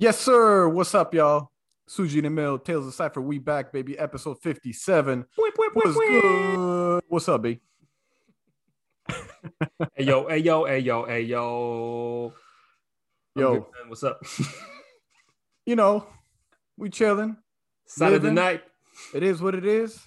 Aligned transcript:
Yes, 0.00 0.16
sir. 0.20 0.68
What's 0.68 0.94
up, 0.94 1.12
y'all? 1.12 1.50
Suji 1.90 2.22
the 2.22 2.30
Mill, 2.30 2.56
Tales 2.60 2.86
of 2.86 2.94
Cypher. 2.94 3.20
We 3.20 3.40
back, 3.40 3.72
baby. 3.72 3.98
Episode 3.98 4.40
57. 4.40 5.24
What's 5.34 5.96
good? 5.96 7.02
What's 7.08 7.28
up, 7.28 7.42
B? 7.42 7.58
hey 9.08 10.04
yo, 10.04 10.28
hey 10.28 10.38
yo, 10.38 10.66
hey 10.66 10.78
yo, 10.78 11.04
hey 11.04 11.22
yo. 11.22 12.32
Yo, 13.34 13.54
good, 13.54 13.64
what's 13.88 14.04
up? 14.04 14.22
you 15.66 15.74
know, 15.74 16.06
we 16.76 16.90
chilling. 16.90 17.36
Saturday 17.84 18.30
night. 18.30 18.62
It 19.12 19.24
is 19.24 19.42
what 19.42 19.56
it 19.56 19.66
is. 19.66 19.98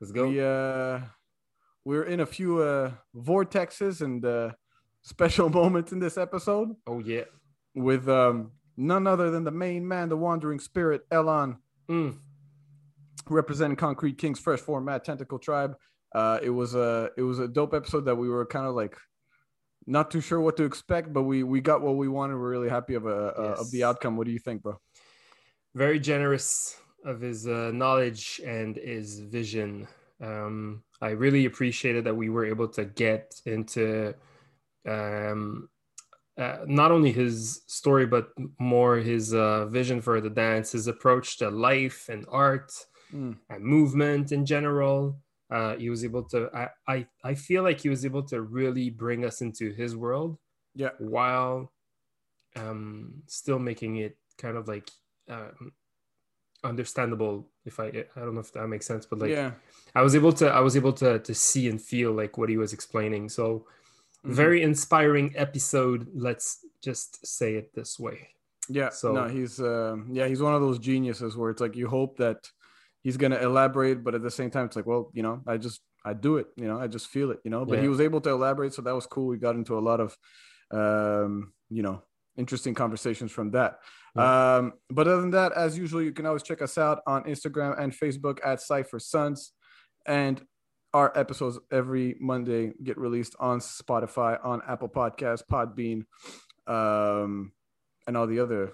Let's 0.00 0.12
go. 0.12 0.28
We 0.28 0.40
uh 0.40 1.00
we're 1.84 2.04
in 2.04 2.20
a 2.20 2.26
few 2.26 2.62
uh 2.62 2.92
vortexes 3.16 4.00
and 4.00 4.24
uh 4.24 4.50
special 5.02 5.48
moments 5.60 5.90
in 5.90 5.98
this 5.98 6.16
episode 6.16 6.76
Oh 6.86 7.00
yeah. 7.00 7.24
with 7.74 8.08
um 8.08 8.52
none 8.80 9.06
other 9.06 9.30
than 9.30 9.44
the 9.44 9.50
main 9.50 9.86
man, 9.86 10.08
the 10.08 10.16
wandering 10.16 10.58
spirit, 10.58 11.02
Elon, 11.10 11.58
Mm. 11.88 12.18
representing 13.28 13.76
Concrete 13.76 14.16
King's 14.16 14.40
fresh 14.40 14.60
format 14.60 15.04
Tentacle 15.04 15.38
Tribe. 15.38 15.76
Uh, 16.14 16.38
it 16.42 16.50
was 16.50 16.74
a 16.74 17.10
it 17.16 17.22
was 17.22 17.38
a 17.38 17.46
dope 17.48 17.74
episode 17.74 18.04
that 18.06 18.16
we 18.16 18.28
were 18.28 18.46
kind 18.46 18.66
of 18.66 18.74
like 18.74 18.96
not 19.86 20.10
too 20.10 20.20
sure 20.20 20.40
what 20.40 20.56
to 20.56 20.64
expect, 20.64 21.12
but 21.12 21.22
we 21.22 21.42
we 21.42 21.60
got 21.60 21.82
what 21.82 21.96
we 21.96 22.08
wanted. 22.08 22.34
We're 22.36 22.50
really 22.50 22.68
happy 22.68 22.94
of 22.94 23.06
a 23.06 23.18
uh, 23.38 23.56
of 23.60 23.70
the 23.70 23.84
outcome. 23.84 24.16
What 24.16 24.26
do 24.26 24.32
you 24.32 24.38
think, 24.38 24.62
bro? 24.62 24.80
Very 25.74 26.00
generous 26.00 26.76
of 27.04 27.20
his 27.20 27.46
uh, 27.46 27.70
knowledge 27.72 28.40
and 28.44 28.76
his 28.76 29.20
vision. 29.20 29.86
Um, 30.22 30.82
I 31.00 31.10
really 31.10 31.46
appreciated 31.46 32.04
that 32.04 32.14
we 32.14 32.28
were 32.28 32.44
able 32.44 32.68
to 32.68 32.84
get 32.84 33.34
into 33.46 34.14
um, 34.86 35.68
uh, 36.40 36.58
not 36.66 36.90
only 36.90 37.12
his 37.12 37.60
story, 37.66 38.06
but 38.06 38.30
more 38.58 38.96
his 38.96 39.34
uh, 39.34 39.66
vision 39.66 40.00
for 40.00 40.20
the 40.20 40.30
dance, 40.30 40.72
his 40.72 40.86
approach 40.86 41.36
to 41.38 41.50
life 41.50 42.08
and 42.08 42.24
art. 42.28 42.72
Mm. 43.12 43.36
and 43.48 43.64
movement 43.64 44.30
in 44.30 44.46
general. 44.46 45.18
Uh, 45.50 45.74
he 45.74 45.90
was 45.90 46.04
able 46.04 46.22
to. 46.22 46.48
I, 46.54 46.68
I 46.86 47.06
I 47.24 47.34
feel 47.34 47.64
like 47.64 47.80
he 47.80 47.88
was 47.88 48.04
able 48.04 48.22
to 48.24 48.40
really 48.40 48.88
bring 48.88 49.24
us 49.24 49.40
into 49.40 49.72
his 49.72 49.96
world 49.96 50.38
Yeah, 50.76 50.90
while 51.00 51.72
um, 52.54 53.22
still 53.26 53.58
making 53.58 53.96
it 53.96 54.16
kind 54.38 54.56
of 54.56 54.68
like 54.68 54.88
um, 55.28 55.72
understandable. 56.62 57.48
If 57.64 57.80
I 57.80 57.86
I 58.14 58.20
don't 58.20 58.34
know 58.34 58.40
if 58.46 58.52
that 58.52 58.68
makes 58.68 58.86
sense, 58.86 59.06
but 59.06 59.18
like 59.18 59.30
yeah, 59.30 59.52
I 59.92 60.02
was 60.02 60.14
able 60.14 60.32
to 60.34 60.46
I 60.48 60.60
was 60.60 60.76
able 60.76 60.92
to 61.02 61.18
to 61.18 61.34
see 61.34 61.68
and 61.68 61.82
feel 61.82 62.12
like 62.12 62.38
what 62.38 62.48
he 62.48 62.56
was 62.56 62.72
explaining. 62.72 63.28
So. 63.28 63.66
Very 64.24 64.62
inspiring 64.62 65.32
episode. 65.36 66.06
Let's 66.14 66.64
just 66.82 67.24
say 67.26 67.54
it 67.54 67.74
this 67.74 67.98
way. 67.98 68.28
yeah. 68.68 68.90
So- 68.90 69.12
no, 69.12 69.28
he's 69.28 69.60
um 69.60 70.08
yeah, 70.12 70.26
he's 70.28 70.42
one 70.42 70.54
of 70.54 70.60
those 70.60 70.78
geniuses 70.78 71.36
where 71.36 71.50
it's 71.50 71.60
like 71.60 71.76
you 71.76 71.88
hope 71.88 72.18
that 72.18 72.38
he's 73.02 73.16
gonna 73.16 73.38
elaborate, 73.38 74.04
but 74.04 74.14
at 74.14 74.22
the 74.22 74.30
same 74.30 74.50
time, 74.50 74.66
it's 74.66 74.76
like, 74.76 74.86
well, 74.86 75.10
you 75.14 75.22
know, 75.22 75.42
I 75.46 75.56
just 75.56 75.80
I 76.04 76.12
do 76.14 76.36
it, 76.36 76.46
you 76.56 76.66
know, 76.68 76.78
I 76.80 76.86
just 76.86 77.08
feel 77.08 77.30
it, 77.30 77.40
you 77.44 77.50
know. 77.50 77.64
But 77.64 77.76
he 77.82 77.88
was 77.88 78.00
able 78.00 78.20
to 78.22 78.30
elaborate, 78.30 78.72
so 78.74 78.82
that 78.82 78.94
was 78.94 79.06
cool. 79.06 79.26
We 79.26 79.36
got 79.38 79.54
into 79.56 79.78
a 79.78 79.84
lot 79.90 80.00
of 80.00 80.16
um, 80.70 81.52
you 81.68 81.82
know, 81.82 82.02
interesting 82.36 82.74
conversations 82.74 83.32
from 83.32 83.50
that. 83.52 83.78
Um, 84.16 84.72
but 84.88 85.06
other 85.08 85.20
than 85.20 85.30
that, 85.32 85.52
as 85.52 85.76
usual, 85.78 86.02
you 86.02 86.12
can 86.12 86.26
always 86.26 86.42
check 86.42 86.62
us 86.62 86.78
out 86.78 87.00
on 87.06 87.24
Instagram 87.24 87.78
and 87.80 87.92
Facebook 87.92 88.38
at 88.44 88.60
Cypher 88.60 88.98
Sons. 88.98 89.52
And 90.06 90.40
our 90.92 91.16
episodes 91.16 91.58
every 91.70 92.16
Monday 92.20 92.72
get 92.82 92.98
released 92.98 93.36
on 93.38 93.60
Spotify, 93.60 94.44
on 94.44 94.60
Apple 94.66 94.88
Podcasts, 94.88 95.42
Podbean, 95.46 96.04
um, 96.66 97.52
and 98.06 98.16
all 98.16 98.26
the 98.26 98.40
other 98.40 98.72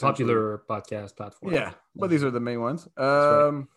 Popular 0.00 0.62
podcast 0.68 1.14
platforms. 1.14 1.54
Yeah, 1.54 1.72
but 1.94 2.08
these 2.08 2.24
are 2.24 2.30
the 2.30 2.40
main 2.40 2.60
ones. 2.60 2.88
right. 2.96 3.48
Um, 3.48 3.68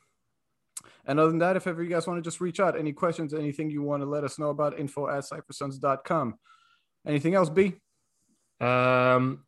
and 1.05 1.19
other 1.19 1.29
than 1.29 1.39
that, 1.39 1.55
if 1.55 1.67
ever 1.67 1.81
you 1.81 1.89
guys 1.89 2.05
want 2.05 2.17
to 2.17 2.27
just 2.27 2.41
reach 2.41 2.59
out, 2.59 2.77
any 2.77 2.91
questions, 2.91 3.33
anything 3.33 3.69
you 3.69 3.81
want 3.81 4.03
to 4.03 4.05
let 4.05 4.23
us 4.23 4.37
know 4.37 4.49
about, 4.49 4.77
info 4.77 5.07
at 5.07 5.23
cyphersons.com. 5.23 6.37
Anything 7.05 7.35
else, 7.35 7.49
B? 7.49 7.75
Um, 8.59 9.45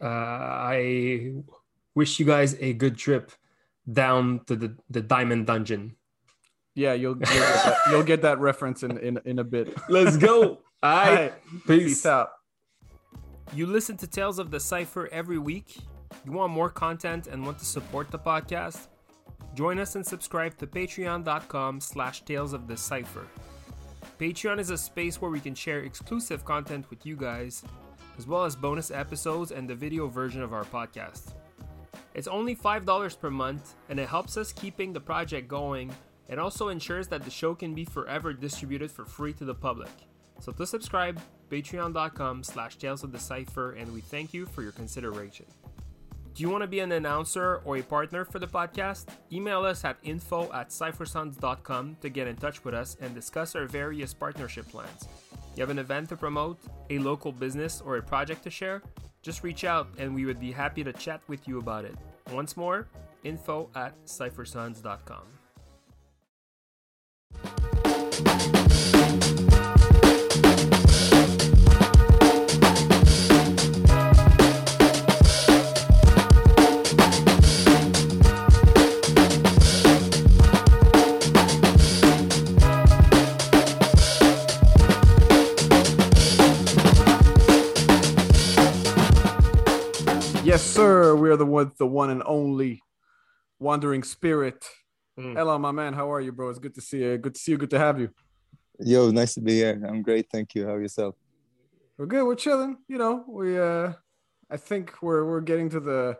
uh, 0.00 0.06
I 0.06 1.32
wish 1.94 2.20
you 2.20 2.26
guys 2.26 2.56
a 2.60 2.72
good 2.72 2.96
trip 2.96 3.32
down 3.90 4.44
to 4.46 4.54
the, 4.54 4.76
the 4.90 5.00
Diamond 5.00 5.46
Dungeon. 5.46 5.96
Yeah, 6.74 6.94
you'll, 6.94 7.16
you'll, 7.18 7.18
get, 7.18 7.28
that, 7.64 7.76
you'll 7.90 8.02
get 8.02 8.22
that 8.22 8.38
reference 8.40 8.82
in, 8.82 8.96
in, 8.98 9.18
in 9.24 9.38
a 9.38 9.44
bit. 9.44 9.76
Let's 9.88 10.16
go. 10.16 10.42
All 10.42 10.58
All 10.82 10.96
right. 11.06 11.14
right, 11.14 11.32
Peace. 11.66 11.84
peace 11.84 12.06
out. 12.06 12.30
You 13.54 13.66
listen 13.66 13.96
to 13.98 14.06
Tales 14.06 14.38
of 14.38 14.50
the 14.50 14.58
Cipher 14.58 15.08
every 15.12 15.38
week. 15.38 15.76
You 16.24 16.32
want 16.32 16.52
more 16.52 16.70
content 16.70 17.26
and 17.26 17.44
want 17.44 17.58
to 17.58 17.64
support 17.66 18.10
the 18.10 18.18
podcast? 18.18 18.88
Join 19.54 19.78
us 19.78 19.96
and 19.96 20.06
subscribe 20.06 20.56
to 20.58 20.66
patreon.com 20.66 21.80
slash 21.80 22.22
tales 22.24 22.54
of 22.54 22.66
the 22.68 22.76
cipher. 22.76 23.26
Patreon 24.18 24.58
is 24.58 24.70
a 24.70 24.78
space 24.78 25.20
where 25.20 25.30
we 25.30 25.40
can 25.40 25.54
share 25.54 25.80
exclusive 25.80 26.44
content 26.44 26.88
with 26.88 27.04
you 27.04 27.16
guys, 27.16 27.62
as 28.16 28.26
well 28.26 28.44
as 28.44 28.56
bonus 28.56 28.90
episodes 28.90 29.50
and 29.52 29.68
the 29.68 29.74
video 29.74 30.06
version 30.08 30.42
of 30.42 30.54
our 30.54 30.64
podcast. 30.64 31.34
It's 32.14 32.28
only 32.28 32.54
$5 32.56 33.18
per 33.18 33.30
month, 33.30 33.74
and 33.90 33.98
it 34.00 34.08
helps 34.08 34.36
us 34.38 34.52
keeping 34.52 34.92
the 34.92 35.00
project 35.00 35.48
going 35.48 35.92
and 36.28 36.40
also 36.40 36.68
ensures 36.68 37.08
that 37.08 37.24
the 37.24 37.30
show 37.30 37.54
can 37.54 37.74
be 37.74 37.84
forever 37.84 38.32
distributed 38.32 38.90
for 38.90 39.04
free 39.04 39.32
to 39.34 39.44
the 39.44 39.54
public. 39.54 39.90
So 40.40 40.52
to 40.52 40.66
subscribe, 40.66 41.20
patreon.com 41.50 42.42
slash 42.42 42.76
tales 42.76 43.04
of 43.04 43.12
the 43.12 43.18
cipher, 43.18 43.72
and 43.72 43.92
we 43.92 44.00
thank 44.00 44.34
you 44.34 44.46
for 44.46 44.62
your 44.62 44.72
consideration. 44.72 45.46
Do 46.34 46.42
you 46.42 46.48
want 46.48 46.62
to 46.62 46.66
be 46.66 46.80
an 46.80 46.92
announcer 46.92 47.60
or 47.64 47.76
a 47.76 47.82
partner 47.82 48.24
for 48.24 48.38
the 48.38 48.46
podcast? 48.46 49.06
Email 49.30 49.66
us 49.66 49.84
at 49.84 49.98
info 50.02 50.50
at 50.52 50.70
cyphersons.com 50.70 51.98
to 52.00 52.08
get 52.08 52.26
in 52.26 52.36
touch 52.36 52.64
with 52.64 52.74
us 52.74 52.96
and 53.02 53.14
discuss 53.14 53.54
our 53.54 53.66
various 53.66 54.14
partnership 54.14 54.66
plans. 54.68 55.06
You 55.54 55.60
have 55.60 55.68
an 55.68 55.78
event 55.78 56.08
to 56.08 56.16
promote, 56.16 56.58
a 56.88 56.98
local 56.98 57.32
business, 57.32 57.82
or 57.84 57.98
a 57.98 58.02
project 58.02 58.44
to 58.44 58.50
share? 58.50 58.82
Just 59.20 59.44
reach 59.44 59.64
out 59.64 59.88
and 59.98 60.14
we 60.14 60.24
would 60.24 60.40
be 60.40 60.50
happy 60.50 60.82
to 60.82 60.92
chat 60.94 61.20
with 61.28 61.46
you 61.46 61.58
about 61.58 61.84
it. 61.84 61.94
Once 62.30 62.56
more, 62.56 62.88
info 63.24 63.68
at 63.74 63.92
cyphersons.com. 64.06 65.41
sir. 91.12 91.16
We 91.20 91.30
are 91.30 91.36
the 91.36 91.46
one, 91.46 91.72
the 91.78 91.86
one 91.86 92.10
and 92.10 92.22
only 92.24 92.82
wandering 93.58 94.02
spirit. 94.02 94.66
Mm. 95.18 95.36
Hello, 95.36 95.58
my 95.58 95.72
man. 95.72 95.92
How 95.92 96.12
are 96.12 96.20
you, 96.20 96.32
bro? 96.32 96.48
It's 96.48 96.58
good 96.58 96.74
to 96.74 96.80
see 96.80 97.02
you. 97.02 97.18
Good 97.18 97.34
to 97.34 97.40
see 97.40 97.52
you. 97.52 97.58
Good 97.58 97.70
to 97.70 97.78
have 97.78 98.00
you. 98.00 98.10
Yo, 98.80 99.10
nice 99.10 99.34
to 99.34 99.40
be 99.40 99.54
here. 99.54 99.80
I'm 99.86 100.02
great, 100.02 100.26
thank 100.32 100.54
you. 100.54 100.66
How 100.66 100.74
are 100.74 100.80
yourself? 100.80 101.14
We're 101.98 102.06
good. 102.06 102.24
We're 102.24 102.34
chilling. 102.34 102.78
You 102.88 102.98
know, 102.98 103.24
we 103.28 103.58
uh 103.58 103.92
I 104.50 104.56
think 104.56 105.02
we're 105.02 105.24
we're 105.24 105.40
getting 105.40 105.68
to 105.70 105.80
the 105.80 106.18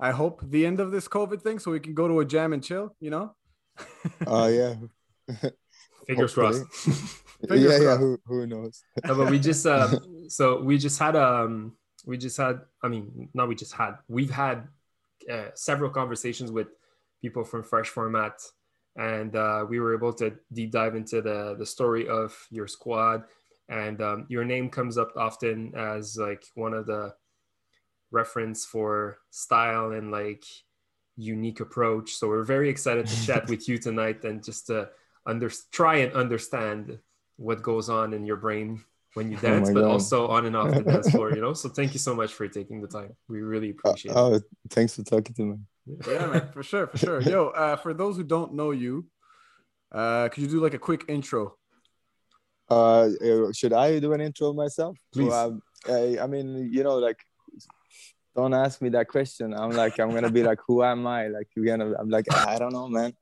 I 0.00 0.10
hope 0.10 0.42
the 0.42 0.66
end 0.66 0.80
of 0.80 0.90
this 0.90 1.06
COVID 1.06 1.40
thing 1.42 1.58
so 1.60 1.70
we 1.70 1.80
can 1.80 1.94
go 1.94 2.08
to 2.08 2.20
a 2.20 2.24
jam 2.24 2.52
and 2.52 2.62
chill, 2.62 2.94
you 3.00 3.10
know? 3.10 3.34
Oh 4.26 4.48
yeah, 4.48 4.74
Fingers 6.06 6.34
crossed. 6.34 6.64
Fingers 7.48 7.80
yeah, 7.80 7.80
yeah. 7.80 7.96
Who 7.96 8.18
who 8.26 8.46
knows? 8.46 8.82
No, 9.06 9.14
but 9.14 9.30
we 9.30 9.38
just 9.38 9.64
um, 9.66 9.98
so 10.28 10.60
we 10.60 10.76
just 10.76 10.98
had 10.98 11.14
um 11.16 11.76
we 12.04 12.18
just 12.18 12.36
had 12.36 12.60
I 12.82 12.88
mean 12.88 13.28
not 13.34 13.48
we 13.48 13.54
just 13.54 13.72
had 13.72 13.96
we've 14.08 14.30
had 14.30 14.68
uh, 15.30 15.50
several 15.54 15.90
conversations 15.90 16.50
with 16.50 16.68
people 17.20 17.44
from 17.44 17.62
Fresh 17.62 17.88
Format, 17.88 18.40
and 18.96 19.34
uh, 19.36 19.64
we 19.68 19.78
were 19.80 19.94
able 19.94 20.12
to 20.14 20.34
deep 20.52 20.72
dive 20.72 20.94
into 20.94 21.22
the 21.22 21.56
the 21.58 21.66
story 21.66 22.08
of 22.08 22.36
your 22.50 22.66
squad, 22.66 23.24
and 23.68 24.00
um, 24.02 24.26
your 24.28 24.44
name 24.44 24.68
comes 24.68 24.98
up 24.98 25.12
often 25.16 25.74
as 25.76 26.16
like 26.16 26.44
one 26.54 26.74
of 26.74 26.86
the 26.86 27.14
reference 28.10 28.64
for 28.64 29.18
style 29.30 29.92
and 29.92 30.10
like 30.10 30.44
unique 31.16 31.60
approach. 31.60 32.12
So 32.12 32.28
we're 32.28 32.44
very 32.44 32.68
excited 32.68 33.06
to 33.06 33.26
chat 33.26 33.48
with 33.48 33.68
you 33.68 33.78
tonight 33.78 34.24
and 34.24 34.42
just 34.42 34.66
to 34.66 34.90
under 35.24 35.50
try 35.70 35.96
and 35.98 36.12
understand 36.12 36.98
what 37.36 37.62
goes 37.62 37.88
on 37.88 38.12
in 38.12 38.26
your 38.26 38.36
brain 38.36 38.84
when 39.14 39.30
you 39.30 39.36
Oh 39.42 39.48
dance, 39.48 39.68
my 39.68 39.74
but 39.74 39.82
God. 39.82 39.90
also 39.90 40.28
on 40.28 40.46
and 40.46 40.56
off 40.56 40.70
the 40.70 40.82
dance 40.82 41.10
floor, 41.10 41.34
you 41.34 41.40
know? 41.40 41.52
So 41.52 41.68
thank 41.78 41.92
you 41.92 41.98
so 41.98 42.14
much 42.14 42.32
for 42.32 42.48
taking 42.48 42.80
the 42.80 42.88
time. 42.88 43.14
We 43.28 43.40
really 43.40 43.70
Uh, 43.70 43.90
appreciate 43.90 44.12
it. 44.12 44.16
oh, 44.18 44.40
thanks 44.70 44.94
for 44.96 45.02
talking 45.02 45.34
to 45.34 45.42
me. 45.42 45.56
Yeah, 46.06 46.26
man, 46.26 46.48
for 46.52 46.62
sure, 46.62 46.86
for 46.86 46.98
sure. 46.98 47.20
Yo, 47.32 47.48
uh, 47.48 47.76
for 47.76 47.92
those 47.94 48.16
who 48.16 48.24
don't 48.24 48.54
know 48.54 48.70
you, 48.70 49.06
uh, 49.90 50.28
could 50.28 50.42
you 50.42 50.48
do 50.48 50.60
like 50.60 50.74
a 50.74 50.78
quick 50.78 51.04
intro? 51.08 51.56
Uh, 52.70 53.10
uh, 53.22 53.52
should 53.52 53.72
I 53.72 53.98
do 53.98 54.12
an 54.14 54.20
intro 54.20 54.52
myself? 54.52 54.96
Please. 55.12 55.28
Well, 55.28 55.46
um, 55.46 55.62
I, 55.88 56.18
I 56.22 56.26
mean, 56.26 56.70
you 56.72 56.82
know, 56.82 56.96
like 56.96 57.18
don't 58.34 58.54
ask 58.54 58.80
me 58.80 58.88
that 58.90 59.08
question. 59.08 59.52
I'm 59.52 59.72
like, 59.72 59.98
I'm 60.00 60.10
gonna 60.10 60.30
be 60.30 60.42
like, 60.42 60.58
who 60.66 60.82
am 60.82 61.06
I? 61.06 61.28
Like, 61.28 61.48
you're 61.54 61.66
gonna, 61.66 61.92
I'm 61.98 62.08
like, 62.08 62.24
I 62.32 62.58
don't 62.58 62.72
know, 62.72 62.88
man. 62.88 63.12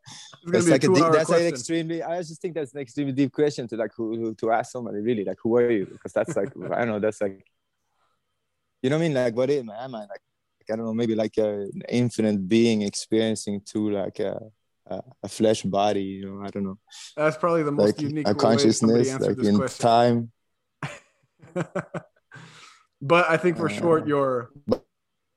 It's 0.43 0.53
That's 0.53 0.69
like 0.69 0.85
a 0.85 0.89
deep, 0.89 0.99
that's 0.99 1.17
an 1.17 1.25
question. 1.25 1.47
extremely. 1.49 2.03
I 2.03 2.19
just 2.19 2.41
think 2.41 2.55
that's 2.55 2.73
an 2.75 2.81
extremely 2.81 3.13
deep 3.13 3.33
question 3.33 3.67
to 3.69 3.77
like 3.77 3.91
who, 3.97 4.17
who 4.17 4.35
to 4.37 4.53
ask 4.53 4.71
somebody 4.71 5.01
really 5.01 5.25
like 5.25 5.39
who 5.43 5.57
are 5.57 5.71
you? 5.71 5.87
Because 5.87 6.13
that's 6.13 6.37
like 6.37 6.53
I 6.73 6.79
don't 6.79 6.89
know. 6.89 6.99
That's 7.01 7.21
like, 7.21 7.45
you 8.83 8.91
know 8.91 8.97
what 8.99 9.05
I 9.05 9.09
mean? 9.09 9.15
Like, 9.15 9.35
what 9.37 9.51
am 9.51 9.71
I? 9.71 9.85
Am 9.85 9.95
I 9.95 10.01
like, 10.01 10.21
I 10.71 10.77
don't 10.77 10.85
know, 10.85 10.95
maybe 10.95 11.17
like 11.17 11.37
a, 11.39 11.63
an 11.63 11.83
infinite 11.89 12.49
being 12.49 12.83
experiencing 12.83 13.61
through 13.61 13.95
like 13.95 14.21
a, 14.21 14.41
a 14.87 15.03
a 15.25 15.29
flesh 15.29 15.63
body. 15.63 16.03
You 16.03 16.27
know, 16.27 16.47
I 16.47 16.51
don't 16.51 16.63
know, 16.65 16.79
That's 17.17 17.37
probably 17.37 17.65
the 17.65 17.73
most 17.73 17.99
like 17.99 18.01
unique 18.01 18.29
a 18.29 18.35
consciousness, 18.35 19.19
like 19.19 19.37
this 19.37 19.49
in 19.49 19.57
question. 19.57 19.83
time. 19.83 20.33
but 23.03 23.29
I 23.29 23.37
think 23.37 23.57
for 23.57 23.69
short, 23.69 24.05
Uh, 24.05 24.07
your 24.07 24.51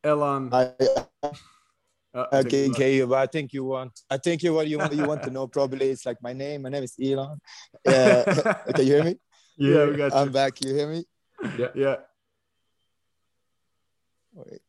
Elon. 0.03 0.49
I, 0.51 0.71
uh, 2.13 2.25
Okay, 2.31 2.69
okay, 2.69 3.03
but 3.03 3.17
I 3.17 3.25
think 3.25 3.53
you 3.53 3.63
want. 3.63 3.99
I 4.09 4.17
think 4.17 4.43
you 4.43 4.53
what 4.53 4.67
you 4.67 4.77
want. 4.77 4.93
You 4.93 5.07
want 5.07 5.23
to 5.23 5.31
know 5.31 5.47
probably. 5.47 5.89
It's 5.89 6.05
like 6.05 6.21
my 6.21 6.33
name. 6.33 6.61
My 6.61 6.69
name 6.69 6.83
is 6.83 6.93
Elon. 7.01 7.39
Yeah. 7.83 8.23
okay, 8.69 8.83
you 8.83 8.93
hear 8.93 9.03
me? 9.03 9.15
yeah, 9.57 9.85
we 9.85 9.95
got 9.95 10.13
you. 10.13 10.19
I'm 10.19 10.31
back. 10.31 10.61
You 10.63 10.75
hear 10.75 10.89
me? 10.89 11.05
yeah, 11.57 11.67
yeah. 11.73 11.95
Wait, 14.33 14.61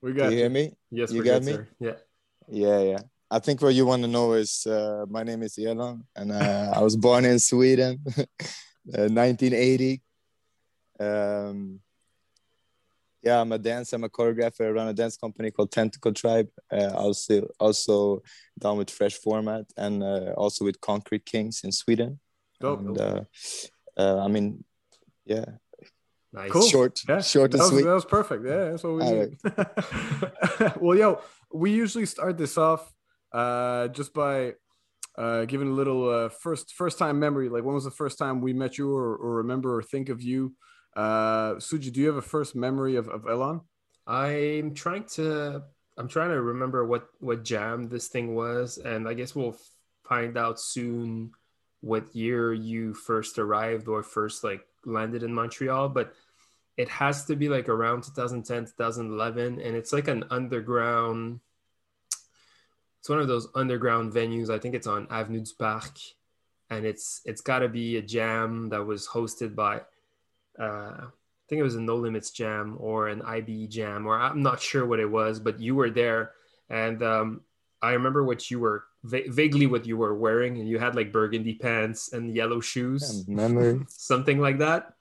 we 0.00 0.12
got 0.12 0.26
you 0.26 0.30
you. 0.30 0.36
hear 0.36 0.50
me? 0.50 0.76
Yes, 0.90 1.10
You 1.10 1.18
we're 1.18 1.24
got 1.24 1.42
good, 1.42 1.44
me? 1.44 1.52
sir. 1.54 1.68
Yeah. 1.80 1.96
Yeah, 2.48 2.80
yeah. 2.80 3.00
I 3.30 3.40
think 3.40 3.60
what 3.62 3.74
you 3.74 3.84
want 3.86 4.02
to 4.02 4.08
know 4.08 4.34
is 4.34 4.64
uh, 4.66 5.06
my 5.10 5.24
name 5.24 5.42
is 5.42 5.58
Elon, 5.58 6.04
and 6.14 6.30
uh, 6.30 6.72
I 6.76 6.80
was 6.82 6.96
born 6.96 7.24
in 7.24 7.40
Sweden, 7.40 7.98
uh, 8.16 9.10
1980. 9.10 10.02
Um, 11.00 11.80
yeah, 13.26 13.40
I'm 13.40 13.50
a 13.50 13.58
dancer. 13.58 13.96
I'm 13.96 14.04
a 14.04 14.08
choreographer. 14.08 14.66
I 14.66 14.70
run 14.70 14.88
a 14.88 14.92
dance 14.94 15.16
company 15.16 15.50
called 15.50 15.72
Tentacle 15.72 16.12
Tribe. 16.12 16.48
Uh, 16.72 16.92
also, 16.94 17.48
also 17.58 18.22
down 18.58 18.78
with 18.78 18.88
Fresh 18.88 19.16
Format, 19.24 19.64
and 19.76 20.02
uh, 20.02 20.32
also 20.36 20.64
with 20.64 20.80
Concrete 20.80 21.26
Kings 21.26 21.62
in 21.64 21.72
Sweden. 21.72 22.20
Dope. 22.60 22.80
And, 22.80 23.00
uh, 23.00 23.24
uh, 23.98 24.18
I 24.24 24.28
mean, 24.28 24.64
yeah, 25.24 25.46
Nice. 26.32 26.50
Cool. 26.52 26.68
short, 26.68 27.00
Yeah, 27.08 27.20
short 27.20 27.50
that 27.50 27.58
and 27.58 27.62
was, 27.62 27.70
sweet. 27.70 27.84
that 27.84 27.94
was 27.94 28.04
perfect. 28.04 28.44
Yeah, 28.46 28.64
that's 28.70 28.84
what 28.84 28.94
we 28.94 29.02
All 29.02 29.14
need. 29.14 29.38
well, 30.82 30.98
yo, 30.98 31.20
we 31.52 31.70
usually 31.72 32.06
start 32.06 32.36
this 32.38 32.58
off 32.58 32.92
uh, 33.32 33.88
just 33.88 34.12
by 34.12 34.52
uh, 35.18 35.46
giving 35.46 35.68
a 35.68 35.72
little 35.72 36.08
uh, 36.08 36.28
first 36.28 36.74
first 36.74 36.98
time 36.98 37.18
memory. 37.18 37.48
Like, 37.48 37.64
when 37.64 37.74
was 37.74 37.84
the 37.84 37.90
first 38.02 38.18
time 38.18 38.40
we 38.40 38.52
met 38.52 38.78
you, 38.78 38.94
or, 38.94 39.16
or 39.16 39.34
remember, 39.36 39.74
or 39.76 39.82
think 39.82 40.10
of 40.10 40.22
you? 40.22 40.54
Uh, 40.96 41.56
Suji, 41.56 41.92
do 41.92 42.00
you 42.00 42.06
have 42.06 42.16
a 42.16 42.22
first 42.22 42.56
memory 42.56 42.96
of, 42.96 43.08
of 43.08 43.28
Elon? 43.28 43.60
I'm 44.06 44.72
trying 44.74 45.04
to 45.14 45.62
I'm 45.98 46.08
trying 46.08 46.30
to 46.30 46.40
remember 46.40 46.84
what 46.86 47.08
what 47.20 47.44
jam 47.44 47.88
this 47.88 48.08
thing 48.08 48.34
was, 48.34 48.78
and 48.78 49.06
I 49.06 49.14
guess 49.14 49.34
we'll 49.34 49.56
find 50.08 50.38
out 50.38 50.58
soon 50.58 51.32
what 51.80 52.14
year 52.16 52.52
you 52.52 52.94
first 52.94 53.38
arrived 53.38 53.88
or 53.88 54.02
first 54.02 54.42
like 54.42 54.62
landed 54.84 55.22
in 55.22 55.34
Montreal. 55.34 55.90
But 55.90 56.14
it 56.78 56.88
has 56.88 57.24
to 57.26 57.36
be 57.36 57.48
like 57.48 57.68
around 57.68 58.04
2010, 58.04 58.66
2011, 58.66 59.60
and 59.60 59.76
it's 59.76 59.92
like 59.92 60.08
an 60.08 60.24
underground. 60.30 61.40
It's 63.00 63.08
one 63.08 63.20
of 63.20 63.28
those 63.28 63.48
underground 63.54 64.12
venues. 64.12 64.50
I 64.50 64.58
think 64.58 64.74
it's 64.74 64.86
on 64.86 65.06
Avenue 65.10 65.40
du 65.40 65.54
Parc, 65.58 65.98
and 66.70 66.86
it's 66.86 67.20
it's 67.26 67.42
got 67.42 67.58
to 67.58 67.68
be 67.68 67.96
a 67.98 68.02
jam 68.02 68.70
that 68.70 68.86
was 68.86 69.08
hosted 69.08 69.54
by. 69.54 69.82
Uh, 70.58 71.06
I 71.06 71.48
think 71.48 71.60
it 71.60 71.64
was 71.64 71.76
a 71.76 71.80
No 71.80 71.96
Limits 71.96 72.30
Jam 72.30 72.76
or 72.78 73.08
an 73.08 73.22
IBE 73.22 73.68
Jam, 73.68 74.06
or 74.06 74.18
I'm 74.18 74.42
not 74.42 74.60
sure 74.60 74.84
what 74.84 74.98
it 75.00 75.10
was, 75.10 75.38
but 75.38 75.60
you 75.60 75.74
were 75.76 75.90
there, 75.90 76.32
and 76.68 77.02
um, 77.02 77.40
I 77.80 77.92
remember 77.92 78.24
what 78.24 78.50
you 78.50 78.58
were 78.58 78.84
va- 79.04 79.28
vaguely 79.28 79.66
what 79.66 79.86
you 79.86 79.96
were 79.96 80.14
wearing, 80.14 80.58
and 80.58 80.68
you 80.68 80.78
had 80.78 80.94
like 80.96 81.12
burgundy 81.12 81.54
pants 81.54 82.12
and 82.12 82.34
yellow 82.34 82.60
shoes, 82.60 83.24
something 83.88 84.40
like 84.40 84.58
that, 84.58 84.94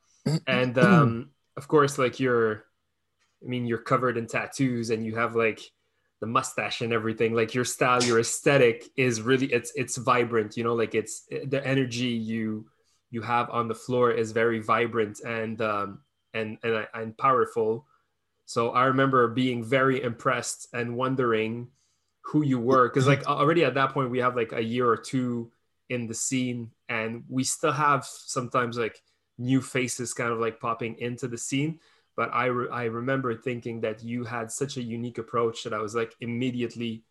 and 0.48 0.78
um, 0.78 1.30
of 1.58 1.68
course, 1.68 1.98
like 1.98 2.20
you're, 2.20 2.66
I 3.44 3.48
mean, 3.48 3.66
you're 3.66 3.80
covered 3.80 4.18
in 4.18 4.28
tattoos, 4.28 4.90
and 4.92 5.04
you 5.06 5.16
have 5.16 5.36
like 5.36 5.62
the 6.20 6.28
mustache 6.28 6.82
and 6.82 6.94
everything. 6.94 7.34
Like 7.34 7.54
your 7.54 7.66
style, 7.66 8.04
your 8.04 8.20
aesthetic 8.20 8.86
is 8.98 9.22
really 9.22 9.48
it's 9.48 9.72
it's 9.76 9.98
vibrant. 9.98 10.58
You 10.58 10.64
know, 10.64 10.76
like 10.76 10.94
it's 10.96 11.24
the 11.30 11.62
energy 11.66 12.10
you 12.10 12.68
you 13.16 13.22
have 13.22 13.50
on 13.50 13.70
the 13.70 13.74
floor 13.74 14.12
is 14.12 14.34
very 14.34 14.60
vibrant 14.60 15.22
and 15.22 15.62
um, 15.62 16.00
and 16.34 16.58
and 16.64 16.86
and 16.94 17.18
powerful. 17.18 17.88
So 18.46 18.72
I 18.72 18.86
remember 18.86 19.30
being 19.30 19.64
very 19.64 20.04
impressed 20.04 20.68
and 20.74 20.98
wondering 20.98 21.70
who 22.26 22.44
you 22.44 22.60
were 22.60 22.90
because 22.90 23.08
like 23.08 23.26
already 23.26 23.64
at 23.64 23.76
that 23.76 23.92
point 23.92 24.10
we 24.10 24.20
have 24.20 24.36
like 24.36 24.52
a 24.52 24.62
year 24.62 24.88
or 24.88 24.98
two 24.98 25.50
in 25.90 26.08
the 26.08 26.14
scene 26.14 26.72
and 26.90 27.24
we 27.30 27.44
still 27.44 27.72
have 27.72 28.04
sometimes 28.06 28.78
like 28.78 29.02
new 29.38 29.62
faces 29.62 30.14
kind 30.14 30.32
of 30.32 30.40
like 30.40 30.60
popping 30.60 30.96
into 31.00 31.28
the 31.28 31.38
scene 31.38 31.80
but 32.16 32.30
I, 32.34 32.46
re- 32.46 32.70
I 32.72 32.86
remember 32.86 33.36
thinking 33.36 33.82
that 33.82 34.04
you 34.04 34.24
had 34.24 34.52
such 34.52 34.78
a 34.78 34.82
unique 34.82 35.20
approach 35.20 35.64
that 35.64 35.74
I 35.74 35.80
was 35.80 35.94
like 35.94 36.16
immediately 36.20 37.04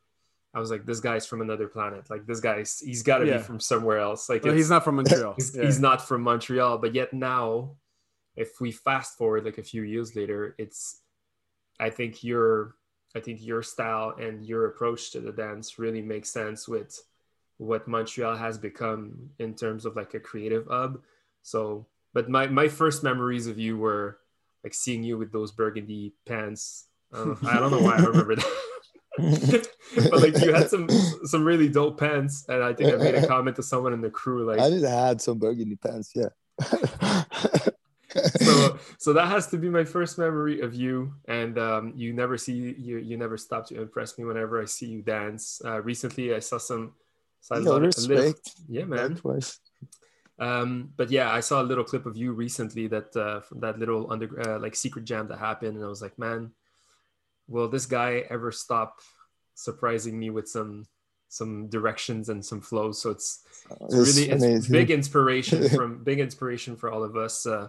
I 0.54 0.60
was 0.60 0.70
like 0.70 0.84
this 0.86 1.00
guy's 1.00 1.26
from 1.26 1.40
another 1.40 1.66
planet 1.68 2.08
like 2.10 2.26
this 2.26 2.40
guy's 2.40 2.78
he's 2.78 3.02
got 3.02 3.18
to 3.18 3.26
Yeah. 3.26 3.38
be 3.38 3.42
from 3.42 3.58
somewhere 3.60 3.98
else 3.98 4.28
like 4.28 4.44
Well, 4.44 4.54
he's 4.54 4.70
not 4.70 4.84
from 4.84 4.96
Montreal. 5.00 5.34
he's, 5.36 5.54
Yeah. 5.56 5.64
he's 5.64 5.80
not 5.80 6.06
from 6.06 6.22
Montreal, 6.22 6.78
but 6.78 6.94
yet 6.94 7.12
now, 7.12 7.76
if 8.36 8.60
we 8.60 8.70
fast 8.72 9.18
forward 9.18 9.44
like 9.44 9.58
a 9.58 9.62
few 9.62 9.82
years 9.82 10.14
later, 10.16 10.54
it's 10.58 11.00
I 11.80 11.90
think 11.90 12.22
your 12.22 12.76
I 13.16 13.20
think 13.20 13.42
your 13.44 13.62
style 13.62 14.14
and 14.18 14.44
your 14.44 14.66
approach 14.66 15.12
to 15.12 15.20
the 15.20 15.32
dance 15.32 15.78
really 15.78 16.02
makes 16.02 16.30
sense 16.30 16.66
with 16.68 17.00
what 17.58 17.86
Montreal 17.86 18.36
has 18.36 18.58
become 18.58 19.30
in 19.38 19.54
terms 19.54 19.84
of 19.86 19.94
like 19.96 20.14
a 20.14 20.20
creative 20.20 20.66
hub. 20.68 21.00
So, 21.42 21.86
but 22.12 22.28
my 22.28 22.46
my 22.48 22.68
first 22.68 23.02
memories 23.04 23.46
of 23.46 23.58
you 23.58 23.76
were 23.78 24.18
like 24.64 24.74
seeing 24.74 25.02
you 25.04 25.18
with 25.18 25.30
those 25.32 25.52
burgundy 25.52 26.14
pants. 26.26 26.86
I 27.12 27.18
don't 27.18 27.44
I 27.44 27.60
don't 27.60 27.70
know 27.70 27.80
why 27.82 27.96
I 27.96 28.02
remember 28.10 28.34
that. 28.36 28.52
But 29.18 30.12
like 30.20 30.36
you 30.44 30.52
had 30.52 30.68
some 30.68 30.88
some 31.24 31.44
really 31.44 31.68
dope 31.68 31.98
pants, 32.00 32.44
and 32.48 32.62
I 32.62 32.72
think 32.72 32.92
I 32.92 32.96
made 32.96 33.14
a 33.14 33.26
comment 33.26 33.56
to 33.56 33.62
someone 33.62 33.92
in 33.92 34.00
the 34.00 34.10
crew 34.10 34.44
like 34.44 34.58
I 34.60 34.70
just 34.70 34.84
had 34.86 35.20
some 35.20 35.38
burgundy 35.38 35.76
pants. 35.76 36.12
Yeah. 36.14 36.30
so 38.36 38.78
so 38.98 39.12
that 39.12 39.26
has 39.28 39.48
to 39.48 39.56
be 39.58 39.68
my 39.68 39.84
first 39.84 40.18
memory 40.18 40.60
of 40.60 40.74
you 40.74 41.12
and 41.26 41.58
um, 41.58 41.92
you 41.96 42.12
never 42.12 42.38
see 42.38 42.74
you 42.78 42.98
you 42.98 43.16
never 43.16 43.36
stop 43.36 43.66
to 43.68 43.80
impress 43.80 44.16
me 44.18 44.24
whenever 44.24 44.62
i 44.62 44.64
see 44.64 44.86
you 44.86 45.02
dance 45.02 45.60
uh, 45.64 45.80
recently 45.82 46.32
i 46.34 46.38
saw 46.38 46.56
some 46.58 46.92
saw 47.40 47.56
a 47.56 47.62
Yo, 47.62 47.70
lot- 47.72 47.82
a 47.82 48.00
little- 48.00 48.16
respect. 48.22 48.50
yeah 48.68 48.84
man 48.84 49.14
Likewise. 49.14 49.58
um, 50.38 50.90
but 50.96 51.10
yeah 51.10 51.30
i 51.32 51.40
saw 51.40 51.60
a 51.60 51.66
little 51.66 51.82
clip 51.84 52.06
of 52.06 52.16
you 52.16 52.32
recently 52.32 52.86
that 52.86 53.14
uh, 53.16 53.40
from 53.40 53.60
that 53.60 53.78
little 53.80 54.10
under 54.12 54.28
uh, 54.48 54.58
like 54.60 54.76
secret 54.76 55.04
jam 55.04 55.26
that 55.28 55.38
happened 55.38 55.74
and 55.76 55.84
i 55.84 55.88
was 55.88 56.00
like 56.02 56.16
man 56.18 56.52
will 57.48 57.68
this 57.68 57.86
guy 57.86 58.24
ever 58.30 58.50
stop 58.52 59.00
surprising 59.54 60.18
me 60.18 60.30
with 60.30 60.48
some 60.48 60.84
some 61.28 61.68
directions 61.68 62.28
and 62.28 62.44
some 62.44 62.60
flows 62.60 63.00
so 63.02 63.10
it's 63.10 63.42
it's 63.80 63.94
It's 63.94 64.16
really 64.16 64.54
it's 64.54 64.68
big 64.68 64.90
inspiration 64.90 65.68
from 65.76 66.04
big 66.04 66.20
inspiration 66.20 66.76
for 66.76 66.90
all 66.90 67.02
of 67.02 67.16
us 67.16 67.46
uh, 67.46 67.68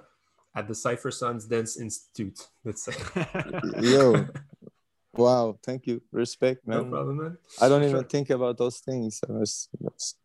at 0.55 0.67
the 0.67 0.75
Cypher 0.75 1.12
Sons 1.12 1.46
Dance 1.48 1.75
Institute. 1.77 2.39
That's 2.63 2.88
Yo, 3.82 4.25
wow, 5.13 5.58
thank 5.63 5.86
you. 5.88 6.01
Respect, 6.12 6.65
man. 6.67 6.84
no 6.84 6.89
problem, 6.96 7.17
man. 7.17 7.38
I 7.62 7.67
don't 7.70 7.84
even 7.84 7.96
Sure. 7.96 8.03
think 8.03 8.29
about 8.29 8.58
those 8.58 8.79
things. 8.79 9.17
So 9.20 9.27
it's- 9.36 9.67
that's- 9.82 10.15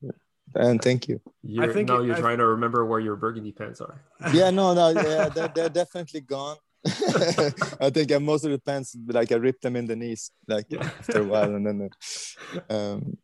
and 0.55 0.83
thank 0.83 1.07
you. 1.09 1.21
You're, 1.43 1.73
think 1.73 1.89
now 1.89 2.01
it- 2.01 2.07
you're 2.07 2.17
I- 2.17 2.21
trying 2.21 2.39
to 2.39 2.47
remember 2.47 2.85
where 2.85 2.99
your 3.01 3.15
burgundy 3.17 3.53
pants 3.53 3.81
are. 3.81 4.01
Yeah, 4.33 4.51
no, 4.51 4.75
no, 4.75 4.89
yeah, 4.91 5.29
they're, 5.29 5.49
they're 5.55 5.69
definitely 5.69 6.21
gone. 6.23 6.57
I 7.81 7.91
think 7.91 8.11
uh, 8.13 8.21
most 8.21 8.45
of 8.45 8.53
the 8.53 8.59
pants, 8.59 8.97
like 9.07 9.31
I 9.33 9.37
ripped 9.37 9.63
them 9.63 9.77
in 9.77 9.87
the 9.87 9.97
knees, 9.97 10.31
like 10.49 10.67
Yeah. 10.69 10.91
after 10.99 11.21
a 11.21 11.25
while, 11.25 11.55
and 11.55 11.67
then, 11.67 11.91
um, 12.71 13.19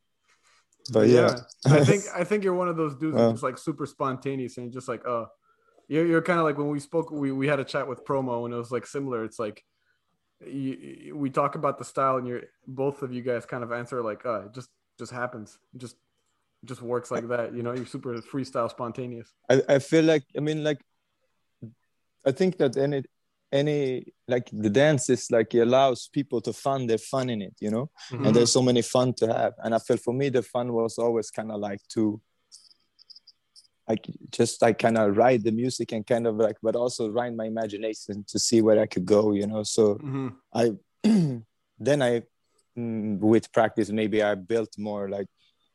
but 0.93 1.09
yeah, 1.09 1.41
I 1.65 1.83
think 1.85 2.05
I 2.15 2.23
think 2.25 2.45
you're 2.45 2.55
one 2.55 2.69
of 2.69 2.77
those 2.77 2.95
dudes 2.95 3.17
Wow. 3.17 3.31
that's 3.31 3.43
like 3.43 3.59
super 3.59 3.87
spontaneous 3.87 4.59
and 4.59 4.73
just 4.73 4.89
like 4.89 5.03
uh 5.07 5.27
you're, 5.89 6.07
you're 6.07 6.23
kind 6.23 6.39
of 6.39 6.45
like 6.45 6.59
when 6.59 6.69
we 6.69 6.81
spoke 6.81 7.11
we, 7.11 7.33
we 7.33 7.47
had 7.47 7.61
a 7.61 7.65
chat 7.65 7.89
with 7.89 8.05
promo 8.05 8.45
and 8.45 8.53
it 8.53 8.57
was 8.57 8.71
like 8.71 8.87
similar. 8.87 9.25
It's 9.25 9.39
like 9.39 9.65
you, 10.45 11.17
we 11.17 11.31
talk 11.31 11.55
about 11.55 11.79
the 11.79 11.85
style 11.85 12.17
and 12.19 12.27
you're 12.27 12.43
both 12.67 13.03
of 13.03 13.13
you 13.13 13.23
guys 13.23 13.47
kind 13.47 13.65
of 13.65 13.73
answer 13.73 14.03
like 14.03 14.27
uh 14.27 14.47
it 14.47 14.55
just 14.55 14.69
just 14.99 15.13
happens. 15.13 15.59
It 15.75 15.79
just 15.79 15.97
just 16.65 16.83
works 16.83 17.11
like 17.11 17.29
that 17.29 17.55
you 17.55 17.63
know? 17.63 17.73
You're 17.73 17.87
super 17.87 18.15
freestyle 18.19 18.69
spontaneous. 18.71 19.33
I, 19.49 19.63
I 19.69 19.79
feel 19.79 20.05
like 20.05 20.25
I 20.37 20.41
mean 20.41 20.63
like 20.63 20.81
I 22.25 22.33
think 22.33 22.59
that 22.59 22.77
any 22.77 23.05
any 23.53 24.13
like 24.29 24.49
the 24.53 24.71
dance 24.71 25.09
is 25.09 25.31
like 25.31 25.55
it 25.55 25.61
allows 25.61 26.09
people 26.13 26.41
to 26.41 26.53
find 26.53 26.91
their 26.91 26.99
fun 26.99 27.31
in 27.31 27.43
it, 27.43 27.55
you 27.61 27.71
know, 27.71 27.91
Mhm. 28.11 28.27
and 28.27 28.37
there's 28.37 28.53
so 28.53 28.63
many 28.63 28.83
fun 28.83 29.15
to 29.15 29.27
have. 29.33 29.55
And 29.63 29.75
I 29.75 29.79
feel 29.79 29.97
for 29.97 30.13
me 30.15 30.29
the 30.31 30.43
fun 30.43 30.73
was 30.73 30.99
always 30.99 31.31
kind 31.31 31.51
of 31.53 31.61
like 31.61 31.81
to 31.91 32.21
like 33.89 34.07
just 34.31 34.61
like 34.63 34.79
kind 34.79 34.99
of 34.99 35.17
write 35.17 35.45
the 35.45 35.53
music 35.53 35.93
and 35.93 36.05
kind 36.05 36.27
of 36.27 36.37
like 36.37 36.57
but 36.61 36.75
also 36.75 37.09
write 37.09 37.35
my 37.35 37.45
imagination 37.45 38.25
to 38.27 38.39
see 38.39 38.61
where 38.61 38.81
I 38.81 38.87
could 38.87 39.07
go, 39.07 39.33
you 39.33 39.47
know. 39.47 39.63
So 39.63 39.95
Mhm. 39.97 40.35
I 40.53 40.73
then 41.79 42.03
I, 42.03 42.23
mm, 42.77 43.19
with 43.21 43.53
practice, 43.53 43.91
maybe 43.91 44.23
I 44.23 44.35
built 44.35 44.77
more 44.77 45.09
like 45.09 45.29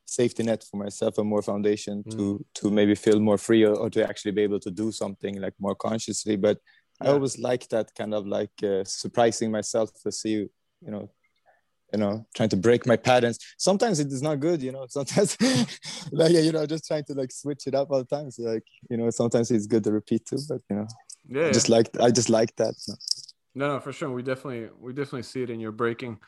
safety 0.06 0.44
net 0.44 0.62
for 0.70 0.76
myself 0.76 1.18
and 1.20 1.28
more 1.30 1.42
foundation 1.42 2.04
mm. 2.04 2.12
to 2.12 2.46
to 2.56 2.70
maybe 2.70 2.96
feel 2.96 3.20
more 3.22 3.38
free 3.38 3.64
or, 3.64 3.76
or, 3.76 3.90
to 3.90 4.04
actually 4.10 4.32
be 4.34 4.42
able 4.42 4.60
to 4.60 4.72
do 4.72 4.92
something 4.92 5.40
like 5.40 5.54
more 5.58 5.76
consciously. 5.76 6.36
But 6.36 6.58
yeah. 7.04 7.10
I 7.10 7.14
always 7.14 7.38
like 7.40 7.68
that 7.70 7.94
kind 7.96 8.14
of 8.14 8.28
like 8.28 8.52
uh, 8.64 8.84
surprising 8.84 9.52
myself 9.52 9.92
to 10.04 10.12
see, 10.12 10.32
you 10.32 10.50
know, 10.82 11.10
you 11.94 12.00
know 12.00 12.26
trying 12.36 12.50
to 12.50 12.58
break 12.58 12.86
my 12.86 12.96
patterns. 12.96 13.38
Sometimes 13.58 14.00
it 14.00 14.08
is 14.08 14.22
not 14.22 14.40
good 14.40 14.62
you 14.62 14.72
know. 14.72 14.86
Sometimes 14.90 15.38
like 16.12 16.32
you 16.32 16.52
know 16.52 16.66
just 16.66 16.88
trying 16.88 17.04
to 17.06 17.14
like 17.14 17.32
switch 17.32 17.68
it 17.68 17.76
up 17.76 17.92
all 17.92 18.00
the 18.00 18.06
time. 18.06 18.32
So 18.32 18.44
like 18.44 18.64
you 18.90 18.98
know 18.98 19.10
sometimes 19.10 19.52
it's 19.52 19.68
good 19.68 19.84
to 19.84 19.92
repeat 19.92 20.26
too 20.26 20.40
but 20.48 20.62
you 20.70 20.78
know 20.78 20.88
yeah 21.28 21.48
I 21.48 21.52
just 21.52 21.70
like 21.70 21.90
i 22.00 22.12
just 22.12 22.30
like 22.30 22.56
that. 22.58 22.76
No 23.54 23.68
no 23.68 23.80
for 23.80 23.92
sure. 23.92 24.10
We 24.10 24.24
definitely 24.24 24.70
we 24.80 24.94
definitely 24.94 25.24
see 25.24 25.44
it 25.44 25.50
in 25.50 25.60
your 25.60 25.72
breaking 25.72 26.20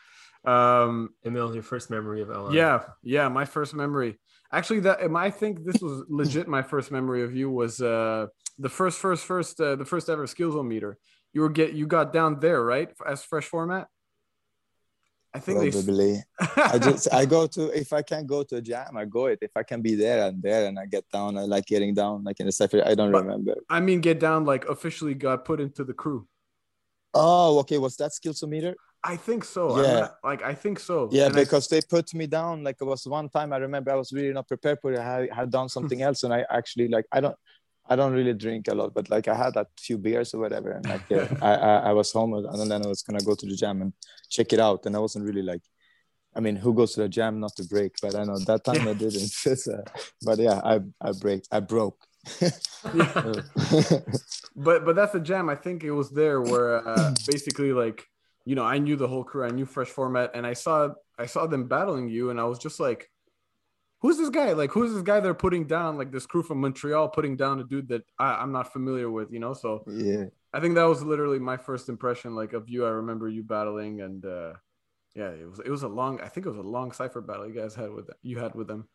um 0.45 1.09
emil 1.23 1.53
your 1.53 1.63
first 1.63 1.89
memory 1.89 2.21
of 2.21 2.29
ella 2.29 2.53
yeah 2.53 2.83
yeah 3.01 3.29
my 3.29 3.45
first 3.45 3.73
memory 3.73 4.19
actually 4.51 4.81
that 4.81 4.99
i 5.15 5.29
think 5.29 5.63
this 5.63 5.81
was 5.81 6.03
legit 6.09 6.47
my 6.47 6.61
first 6.61 6.91
memory 6.91 7.23
of 7.23 7.33
you 7.33 7.49
was 7.49 7.81
uh 7.81 8.27
the 8.59 8.69
first 8.69 8.99
first 8.99 9.25
first 9.25 9.59
uh, 9.61 9.75
the 9.75 9.85
first 9.85 10.09
ever 10.09 10.25
Skillsometer 10.25 10.95
you 11.31 11.41
were 11.41 11.49
get 11.49 11.73
you 11.73 11.87
got 11.87 12.11
down 12.11 12.39
there 12.39 12.63
right 12.63 12.89
as 13.05 13.23
fresh 13.23 13.45
format 13.45 13.87
I 15.35 15.39
think 15.39 15.73
probably. 15.73 16.23
I 16.57 16.77
just 16.79 17.11
I 17.11 17.25
go 17.25 17.47
to 17.47 17.75
if 17.75 17.91
I 17.91 18.03
can't 18.03 18.27
go 18.27 18.43
to 18.43 18.57
a 18.57 18.61
jam, 18.61 18.95
I 18.95 19.05
go 19.05 19.25
it. 19.25 19.39
If 19.41 19.51
I 19.55 19.63
can 19.63 19.81
be 19.81 19.95
there, 19.95 20.23
I'm 20.23 20.39
there, 20.39 20.67
and 20.67 20.77
I 20.77 20.85
get 20.85 21.09
down. 21.11 21.37
I 21.37 21.41
like 21.41 21.65
getting 21.65 21.95
down, 21.95 22.23
like 22.23 22.39
in 22.39 22.45
the 22.45 22.51
cipher. 22.51 22.83
I 22.85 22.93
don't 22.93 23.11
but, 23.11 23.23
remember. 23.23 23.55
I 23.67 23.79
mean, 23.79 23.99
get 23.99 24.19
down 24.19 24.45
like 24.45 24.65
officially 24.65 25.15
got 25.15 25.43
put 25.43 25.59
into 25.59 25.83
the 25.83 25.93
crew. 25.93 26.27
Oh, 27.15 27.59
okay. 27.59 27.79
Was 27.79 27.97
that 27.97 28.11
Skillsometer? 28.11 28.75
I 29.03 29.17
think 29.17 29.43
so. 29.43 29.81
Yeah. 29.81 29.99
Not, 29.99 30.17
like 30.23 30.43
I 30.43 30.53
think 30.53 30.79
so. 30.79 31.09
Yeah, 31.11 31.25
and 31.25 31.35
because 31.35 31.71
I... 31.71 31.75
they 31.75 31.81
put 31.81 32.13
me 32.13 32.25
down. 32.25 32.63
Like 32.63 32.77
it 32.79 32.85
was 32.85 33.05
one 33.05 33.27
time 33.29 33.51
I 33.51 33.57
remember 33.57 33.91
I 33.91 33.95
was 33.95 34.13
really 34.13 34.31
not 34.31 34.47
prepared 34.47 34.79
for 34.81 34.93
it. 34.93 34.99
I 34.99 35.27
had, 35.33 35.51
done 35.51 35.67
something 35.67 36.01
else, 36.07 36.23
and 36.23 36.33
I 36.33 36.45
actually 36.49 36.87
like 36.87 37.05
I 37.11 37.19
don't 37.19 37.35
I 37.85 37.97
don't 37.97 38.13
really 38.13 38.33
drink 38.33 38.69
a 38.69 38.75
lot, 38.75 38.93
but 38.93 39.09
like 39.09 39.27
I 39.27 39.35
had 39.35 39.57
a 39.57 39.67
few 39.77 39.97
beers 39.97 40.33
or 40.33 40.39
whatever, 40.39 40.71
and 40.71 40.85
like 40.87 41.11
uh, 41.11 41.27
I, 41.41 41.53
I, 41.53 41.75
I 41.89 41.93
was 41.93 42.11
home, 42.13 42.33
and 42.33 42.71
then 42.71 42.85
I 42.85 42.87
was 42.87 43.01
gonna 43.01 43.21
go 43.21 43.35
to 43.35 43.45
the 43.45 43.55
jam 43.55 43.81
and 43.81 43.93
check 44.29 44.53
it 44.53 44.59
out, 44.59 44.85
and 44.85 44.95
I 44.95 44.99
wasn't 44.99 45.25
really 45.25 45.41
like, 45.41 45.63
I 46.33 46.39
mean, 46.39 46.55
who 46.55 46.73
goes 46.73 46.93
to 46.93 47.01
the 47.01 47.09
jam 47.09 47.41
not 47.41 47.55
to 47.57 47.65
break? 47.65 47.95
But 48.01 48.15
I 48.15 48.23
know 48.23 48.39
that 48.39 48.63
time 48.67 48.85
yeah. 48.85 48.91
I 48.91 48.93
didn't. 48.93 49.27
so, 49.27 49.83
but 50.21 50.39
yeah, 50.39 50.61
I 50.63 50.79
I 51.01 51.11
break, 51.11 51.43
I 51.51 51.59
broke. 51.59 51.99
but 54.55 54.85
but 54.85 54.95
that's 54.95 55.13
a 55.13 55.19
jam. 55.19 55.49
I 55.49 55.55
think 55.55 55.83
it 55.83 55.91
was 55.91 56.09
there 56.09 56.41
where 56.41 56.87
uh, 56.87 57.13
basically 57.27 57.73
like 57.73 58.07
you 58.45 58.55
know 58.55 58.63
I 58.63 58.77
knew 58.77 58.95
the 58.95 59.07
whole 59.07 59.23
crew, 59.23 59.45
I 59.45 59.51
knew 59.51 59.65
Fresh 59.65 59.89
Format, 59.89 60.31
and 60.33 60.45
I 60.45 60.53
saw 60.53 60.89
I 61.17 61.25
saw 61.25 61.47
them 61.47 61.67
battling 61.67 62.09
you, 62.09 62.29
and 62.29 62.39
I 62.39 62.45
was 62.45 62.59
just 62.59 62.79
like 62.79 63.09
who's 64.03 64.17
this 64.17 64.29
guy? 64.29 64.51
Like, 64.51 64.71
who's 64.71 64.93
this 64.93 65.01
guy 65.01 65.21
they're 65.21 65.33
putting 65.33 65.65
down? 65.65 65.97
Like 65.97 66.11
this 66.11 66.27
crew 66.27 66.43
from 66.43 66.59
Montreal 66.59 67.07
putting 67.07 67.35
down 67.35 67.61
a 67.61 67.63
dude 67.63 67.87
that 67.87 68.03
I, 68.19 68.43
am 68.43 68.51
not 68.51 68.71
familiar 68.71 69.09
with, 69.09 69.31
you 69.31 69.39
know? 69.39 69.53
So 69.53 69.83
yeah, 69.87 70.25
I 70.53 70.59
think 70.59 70.75
that 70.75 70.83
was 70.83 71.01
literally 71.01 71.39
my 71.39 71.57
first 71.57 71.89
impression, 71.89 72.35
like 72.35 72.53
of 72.53 72.69
you. 72.69 72.85
I 72.85 72.89
remember 72.89 73.27
you 73.27 73.41
battling, 73.41 74.01
and 74.01 74.23
uh, 74.25 74.53
yeah, 75.15 75.29
it 75.29 75.49
was 75.49 75.59
it 75.59 75.69
was 75.69 75.83
a 75.83 75.87
long. 75.87 76.21
I 76.21 76.27
think 76.27 76.45
it 76.45 76.49
was 76.49 76.59
a 76.59 76.61
long 76.61 76.91
cipher 76.91 77.21
battle 77.21 77.47
you 77.47 77.55
guys 77.55 77.73
had 77.73 77.91
with 77.91 78.09
you 78.21 78.37
had 78.37 78.53
with 78.53 78.67
them. 78.67 78.87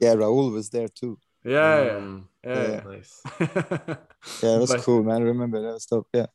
Yeah, 0.00 0.14
Raul 0.14 0.52
was 0.52 0.70
there 0.70 0.88
too. 0.88 1.18
Yeah, 1.44 1.98
mm. 2.00 2.24
yeah, 2.44 2.54
yeah, 2.54 2.70
yeah. 2.70 2.82
nice. 2.86 3.22
yeah, 4.42 4.54
it 4.54 4.60
was 4.60 4.70
but, 4.74 4.82
cool, 4.82 5.02
man. 5.02 5.22
I 5.22 5.24
remember 5.24 5.72
that 5.72 5.80
stuff. 5.80 6.04
Yeah, 6.14 6.26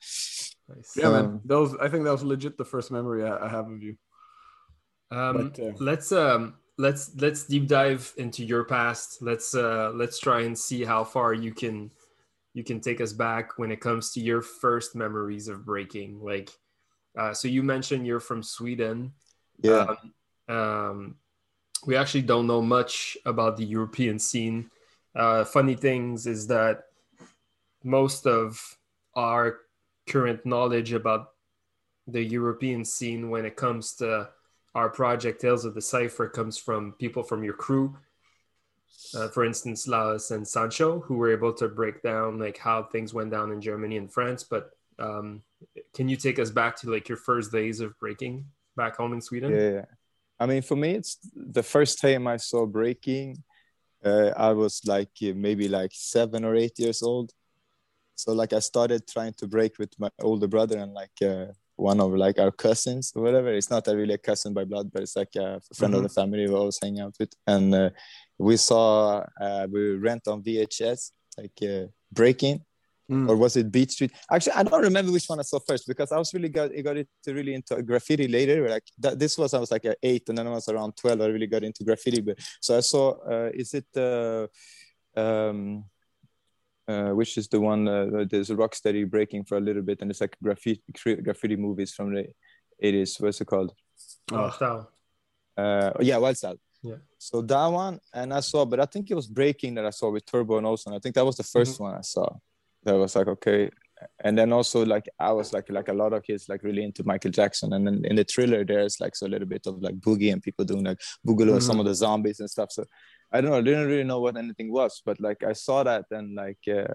nice. 0.76 0.98
Yeah, 0.98 1.08
um, 1.08 1.14
man. 1.14 1.42
That 1.46 1.60
was. 1.60 1.76
I 1.76 1.90
think 1.90 2.04
that 2.04 2.12
was 2.12 2.24
legit 2.24 2.58
the 2.58 2.66
first 2.66 2.92
memory 2.92 3.24
I, 3.24 3.46
I 3.46 3.50
have 3.50 3.70
of 3.70 3.82
you. 3.82 3.98
Um, 5.12 5.50
but, 5.50 5.60
uh, 5.60 5.72
let's 5.80 6.12
um 6.12 6.56
let's 6.78 7.12
let's 7.18 7.44
deep 7.44 7.68
dive 7.68 8.14
into 8.18 8.44
your 8.44 8.64
past. 8.64 9.22
Let's 9.22 9.54
uh 9.54 9.92
let's 9.94 10.20
try 10.20 10.42
and 10.42 10.58
see 10.58 10.84
how 10.84 11.04
far 11.04 11.34
you 11.34 11.54
can 11.54 11.92
you 12.54 12.64
can 12.64 12.80
take 12.80 13.02
us 13.02 13.14
back 13.14 13.58
when 13.58 13.72
it 13.72 13.80
comes 13.80 14.12
to 14.14 14.20
your 14.20 14.42
first 14.42 14.96
memories 14.96 15.48
of 15.48 15.66
breaking. 15.66 16.20
Like 16.22 16.50
uh 17.18 17.34
so 17.34 17.48
you 17.48 17.62
mentioned 17.62 18.08
you're 18.08 18.20
from 18.20 18.42
Sweden. 18.42 19.14
Yeah. 19.62 19.96
Um, 20.50 20.56
um 20.56 21.16
we 21.86 21.96
actually 21.96 22.24
don't 22.24 22.48
know 22.48 22.62
much 22.62 23.18
about 23.26 23.58
the 23.58 23.66
European 23.66 24.18
scene. 24.18 24.72
Uh 25.16 25.44
funny 25.44 25.76
things 25.76 26.26
is 26.26 26.48
that 26.48 26.86
most 27.84 28.26
of 28.26 28.78
our 29.16 29.60
current 30.08 30.46
knowledge 30.46 30.94
about 30.94 31.30
the 32.08 32.24
European 32.24 32.84
scene 32.84 33.30
when 33.30 33.46
it 33.46 33.56
comes 33.56 33.94
to 33.96 34.30
our 34.76 34.90
project 34.90 35.42
Tales 35.42 35.66
of 35.66 35.76
the 35.76 35.82
Cipher 35.82 36.28
comes 36.28 36.58
from 36.58 36.94
people 36.94 37.24
from 37.24 37.44
your 37.44 37.54
crew. 37.54 37.96
Uh, 39.16 39.28
for 39.28 39.46
instance, 39.46 39.88
Laos 39.88 40.32
and 40.32 40.48
Sancho, 40.48 41.00
who 41.00 41.16
were 41.16 41.32
able 41.32 41.54
to 41.54 41.68
break 41.68 42.02
down 42.02 42.40
like 42.40 42.58
how 42.58 42.84
things 42.84 43.14
went 43.14 43.32
down 43.32 43.52
in 43.52 43.62
Germany 43.62 43.98
and 43.98 44.12
France. 44.12 44.44
But 44.44 44.72
um, 44.98 45.44
can 45.94 46.10
you 46.10 46.16
take 46.16 46.40
us 46.40 46.50
back 46.50 46.76
to 46.78 46.92
like 46.92 47.08
your 47.08 47.18
first 47.18 47.52
days 47.52 47.80
of 47.80 47.98
breaking 48.00 48.46
back 48.76 48.98
home 48.98 49.14
in 49.14 49.22
Sweden? 49.22 49.56
Yeah, 49.56 49.86
I 50.40 50.46
mean, 50.46 50.62
for 50.62 50.76
me, 50.76 50.92
it's 50.92 51.18
the 51.36 51.64
first 51.64 52.02
time 52.02 52.28
I 52.28 52.38
saw 52.38 52.66
breaking. 52.66 53.44
Uh, 54.04 54.32
I 54.36 54.52
was 54.52 54.82
like 54.86 55.12
maybe 55.22 55.68
like 55.68 55.92
seven 55.94 56.44
or 56.44 56.56
eight 56.56 56.78
years 56.80 57.02
old. 57.02 57.32
So 58.24 58.32
like 58.32 58.54
I 58.54 58.60
started 58.60 59.06
trying 59.06 59.34
to 59.34 59.48
break 59.48 59.78
with 59.78 59.92
my 60.00 60.10
older 60.22 60.48
brother 60.48 60.78
and 60.78 60.94
like 60.94 61.22
uh, 61.22 61.48
one 61.76 62.00
of 62.00 62.14
like 62.14 62.40
our 62.40 62.52
cousins 62.52 63.12
or 63.14 63.22
whatever. 63.22 63.52
It's 63.52 63.70
not 63.70 63.86
a 63.90 63.98
really 63.98 64.14
a 64.14 64.18
cousin 64.18 64.54
by 64.54 64.64
blood, 64.64 64.92
but 64.94 65.02
it's 65.02 65.18
like 65.18 65.36
a 65.36 65.60
friend 65.76 65.94
mm-hmm. 65.94 65.96
of 65.96 66.04
the 66.04 66.22
family 66.22 66.48
we 66.48 66.56
always 66.56 66.80
hang 66.82 67.02
out 67.02 67.16
with. 67.20 67.34
And 67.46 67.76
uh, 67.76 67.90
we 68.38 68.56
saw 68.56 69.26
uh, 69.42 69.68
we 69.70 69.96
rent 69.96 70.30
on 70.30 70.42
VHS 70.42 71.12
like 71.38 71.60
uh, 71.62 71.88
Breaking. 72.14 72.62
Mm. 73.12 73.30
Or 73.30 73.36
was 73.36 73.58
it 73.58 73.70
Beat 73.70 73.92
Street? 73.92 74.14
Actually, 74.32 74.54
I 74.54 74.64
don't 74.64 74.82
remember 74.82 75.12
which 75.12 75.26
one 75.26 75.38
I 75.38 75.44
saw 75.44 75.60
first 75.60 75.86
because 75.86 76.14
I 76.14 76.18
was 76.18 76.34
really 76.34 76.48
got 76.48 76.72
got 76.82 76.96
it 76.96 77.10
really 77.28 77.54
into 77.54 77.84
graffiti 77.84 78.30
later. 78.30 78.70
Like 78.70 78.86
that, 79.00 79.20
this 79.20 79.38
was 79.38 79.54
I 79.54 79.60
was 79.60 79.72
like 79.72 79.86
eight, 80.02 80.30
and 80.30 80.38
then 80.38 80.48
I 80.48 80.52
was 80.52 80.70
around 80.70 80.96
twelve. 80.96 81.20
I 81.20 81.26
really 81.26 81.48
got 81.48 81.66
into 81.66 81.84
graffiti. 81.84 82.22
But 82.22 82.40
so 82.62 82.78
I 82.78 82.80
saw. 82.80 83.20
Uh, 83.30 83.50
is 83.54 83.74
it? 83.74 83.86
Uh, 83.94 84.48
um, 85.20 85.84
uh, 86.88 87.10
which 87.12 87.38
is 87.38 87.48
the 87.48 87.60
one 87.60 87.88
uh, 87.88 88.26
there's 88.30 88.50
a 88.50 88.56
rock 88.56 88.74
rocksteady 88.74 89.10
breaking 89.10 89.46
for 89.46 89.58
a 89.58 89.62
little 89.62 89.82
bit, 89.82 90.02
and 90.02 90.12
it's 90.12 90.22
like 90.22 90.36
graffiti 90.42 90.82
graffiti 91.22 91.56
movies 91.56 91.94
from 91.94 92.14
the 92.14 92.28
80s. 92.84 93.22
What's 93.22 93.42
it 93.42 93.46
called? 93.46 93.74
Oh, 94.32 94.50
style. 94.50 94.90
Uh, 95.56 95.92
yeah, 96.00 96.18
Wild 96.18 96.38
Style. 96.38 96.58
Yeah. 96.82 96.96
So 97.18 97.42
that 97.42 97.68
one, 97.68 98.00
and 98.14 98.34
I 98.34 98.42
saw, 98.42 98.66
but 98.66 98.80
I 98.80 98.86
think 98.86 99.10
it 99.10 99.16
was 99.16 99.28
breaking 99.28 99.76
that 99.76 99.86
I 99.86 99.92
saw 99.92 100.12
with 100.12 100.26
Turbo 100.26 100.58
and 100.58 100.68
Ozone. 100.68 100.94
I 100.94 101.00
think 101.00 101.16
that 101.16 101.26
was 101.26 101.38
the 101.38 101.44
1st 101.44 101.76
mm-hmm. 101.76 101.84
one 101.84 101.96
I 101.96 102.02
saw. 102.02 102.28
That 102.84 102.96
was 102.96 103.16
like 103.16 103.28
okay, 103.28 103.70
and 104.20 104.38
then 104.38 104.52
also 104.52 104.86
like 104.86 105.08
I 105.18 105.32
was 105.32 105.54
like 105.54 105.70
like 105.70 105.88
a 105.88 105.94
lot 105.94 106.12
of 106.12 106.24
kids 106.24 106.50
like 106.50 106.64
really 106.64 106.84
into 106.84 107.06
Michael 107.06 107.32
Jackson, 107.32 107.72
and 107.72 107.88
then 107.88 108.04
in 108.04 108.18
the 108.18 108.26
thriller 108.26 108.66
there's 108.66 109.00
like 109.00 109.16
so 109.16 109.28
a 109.28 109.30
little 109.30 109.48
bit 109.48 109.66
of 109.68 109.82
like 109.82 110.00
boogie 110.02 110.34
and 110.34 110.44
people 110.44 110.66
doing 110.66 110.84
like 110.84 111.00
boogaloo 111.26 111.46
mm-hmm. 111.46 111.54
and 111.54 111.64
some 111.64 111.80
of 111.80 111.86
the 111.86 111.96
zombies 111.96 112.42
and 112.42 112.50
stuff. 112.50 112.74
So 112.74 112.84
I 113.34 113.42
don't 113.42 113.52
know. 113.52 113.58
I 113.58 113.62
didn't 113.62 113.88
really 113.88 114.04
know 114.04 114.20
what 114.20 114.38
anything 114.38 114.72
was, 114.72 115.02
but 115.04 115.20
like 115.20 115.44
I 115.44 115.54
saw 115.54 115.84
that 115.84 116.06
and 116.12 116.36
like 116.36 116.60
uh, 116.68 116.94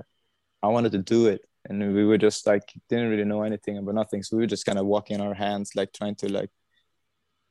I 0.63 0.69
wanted 0.69 0.93
to 0.93 0.99
do 0.99 1.27
it, 1.27 1.43
and 1.69 1.95
we 1.95 2.05
were 2.05 2.19
just 2.19 2.47
like 2.47 2.73
didn't 2.89 3.11
really 3.11 3.25
know 3.25 3.43
anything 3.43 3.77
about 3.77 3.95
nothing, 3.95 4.23
so 4.23 4.37
we 4.37 4.45
were 4.45 4.55
just 4.55 4.65
kind 4.65 4.79
of 4.79 4.87
walking 4.87 5.21
our 5.21 5.35
hands, 5.35 5.73
like 5.75 5.93
trying 5.93 6.15
to 6.17 6.33
like 6.33 6.51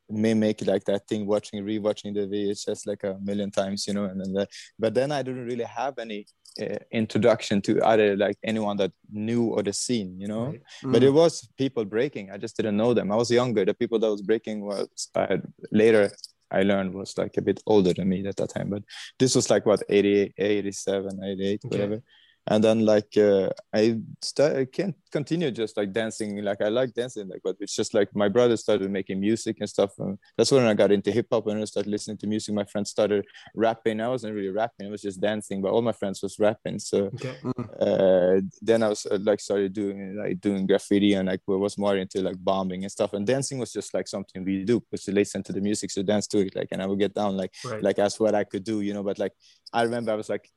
mimic 0.10 0.66
like 0.66 0.86
that 0.86 1.08
thing, 1.08 1.26
watching, 1.26 1.64
rewatching 1.64 2.14
the 2.14 2.28
VHS 2.28 2.88
like 2.88 3.04
a 3.04 3.18
million 3.22 3.52
times, 3.52 3.88
you 3.88 3.94
know. 3.94 4.06
And 4.06 4.22
then, 4.22 4.34
the, 4.34 4.48
but 4.80 4.94
then 4.94 5.12
I 5.12 5.22
didn't 5.22 5.46
really 5.46 5.66
have 5.66 6.00
any 6.00 6.26
uh, 6.62 6.78
introduction 6.92 7.62
to 7.64 7.84
either 7.86 8.16
like 8.16 8.38
anyone 8.44 8.78
that 8.78 8.92
knew 9.12 9.48
or 9.48 9.64
the 9.64 9.74
scene, 9.74 10.20
you 10.20 10.28
know. 10.28 10.46
Right. 10.46 10.62
Mm. 10.84 10.92
But 10.94 11.04
it 11.04 11.12
was 11.12 11.48
people 11.58 11.86
breaking. 11.86 12.32
I 12.32 12.38
just 12.38 12.56
didn't 12.56 12.78
know 12.78 12.94
them. 12.94 13.12
I 13.12 13.16
was 13.16 13.30
younger. 13.30 13.66
The 13.66 13.74
people 13.74 14.00
that 14.00 14.10
was 14.10 14.22
breaking 14.22 14.62
was 14.62 15.10
uh, 15.16 15.38
later 15.72 16.12
I 16.52 16.64
learned 16.64 16.94
was 16.94 17.18
like 17.18 17.38
a 17.38 17.42
bit 17.42 17.62
older 17.66 17.94
than 17.94 18.10
me 18.10 18.26
at 18.26 18.38
that 18.38 18.54
time. 18.54 18.70
But 18.70 18.84
this 19.20 19.36
was 19.36 19.50
like 19.50 19.66
what 19.66 19.84
88, 19.90 20.34
87, 20.38 21.24
88, 21.24 21.62
okay. 21.66 21.68
whatever 21.68 22.02
and 22.50 22.64
then 22.64 22.86
like 22.86 23.18
uh, 23.18 23.50
I 23.74 24.00
start, 24.22 24.56
I 24.56 24.66
can't 24.66 24.96
continue 25.12 25.52
just 25.52 25.76
like 25.76 25.92
dancing. 25.92 26.44
Like 26.44 26.62
I 26.62 26.70
like 26.70 26.94
dancing, 26.94 27.28
like 27.28 27.42
but 27.44 27.58
it's 27.60 27.76
just 27.76 27.94
like 27.94 28.16
my 28.16 28.30
brother 28.30 28.56
started 28.56 28.90
making 28.90 29.20
music 29.20 29.58
and 29.60 29.70
stuff. 29.70 29.92
And 30.00 30.18
that's 30.38 30.52
when 30.52 30.66
I 30.66 30.74
got 30.74 30.92
into 30.92 31.12
hip 31.12 31.28
hop 31.32 31.48
and 31.48 31.62
I 31.62 31.66
started 31.66 31.90
listening 31.90 32.18
to 32.20 32.28
music. 32.28 32.56
My 32.56 32.64
friends 32.64 32.90
started 32.90 33.26
rapping. 33.54 34.00
I 34.00 34.08
wasn't 34.08 34.34
really 34.34 34.50
rapping; 34.50 34.88
I 34.88 34.90
was 34.90 35.02
just 35.02 35.20
dancing. 35.20 35.62
But 35.62 35.72
all 35.72 35.82
my 35.82 35.92
friends 35.92 36.22
was 36.22 36.40
rapping. 36.40 36.80
So 36.80 37.06
okay. 37.16 37.36
Mm. 37.44 37.68
uh, 37.82 38.42
then 38.62 38.84
I 38.84 38.90
was 38.90 39.06
uh, 39.06 39.20
like 39.22 39.42
started 39.42 39.74
doing 39.74 40.16
like 40.16 40.40
doing 40.40 40.66
graffiti 40.68 41.14
and 41.14 41.28
like 41.28 41.42
was 41.48 41.78
more 41.78 41.98
into 41.98 42.22
like 42.22 42.42
bombing 42.44 42.84
and 42.84 42.92
stuff. 42.92 43.14
And 43.14 43.28
dancing 43.28 43.58
was 43.58 43.74
just 43.74 43.94
like 43.94 44.08
something 44.08 44.46
we 44.46 44.64
do 44.64 44.80
because 44.80 45.08
you 45.08 45.14
listen 45.14 45.44
to 45.44 45.54
the 45.54 45.62
music, 45.62 45.92
so 45.92 46.02
dance 46.02 46.28
to 46.28 46.40
it. 46.40 46.56
Like 46.56 46.70
and 46.72 46.82
I 46.82 46.86
would 46.86 47.00
get 47.00 47.14
down 47.14 47.36
like 47.36 47.54
right. 47.66 47.84
like 47.84 47.98
that's 47.98 48.20
what 48.20 48.36
I 48.36 48.46
could 48.46 48.64
do, 48.64 48.82
you 48.82 48.94
know. 48.94 49.04
But 49.04 49.20
like 49.20 49.34
I 49.74 49.84
remember 49.84 50.12
I 50.12 50.16
was 50.16 50.30
like 50.30 50.50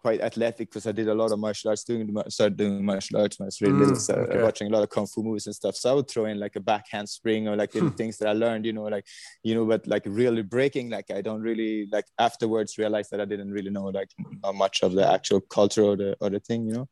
quite 0.00 0.20
athletic 0.20 0.70
because 0.70 0.86
I 0.86 0.92
did 0.92 1.08
a 1.08 1.14
lot 1.14 1.32
of 1.32 1.38
martial 1.38 1.70
arts. 1.70 1.84
Doing 1.84 2.10
started 2.28 2.56
doing 2.56 2.84
martial 2.84 3.20
arts 3.20 3.38
when 3.38 3.44
I 3.44 3.48
was 3.48 3.60
really 3.60 3.78
little, 3.78 3.94
Mm, 3.94 4.00
so 4.00 4.14
okay. 4.14 4.42
watching 4.42 4.68
a 4.68 4.70
lot 4.70 4.82
of 4.82 4.90
kung 4.90 5.06
fu 5.06 5.22
movies 5.22 5.46
and 5.46 5.54
stuff. 5.54 5.76
So 5.76 5.90
I 5.90 5.94
would 5.94 6.08
throw 6.08 6.24
in 6.24 6.38
like 6.38 6.56
a 6.56 6.60
backhand 6.60 7.08
spring 7.08 7.48
or 7.48 7.56
like 7.56 7.74
little 7.74 7.90
things 8.00 8.16
that 8.18 8.28
I 8.28 8.32
learned, 8.32 8.64
you 8.66 8.72
know, 8.72 8.84
like 8.84 9.06
you 9.42 9.54
know, 9.54 9.64
but 9.66 9.86
like 9.86 10.04
really 10.06 10.42
breaking, 10.42 10.90
like 10.90 11.10
I 11.10 11.20
don't 11.20 11.42
really 11.42 11.88
like 11.92 12.06
afterwards 12.18 12.78
realize 12.78 13.08
that 13.10 13.20
I 13.20 13.24
didn't 13.24 13.52
really 13.52 13.70
know 13.70 13.86
like 13.86 14.10
much 14.54 14.82
of 14.82 14.92
the 14.92 15.10
actual 15.10 15.40
culture 15.40 15.84
or 15.84 15.96
the 15.96 16.16
or 16.20 16.30
the 16.30 16.40
thing, 16.40 16.66
you 16.66 16.74
know. 16.74 16.88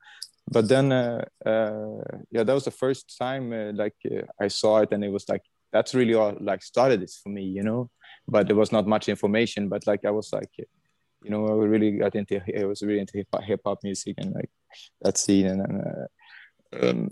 But 0.51 0.69
then, 0.69 0.93
uh, 0.93 1.25
uh, 1.45 2.03
yeah, 2.31 2.43
that 2.43 2.55
was 2.55 2.65
the 2.65 2.71
first 2.71 3.17
time 3.19 3.53
uh, 3.53 3.73
like 3.73 3.97
uh, 4.11 4.23
I 4.41 4.49
saw 4.49 4.79
it, 4.79 4.93
and 4.93 5.05
it 5.05 5.13
was 5.13 5.29
like 5.29 5.43
that's 5.73 5.95
really 5.95 6.15
all 6.15 6.35
like 6.41 6.63
started 6.63 7.01
this 7.03 7.21
for 7.23 7.29
me, 7.29 7.45
you 7.45 7.63
know. 7.63 7.91
But 8.27 8.47
there 8.47 8.57
was 8.57 8.73
not 8.73 8.87
much 8.87 9.09
information, 9.09 9.69
but 9.69 9.87
like 9.87 10.05
I 10.05 10.11
was 10.11 10.33
like 10.33 10.51
you 11.29 11.35
know, 11.35 11.47
I 11.47 11.65
really 11.67 11.93
got 11.93 12.15
into 12.15 12.41
I 12.59 12.65
was 12.65 12.83
really 12.83 13.01
into 13.01 13.23
hip 13.43 13.61
hop 13.65 13.79
music 13.85 14.15
and 14.19 14.35
like 14.35 14.51
that 15.03 15.19
scene. 15.19 15.47
And 15.47 15.61
then 15.61 15.83
uh, 15.85 16.89
um, 16.89 17.09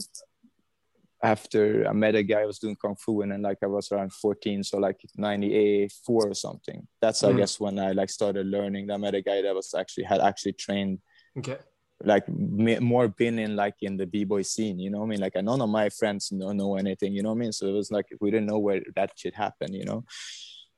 after 1.22 1.86
I 1.86 1.92
met 1.92 2.14
a 2.14 2.22
guy 2.22 2.40
who 2.40 2.46
was 2.46 2.58
doing 2.58 2.76
kung 2.76 2.96
fu, 2.96 3.20
and 3.20 3.32
then 3.32 3.42
like 3.42 3.58
I 3.62 3.66
was 3.66 3.92
around 3.92 4.12
14, 4.14 4.64
so 4.64 4.78
like 4.78 5.00
94 5.16 6.28
or 6.28 6.34
something. 6.34 6.86
That's 7.02 7.22
I 7.24 7.32
Mm. 7.32 7.36
guess 7.38 7.60
when 7.60 7.78
I 7.78 7.92
like 7.92 8.10
started 8.10 8.46
learning. 8.46 8.90
I 8.90 8.96
met 8.96 9.14
a 9.14 9.20
guy 9.22 9.42
that 9.42 9.54
was 9.54 9.74
actually 9.74 10.04
had 10.04 10.20
actually 10.20 10.54
trained 10.54 11.00
Okay. 11.38 11.58
like 12.04 12.26
more 12.28 13.08
been 13.08 13.38
in 13.38 13.56
like 13.56 13.76
in 13.80 13.96
the 13.96 14.06
b-boy 14.06 14.42
scene 14.42 14.78
you 14.78 14.90
know 14.90 14.98
what 14.98 15.06
i 15.06 15.08
mean 15.08 15.20
like 15.20 15.34
none 15.42 15.62
of 15.62 15.68
my 15.70 15.88
friends 15.88 16.28
don't 16.28 16.58
know 16.58 16.76
anything 16.76 17.14
you 17.14 17.22
know 17.22 17.30
what 17.30 17.40
i 17.40 17.44
mean 17.44 17.52
so 17.52 17.66
it 17.66 17.72
was 17.72 17.90
like 17.90 18.04
we 18.20 18.30
didn't 18.30 18.44
know 18.52 18.58
where 18.58 18.82
that 18.94 19.10
shit 19.16 19.34
happened 19.34 19.74
you 19.74 19.84
know 19.84 20.04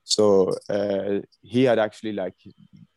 so 0.05 0.25
uh 0.71 1.19
he 1.43 1.65
had 1.65 1.79
actually 1.81 2.13
like 2.13 2.37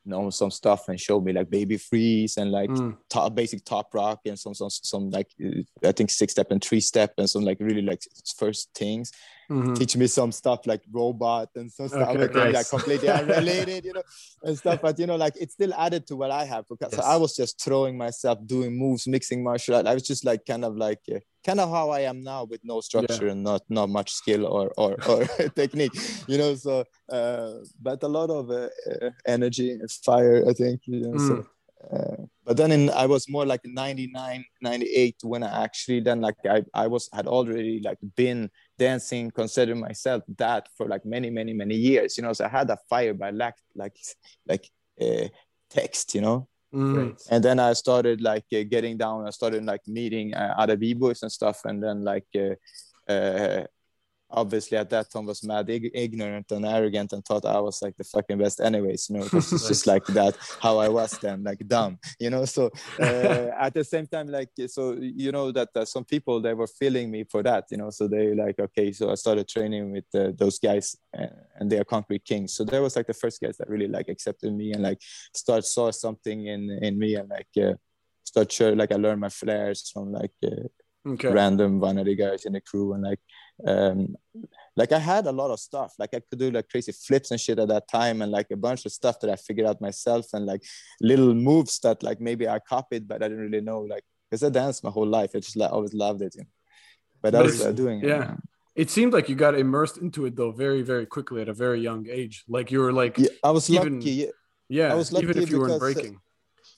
known 0.05 0.31
some 0.31 0.51
stuff 0.51 0.87
and 0.89 0.99
showed 0.99 1.23
me 1.23 1.33
like 1.33 1.49
baby 1.49 1.77
freeze 1.77 2.37
and 2.37 2.51
like 2.51 2.69
Mm. 2.71 2.97
top 3.09 3.35
basic 3.35 3.63
top 3.65 3.93
rock 3.93 4.19
and 4.25 4.37
some 4.39 4.53
some 4.53 4.69
some 4.69 5.09
like 5.09 5.27
uh, 5.45 5.61
i 5.87 5.91
think 5.91 6.09
six 6.09 6.31
step 6.33 6.49
and 6.51 6.63
three 6.63 6.79
step 6.79 7.13
and 7.17 7.29
some 7.29 7.43
like 7.43 7.57
really 7.59 7.81
like 7.81 8.01
first 8.37 8.69
things 8.73 9.11
Mhm. 9.49 9.75
teach 9.75 9.97
me 9.97 10.07
some 10.07 10.31
stuff 10.31 10.65
like 10.65 10.81
robot 10.89 11.49
and 11.55 11.69
some 11.69 11.89
stuff 11.89 12.15
Okay, 12.15 12.39
like, 12.39 12.53
like 12.53 12.69
completely 12.75 13.09
unrelated, 13.09 13.83
you 13.83 13.91
know, 13.91 14.03
and 14.43 14.57
stuff. 14.57 14.79
But 14.81 14.97
you 14.97 15.07
know, 15.07 15.17
like 15.17 15.35
it 15.35 15.51
still 15.51 15.73
added 15.73 16.07
to 16.07 16.15
what 16.15 16.31
I 16.31 16.45
have 16.45 16.65
because 16.69 16.93
Yes. 16.93 17.03
I 17.05 17.17
was 17.17 17.35
just 17.35 17.59
throwing 17.61 17.97
myself, 17.97 18.39
doing 18.45 18.71
moves, 18.77 19.07
mixing 19.07 19.43
martial 19.43 19.75
art. 19.75 19.87
I 19.87 19.93
was 19.93 20.03
just 20.03 20.23
like 20.23 20.45
kind 20.45 20.63
of 20.63 20.77
like 20.77 21.01
uh, 21.13 21.19
kind 21.45 21.59
of 21.59 21.69
how 21.69 21.89
I 21.89 22.01
am 22.01 22.23
now 22.23 22.45
with 22.45 22.61
no 22.63 22.79
structure 22.79 23.27
and 23.27 23.43
not 23.43 23.61
not 23.69 23.89
much 23.89 24.13
skill 24.13 24.45
or 24.47 24.71
or, 24.77 24.95
or 25.05 25.25
technique, 25.61 25.95
you 26.27 26.37
know. 26.37 26.55
So, 26.55 26.85
uh, 27.11 27.51
but 27.81 28.01
a 28.03 28.07
lot 28.07 28.29
of 28.29 28.49
uh, 28.49 28.69
uh, 28.89 29.09
energy 29.25 29.71
and 29.71 29.91
fire, 30.03 30.43
I 30.47 30.53
think. 30.53 30.81
You 30.85 30.99
know, 31.01 31.17
so, 31.17 31.45
uh, 31.91 32.25
but 32.45 32.57
then 32.57 32.71
in 32.71 32.89
I 32.89 33.05
was 33.05 33.29
more 33.29 33.45
like 33.45 33.61
99, 33.63 34.43
98 34.61 35.15
when 35.23 35.43
I 35.43 35.63
actually 35.63 35.99
then 36.01 36.21
like 36.21 36.35
I, 36.49 36.63
I 36.73 36.87
was 36.87 37.09
had 37.13 37.27
already 37.27 37.81
like 37.83 37.97
been 38.15 38.49
dancing, 38.77 39.31
consider 39.31 39.75
myself 39.75 40.23
that 40.37 40.67
for 40.77 40.87
like 40.87 41.05
many, 41.05 41.29
many, 41.29 41.53
many 41.53 41.75
years, 41.75 42.17
you 42.17 42.23
know. 42.23 42.33
So 42.33 42.45
I 42.45 42.49
had 42.49 42.69
a 42.69 42.77
fire, 42.89 43.13
but 43.13 43.27
I 43.27 43.31
lacked 43.31 43.63
like 43.75 43.95
like 44.47 44.69
uh, 44.99 45.27
text, 45.69 46.15
you 46.15 46.21
know. 46.21 46.47
Mm. 46.73 47.21
And 47.29 47.43
then 47.43 47.59
I 47.59 47.73
started 47.73 48.21
like 48.21 48.45
uh, 48.53 48.63
getting 48.69 48.97
down. 48.97 49.27
I 49.27 49.31
started 49.31 49.65
like 49.65 49.81
meeting 49.87 50.33
uh, 50.33 50.55
other 50.57 50.77
b-boys 50.77 51.21
and 51.21 51.31
stuff, 51.31 51.61
and 51.65 51.83
then 51.83 52.03
like 52.03 52.27
uh, 52.35 52.55
uh, 53.11 53.65
obviously 54.31 54.77
at 54.77 54.89
that 54.89 55.09
time 55.11 55.25
was 55.25 55.43
mad 55.43 55.69
ig- 55.69 55.91
ignorant 55.93 56.51
and 56.51 56.65
arrogant 56.65 57.13
and 57.13 57.23
thought 57.23 57.45
I 57.45 57.59
was 57.59 57.81
like 57.81 57.95
the 57.97 58.03
fucking 58.03 58.37
best 58.37 58.59
anyways, 58.59 59.09
you 59.09 59.17
know, 59.19 59.25
it's 59.33 59.67
just 59.67 59.87
like 59.87 60.05
that 60.19 60.35
how 60.61 60.77
I 60.77 60.89
was 60.89 61.17
then, 61.21 61.43
like 61.43 61.59
dumb, 61.67 61.99
you 62.19 62.29
know. 62.29 62.45
So 62.45 62.71
uh, 62.99 63.49
at 63.59 63.73
the 63.73 63.83
same 63.83 64.07
time, 64.07 64.27
like 64.27 64.49
so 64.67 64.97
you 64.99 65.31
know 65.31 65.51
that 65.51 65.69
uh, 65.75 65.85
some 65.85 66.05
people 66.05 66.41
they 66.41 66.53
were 66.53 66.67
feeling 66.67 67.11
me 67.11 67.25
for 67.29 67.43
that, 67.43 67.65
you 67.71 67.77
know. 67.77 67.89
So 67.89 68.07
they 68.07 68.33
like 68.33 68.59
okay, 68.59 68.91
so 68.91 69.11
I 69.11 69.15
started 69.15 69.47
training 69.47 69.91
with 69.91 70.05
uh, 70.15 70.31
those 70.37 70.59
guys, 70.59 70.95
uh, 71.17 71.27
and 71.57 71.71
they 71.71 71.79
are 71.79 71.85
concrete 71.85 72.25
kings. 72.25 72.53
So 72.53 72.63
there 72.63 72.81
was 72.81 72.95
like 72.95 73.07
the 73.07 73.13
first 73.13 73.41
guys 73.41 73.57
that 73.57 73.69
really 73.69 73.87
like 73.87 74.09
accepted 74.09 74.53
me 74.53 74.71
and 74.73 74.83
like 74.83 75.01
start 75.35 75.65
saw 75.65 75.91
something 75.91 76.47
in 76.47 76.69
in 76.81 76.97
me 76.97 77.15
and 77.15 77.29
like. 77.29 77.47
Uh, 77.57 77.75
Start 78.23 78.51
sure, 78.51 78.75
like 78.75 78.93
I 78.93 78.95
learned 78.95 79.19
my 79.19 79.27
flares 79.29 79.89
from 79.91 80.13
like 80.13 80.31
uh, 80.45 80.67
Okay. 81.05 81.33
random 81.33 81.79
one 81.81 81.97
of 81.97 82.05
the 82.05 82.15
guys 82.15 82.45
in 82.45 82.53
the 82.53 82.61
crew 82.61 82.93
and 82.93 83.03
like 83.03 83.19
um 83.65 84.15
like 84.75 84.91
I 84.91 84.99
had 84.99 85.27
a 85.27 85.31
lot 85.31 85.51
of 85.51 85.59
stuff 85.59 85.93
like 85.99 86.13
I 86.13 86.21
could 86.21 86.39
do 86.39 86.51
like 86.51 86.69
crazy 86.69 86.91
flips 86.91 87.31
and 87.31 87.39
shit 87.39 87.59
at 87.59 87.67
that 87.67 87.87
time 87.87 88.21
and 88.21 88.31
like 88.31 88.49
a 88.51 88.57
bunch 88.57 88.85
of 88.85 88.91
stuff 88.91 89.19
that 89.19 89.29
I 89.29 89.35
figured 89.35 89.67
out 89.67 89.81
myself 89.81 90.27
and 90.33 90.45
like 90.45 90.63
little 91.01 91.33
moves 91.33 91.79
that 91.79 92.01
like 92.03 92.21
maybe 92.21 92.47
I 92.47 92.59
copied 92.59 93.07
but 93.07 93.21
I 93.21 93.27
didn't 93.27 93.51
really 93.51 93.61
know 93.61 93.81
like 93.81 94.03
because 94.29 94.43
I 94.43 94.49
danced 94.49 94.83
my 94.83 94.89
whole 94.89 95.07
life 95.07 95.31
I 95.35 95.39
just 95.39 95.57
like 95.57 95.71
always 95.71 95.93
loved 95.93 96.21
it 96.21 96.33
you 96.35 96.41
know? 96.41 96.47
but 97.21 97.35
I 97.35 97.41
was 97.41 97.61
uh, 97.63 97.71
doing 97.71 97.99
it 98.01 98.07
yeah. 98.07 98.35
It 98.73 98.89
seemed 98.89 99.11
like 99.13 99.27
you 99.27 99.35
got 99.35 99.53
immersed 99.55 99.97
into 99.97 100.25
it 100.25 100.35
though 100.35 100.51
very, 100.51 100.81
very 100.81 101.05
quickly 101.05 101.41
at 101.41 101.49
a 101.49 101.53
very 101.53 101.81
young 101.81 102.07
age. 102.09 102.45
Like 102.47 102.71
you 102.71 102.79
were 102.79 102.93
like, 102.93 103.17
yeah, 103.17 103.27
I 103.43 103.51
was 103.51 103.69
Even- 103.69 103.95
lucky 103.99 104.11
yeah. 104.11 104.27
yeah, 104.69 104.91
I 104.93 104.95
was 104.95 105.11
even 105.11 105.27
lucky 105.27 105.43
if 105.43 105.49
you 105.49 105.59
weren't 105.59 105.79
because, 105.79 105.81
uh, 105.81 105.93
breaking. 105.93 106.19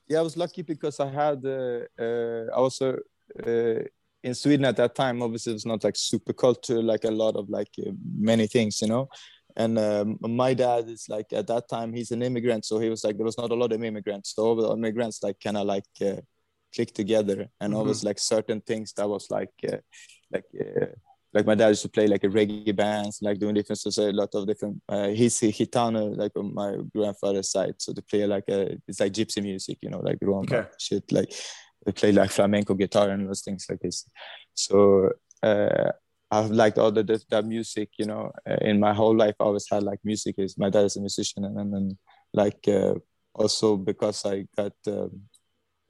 yeah, 0.08 0.20
I 0.20 0.22
was 0.22 0.36
lucky 0.36 0.64
because 0.64 1.00
I 1.00 1.10
had 1.10 1.46
uh, 1.46 1.82
uh, 2.00 2.46
I 2.58 2.60
was 2.60 2.82
uh, 2.82 2.98
uh, 3.46 3.84
in 4.24 4.34
Sweden 4.34 4.66
at 4.66 4.78
that 4.78 4.96
time. 4.96 5.22
Obviously, 5.22 5.54
it's 5.54 5.66
not 5.66 5.84
like 5.84 5.96
super 5.96 6.34
culture, 6.34 6.82
like 6.82 7.04
a 7.04 7.12
lot 7.12 7.36
of 7.36 7.50
like 7.50 7.70
uh, 7.86 7.92
many 8.18 8.48
things, 8.48 8.82
you 8.82 8.88
know. 8.88 9.10
And 9.56 9.78
um, 9.78 10.18
my 10.22 10.54
dad 10.54 10.90
is 10.90 11.06
like 11.10 11.28
at 11.34 11.48
that 11.48 11.70
time 11.70 11.94
he's 11.94 12.12
an 12.12 12.24
immigrant, 12.24 12.66
so 12.66 12.80
he 12.80 12.90
was 12.90 13.04
like 13.04 13.18
there 13.18 13.26
was 13.26 13.38
not 13.38 13.52
a 13.52 13.56
lot 13.56 13.72
of 13.72 13.84
immigrants. 13.84 14.34
So 14.36 14.44
all 14.44 14.56
the 14.56 14.72
immigrants 14.72 15.22
like 15.22 15.40
kind 15.44 15.58
of 15.58 15.68
like 15.68 15.86
uh, 16.02 16.22
clicked 16.74 16.96
together, 16.96 17.50
and 17.62 17.74
Mhm. 17.74 17.78
always 17.78 18.04
like 18.04 18.18
certain 18.20 18.62
things 18.62 18.94
that 18.94 19.08
was 19.08 19.28
like 19.30 19.54
uh, 19.72 19.78
like. 20.32 20.46
Uh, 20.60 20.86
like 21.36 21.48
my 21.48 21.56
dad 21.56 21.70
used 21.70 21.82
to 21.82 21.90
play 21.90 22.06
like 22.06 22.24
a 22.24 22.28
reggae 22.28 22.76
bands, 22.76 23.18
like 23.24 23.40
doing 23.40 23.56
different, 23.56 23.80
so 23.80 24.04
a 24.04 24.12
lot 24.12 24.30
of 24.36 24.46
different. 24.46 24.80
Uh, 24.88 25.08
he's 25.08 25.40
Gitano, 25.40 26.16
like 26.16 26.32
on 26.38 26.54
my 26.54 26.78
grandfather's 26.96 27.50
side, 27.50 27.74
so 27.80 27.92
they 27.92 28.02
play 28.02 28.28
like 28.28 28.44
a 28.50 28.78
it's 28.88 29.00
like 29.00 29.14
gypsy 29.14 29.42
music, 29.42 29.80
you 29.82 29.90
know, 29.90 30.00
like 30.00 30.20
rumba 30.20 30.44
Okay. 30.60 30.70
shit. 30.78 31.12
Like 31.12 31.34
play 31.92 32.12
like 32.12 32.32
flamenco 32.32 32.74
guitar 32.74 33.10
and 33.10 33.28
those 33.28 33.42
things 33.42 33.66
like 33.70 33.80
this. 33.80 34.08
So 34.54 35.10
uh, 35.42 35.92
I've 36.32 36.52
liked 36.52 36.78
all 36.78 36.92
the 36.92 37.04
that, 37.04 37.26
that 37.30 37.46
music, 37.46 37.90
you 37.98 38.06
know. 38.06 38.32
Uh, 38.50 38.58
in 38.62 38.80
my 38.80 38.94
whole 38.94 39.16
life, 39.16 39.36
I 39.40 39.44
always 39.44 39.68
had 39.70 39.84
like 39.84 40.00
music. 40.04 40.36
Is 40.38 40.58
my 40.58 40.70
dad 40.70 40.86
is 40.86 40.96
a 40.96 41.00
musician, 41.00 41.46
and 41.46 41.74
then 41.74 41.98
like 42.34 42.68
uh, 42.68 42.96
also 43.34 43.78
because 43.78 44.26
I 44.26 44.46
got. 44.56 44.74
Um, 44.88 45.22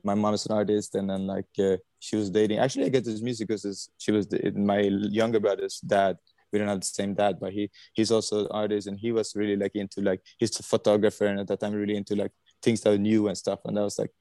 my 0.05 0.15
mom 0.15 0.33
is 0.33 0.45
an 0.45 0.51
artist, 0.51 0.95
and 0.95 1.09
then 1.09 1.27
like 1.27 1.53
uh, 1.59 1.77
she 1.99 2.17
was 2.17 2.29
dating. 2.29 2.59
Actually, 2.59 2.85
I 2.85 2.89
get 2.89 3.05
this 3.05 3.21
music 3.21 3.47
because 3.47 3.89
she 3.97 4.11
was 4.11 4.27
the, 4.27 4.51
my 4.51 4.79
younger 4.79 5.39
brother's 5.39 5.79
dad. 5.79 6.17
We 6.51 6.59
don't 6.59 6.67
have 6.67 6.81
the 6.81 6.85
same 6.85 7.13
dad, 7.13 7.37
but 7.39 7.53
he 7.53 7.69
he's 7.93 8.11
also 8.11 8.41
an 8.41 8.51
artist, 8.51 8.87
and 8.87 8.99
he 8.99 9.13
was 9.13 9.33
really 9.35 9.55
like 9.55 9.75
into 9.75 10.01
like 10.01 10.21
he's 10.37 10.59
a 10.59 10.63
photographer, 10.63 11.25
and 11.25 11.39
at 11.39 11.47
that 11.47 11.61
time 11.61 11.73
really 11.73 11.95
into 11.95 12.15
like 12.15 12.31
things 12.61 12.81
that 12.81 12.89
were 12.91 12.97
new 12.97 13.27
and 13.27 13.37
stuff. 13.37 13.59
And 13.65 13.77
that 13.77 13.83
was 13.83 13.97
like 13.97 14.11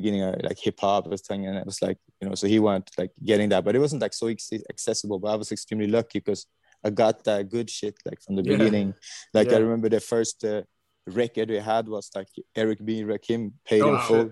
beginning 0.00 0.22
of 0.26 0.34
like 0.48 0.58
hip 0.66 0.78
hop 0.80 1.06
was 1.12 1.22
thing, 1.28 1.46
and 1.46 1.56
it 1.60 1.66
was 1.70 1.80
like 1.86 1.98
you 2.20 2.28
know, 2.28 2.34
so 2.40 2.46
he 2.54 2.58
went 2.68 2.86
like 3.00 3.12
getting 3.30 3.48
that, 3.52 3.62
but 3.64 3.74
it 3.76 3.82
wasn't 3.86 4.02
like 4.02 4.14
so 4.22 4.28
accessible. 4.74 5.18
But 5.22 5.28
I 5.34 5.36
was 5.42 5.50
extremely 5.52 5.86
lucky 5.98 6.18
because 6.20 6.46
I 6.86 6.88
got 7.02 7.24
that 7.28 7.48
good 7.56 7.68
shit 7.78 7.94
like 8.08 8.20
from 8.24 8.34
the 8.36 8.42
Yeah. 8.44 8.56
beginning. 8.56 8.88
Like 9.36 9.48
Yeah. 9.50 9.56
I 9.58 9.60
remember 9.66 9.88
the 9.88 10.00
first 10.12 10.44
uh, 10.44 10.62
record 11.06 11.48
we 11.50 11.58
had 11.72 11.84
was 11.88 12.06
like 12.18 12.28
Eric 12.62 12.78
B. 12.84 12.90
Rakim 13.12 13.52
paid 13.70 13.82
Oh, 13.82 13.92
in 13.94 13.98
shit. 13.98 14.06
full. 14.08 14.28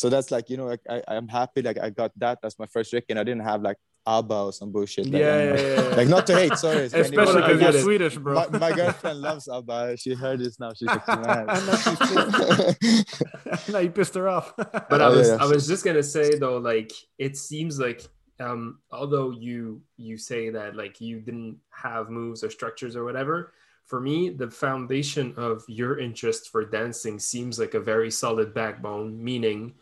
So 0.00 0.04
that's 0.08 0.30
like 0.34 0.46
you 0.50 0.56
know 0.56 0.68
like 0.74 0.84
I 0.94 0.98
I'm 1.14 1.28
happy 1.28 1.60
like 1.68 1.78
I 1.86 1.90
got 1.90 2.12
that 2.24 2.38
as 2.46 2.58
my 2.58 2.66
first 2.74 2.92
record. 2.92 3.16
I 3.18 3.24
didn't 3.28 3.46
have 3.52 3.60
like 3.68 3.76
ABBA 4.06 4.34
or 4.34 4.52
some 4.52 4.72
bullshit. 4.72 5.06
Like, 5.06 5.20
yeah, 5.20 5.34
I'm, 5.34 5.48
yeah, 5.48 5.54
yeah, 5.54 5.88
yeah. 5.88 5.96
like 5.96 6.08
not 6.08 6.26
to 6.26 6.34
hate, 6.34 6.56
sorry. 6.56 6.84
Especially 6.92 7.12
because 7.12 7.60
you're 7.60 7.76
it. 7.76 7.82
Swedish, 7.82 8.16
bro. 8.16 8.34
My, 8.34 8.58
my 8.58 8.72
girlfriend 8.72 9.20
loves 9.20 9.48
ABBA. 9.48 9.96
She 9.96 10.14
heard 10.14 10.40
this 10.40 10.58
now. 10.58 10.72
She's 10.74 10.88
like 10.88 11.06
mad. 11.06 11.46
Now 11.46 11.76
she's 11.76 11.98
pissed. 12.78 13.68
now 13.68 13.78
you 13.78 13.90
pissed 13.90 14.14
her 14.14 14.28
off. 14.28 14.54
But 14.56 15.00
I 15.00 15.08
was 15.08 15.28
yeah. 15.28 15.38
I 15.40 15.46
was 15.46 15.66
just 15.66 15.84
gonna 15.84 16.02
say 16.02 16.38
though, 16.38 16.58
like 16.58 16.92
it 17.18 17.36
seems 17.36 17.78
like 17.78 18.02
um 18.40 18.78
although 18.90 19.30
you 19.30 19.80
you 19.96 20.18
say 20.18 20.50
that 20.50 20.74
like 20.74 21.00
you 21.00 21.20
didn't 21.20 21.58
have 21.70 22.10
moves 22.10 22.42
or 22.42 22.50
structures 22.50 22.96
or 22.96 23.04
whatever, 23.04 23.52
for 23.84 24.00
me 24.00 24.30
the 24.30 24.50
foundation 24.50 25.34
of 25.36 25.64
your 25.68 25.98
interest 25.98 26.50
for 26.50 26.64
dancing 26.64 27.18
seems 27.18 27.58
like 27.58 27.74
a 27.74 27.80
very 27.80 28.10
solid 28.10 28.52
backbone, 28.52 29.22
meaning 29.22 29.74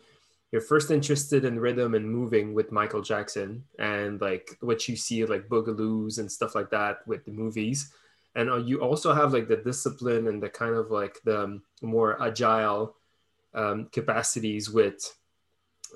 you're 0.51 0.61
first 0.61 0.91
interested 0.91 1.45
in 1.45 1.59
rhythm 1.59 1.95
and 1.95 2.09
moving 2.09 2.53
with 2.53 2.71
Michael 2.71 3.01
Jackson 3.01 3.63
and 3.79 4.19
like 4.19 4.57
what 4.59 4.87
you 4.87 4.95
see 4.97 5.25
like 5.25 5.47
boogaloos 5.47 6.19
and 6.19 6.29
stuff 6.29 6.55
like 6.55 6.69
that 6.71 7.07
with 7.07 7.23
the 7.25 7.31
movies. 7.31 7.93
And 8.35 8.49
uh, 8.49 8.57
you 8.57 8.81
also 8.81 9.13
have 9.13 9.33
like 9.33 9.47
the 9.47 9.57
discipline 9.57 10.27
and 10.27 10.43
the 10.43 10.49
kind 10.49 10.75
of 10.75 10.91
like 10.91 11.19
the 11.23 11.43
um, 11.43 11.63
more 11.81 12.21
agile 12.21 12.95
um, 13.53 13.87
capacities 13.91 14.69
with 14.69 15.17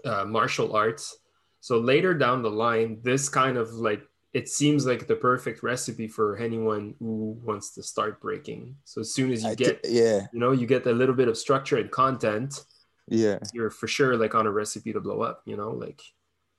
uh, 0.05 0.25
martial 0.25 0.75
arts. 0.75 1.17
So 1.59 1.79
later 1.79 2.13
down 2.13 2.41
the 2.41 2.49
line, 2.49 2.99
this 3.03 3.27
kind 3.27 3.57
of 3.57 3.71
like 3.73 4.03
it 4.33 4.49
seems 4.49 4.85
like 4.85 5.07
the 5.07 5.15
perfect 5.15 5.63
recipe 5.63 6.09
for 6.09 6.37
anyone 6.37 6.93
who 6.99 7.39
wants 7.43 7.71
to 7.71 7.81
start 7.81 8.21
breaking. 8.21 8.75
So 8.83 8.99
as 9.01 9.13
soon 9.13 9.31
as 9.31 9.43
you 9.43 9.55
get, 9.55 9.79
yeah. 9.85 10.27
you 10.33 10.39
know, 10.39 10.51
you 10.51 10.67
get 10.67 10.85
a 10.87 10.91
little 10.91 11.15
bit 11.15 11.29
of 11.29 11.37
structure 11.37 11.77
and 11.77 11.89
content, 11.89 12.65
yeah 13.07 13.39
you're 13.53 13.69
for 13.69 13.87
sure 13.87 14.17
like 14.17 14.33
on 14.35 14.47
a 14.47 14.51
recipe 14.51 14.91
to 14.93 14.99
blow 14.99 15.21
up 15.21 15.41
you 15.45 15.55
know 15.55 15.71
like 15.71 16.01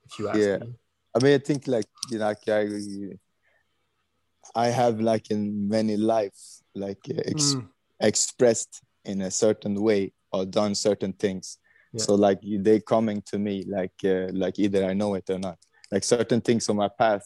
if 0.05 0.19
you 0.19 0.29
ask 0.29 0.39
Yeah. 0.39 0.59
me 0.59 0.75
I 1.15 1.19
mean, 1.25 1.35
I 1.35 1.39
think 1.39 1.67
like 1.67 1.87
you 2.11 2.19
know, 2.19 2.27
like 2.27 2.47
I, 2.49 2.69
I 4.55 4.67
have 4.69 5.01
like 5.01 5.31
in 5.31 5.67
many 5.69 5.97
lives 5.97 6.63
like 6.75 7.01
uh, 7.11 7.23
ex- 7.25 7.55
Mm. 7.55 7.69
expressed 8.01 8.83
in 9.05 9.23
a 9.23 9.31
certain 9.31 9.81
way 9.81 10.13
or 10.33 10.45
done 10.45 10.75
certain 10.75 11.15
things. 11.15 11.59
Yeah. 11.93 12.05
So 12.05 12.15
like 12.15 12.41
they 12.43 12.81
coming 12.81 13.23
to 13.31 13.39
me 13.39 13.65
like 13.67 13.95
uh, 14.05 14.29
like 14.33 14.59
either 14.59 14.85
I 14.85 14.93
know 14.93 15.15
it 15.15 15.31
or 15.31 15.39
not. 15.39 15.59
Like 15.91 16.05
certain 16.05 16.41
things 16.43 16.69
on 16.69 16.77
my 16.77 16.89
path, 16.89 17.25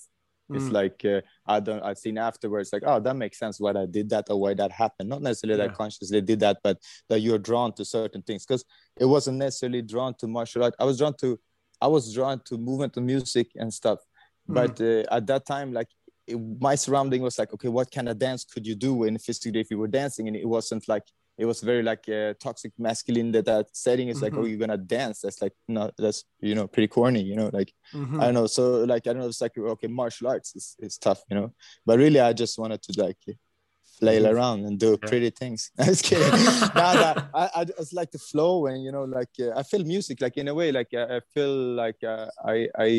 it's 0.54 0.64
Mm. 0.64 0.72
like 0.72 1.04
uh, 1.04 1.20
I 1.46 1.60
don't 1.60 1.82
I've 1.82 1.98
seen 1.98 2.18
afterwards 2.18 2.72
like 2.72 2.82
oh 2.86 2.98
that 3.00 3.16
makes 3.16 3.38
sense 3.38 3.60
why 3.60 3.70
I 3.72 3.86
did 3.86 4.08
that 4.10 4.26
or 4.30 4.40
why 4.40 4.54
that 4.54 4.72
happened. 4.72 5.08
Not 5.08 5.22
necessarily 5.22 5.56
that 5.58 5.64
Yeah. 5.70 5.72
I 5.72 5.74
consciously 5.74 6.20
did 6.20 6.40
that, 6.40 6.58
but 6.62 6.78
that 7.08 7.20
you're 7.20 7.38
drawn 7.38 7.72
to 7.74 7.84
certain 7.84 8.22
things 8.22 8.44
because 8.46 8.64
it 8.98 9.04
wasn't 9.06 9.38
necessarily 9.38 9.82
drawn 9.82 10.14
to 10.20 10.26
martial 10.26 10.64
art. 10.64 10.74
I 10.78 10.84
was 10.84 10.98
drawn 10.98 11.14
to 11.18 11.38
I 11.80 11.86
was 11.86 12.12
drawn 12.12 12.40
to 12.48 12.58
movement 12.58 12.96
and 12.96 13.06
music 13.06 13.48
and 13.56 13.72
stuff. 13.72 14.00
Mm. 14.48 14.54
But 14.54 14.80
uh, 14.80 15.16
at 15.16 15.26
that 15.28 15.46
time, 15.46 15.72
like 15.72 15.88
it, 16.26 16.38
my 16.60 16.74
surrounding 16.74 17.22
was 17.22 17.38
like, 17.38 17.52
okay, 17.54 17.68
what 17.68 17.90
kind 17.90 18.08
of 18.08 18.18
dance 18.18 18.44
could 18.44 18.66
you 18.66 18.74
do 18.74 19.04
in 19.04 19.18
physically 19.18 19.60
if 19.60 19.70
you 19.70 19.78
were 19.78 19.88
dancing? 19.88 20.28
And 20.28 20.36
it 20.36 20.46
wasn't 20.48 20.88
like 20.88 21.04
it 21.40 21.46
was 21.50 21.60
very 21.70 21.82
like 21.82 22.04
uh, 22.08 22.34
toxic 22.46 22.72
masculine 22.78 23.32
that 23.32 23.46
that 23.46 23.66
setting 23.72 24.08
is 24.12 24.20
like, 24.22 24.34
Mhm. 24.34 24.38
oh, 24.38 24.44
you're 24.48 24.58
gonna 24.64 24.76
dance. 24.96 25.16
That's 25.22 25.40
like 25.44 25.54
no, 25.76 25.90
that's 25.96 26.20
you 26.48 26.54
know 26.54 26.66
pretty 26.74 26.88
corny, 26.96 27.22
you 27.30 27.36
know, 27.40 27.50
like 27.58 27.72
Mhm. 27.94 28.20
I 28.20 28.24
don't 28.26 28.34
know. 28.38 28.46
So 28.46 28.62
like 28.92 29.06
I 29.06 29.12
don't 29.12 29.22
know, 29.22 29.28
it's 29.28 29.40
like 29.40 29.56
okay, 29.74 29.88
martial 29.88 30.28
arts 30.28 30.54
is, 30.54 30.76
is 30.86 30.98
tough, 30.98 31.20
you 31.30 31.36
know. 31.38 31.48
But 31.86 31.98
really, 31.98 32.20
I 32.20 32.32
just 32.34 32.58
wanted 32.58 32.82
to 32.86 32.92
like 33.06 33.22
flail 33.98 34.24
Mhm. 34.24 34.32
around 34.32 34.58
and 34.66 34.78
do 34.78 34.90
Yeah. 34.90 35.08
pretty 35.08 35.30
things. 35.30 35.70
I 35.78 35.88
was 35.88 36.02
kidding. 36.02 36.32
nah, 36.78 36.94
nah, 37.02 37.14
I, 37.34 37.44
I 37.58 37.64
just 37.64 37.92
like 38.00 38.10
the 38.10 38.18
flow 38.30 38.66
and 38.66 38.84
you 38.84 38.92
know, 38.92 39.04
like 39.18 39.34
uh, 39.40 39.52
I 39.60 39.62
feel 39.70 39.82
music, 39.84 40.20
like 40.20 40.36
in 40.36 40.48
a 40.48 40.54
way, 40.60 40.68
like 40.72 40.92
uh, 40.94 41.06
I 41.16 41.20
feel 41.34 41.54
like 41.84 42.00
uh, 42.04 42.28
I 42.54 42.68
I. 42.86 42.90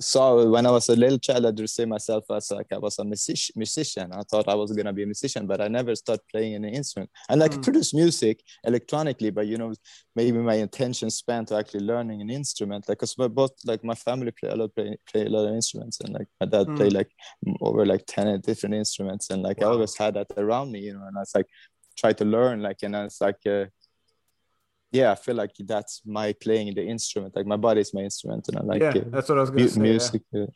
Saw 0.00 0.44
when 0.50 0.66
I 0.66 0.70
was 0.72 0.88
a 0.88 0.96
little 0.96 1.18
child, 1.18 1.46
I 1.46 1.50
would 1.50 1.70
say 1.70 1.84
myself 1.84 2.24
as 2.30 2.50
like 2.50 2.66
I 2.72 2.78
was 2.78 2.98
a 2.98 3.04
music- 3.04 3.54
musician. 3.54 4.10
I 4.12 4.22
thought 4.28 4.48
I 4.48 4.54
was 4.54 4.72
gonna 4.72 4.92
be 4.92 5.04
a 5.04 5.06
musician, 5.06 5.46
but 5.46 5.60
I 5.60 5.68
never 5.68 5.94
started 5.94 6.22
playing 6.28 6.54
any 6.56 6.72
instrument. 6.74 7.08
I 7.28 7.36
like 7.36 7.52
Mm. 7.52 7.62
produce 7.62 7.94
music 7.94 8.42
electronically, 8.64 9.30
but 9.30 9.46
you 9.46 9.56
know, 9.58 9.72
maybe 10.16 10.38
my 10.38 10.54
intention 10.54 11.08
span 11.10 11.44
to 11.46 11.56
actually 11.56 11.84
learning 11.86 12.20
an 12.20 12.30
instrument. 12.30 12.88
Like, 12.88 12.98
cause 12.98 13.16
my 13.16 13.28
both 13.28 13.52
like 13.64 13.84
my 13.84 13.94
family 13.94 14.32
play 14.32 14.50
a 14.50 14.56
lot, 14.56 14.74
play, 14.74 14.96
play 15.10 15.26
a 15.26 15.28
lot 15.28 15.46
of 15.48 15.54
instruments, 15.54 16.00
and 16.00 16.14
like 16.14 16.26
my 16.40 16.46
dad 16.48 16.66
Mm. 16.66 16.76
play 16.76 16.90
like 16.90 17.10
over 17.60 17.86
like 17.86 18.04
ten 18.06 18.40
different 18.40 18.74
instruments, 18.74 19.30
and 19.30 19.42
like 19.42 19.62
I 19.62 19.66
always 19.66 19.96
had 19.96 20.14
that 20.14 20.32
around 20.36 20.72
me, 20.72 20.80
you 20.80 20.94
know. 20.94 21.06
And 21.06 21.16
I 21.16 21.20
was 21.20 21.32
like, 21.34 21.46
try 21.96 22.12
to 22.14 22.24
learn, 22.24 22.60
like, 22.60 22.78
and 22.82 22.96
I 22.96 23.04
was 23.04 23.20
like. 23.20 23.38
Uh, 23.46 23.66
yeah, 24.92 25.12
I 25.12 25.14
feel 25.14 25.36
like 25.36 25.52
that's 25.58 26.02
my 26.04 26.32
playing 26.34 26.74
the 26.74 26.84
instrument. 26.84 27.36
Like 27.36 27.46
my 27.46 27.56
body 27.56 27.80
is 27.80 27.94
my 27.94 28.02
instrument, 28.02 28.48
and 28.48 28.58
I 28.58 28.62
like 28.62 28.82
yeah, 28.82 29.02
uh, 29.02 29.04
that's 29.08 29.28
what 29.28 29.38
I 29.38 29.40
was 29.42 29.50
gonna 29.50 29.62
mu- 29.62 29.68
say. 29.68 29.80
music. 29.80 30.22
uh, 30.34 30.46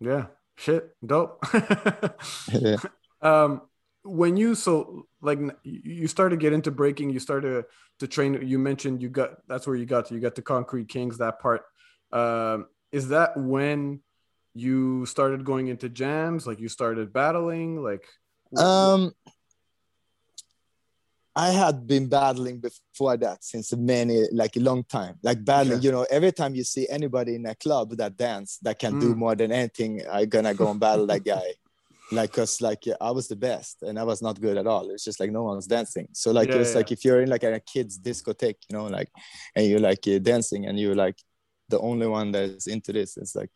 Yeah. 0.00 0.26
Shit. 0.56 0.96
Dope. 1.04 1.44
yeah. 2.52 2.76
um 3.20 3.62
when 4.04 4.36
you 4.36 4.54
so 4.54 5.06
like 5.20 5.38
you 5.64 6.06
started 6.06 6.36
to 6.36 6.40
get 6.40 6.52
into 6.52 6.70
breaking 6.70 7.10
you 7.10 7.18
started 7.18 7.64
to 7.98 8.06
train 8.06 8.40
you 8.46 8.58
mentioned 8.58 9.02
you 9.02 9.08
got 9.08 9.30
that's 9.48 9.66
where 9.66 9.74
you 9.74 9.84
got 9.84 10.06
to 10.06 10.14
you 10.14 10.20
got 10.20 10.34
to 10.36 10.42
concrete 10.42 10.88
kings 10.88 11.18
that 11.18 11.40
part 11.40 11.62
um 12.12 12.66
is 12.92 13.08
that 13.08 13.36
when 13.36 14.00
you 14.54 15.04
started 15.06 15.44
going 15.44 15.66
into 15.66 15.88
jams 15.88 16.46
like 16.46 16.60
you 16.60 16.68
started 16.68 17.12
battling 17.12 17.82
like 17.82 18.06
Um, 18.56 19.12
I 21.36 21.50
had 21.50 21.86
been 21.86 22.08
battling 22.08 22.60
before 22.60 23.16
that 23.18 23.44
since 23.44 23.72
many 23.76 24.24
like 24.32 24.56
a 24.56 24.60
long 24.60 24.84
time. 24.84 25.18
Like 25.22 25.44
battling, 25.44 25.82
you 25.82 25.92
know, 25.92 26.06
every 26.10 26.32
time 26.32 26.54
you 26.54 26.64
see 26.64 26.88
anybody 26.88 27.34
in 27.36 27.46
a 27.46 27.54
club 27.54 27.90
that 27.98 28.16
dance 28.16 28.58
that 28.62 28.78
can 28.78 28.96
do 28.96 29.14
Mm. 29.14 29.18
more 29.18 29.36
than 29.36 29.52
anything, 29.52 30.02
I'm 30.10 30.28
gonna 30.30 30.54
go 30.54 30.70
and 30.70 30.80
battle 30.80 31.06
that 31.08 31.24
guy. 31.24 31.42
Like, 32.12 32.32
cause 32.32 32.60
like 32.60 32.84
I 33.00 33.10
was 33.10 33.28
the 33.28 33.36
best 33.36 33.82
and 33.82 33.98
I 33.98 34.04
was 34.04 34.22
not 34.22 34.40
good 34.40 34.56
at 34.56 34.66
all. 34.68 34.90
It's 34.90 35.04
just 35.04 35.18
like 35.20 35.32
no 35.32 35.42
one's 35.42 35.66
dancing. 35.66 36.08
So 36.12 36.30
like 36.30 36.50
Yeah, 36.50 36.60
it's 36.62 36.74
like 36.76 36.92
if 36.92 37.04
you're 37.04 37.20
in 37.22 37.28
like 37.28 37.42
a 37.42 37.60
kid's 37.60 37.98
discotheque, 37.98 38.62
you 38.70 38.78
know, 38.78 38.86
like 38.86 39.08
and 39.56 39.66
you're 39.66 39.80
like 39.80 40.06
uh, 40.06 40.18
dancing 40.20 40.66
and 40.66 40.78
you're 40.78 40.94
like 40.94 41.18
the 41.68 41.80
only 41.80 42.06
one 42.06 42.30
that's 42.32 42.68
into 42.68 42.92
this. 42.92 43.16
It's 43.16 43.34
like 43.34 43.50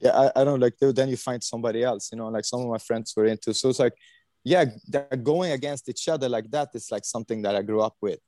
yeah, 0.00 0.12
I, 0.36 0.40
I 0.40 0.44
don't 0.44 0.60
like 0.60 0.74
then 0.80 1.08
you 1.10 1.16
find 1.16 1.42
somebody 1.44 1.82
else, 1.84 2.10
you 2.12 2.18
know, 2.18 2.28
like 2.28 2.44
some 2.46 2.62
of 2.62 2.68
my 2.68 2.78
friends 2.78 3.12
were 3.16 3.26
into. 3.26 3.54
So 3.54 3.68
it's 3.68 3.78
like 3.78 3.94
yeah, 4.44 4.64
that 4.88 5.22
going 5.22 5.52
against 5.52 5.88
each 5.88 6.08
other 6.08 6.28
like 6.28 6.50
that 6.50 6.70
is 6.74 6.90
like 6.90 7.04
something 7.04 7.42
that 7.42 7.54
I 7.54 7.62
grew 7.62 7.80
up 7.80 7.96
with. 8.00 8.18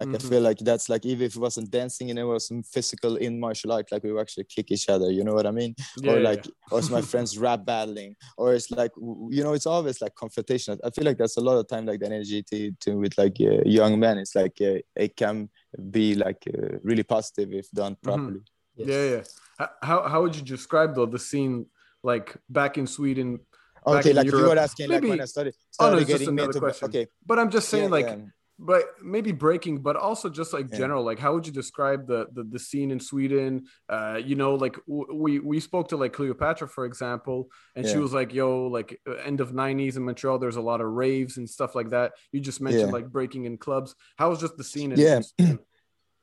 Like 0.00 0.08
Mhm. 0.08 0.14
I 0.16 0.28
feel 0.28 0.42
like 0.42 0.58
that's 0.58 0.88
like 0.88 1.06
even 1.06 1.26
if 1.26 1.36
it 1.36 1.40
wasn't 1.40 1.70
dancing 1.70 2.10
and 2.10 2.18
it 2.18 2.24
was 2.24 2.48
some 2.48 2.64
physical 2.64 3.14
in 3.16 3.38
martial 3.38 3.70
art, 3.70 3.92
like 3.92 4.02
we 4.02 4.10
would 4.10 4.20
actually 4.20 4.44
kick 4.44 4.72
each 4.72 4.88
other. 4.88 5.08
You 5.10 5.22
know 5.22 5.34
what 5.34 5.46
I 5.46 5.52
mean? 5.52 5.74
yeah, 5.98 6.10
or 6.10 6.18
yeah, 6.18 6.28
like, 6.30 6.44
or 6.70 6.80
it's 6.80 6.90
my 6.90 7.00
friends 7.12 7.38
rap 7.38 7.64
battling, 7.64 8.16
or 8.36 8.54
it's 8.54 8.72
like 8.72 8.90
you 9.30 9.44
know, 9.44 9.52
it's 9.52 9.66
always 9.66 10.00
like 10.00 10.14
confrontation. 10.16 10.80
I 10.82 10.90
feel 10.90 11.04
like 11.04 11.18
that's 11.18 11.36
a 11.36 11.40
lot 11.40 11.58
of 11.58 11.68
time 11.68 11.86
like 11.86 12.00
the 12.00 12.06
energy 12.06 12.42
to, 12.42 12.72
to 12.80 12.98
with 12.98 13.16
like 13.16 13.36
uh, 13.40 13.62
young 13.64 14.00
men. 14.00 14.18
It's 14.18 14.34
like 14.34 14.56
uh, 14.60 14.78
it 14.96 15.16
can 15.16 15.48
be 15.90 16.16
like 16.16 16.42
uh, 16.52 16.78
really 16.82 17.04
positive 17.04 17.52
if 17.52 17.70
done 17.70 17.96
properly. 18.02 18.40
Yes. 18.76 18.88
yeah 18.88 19.04
yeah 19.14 19.66
how 19.82 20.02
how 20.08 20.22
would 20.22 20.34
you 20.34 20.42
describe 20.42 20.96
though 20.96 21.06
the 21.06 21.18
scene 21.18 21.66
like 22.02 22.36
back 22.48 22.76
in 22.76 22.88
sweden 22.88 23.38
Okay, 23.86 24.10
in 24.10 24.16
like 24.16 24.26
if 24.26 24.32
you 24.32 24.44
were 24.44 24.58
asking 24.58 24.88
like 24.90 25.02
when 25.02 25.20
I 25.20 25.24
started, 25.26 25.54
oh 25.80 25.90
no 25.90 25.98
just 25.98 26.08
getting 26.08 26.28
another 26.28 26.48
into 26.48 26.60
question 26.60 26.88
okay, 26.88 27.06
but 27.26 27.38
i'm 27.38 27.50
just 27.50 27.68
saying 27.68 27.84
yeah, 27.84 27.98
like 27.98 28.06
yeah. 28.06 28.16
but 28.58 28.84
maybe 29.02 29.32
breaking 29.32 29.78
but 29.82 29.96
also 29.96 30.30
just 30.30 30.52
like 30.52 30.66
Yeah. 30.70 30.78
general 30.78 31.02
like 31.04 31.18
how 31.18 31.34
would 31.34 31.46
you 31.46 31.52
describe 31.52 32.06
the 32.06 32.20
the, 32.36 32.44
the 32.44 32.58
scene 32.58 32.90
in 32.94 33.00
sweden 33.00 33.66
uh 33.88 34.18
you 34.24 34.36
know 34.36 34.54
like 34.54 34.76
w- 34.86 35.10
we 35.24 35.32
we 35.40 35.58
spoke 35.60 35.88
to 35.88 35.96
like 35.96 36.12
cleopatra 36.12 36.68
for 36.68 36.84
example 36.86 37.38
and 37.76 37.84
she 37.86 37.98
was 37.98 38.12
like 38.12 38.32
yo 38.32 38.66
like 38.78 39.00
end 39.30 39.40
of 39.40 39.48
90s 39.52 39.96
in 39.96 40.04
montreal 40.04 40.38
there's 40.38 40.56
a 40.56 40.66
lot 40.70 40.80
of 40.80 40.88
raves 41.04 41.36
and 41.38 41.46
stuff 41.56 41.74
like 41.74 41.90
that 41.90 42.12
you 42.32 42.40
just 42.40 42.60
mentioned 42.60 42.90
Yeah. 42.90 42.98
like 42.98 43.08
breaking 43.10 43.44
in 43.44 43.58
clubs 43.58 43.94
how 44.16 44.30
was 44.30 44.40
just 44.40 44.56
the 44.56 44.64
scene 44.64 44.92
in, 44.92 44.98
Yeah. 44.98 45.20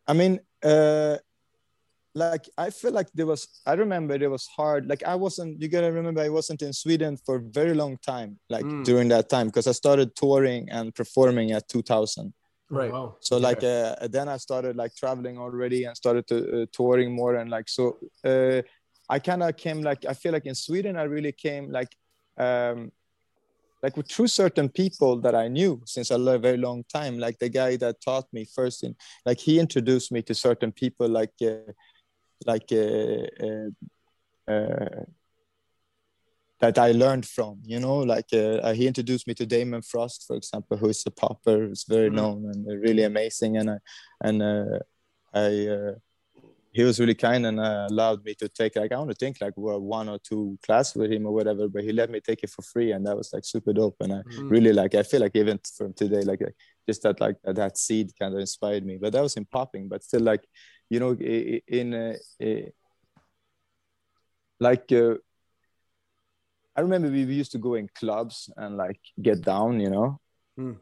I 0.07 0.13
mean, 0.13 0.39
uh, 0.63 1.17
like 2.13 2.49
I 2.57 2.69
feel 2.69 2.91
like 2.91 3.07
there 3.13 3.25
was. 3.25 3.47
I 3.65 3.73
remember 3.73 4.15
it 4.15 4.29
was 4.29 4.47
hard. 4.47 4.87
Like 4.87 5.03
I 5.03 5.15
wasn't. 5.15 5.61
You 5.61 5.67
gotta 5.69 5.91
remember, 5.91 6.21
I 6.21 6.29
wasn't 6.29 6.61
in 6.61 6.73
Sweden 6.73 7.17
for 7.17 7.35
a 7.37 7.41
very 7.41 7.73
long 7.73 7.97
time. 8.05 8.39
Like 8.49 8.65
Mm. 8.65 8.83
during 8.83 9.07
that 9.09 9.29
time, 9.29 9.47
because 9.47 9.67
I 9.67 9.71
started 9.71 10.15
touring 10.15 10.69
and 10.69 10.93
performing 10.93 11.51
at 11.51 11.67
2000. 11.69 12.33
Oh, 12.71 12.75
Right. 12.77 12.91
wow. 12.91 13.17
So 13.19 13.37
Yeah. 13.37 13.47
like 13.47 13.63
uh, 13.63 14.07
then 14.09 14.27
I 14.29 14.37
started 14.37 14.75
like 14.75 14.95
traveling 14.95 15.37
already 15.37 15.85
and 15.85 15.95
started 15.95 16.27
to 16.27 16.37
uh, 16.61 16.65
touring 16.71 17.15
more 17.15 17.35
and 17.35 17.49
like 17.49 17.69
so. 17.69 17.97
Uh, 18.23 18.61
I 19.09 19.19
kind 19.19 19.43
of 19.43 19.55
came 19.57 19.81
like 19.81 20.05
I 20.05 20.13
feel 20.13 20.31
like 20.33 20.45
in 20.45 20.55
Sweden 20.55 20.97
I 20.97 21.03
really 21.03 21.31
came 21.33 21.71
like. 21.71 21.95
Um, 22.37 22.91
like 23.83 23.97
with 23.97 24.07
through 24.11 24.27
certain 24.27 24.69
people 24.69 25.19
that 25.21 25.33
I 25.33 25.47
knew 25.47 25.81
since 25.87 26.11
a 26.11 26.37
very 26.37 26.57
long 26.57 26.83
time, 26.83 27.17
like 27.17 27.39
the 27.39 27.49
guy 27.49 27.77
that 27.77 27.99
taught 27.99 28.27
me 28.31 28.45
first 28.45 28.83
in, 28.83 28.95
like 29.25 29.39
he 29.39 29.59
introduced 29.59 30.11
me 30.11 30.21
to 30.21 30.35
certain 30.35 30.71
people, 30.71 31.09
like, 31.09 31.31
uh, 31.41 31.71
like 32.45 32.71
uh, 32.71 33.27
uh, 33.45 34.51
uh, 34.51 35.05
that 36.59 36.77
I 36.77 36.91
learned 36.91 37.25
from, 37.25 37.59
you 37.65 37.79
know, 37.79 37.97
like 37.99 38.31
uh, 38.33 38.71
he 38.73 38.85
introduced 38.87 39.27
me 39.27 39.33
to 39.35 39.45
Damon 39.45 39.81
Frost, 39.81 40.25
for 40.27 40.35
example, 40.35 40.77
who 40.77 40.89
is 40.89 41.03
a 41.05 41.11
popper, 41.11 41.67
who's 41.67 41.85
very 41.85 42.09
Mhm. 42.09 42.15
known 42.15 42.45
and 42.45 42.81
really 42.81 43.03
amazing, 43.03 43.57
and 43.57 43.71
I, 43.71 43.77
and 44.23 44.41
uh, 44.43 44.79
I. 45.33 45.67
Uh, 45.67 45.93
he 46.73 46.83
was 46.83 46.99
really 47.01 47.15
kind 47.15 47.45
and 47.45 47.59
uh, 47.59 47.87
allowed 47.89 48.23
me 48.23 48.33
to 48.35 48.47
take 48.47 48.77
like 48.77 48.93
I 48.93 48.97
want 48.97 49.09
to 49.09 49.15
think 49.15 49.41
like 49.41 49.53
one 49.55 50.07
or 50.07 50.19
two 50.19 50.57
class 50.65 50.95
with 50.95 51.11
him 51.11 51.25
or 51.25 51.33
whatever, 51.33 51.67
but 51.67 51.83
he 51.83 51.91
let 51.91 52.09
me 52.09 52.21
take 52.21 52.43
it 52.43 52.49
for 52.49 52.61
free, 52.61 52.93
and 52.93 53.05
that 53.05 53.17
was 53.17 53.33
like 53.33 53.43
super 53.43 53.73
dope. 53.73 53.97
And 53.99 54.13
I 54.13 54.21
Mm. 54.21 54.49
really 54.49 54.73
like 54.73 54.95
I 54.95 55.03
feel 55.03 55.19
like 55.19 55.35
even 55.35 55.59
from 55.77 55.93
today, 55.93 56.21
like 56.21 56.41
just 56.87 57.03
that 57.03 57.19
like 57.19 57.35
that 57.43 57.77
seed 57.77 58.11
kind 58.17 58.33
of 58.33 58.39
inspired 58.39 58.85
me. 58.85 58.97
But 59.01 59.11
that 59.13 59.21
was 59.21 59.35
in 59.35 59.45
popping, 59.45 59.89
but 59.89 60.03
still 60.03 60.21
like 60.21 60.45
you 60.91 60.99
know 60.99 61.13
in 61.13 61.93
uh, 61.93 62.13
uh, 62.43 62.67
like 64.59 64.91
uh, 64.91 65.15
I 66.75 66.81
remember 66.81 67.09
we 67.09 67.23
used 67.23 67.53
to 67.53 67.57
go 67.57 67.75
in 67.75 67.89
clubs 67.95 68.49
and 68.57 68.75
like 68.75 68.99
get 69.21 69.41
down, 69.41 69.79
you 69.79 69.89
know. 69.89 70.19
Mm. 70.59 70.77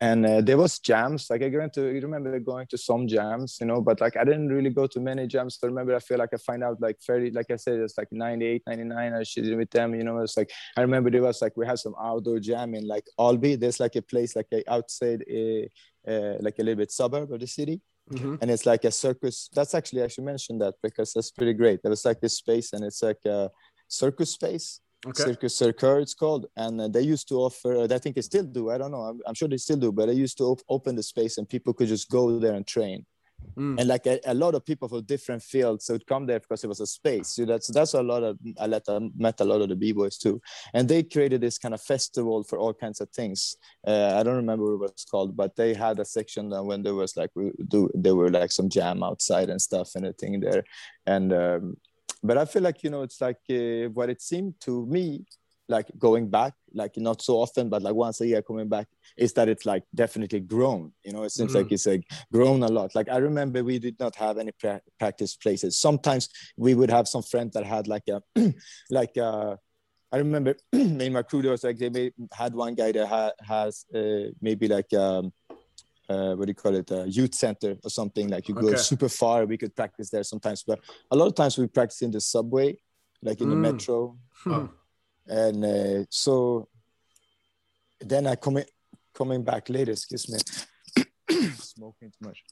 And 0.00 0.24
uh, 0.24 0.40
there 0.42 0.56
was 0.56 0.78
jams. 0.78 1.28
Like 1.28 1.42
I 1.42 1.48
went 1.48 1.72
to, 1.72 1.88
I 1.88 1.98
remember 1.98 2.38
going 2.38 2.68
to 2.68 2.78
some 2.78 3.08
jams, 3.08 3.58
you 3.60 3.66
know, 3.66 3.80
but 3.80 4.00
like 4.00 4.16
I 4.16 4.22
didn't 4.22 4.48
really 4.48 4.70
go 4.70 4.86
to 4.86 5.00
many 5.00 5.26
jams. 5.26 5.58
I 5.60 5.66
remember 5.66 5.96
I 5.96 5.98
feel 5.98 6.18
like 6.18 6.32
I 6.32 6.36
find 6.36 6.62
out 6.62 6.80
like 6.80 7.00
fairly, 7.04 7.32
like 7.32 7.50
I 7.50 7.56
said, 7.56 7.80
it's 7.80 7.98
like 7.98 8.12
98, 8.12 8.62
99, 8.64 9.12
I 9.12 9.22
shit 9.24 9.56
with 9.56 9.70
them, 9.72 9.96
you 9.96 10.04
know. 10.04 10.18
It's 10.18 10.36
like 10.36 10.52
I 10.76 10.82
remember 10.82 11.10
there 11.10 11.22
was 11.22 11.42
like 11.42 11.56
we 11.56 11.66
had 11.66 11.80
some 11.80 11.96
outdoor 12.00 12.38
jam 12.38 12.76
in 12.76 12.86
like 12.86 13.06
Alby. 13.18 13.56
There's 13.56 13.80
like 13.80 13.96
a 13.96 14.02
place 14.02 14.36
like 14.36 14.46
outside, 14.68 15.24
a, 15.28 15.68
uh, 16.06 16.34
like 16.38 16.60
a 16.60 16.62
little 16.62 16.76
bit 16.76 16.92
suburb 16.92 17.32
of 17.32 17.40
the 17.40 17.48
city 17.48 17.80
Mhm. 18.10 18.38
and 18.40 18.50
it's 18.50 18.66
like 18.66 18.84
a 18.84 18.90
circus. 18.90 19.48
That's 19.54 19.74
actually 19.74 20.02
I 20.02 20.08
should 20.08 20.24
mention 20.24 20.58
that 20.58 20.74
because 20.82 21.12
that's 21.12 21.30
pretty 21.30 21.52
great. 21.54 21.82
There 21.82 21.90
was 21.90 22.04
like 22.04 22.20
this 22.20 22.34
space, 22.34 22.72
and 22.72 22.84
it's 22.84 23.02
like 23.02 23.22
a 23.26 23.50
circus 23.88 24.30
space, 24.32 24.80
Okay. 25.06 25.22
Cirkus 25.24 25.54
Cirkör, 25.62 26.02
it's 26.02 26.12
called, 26.14 26.46
and 26.56 26.80
uh, 26.80 26.88
they 26.88 27.02
used 27.02 27.28
to 27.28 27.36
offer. 27.36 27.70
I 27.82 27.98
think 27.98 28.16
they 28.16 28.22
still 28.22 28.42
do. 28.42 28.70
I 28.70 28.78
don't 28.78 28.90
know. 28.90 29.02
I'm, 29.02 29.20
I'm 29.26 29.34
sure 29.34 29.46
they 29.48 29.56
still 29.58 29.76
do, 29.76 29.92
but 29.92 30.06
they 30.06 30.14
used 30.14 30.36
to 30.38 30.44
op- 30.44 30.62
open 30.68 30.96
the 30.96 31.04
space 31.04 31.38
and 31.38 31.48
people 31.48 31.72
could 31.72 31.86
just 31.88 32.10
go 32.10 32.36
there 32.40 32.54
and 32.54 32.66
train. 32.66 33.06
Mm. 33.56 33.78
And 33.78 33.88
like 33.88 34.06
a, 34.06 34.20
a 34.26 34.34
lot 34.34 34.54
of 34.54 34.64
people 34.64 34.88
from 34.88 35.02
different 35.02 35.42
fields, 35.42 35.86
so 35.86 35.94
would 35.94 36.06
come 36.06 36.26
there 36.26 36.38
because 36.38 36.62
it 36.62 36.68
was 36.68 36.80
a 36.80 36.86
space. 36.86 37.28
So 37.28 37.44
that's 37.44 37.68
that's 37.68 37.94
a 37.94 38.02
lot 38.02 38.22
of 38.22 38.38
I 38.60 38.66
let 38.66 38.88
I 38.88 39.00
met 39.16 39.40
a 39.40 39.44
lot 39.44 39.60
of 39.60 39.68
the 39.68 39.76
b 39.76 39.92
boys 39.92 40.16
too, 40.16 40.40
and 40.74 40.88
they 40.88 41.02
created 41.02 41.40
this 41.40 41.58
kind 41.58 41.74
of 41.74 41.82
festival 41.82 42.44
for 42.44 42.58
all 42.58 42.72
kinds 42.72 43.00
of 43.00 43.10
things. 43.10 43.56
Uh, 43.86 44.14
I 44.16 44.22
don't 44.22 44.36
remember 44.36 44.76
what 44.76 44.90
it 44.90 44.94
was 44.94 45.06
called, 45.10 45.36
but 45.36 45.56
they 45.56 45.74
had 45.74 45.98
a 45.98 46.04
section 46.04 46.50
when 46.66 46.82
there 46.82 46.94
was 46.94 47.16
like 47.16 47.30
we 47.34 47.50
do 47.66 47.90
there 47.94 48.14
were 48.14 48.30
like 48.30 48.52
some 48.52 48.68
jam 48.68 49.02
outside 49.02 49.50
and 49.50 49.60
stuff 49.60 49.90
and 49.96 50.04
everything 50.04 50.40
there, 50.40 50.62
and 51.06 51.32
um, 51.32 51.76
but 52.22 52.38
I 52.38 52.44
feel 52.44 52.62
like 52.62 52.82
you 52.84 52.90
know 52.90 53.02
it's 53.02 53.20
like 53.20 53.40
uh, 53.50 53.88
what 53.92 54.10
it 54.10 54.22
seemed 54.22 54.54
to 54.60 54.86
me 54.86 55.24
like 55.68 55.86
going 55.98 56.28
back 56.28 56.54
like 56.72 56.96
not 56.96 57.20
so 57.22 57.34
often 57.36 57.68
but 57.68 57.82
like 57.82 57.94
once 57.94 58.20
a 58.20 58.26
year 58.26 58.42
coming 58.42 58.68
back 58.68 58.86
is 59.16 59.32
that 59.34 59.48
it's 59.48 59.66
like 59.66 59.84
definitely 59.94 60.40
grown 60.40 60.92
you 61.04 61.12
know 61.12 61.22
it 61.24 61.30
seems 61.32 61.52
Mhm. 61.52 61.56
like 61.56 61.72
it's 61.72 61.86
like 61.86 62.04
grown 62.32 62.62
a 62.62 62.68
lot 62.68 62.94
like 62.94 63.08
i 63.10 63.18
remember 63.18 63.62
we 63.62 63.78
did 63.78 63.98
not 64.00 64.14
have 64.16 64.38
any 64.38 64.52
pra- 64.52 64.80
practice 64.98 65.36
places 65.36 65.78
sometimes 65.80 66.28
we 66.56 66.74
would 66.74 66.90
have 66.90 67.06
some 67.06 67.22
friend 67.22 67.52
that 67.52 67.64
had 67.64 67.86
like 67.86 68.04
a 68.08 68.22
like 68.90 69.16
uh 69.18 69.56
I 70.10 70.16
remember 70.16 70.54
in 70.72 71.12
my 71.12 71.22
crew 71.22 71.42
there 71.42 71.50
was 71.50 71.64
like 71.64 71.76
they 71.76 71.90
may, 71.90 72.10
had 72.32 72.54
one 72.54 72.74
guy 72.74 72.92
that 72.92 73.06
ha- 73.06 73.32
has 73.46 73.84
uh, 73.94 74.30
maybe 74.40 74.66
like 74.66 74.90
um, 74.94 75.30
uh, 76.08 76.32
what 76.34 76.46
do 76.46 76.50
you 76.50 76.54
call 76.54 76.74
it 76.74 76.90
a 76.90 77.06
youth 77.06 77.34
center 77.34 77.76
or 77.84 77.90
something 77.90 78.26
like 78.30 78.48
you 78.48 78.54
go 78.54 78.68
Okay. 78.68 78.78
super 78.78 79.10
far 79.10 79.44
we 79.44 79.58
could 79.58 79.76
practice 79.76 80.08
there 80.08 80.24
sometimes 80.24 80.62
but 80.66 80.78
a 81.10 81.16
lot 81.16 81.26
of 81.26 81.34
times 81.34 81.58
we 81.58 81.66
practice 81.66 82.00
in 82.00 82.10
the 82.10 82.22
subway 82.22 82.74
like 83.20 83.42
in 83.42 83.50
the 83.50 83.56
Mm. 83.56 83.60
metro 83.68 84.16
Oh. 84.46 84.70
And 85.28 85.64
uh, 85.64 86.04
so 86.10 86.68
then 88.00 88.26
I 88.26 88.36
coming 88.36 88.64
coming 89.14 89.42
back 89.42 89.68
later. 89.68 89.92
Excuse 89.92 90.28
me, 90.28 90.38
smoking 91.58 92.10
too 92.10 92.28
much. 92.28 92.42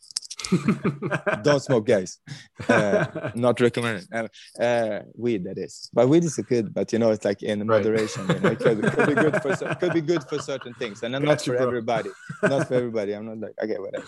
Don't 1.42 1.60
smoke, 1.60 1.86
guys. 1.86 2.18
Uh, 2.68 3.30
not 3.34 3.60
recommended. 3.60 4.06
Uh, 4.12 4.26
uh, 4.62 5.02
weed, 5.14 5.44
that 5.44 5.58
is. 5.58 5.90
But 5.92 6.08
weed 6.08 6.24
is 6.24 6.36
good. 6.48 6.72
But 6.72 6.92
you 6.92 6.98
know, 6.98 7.10
it's 7.10 7.24
like 7.24 7.42
in 7.42 7.58
Right. 7.60 7.66
moderation. 7.78 8.26
You 8.28 8.40
know, 8.40 8.50
it 8.50 8.58
could, 8.58 8.82
could 8.82 9.06
be 9.08 9.14
good 9.14 9.36
for 9.42 9.74
could 9.80 9.92
be 9.92 10.00
good 10.00 10.24
for 10.24 10.38
certain 10.38 10.74
things, 10.74 11.02
and 11.02 11.12
not 11.12 11.22
Got 11.22 11.46
you, 11.46 11.52
for 11.52 11.58
bro. 11.58 11.66
everybody. 11.66 12.10
Not 12.42 12.68
for 12.68 12.74
everybody. 12.74 13.12
I'm 13.14 13.26
not 13.26 13.38
like 13.38 13.54
I 13.62 13.66
get 13.66 13.80
whatever. 13.80 14.06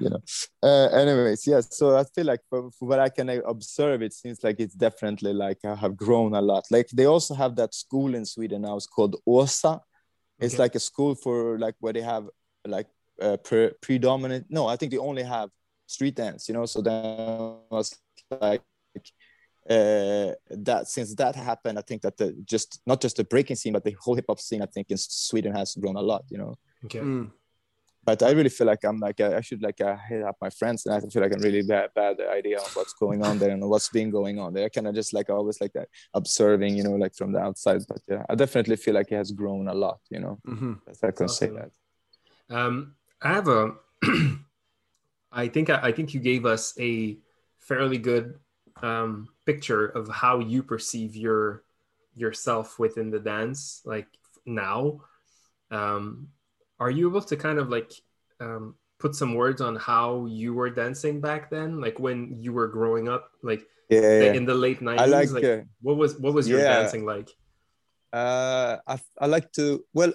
You 0.00 0.10
know. 0.10 0.20
Uh, 0.62 0.88
anyways, 1.00 1.46
yes. 1.46 1.76
So 1.78 1.96
I 1.96 2.04
feel 2.14 2.26
like 2.26 2.40
for, 2.50 2.70
for 2.72 2.86
what 2.88 2.98
I 2.98 3.08
can 3.08 3.28
observe, 3.30 4.02
it 4.02 4.12
seems 4.12 4.42
like 4.42 4.56
it's 4.58 4.74
definitely 4.74 5.32
like 5.32 5.58
I 5.64 5.74
have 5.74 5.96
grown 5.96 6.34
a 6.34 6.42
lot. 6.42 6.64
Like 6.70 6.88
they 6.88 7.06
also 7.06 7.34
have 7.34 7.54
that 7.56 7.74
school 7.74 8.14
in 8.14 8.24
Sweden 8.26 8.62
now. 8.62 8.76
It's 8.76 8.86
called 8.86 9.16
Åsa. 9.26 9.80
It's 10.40 10.54
Okay. 10.54 10.62
like 10.64 10.74
a 10.74 10.80
school 10.80 11.14
for 11.14 11.58
like 11.58 11.76
where 11.80 11.92
they 11.92 12.02
have 12.02 12.24
like 12.66 12.88
uh, 13.22 13.36
pre- 13.38 13.72
predominant. 13.80 14.46
No, 14.50 14.66
I 14.66 14.76
think 14.76 14.90
they 14.92 14.98
only 14.98 15.22
have 15.22 15.50
street 15.86 16.14
dance. 16.16 16.48
You 16.48 16.54
know, 16.54 16.66
so 16.66 16.80
then 16.82 17.56
was 17.70 17.96
like 18.40 18.62
uh, 19.68 20.32
that 20.50 20.82
since 20.88 21.14
that 21.14 21.34
happened, 21.34 21.78
I 21.78 21.82
think 21.82 22.02
that 22.02 22.16
the 22.16 22.32
just 22.44 22.80
not 22.86 23.00
just 23.00 23.16
the 23.16 23.24
breaking 23.24 23.56
scene, 23.56 23.72
but 23.72 23.84
the 23.84 23.96
whole 24.00 24.14
hip 24.14 24.26
hop 24.28 24.40
scene, 24.40 24.62
I 24.62 24.66
think 24.66 24.90
in 24.90 24.96
Sweden 24.98 25.54
has 25.54 25.74
grown 25.76 25.96
a 25.96 26.02
lot. 26.02 26.24
You 26.30 26.38
know, 26.38 26.54
Okay. 26.84 27.00
Mm. 27.00 27.30
but 28.04 28.22
I 28.22 28.32
really 28.32 28.50
feel 28.50 28.66
like 28.66 28.84
I'm 28.84 29.00
like 29.00 29.18
I 29.20 29.40
should 29.40 29.62
like 29.62 29.80
uh, 29.80 29.96
hit 30.08 30.22
up 30.22 30.36
my 30.40 30.50
friends, 30.50 30.84
and 30.84 30.94
I 30.94 31.00
feel 31.00 31.22
like 31.22 31.32
I'm 31.34 31.40
really 31.40 31.62
bad 31.62 31.90
bad 31.94 32.20
idea 32.20 32.58
of 32.58 32.70
what's 32.76 32.92
going 32.94 33.24
on 33.24 33.38
there 33.38 33.50
and 33.50 33.66
what's 33.68 33.88
been 33.88 34.10
going 34.10 34.38
on 34.38 34.52
there. 34.52 34.68
Kind 34.68 34.86
of 34.86 34.94
just 34.94 35.14
like 35.14 35.30
always 35.30 35.58
like 35.62 35.72
that 35.72 35.88
observing, 36.12 36.76
you 36.76 36.84
know, 36.84 36.96
like 36.96 37.14
from 37.14 37.32
the 37.32 37.40
outside. 37.40 37.80
But 37.88 38.00
yeah, 38.06 38.22
I 38.28 38.34
definitely 38.34 38.76
feel 38.76 38.94
like 38.94 39.10
it 39.10 39.16
has 39.16 39.32
grown 39.32 39.68
a 39.68 39.74
lot. 39.74 40.00
You 40.10 40.20
know, 40.20 40.38
Mhm. 40.46 40.80
as 40.86 41.02
I 41.02 41.10
can 41.12 41.28
say 41.28 41.48
that. 41.48 41.70
Um, 42.50 42.96
I 43.22 43.28
have 43.28 43.48
a. 43.48 43.72
I 45.34 45.48
think 45.48 45.68
I 45.70 45.92
think 45.92 46.14
you 46.14 46.20
gave 46.20 46.46
us 46.46 46.74
a 46.78 47.18
fairly 47.58 47.98
good 47.98 48.38
um, 48.82 49.28
picture 49.46 49.86
of 49.86 50.08
how 50.08 50.38
you 50.38 50.62
perceive 50.62 51.16
your 51.16 51.64
yourself 52.14 52.78
within 52.78 53.10
the 53.10 53.18
dance, 53.18 53.82
like 53.84 54.06
now. 54.46 55.00
Um, 55.70 56.28
are 56.78 56.90
you 56.90 57.08
able 57.08 57.22
to 57.22 57.36
kind 57.36 57.58
of 57.58 57.68
like 57.68 57.92
um, 58.40 58.76
put 58.98 59.14
some 59.14 59.34
words 59.34 59.60
on 59.60 59.76
how 59.76 60.26
you 60.26 60.54
were 60.54 60.70
dancing 60.70 61.20
back 61.20 61.50
then, 61.50 61.80
like 61.80 61.98
when 61.98 62.36
you 62.40 62.52
were 62.52 62.68
growing 62.68 63.08
up, 63.08 63.30
like 63.42 63.66
Yeah, 63.90 64.00
yeah. 64.00 64.32
in 64.32 64.44
the 64.44 64.54
late 64.54 64.80
nineties? 64.80 65.32
like. 65.32 65.42
like 65.42 65.44
uh, 65.44 65.62
what 65.82 65.96
was 65.96 66.18
what 66.18 66.32
was 66.32 66.48
your 66.48 66.60
yeah. 66.60 66.80
dancing 66.80 67.04
like? 67.04 67.28
uh, 68.14 68.78
I, 68.86 68.98
I 69.18 69.26
like 69.26 69.50
to 69.58 69.84
well 69.92 70.12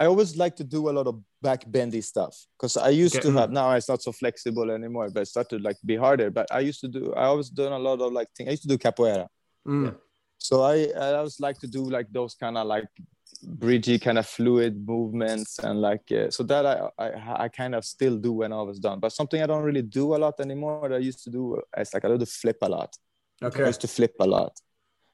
i 0.00 0.04
always 0.04 0.36
like 0.36 0.56
to 0.56 0.64
do 0.64 0.90
a 0.90 0.92
lot 0.92 1.06
of 1.06 1.22
back 1.48 1.60
bendy 1.76 2.02
stuff 2.12 2.34
because 2.54 2.74
i 2.88 2.90
used 3.04 3.16
Okay. 3.16 3.26
to 3.26 3.30
have 3.38 3.50
now 3.60 3.66
it's 3.78 3.90
not 3.92 4.02
so 4.06 4.12
flexible 4.22 4.68
anymore 4.78 5.08
but 5.14 5.22
it 5.24 5.30
started 5.34 5.60
like 5.68 5.78
be 5.90 5.96
harder 6.04 6.28
but 6.38 6.46
i 6.58 6.60
used 6.70 6.80
to 6.84 6.90
do 6.98 7.02
i 7.22 7.24
always 7.32 7.50
done 7.62 7.72
a 7.80 7.82
lot 7.88 7.98
of 8.04 8.08
like 8.18 8.28
things 8.34 8.48
i 8.48 8.54
used 8.56 8.66
to 8.68 8.72
do 8.74 8.78
capoeira 8.86 9.26
Mm. 9.68 9.84
Yeah. 9.86 9.94
so 10.48 10.54
i 10.72 10.76
i 11.04 11.08
always 11.20 11.38
like 11.46 11.58
to 11.64 11.68
do 11.78 11.82
like 11.96 12.08
those 12.18 12.32
kind 12.42 12.56
of 12.60 12.64
like 12.74 12.88
bridgy 13.62 13.96
kind 14.06 14.18
of 14.22 14.26
fluid 14.36 14.74
movements 14.92 15.50
and 15.66 15.76
like 15.88 16.06
uh, 16.20 16.28
so 16.36 16.42
that 16.50 16.64
I, 16.72 16.76
I 17.04 17.08
i 17.44 17.48
kind 17.60 17.74
of 17.78 17.82
still 17.94 18.16
do 18.26 18.32
when 18.40 18.52
i 18.58 18.62
was 18.70 18.78
done 18.88 18.98
but 19.04 19.12
something 19.18 19.40
i 19.42 19.48
don't 19.50 19.66
really 19.68 19.86
do 20.00 20.04
a 20.16 20.18
lot 20.24 20.36
anymore 20.46 20.88
that 20.88 20.96
i 21.02 21.04
used 21.10 21.22
to 21.26 21.30
do 21.38 21.42
is 21.82 21.90
like 21.94 22.04
i 22.04 22.08
do 22.14 22.18
the 22.26 22.32
flip 22.40 22.58
a 22.68 22.70
lot 22.78 22.92
Okay. 23.42 23.58
I 23.58 23.60
Okay. 23.62 23.66
used 23.74 23.82
to 23.86 23.90
flip 23.96 24.14
a 24.26 24.28
lot. 24.36 24.54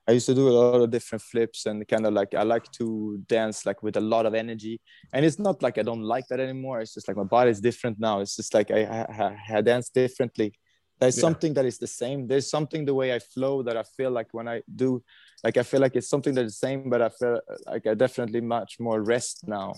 I 0.08 0.12
used 0.12 0.26
to 0.26 0.34
do 0.34 0.48
a 0.48 0.50
lot 0.50 0.80
of 0.80 0.90
different 0.90 1.22
flips 1.22 1.66
and 1.66 1.86
kind 1.86 2.06
of 2.06 2.12
like 2.12 2.34
I 2.34 2.42
like 2.42 2.70
to 2.72 3.22
dance 3.28 3.64
like 3.64 3.82
with 3.82 3.96
a 3.96 4.00
lot 4.00 4.26
of 4.26 4.34
energy. 4.34 4.80
And 5.12 5.24
it's 5.24 5.38
not 5.38 5.62
like 5.62 5.78
I 5.78 5.82
don't 5.82 6.02
like 6.02 6.26
that 6.28 6.40
anymore. 6.40 6.80
It's 6.80 6.94
just 6.94 7.06
like 7.06 7.16
my 7.16 7.22
body 7.24 7.50
is 7.50 7.60
different 7.60 8.00
now. 8.00 8.20
It's 8.20 8.34
just 8.34 8.52
like 8.52 8.70
I, 8.72 8.82
I, 8.84 9.58
I 9.58 9.60
dance 9.60 9.90
differently. 9.90 10.54
There's 10.98 11.16
Yeah. 11.16 11.22
something 11.22 11.54
that 11.54 11.64
is 11.66 11.78
the 11.78 11.86
same. 11.86 12.26
There's 12.26 12.50
something 12.50 12.84
the 12.84 12.94
way 12.94 13.14
I 13.14 13.20
flow 13.20 13.62
that 13.62 13.76
I 13.76 13.84
feel 13.96 14.10
like 14.10 14.28
when 14.32 14.48
I 14.48 14.62
do, 14.74 15.02
like 15.44 15.56
I 15.56 15.62
feel 15.62 15.80
like 15.80 15.94
it's 15.96 16.08
something 16.08 16.34
that's 16.34 16.52
the 16.54 16.66
same, 16.66 16.90
but 16.90 17.00
I 17.02 17.08
feel 17.08 17.40
like 17.66 17.86
I 17.86 17.94
definitely 17.94 18.40
much 18.40 18.78
more 18.80 19.00
rest 19.02 19.46
now, 19.46 19.74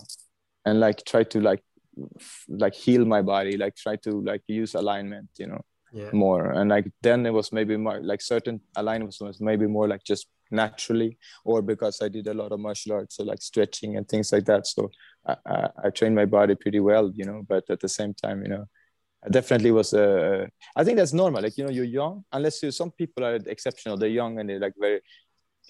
and 0.65 0.79
like 0.79 1.03
try 1.05 1.23
to 1.23 1.39
like 1.41 1.63
like 2.47 2.73
heal 2.73 3.05
my 3.05 3.21
body, 3.21 3.57
like 3.57 3.75
try 3.75 3.95
to 3.97 4.21
like 4.21 4.41
use 4.47 4.73
alignment, 4.75 5.29
you 5.37 5.47
know 5.47 5.61
Yeah. 5.95 6.09
more. 6.11 6.51
And 6.51 6.69
like 6.69 6.87
then 7.01 7.25
it 7.25 7.33
was 7.33 7.51
maybe 7.53 7.77
more 7.77 8.01
like 8.01 8.21
certain 8.21 8.59
alignments 8.75 9.21
was 9.21 9.39
maybe 9.39 9.65
more 9.65 9.87
like 9.87 10.03
just 10.03 10.27
naturally 10.51 11.17
or 11.43 11.61
because 11.61 12.01
i 12.03 12.07
did 12.07 12.27
a 12.27 12.33
lot 12.33 12.51
of 12.51 12.59
martial 12.59 12.93
arts 12.93 13.15
so 13.15 13.23
like 13.23 13.41
stretching 13.41 13.97
and 13.97 14.07
things 14.07 14.31
like 14.31 14.45
that. 14.45 14.67
So 14.67 14.91
i, 15.25 15.35
I, 15.45 15.69
I 15.85 15.89
trained 15.89 16.15
my 16.15 16.25
body 16.25 16.53
pretty 16.55 16.79
well 16.79 17.11
you 17.15 17.25
know 17.25 17.41
but 17.47 17.63
at 17.69 17.79
the 17.79 17.89
same 17.89 18.13
time 18.13 18.41
you 18.43 18.49
know 18.49 18.65
I 19.25 19.29
definitely 19.29 19.71
was 19.71 19.91
uh, 19.93 20.45
i 20.75 20.83
think 20.83 20.97
that's 20.97 21.13
normal. 21.13 21.41
Like 21.41 21.57
you 21.57 21.63
know 21.65 21.71
you're 21.71 21.93
young 22.01 22.25
unless 22.31 22.61
you 22.61 22.69
some 22.71 22.91
people 22.91 23.25
are 23.25 23.35
exceptional 23.55 23.97
they're 23.97 24.17
young 24.21 24.37
and 24.39 24.47
they're 24.49 24.59
like 24.67 24.75
very 24.79 24.99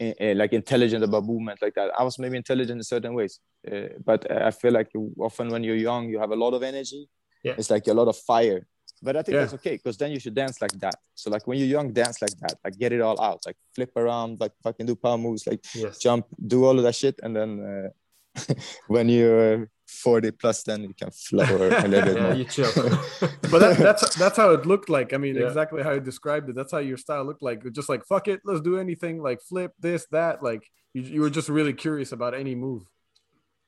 uh, 0.01 0.13
uh, 0.25 0.35
like 0.35 0.51
intelligent 0.51 1.03
about 1.05 1.23
movement 1.23 1.61
like 1.61 1.75
that. 1.75 1.91
I 1.97 2.03
was 2.03 2.19
maybe 2.19 2.35
intelligent 2.35 2.77
in 2.79 2.83
certain 2.83 3.13
ways 3.13 3.39
uh, 3.71 3.89
but 4.03 4.29
i 4.49 4.51
feel 4.51 4.73
like 4.79 4.89
often 5.27 5.47
when 5.53 5.63
you're 5.63 5.83
young 5.89 6.09
you 6.09 6.19
have 6.19 6.31
a 6.31 6.41
lot 6.45 6.53
of 6.53 6.63
energy. 6.63 7.07
Yeah. 7.43 7.55
it's 7.59 7.69
like 7.69 7.88
a 7.88 7.93
lot 7.93 8.07
of 8.09 8.17
fire 8.17 8.67
but 9.05 9.13
I 9.17 9.21
think 9.23 9.33
Yeah. 9.35 9.41
that's 9.41 9.53
okay 9.59 9.75
because 9.79 9.95
then 10.01 10.11
you 10.13 10.19
should 10.23 10.35
dance 10.43 10.57
like 10.65 10.75
that. 10.85 10.95
So 11.21 11.25
like 11.35 11.43
when 11.47 11.57
you're 11.59 11.73
young, 11.77 11.87
dance 12.01 12.17
like 12.25 12.35
that, 12.43 12.55
like 12.63 12.75
get 12.83 12.91
it 12.95 13.01
all 13.07 13.19
out, 13.27 13.39
like 13.47 13.57
flip 13.75 13.91
around, 13.95 14.31
like 14.43 14.53
fucking 14.63 14.85
do 14.89 14.95
power 14.95 15.17
moves, 15.25 15.43
like 15.51 15.61
Yes. 15.83 15.99
jump, 16.05 16.25
do 16.53 16.57
all 16.65 16.77
of 16.79 16.83
that 16.87 16.95
shit, 17.01 17.15
and 17.23 17.31
then 17.37 17.49
uh, 17.71 17.89
when 18.93 19.07
you're 19.09 19.69
40 19.87 20.31
plus, 20.31 20.63
then 20.63 20.79
you 20.87 20.93
can 21.01 21.11
flower 21.11 21.69
a 21.69 21.87
little 21.87 22.05
bit 22.09 22.15
Yeah, 22.17 22.23
more. 22.23 22.33
you 22.33 22.45
chill. 22.55 22.71
But 23.51 23.59
that, 23.63 23.75
that's 23.87 24.15
that's 24.23 24.37
how 24.41 24.49
it 24.57 24.65
looked 24.65 24.89
like. 24.97 25.09
I 25.13 25.17
mean, 25.23 25.35
Yeah. 25.35 25.47
exactly 25.47 25.81
how 25.83 25.91
you 25.97 26.01
described 26.11 26.49
it. 26.49 26.55
That's 26.59 26.71
how 26.75 26.79
your 26.91 26.97
style 27.05 27.23
looked 27.29 27.43
like. 27.49 27.59
Just 27.79 27.89
like 27.93 28.03
fuck 28.11 28.27
it, 28.27 28.39
let's 28.47 28.61
do 28.69 28.77
anything. 28.85 29.15
Like 29.27 29.39
flip 29.51 29.71
this, 29.87 30.01
that. 30.17 30.35
Like 30.49 30.63
you, 30.93 31.01
you 31.15 31.21
were 31.23 31.29
just 31.39 31.49
really 31.57 31.73
curious 31.85 32.11
about 32.17 32.33
any 32.33 32.55
move. 32.55 32.83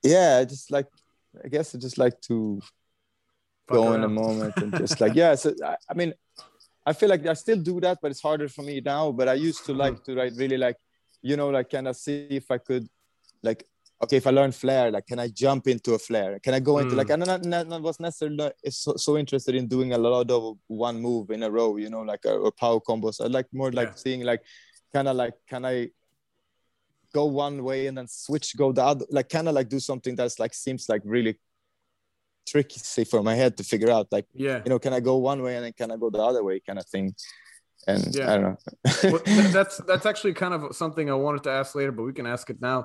yeah, 0.04 0.38
I 0.42 0.46
just 0.46 0.72
like 0.78 0.88
I 1.46 1.48
guess 1.54 1.76
I 1.76 1.78
just 1.88 1.98
like 2.04 2.20
to 2.30 2.60
Fuck 2.62 2.72
go 3.68 3.94
in 3.94 4.02
the 4.02 4.08
moment 4.10 4.56
and 4.62 4.76
just 4.76 5.00
like 5.02 5.16
yeah. 5.22 5.36
So 5.36 5.54
I, 5.64 5.76
I 5.90 5.94
mean, 5.94 6.14
I 6.86 6.94
feel 6.94 7.10
like 7.10 7.26
I 7.28 7.34
still 7.34 7.58
do 7.58 7.80
that, 7.82 8.00
but 8.02 8.12
it's 8.12 8.22
harder 8.22 8.48
for 8.48 8.62
me 8.64 8.82
now. 8.82 9.12
But 9.12 9.28
I 9.28 9.34
used 9.34 9.66
to 9.66 9.74
like 9.74 10.04
to 10.06 10.14
like 10.14 10.34
really 10.36 10.58
like 10.58 10.78
you 11.22 11.36
know 11.38 11.50
like 11.50 11.70
kind 11.70 11.88
of 11.88 11.96
see 11.96 12.28
if 12.30 12.50
I 12.52 12.58
could 12.58 12.88
like 13.44 13.66
okay 14.04 14.18
if 14.18 14.28
I 14.28 14.30
learn 14.30 14.52
flare 14.52 14.92
like 14.92 15.08
can 15.08 15.20
I 15.20 15.28
jump 15.28 15.68
into 15.68 15.94
a 15.96 16.00
flare? 16.00 16.40
Can 16.40 16.54
I 16.54 16.60
go 16.60 16.78
into 16.80 16.96
Mm. 16.96 16.98
like 16.98 17.10
I'm 17.12 17.20
not, 17.20 17.44
not, 17.44 17.68
not 17.68 17.82
was 17.82 18.00
necessarily 18.00 18.52
so, 18.70 18.96
so 18.96 19.18
interested 19.18 19.56
in 19.56 19.68
doing 19.68 19.94
a 19.94 19.98
lot 19.98 20.30
of 20.32 20.58
one 20.68 21.02
move 21.02 21.32
in 21.32 21.44
a 21.44 21.50
row, 21.52 21.78
you 21.78 21.90
know, 21.90 22.02
like 22.02 22.24
a, 22.26 22.34
or 22.34 22.52
power 22.52 22.80
combos. 22.80 23.20
I 23.20 23.28
like 23.28 23.48
more 23.52 23.72
like 23.72 23.90
Yeah. 23.90 23.96
seeing 23.96 24.22
like 24.24 24.42
kind 24.94 25.08
of 25.08 25.16
like 25.18 25.34
can 25.50 25.66
I 25.66 25.90
go 27.14 27.26
one 27.26 27.64
way 27.64 27.88
and 27.88 27.98
then 27.98 28.08
switch 28.08 28.56
go 28.56 28.72
the 28.72 28.84
other 28.84 29.06
like 29.10 29.30
kind 29.30 29.48
of 29.48 29.56
like 29.56 29.70
do 29.70 29.80
something 29.80 30.16
that's 30.16 30.40
like 30.40 30.54
seems 30.54 30.88
like 30.88 31.02
really 31.04 31.40
tricky 32.48 32.80
say 32.80 33.04
for 33.04 33.22
my 33.30 33.36
head 33.42 33.52
to 33.58 33.64
figure 33.64 33.92
out 33.96 34.08
like 34.16 34.26
Yeah. 34.34 34.60
you 34.66 34.70
know 34.72 34.80
can 34.80 34.94
i 34.94 35.00
go 35.10 35.16
one 35.32 35.40
way 35.46 35.54
and 35.58 35.64
then 35.66 35.74
can 35.80 35.92
i 35.92 35.98
go 35.98 36.10
the 36.10 36.24
other 36.30 36.44
way 36.48 36.56
kind 36.68 36.80
of 36.80 36.86
thing 36.94 37.08
and 37.92 38.04
Yeah. 38.16 38.32
I 38.32 38.38
don't 38.38 38.44
know. 38.44 38.58
well, 39.12 39.22
that's 39.58 39.78
that's 39.90 40.06
actually 40.12 40.34
kind 40.44 40.54
of 40.58 40.76
something 40.76 41.06
I 41.10 41.14
wanted 41.26 41.44
to 41.44 41.52
ask 41.60 41.70
later, 41.80 41.94
but 41.98 42.04
we 42.10 42.12
can 42.20 42.26
ask 42.36 42.50
it 42.54 42.60
now. 42.72 42.80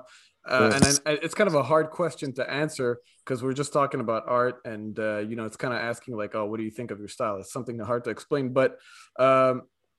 Uh, 0.49 0.69
Yeah. 0.71 0.77
and 0.77 1.01
I, 1.09 1.13
it's 1.25 1.35
kind 1.41 1.49
of 1.53 1.57
a 1.63 1.63
hard 1.73 1.87
question 1.91 2.29
to 2.39 2.43
answer 2.63 2.89
because 3.25 3.43
we're 3.43 3.59
just 3.63 3.73
talking 3.73 4.01
about 4.07 4.23
art, 4.29 4.57
and 4.65 4.95
uh, 5.09 5.19
you 5.29 5.35
know, 5.37 5.45
it's 5.49 5.57
kind 5.65 5.75
of 5.75 5.81
asking 5.81 6.13
like, 6.23 6.33
"Oh, 6.39 6.45
what 6.49 6.59
do 6.59 6.65
you 6.69 6.71
think 6.79 6.91
of 6.93 6.99
your 7.03 7.09
style?" 7.17 7.35
It's 7.41 7.53
something 7.57 7.77
hard 7.81 8.03
to 8.05 8.11
explain, 8.17 8.53
but 8.61 8.71
um, 9.19 9.55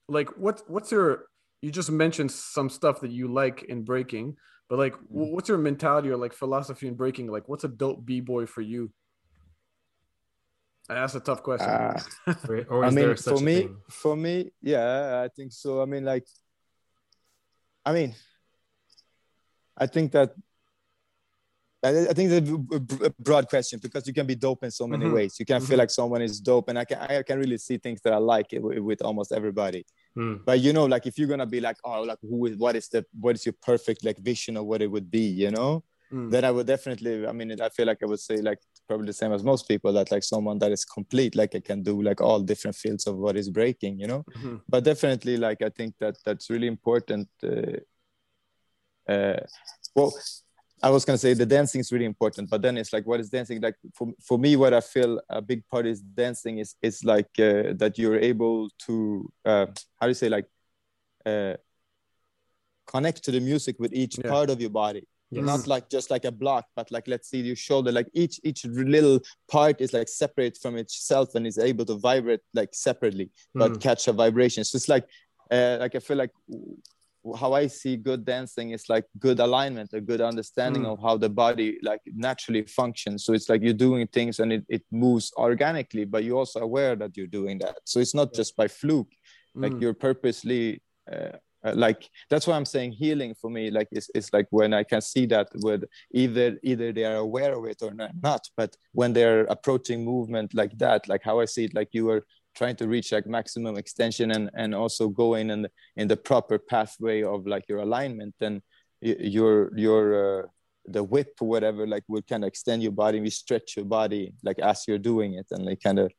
like, 0.07 0.29
what 0.43 0.55
what's 0.73 0.89
your? 0.95 1.07
You 1.65 1.71
just 1.71 1.91
mentioned 1.91 2.31
some 2.31 2.69
stuff 2.69 3.01
that 3.03 3.11
you 3.11 3.25
like 3.41 3.63
in 3.73 3.83
breaking, 3.91 4.27
but 4.69 4.77
like, 4.79 4.95
wh- 5.15 5.31
what's 5.33 5.49
your 5.49 5.57
mentality 5.57 6.09
or 6.13 6.17
like 6.25 6.33
philosophy 6.33 6.87
in 6.87 6.95
breaking? 6.95 7.27
Like, 7.35 7.45
what's 7.49 7.63
a 7.65 7.71
dope 7.81 8.05
b 8.05 8.21
boy 8.21 8.45
for 8.45 8.61
you? 8.61 8.91
And 10.93 11.01
that's 11.01 11.15
a 11.15 11.19
tough 11.19 11.41
question. 11.41 11.69
Ah. 11.71 11.95
Or, 12.47 12.65
or 12.69 12.85
I 12.85 12.89
mean, 12.91 13.05
there 13.07 13.15
such 13.15 13.33
for 13.33 13.41
a 13.41 13.45
me, 13.45 13.61
thing? 13.61 13.77
for 13.89 14.15
me, 14.15 14.51
yeah, 14.61 15.23
I 15.25 15.27
think 15.35 15.51
so. 15.51 15.81
I 15.81 15.85
mean, 15.85 16.05
like, 16.05 16.27
I 17.83 17.93
mean, 17.93 18.13
I 19.75 19.87
think 19.87 20.11
that. 20.11 20.35
I 21.83 21.89
I 22.11 22.13
think 22.13 22.29
it's 22.31 23.01
a 23.01 23.09
broad 23.19 23.49
question 23.49 23.79
because 23.81 24.05
you 24.07 24.13
can 24.13 24.27
be 24.27 24.35
dope 24.35 24.63
in 24.63 24.71
so 24.71 24.85
many 24.87 25.05
Mhm. 25.05 25.13
ways. 25.15 25.39
You 25.39 25.45
can 25.47 25.61
Mhm. 25.61 25.67
feel 25.67 25.79
like 25.79 25.89
someone 25.89 26.21
is 26.21 26.39
dope, 26.39 26.69
and 26.69 26.77
I 26.77 26.85
can 26.85 26.99
I 26.99 27.23
can 27.23 27.39
really 27.39 27.57
see 27.57 27.77
things 27.79 27.99
that 28.03 28.13
I 28.13 28.17
like 28.17 28.49
with, 28.53 28.77
with 28.89 29.01
almost 29.01 29.31
everybody. 29.31 29.81
Hmm. 30.13 30.35
But 30.45 30.59
you 30.59 30.73
know, 30.73 30.85
like 30.85 31.07
if 31.07 31.17
you're 31.17 31.27
gonna 31.33 31.47
be 31.57 31.59
like, 31.59 31.77
oh, 31.83 32.03
like 32.03 32.19
who 32.21 32.45
is 32.45 32.55
what 32.57 32.75
is 32.75 32.87
the 32.93 33.03
what 33.19 33.35
is 33.35 33.43
your 33.47 33.55
perfect 33.69 34.05
like 34.05 34.19
vision 34.19 34.57
of 34.57 34.65
what 34.67 34.81
it 34.85 34.91
would 34.93 35.09
be, 35.09 35.25
you 35.43 35.49
know? 35.49 35.83
Mm. 36.13 36.29
then 36.29 36.45
I 36.45 36.51
would 36.51 36.67
definitely. 36.67 37.25
I 37.25 37.31
mean, 37.31 37.59
I 37.59 37.69
feel 37.69 37.87
like 37.87 38.01
I 38.03 38.05
would 38.05 38.19
say 38.19 38.37
like 38.49 38.59
probably 38.93 39.07
the 39.07 39.13
same 39.13 39.33
as 39.33 39.43
most 39.43 39.67
people 39.67 39.91
that 39.93 40.11
like 40.11 40.23
someone 40.23 40.59
that 40.59 40.71
is 40.71 40.85
complete, 40.85 41.35
like 41.35 41.55
I 41.55 41.59
can 41.61 41.81
do 41.81 41.99
like 42.01 42.21
all 42.21 42.39
different 42.39 42.75
fields 42.75 43.07
of 43.07 43.17
what 43.17 43.35
is 43.35 43.49
breaking, 43.49 43.99
you 43.99 44.07
know. 44.07 44.23
Mhm. 44.37 44.61
But 44.69 44.83
definitely, 44.83 45.35
like 45.37 45.61
I 45.63 45.69
think 45.77 45.95
that 45.99 46.15
that's 46.25 46.49
really 46.53 46.67
important. 46.67 47.27
Uh, 47.41 47.79
uh, 49.11 49.39
well, 49.95 50.11
I 50.83 50.89
was 50.91 51.05
gonna 51.05 51.17
say 51.17 51.33
the 51.33 51.45
dancing 51.45 51.81
is 51.81 51.91
really 51.91 52.05
important, 52.05 52.49
but 52.51 52.61
then 52.61 52.77
it's 52.77 52.93
like 52.93 53.05
what 53.07 53.19
is 53.19 53.29
dancing 53.29 53.61
like 53.61 53.77
for 53.97 54.07
for 54.27 54.37
me? 54.37 54.55
What 54.55 54.73
I 54.73 54.81
feel 54.81 55.19
a 55.29 55.41
big 55.41 55.61
part 55.71 55.85
is 55.87 55.99
dancing 56.01 56.59
is 56.59 56.75
is 56.81 57.03
like 57.03 57.31
uh, 57.39 57.73
that 57.81 57.93
you're 57.97 58.19
able 58.31 58.69
to 58.85 58.95
uh, 59.45 59.65
how 59.97 60.05
do 60.07 60.09
you 60.09 60.19
say 60.23 60.29
like 60.29 60.47
uh, 61.25 61.55
connect 62.85 63.23
to 63.23 63.31
the 63.31 63.39
music 63.39 63.75
with 63.79 63.93
each 63.93 64.15
Yeah. 64.17 64.29
part 64.33 64.49
of 64.49 64.61
your 64.61 64.69
body 64.83 65.07
Yes. 65.31 65.45
not 65.45 65.67
like 65.67 65.89
just 65.89 66.11
like 66.11 66.25
a 66.25 66.31
block 66.31 66.65
but 66.75 66.91
like 66.91 67.07
let's 67.07 67.27
see 67.29 67.39
your 67.41 67.55
shoulder 67.55 67.91
like 67.91 68.07
each 68.13 68.39
each 68.43 68.65
little 68.65 69.19
part 69.49 69.81
is 69.81 69.91
like 69.93 70.07
separate 70.07 70.55
from 70.61 70.77
itself 70.77 71.33
and 71.35 71.47
is 71.47 71.57
able 71.57 71.85
to 71.85 71.95
vibrate 71.95 72.41
like 72.53 72.69
separately 72.73 73.31
but 73.55 73.71
Mm. 73.73 73.81
catch 73.81 74.07
a 74.07 74.13
vibration 74.13 74.63
so 74.63 74.75
it's 74.75 74.87
like 74.89 75.05
uh, 75.51 75.77
like 75.79 75.95
i 75.95 75.99
feel 75.99 76.17
like 76.17 76.31
how 77.39 77.53
i 77.53 77.65
see 77.67 77.95
good 77.95 78.25
dancing 78.25 78.71
is 78.71 78.89
like 78.89 79.05
good 79.17 79.39
alignment 79.39 79.89
a 79.93 80.01
good 80.01 80.21
understanding 80.21 80.83
Mm. 80.83 80.91
of 80.93 80.99
how 81.01 81.15
the 81.17 81.29
body 81.29 81.79
like 81.81 82.01
naturally 82.27 82.63
functions 82.79 83.23
so 83.23 83.33
it's 83.33 83.49
like 83.49 83.61
you're 83.63 83.81
doing 83.87 84.05
things 84.07 84.39
and 84.39 84.51
it, 84.53 84.63
it 84.69 84.83
moves 84.91 85.31
organically 85.37 86.05
but 86.05 86.23
you're 86.23 86.37
also 86.37 86.59
aware 86.59 86.95
that 86.97 87.15
you're 87.17 87.27
doing 87.39 87.57
that 87.59 87.77
so 87.85 87.99
it's 87.99 88.13
not 88.13 88.33
just 88.33 88.55
by 88.55 88.67
fluke 88.67 89.11
like 89.55 89.73
Mm. 89.73 89.81
you're 89.81 89.93
purposely 90.07 90.81
uh, 91.11 91.37
uh, 91.63 91.73
like 91.75 92.09
that's 92.29 92.47
why 92.47 92.55
i'm 92.55 92.65
saying 92.65 92.91
healing 92.91 93.33
for 93.39 93.49
me 93.49 93.71
like 93.71 93.87
it's, 93.91 94.09
it's 94.15 94.31
like 94.33 94.47
when 94.51 94.73
i 94.73 94.83
can 94.83 95.01
see 95.01 95.25
that 95.25 95.47
with 95.55 95.83
either 96.13 96.57
either 96.63 96.91
they 96.91 97.05
are 97.05 97.17
aware 97.17 97.53
of 97.57 97.65
it 97.65 97.81
or 97.81 97.93
not, 97.93 98.47
but 98.55 98.75
when 98.91 99.13
they're 99.13 99.45
approaching 99.45 100.03
movement 100.03 100.53
like 100.53 100.77
that 100.77 101.07
like 101.07 101.23
how 101.23 101.39
i 101.39 101.45
see 101.45 101.65
it 101.65 101.73
like 101.73 101.89
you 101.91 102.09
are 102.09 102.23
trying 102.55 102.75
to 102.75 102.87
reach 102.87 103.11
like 103.11 103.25
maximum 103.25 103.77
extension 103.77 104.31
and 104.31 104.49
and 104.55 104.75
also 104.75 105.07
going 105.09 105.49
in 105.49 105.63
the, 105.63 105.71
in 105.95 106.07
the 106.07 106.17
proper 106.17 106.59
pathway 106.59 107.23
of 107.23 107.47
like 107.47 107.63
your 107.67 107.79
alignment 107.79 108.33
then 108.39 108.61
your 109.01 109.75
your 109.77 110.43
uh, 110.43 110.47
the 110.85 111.03
whip 111.03 111.33
or 111.41 111.47
whatever 111.47 111.87
like 111.87 112.03
will 112.07 112.21
kind 112.21 112.43
of 112.43 112.47
extend 112.47 112.83
your 112.83 112.91
body 112.91 113.19
we 113.19 113.29
stretch 113.29 113.75
your 113.75 113.85
body 113.85 114.33
like 114.43 114.59
as 114.59 114.83
you're 114.87 114.97
doing 114.97 115.35
it 115.35 115.47
and 115.51 115.65
like 115.65 115.81
kind 115.81 115.99
of 115.99 116.11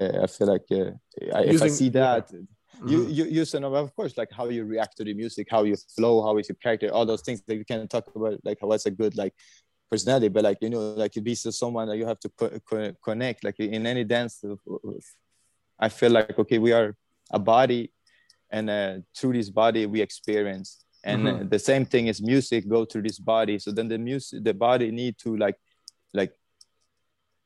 uh, 0.00 0.22
i 0.22 0.26
feel 0.26 0.46
like 0.46 0.64
uh, 0.70 0.90
I, 1.34 1.44
if 1.44 1.62
i 1.62 1.68
see 1.68 1.90
that 1.90 2.30
you 2.86 3.00
Mhm. 3.00 3.14
you 3.14 3.24
use 3.24 3.54
and 3.54 3.64
of 3.64 3.94
course 3.96 4.16
like 4.16 4.30
how 4.30 4.48
you 4.48 4.64
react 4.64 4.96
to 4.96 5.04
the 5.04 5.14
music 5.14 5.48
how 5.50 5.62
you 5.64 5.76
flow 5.96 6.22
how 6.22 6.36
is 6.38 6.48
your 6.48 6.56
character 6.62 6.88
all 6.92 7.06
those 7.06 7.22
things 7.22 7.42
that 7.46 7.56
you 7.56 7.64
can 7.64 7.88
talk 7.88 8.06
about 8.14 8.38
like 8.44 8.58
what's 8.60 8.86
a 8.86 8.90
good 8.90 9.16
like 9.16 9.34
personality 9.90 10.28
but 10.28 10.44
like 10.44 10.58
you 10.60 10.70
know 10.70 10.80
like 10.94 11.16
it 11.16 11.22
be 11.24 11.34
so 11.34 11.50
someone 11.50 11.88
that 11.88 11.96
you 11.96 12.06
have 12.06 12.20
to 12.20 12.28
co- 12.30 12.58
co- 12.70 12.92
connect 13.02 13.42
like 13.44 13.58
in 13.58 13.86
any 13.86 14.04
dance 14.04 14.44
i 15.78 15.88
feel 15.88 16.10
like 16.10 16.38
okay 16.38 16.58
we 16.58 16.72
are 16.72 16.94
a 17.32 17.38
body 17.38 17.90
and 18.50 18.70
uh, 18.70 18.94
through 19.16 19.32
this 19.32 19.50
body 19.50 19.86
we 19.86 20.00
experience 20.00 20.84
and 21.04 21.26
uh, 21.28 21.32
Mhm. 21.32 21.50
the 21.50 21.58
same 21.58 21.84
thing 21.86 22.06
is 22.08 22.20
music 22.20 22.68
go 22.68 22.84
through 22.84 23.02
this 23.02 23.18
body 23.18 23.58
so 23.58 23.72
then 23.72 23.88
the 23.88 23.98
music 23.98 24.44
the 24.44 24.54
body 24.54 24.90
need 24.90 25.16
to 25.18 25.36
like 25.36 25.56
like 26.14 26.32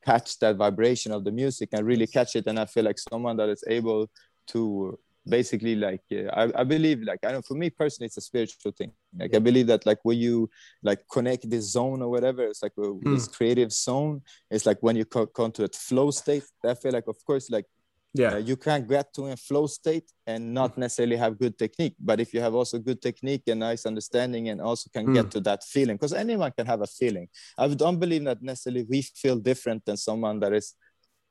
catch 0.05 0.37
that 0.39 0.55
vibration 0.57 1.11
of 1.11 1.23
the 1.23 1.31
music 1.31 1.69
and 1.71 1.85
really 1.85 2.07
catch 2.07 2.35
it 2.35 2.45
and 2.47 2.59
i 2.59 2.65
feel 2.65 2.83
like 2.83 2.99
someone 2.99 3.37
that 3.37 3.49
is 3.49 3.63
able 3.67 4.09
to 4.47 4.97
basically 5.27 5.75
like 5.75 6.01
uh, 6.11 6.27
I, 6.33 6.61
I 6.61 6.63
believe 6.63 7.01
like 7.01 7.19
i 7.25 7.31
don't 7.31 7.45
for 7.45 7.55
me 7.55 7.69
personally 7.69 8.07
it's 8.07 8.17
a 8.17 8.21
spiritual 8.21 8.71
thing. 8.71 8.91
Like 9.17 9.33
i 9.35 9.39
believe 9.39 9.67
that 9.67 9.85
like 9.85 9.99
when 10.03 10.17
you 10.17 10.49
like 10.83 11.01
connect 11.11 11.49
this 11.49 11.71
zone 11.71 12.01
or 12.01 12.09
whatever 12.09 12.43
it's 12.43 12.61
like 12.63 12.73
uh, 12.77 12.89
this 13.01 13.27
creative 13.27 13.71
zone 13.71 14.21
it's 14.51 14.65
like 14.65 14.79
when 14.81 14.95
you 14.95 15.05
co- 15.05 15.27
come 15.27 15.51
to 15.53 15.63
a 15.63 15.67
flow 15.69 16.11
state 16.11 16.43
i 16.65 16.73
feel 16.73 16.91
like 16.91 17.07
of 17.07 17.17
course 17.25 17.49
like 17.49 17.65
Yeah. 18.15 18.33
uh, 18.35 18.41
you 18.49 18.55
can't 18.57 18.85
get 18.87 19.07
to 19.15 19.21
a 19.33 19.35
flow 19.47 19.65
state 19.67 20.07
and 20.27 20.53
not 20.53 20.77
necessarily 20.77 21.17
have 21.17 21.33
good 21.43 21.55
technique. 21.57 21.95
But 22.09 22.19
if 22.19 22.29
you 22.33 22.41
have 22.45 22.53
also 22.59 22.77
good 22.77 22.99
technique 23.01 23.43
and 23.49 23.59
nice 23.69 23.87
understanding 23.91 24.49
and 24.51 24.61
also 24.61 24.85
can 24.95 25.05
Mm. 25.07 25.13
get 25.17 25.27
to 25.35 25.39
that 25.49 25.61
feeling 25.73 25.95
because 25.97 26.13
anyone 26.25 26.51
can 26.57 26.67
have 26.73 26.81
a 26.83 26.91
feeling. 26.99 27.27
I 27.57 27.65
don't 27.83 27.99
believe 28.03 28.23
that 28.29 28.39
necessarily 28.51 28.83
we 28.93 28.99
feel 29.21 29.37
different 29.49 29.81
than 29.87 29.97
someone 29.97 30.37
that 30.43 30.53
is 30.53 30.67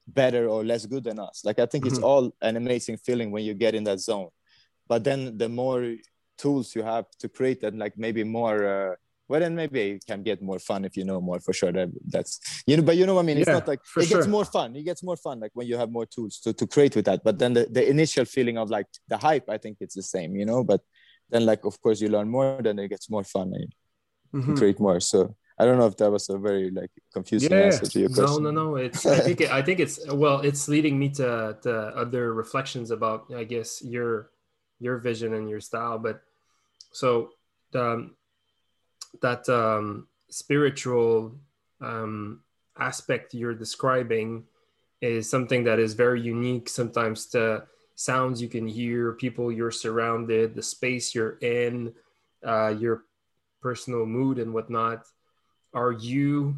better 0.06 0.48
or 0.48 0.64
less 0.64 0.86
good 0.86 1.04
than 1.04 1.18
us. 1.18 1.42
Like 1.44 1.58
i 1.58 1.66
think 1.66 1.86
it's 1.86 1.98
Mhm. 1.98 2.04
all 2.08 2.34
an 2.42 2.56
amazing 2.56 2.96
feeling 2.98 3.30
when 3.30 3.44
you 3.44 3.54
get 3.54 3.74
in 3.74 3.84
that 3.84 4.00
zone. 4.00 4.28
But 4.88 5.04
then 5.04 5.38
the 5.38 5.48
more 5.48 5.94
tools 6.38 6.74
you 6.74 6.82
have 6.82 7.06
to 7.20 7.28
create 7.28 7.60
that 7.60 7.74
like 7.74 7.96
maybe 7.96 8.24
more 8.24 8.58
uh, 8.66 8.94
well 9.28 9.40
then 9.40 9.54
maybe 9.54 9.80
it 9.92 10.04
can 10.06 10.22
get 10.22 10.42
more 10.42 10.58
fun 10.58 10.84
if 10.84 10.96
you 10.96 11.04
know 11.04 11.20
more 11.20 11.40
for 11.40 11.52
sure. 11.52 11.72
That 11.72 11.88
that's 12.14 12.40
you 12.66 12.76
know 12.76 12.82
but 12.82 12.96
you 12.96 13.06
know 13.06 13.14
what 13.14 13.22
i 13.22 13.26
mean? 13.26 13.38
It's 13.38 13.48
Yeah, 13.48 13.54
not 13.54 13.68
like 13.68 13.80
it 13.96 14.08
gets 14.08 14.26
more 14.26 14.44
fun. 14.44 14.74
It 14.76 14.82
gets 14.84 15.02
more 15.02 15.16
fun 15.16 15.40
like 15.40 15.52
when 15.54 15.66
you 15.68 15.76
have 15.76 15.90
more 15.90 16.06
tools 16.06 16.40
to, 16.40 16.52
to 16.52 16.66
create 16.66 16.96
with 16.96 17.04
that. 17.06 17.22
But 17.24 17.38
then 17.38 17.52
the, 17.54 17.66
the 17.70 17.88
initial 17.88 18.24
feeling 18.24 18.58
of 18.58 18.70
like 18.70 18.86
the 19.08 19.16
hype 19.16 19.48
i 19.48 19.58
think 19.58 19.78
it's 19.80 19.94
the 19.94 20.02
same 20.02 20.34
you 20.36 20.44
know? 20.44 20.64
But 20.64 20.80
then 21.30 21.46
like 21.46 21.64
of 21.64 21.80
course 21.80 22.00
you 22.02 22.08
learn 22.08 22.28
more 22.28 22.60
then 22.60 22.78
it 22.78 22.88
gets 22.88 23.08
more 23.08 23.24
fun 23.24 23.52
and 23.54 23.72
you 24.32 24.40
Mhm. 24.40 24.58
create 24.58 24.80
more. 24.80 24.98
So 25.00 25.36
i 25.62 25.64
don't 25.64 25.78
know 25.78 25.86
if 25.86 25.96
that 25.96 26.10
was 26.10 26.28
a 26.28 26.36
very 26.36 26.70
like 26.70 26.90
confusing 27.14 27.52
Yeah. 27.52 27.66
answer 27.70 27.86
to 27.86 27.98
your 28.00 28.08
No, 28.10 28.16
question 28.16 28.42
no, 28.44 28.50
no. 28.50 28.76
It's 28.76 29.06
I 29.06 29.20
think 29.20 29.40
it, 29.40 29.50
I 29.50 29.62
think 29.62 29.78
it's 29.80 29.96
well, 30.10 30.40
it's 30.48 30.66
leading 30.74 30.98
me 30.98 31.08
to 31.20 31.56
to 31.64 31.72
other 32.02 32.34
reflections 32.34 32.90
about 32.90 33.30
I 33.42 33.44
guess 33.44 33.70
your 33.94 34.30
your 34.80 34.98
vision 34.98 35.34
and 35.34 35.48
your 35.48 35.60
style. 35.60 35.98
But 35.98 36.22
so 36.90 37.30
um, 37.74 38.16
that 39.20 39.48
um, 39.48 40.08
spiritual 40.28 41.38
um, 41.80 42.42
aspect 42.78 43.34
you're 43.34 43.54
describing 43.54 44.44
is 45.00 45.28
something 45.30 45.64
that 45.64 45.78
is 45.78 45.94
very 45.94 46.20
unique 46.20 46.68
sometimes 46.68 47.26
to 47.26 47.64
sounds 47.94 48.40
you 48.42 48.48
can 48.48 48.66
hear, 48.66 49.12
people 49.12 49.52
you're 49.52 49.70
surrounded, 49.70 50.54
the 50.54 50.62
space 50.62 51.14
you're 51.14 51.38
in, 51.42 51.92
uh, 52.46 52.74
your 52.78 53.04
personal 53.60 54.06
mood 54.06 54.38
and 54.38 54.52
whatnot. 54.52 55.06
Are 55.74 55.92
you 55.92 56.56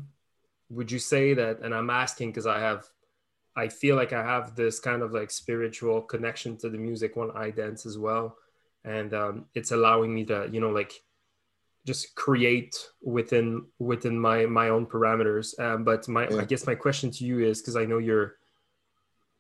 would 0.71 0.91
you 0.91 0.99
say 0.99 1.35
that 1.35 1.61
and 1.61 1.75
i'm 1.75 1.91
asking 1.91 2.31
because 2.31 2.47
i 2.47 2.59
have 2.59 2.85
i 3.57 3.69
feel 3.69 3.97
like 3.97 4.13
i 4.13 4.23
have 4.23 4.57
this 4.57 4.81
kind 4.81 5.03
of 5.03 5.13
like 5.13 5.31
spiritual 5.31 6.01
connection 6.03 6.57
to 6.57 6.69
the 6.69 6.79
music 6.79 7.17
when 7.17 7.31
i 7.33 7.51
dance 7.51 7.87
as 7.87 7.99
well. 7.99 8.37
And 8.87 9.15
um, 9.15 9.47
it's 9.55 9.71
allowing 9.71 10.15
me 10.15 10.25
to 10.27 10.49
you 10.53 10.61
know 10.61 10.71
like 10.71 10.93
just 11.87 12.15
create 12.15 12.77
within 13.03 13.67
within 13.79 14.19
my 14.19 14.45
my 14.47 14.69
own 14.69 14.85
parameters. 14.87 15.59
Um, 15.59 15.85
but 15.85 16.07
my 16.09 16.29
Yeah. 16.29 16.41
i 16.41 16.45
guess 16.45 16.67
my 16.67 16.75
question 16.75 17.11
to 17.13 17.25
you 17.25 17.39
is 17.41 17.61
because 17.61 17.77
i 17.77 17.85
know 17.85 17.99
you're 17.99 18.37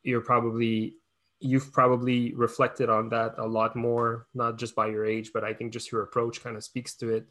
you're 0.02 0.20
probably 0.20 0.96
you've 1.40 1.72
probably 1.72 2.32
reflected 2.34 2.88
on 2.88 3.08
that 3.10 3.34
a 3.38 3.46
lot 3.46 3.76
more 3.76 4.26
not 4.34 4.56
just 4.56 4.74
by 4.74 4.86
your 4.86 5.04
age 5.04 5.30
but 5.34 5.44
i 5.44 5.52
think 5.52 5.72
just 5.72 5.92
your 5.92 6.02
approach 6.02 6.42
kind 6.42 6.56
of 6.56 6.64
speaks 6.64 6.94
to 6.94 7.10
it 7.10 7.28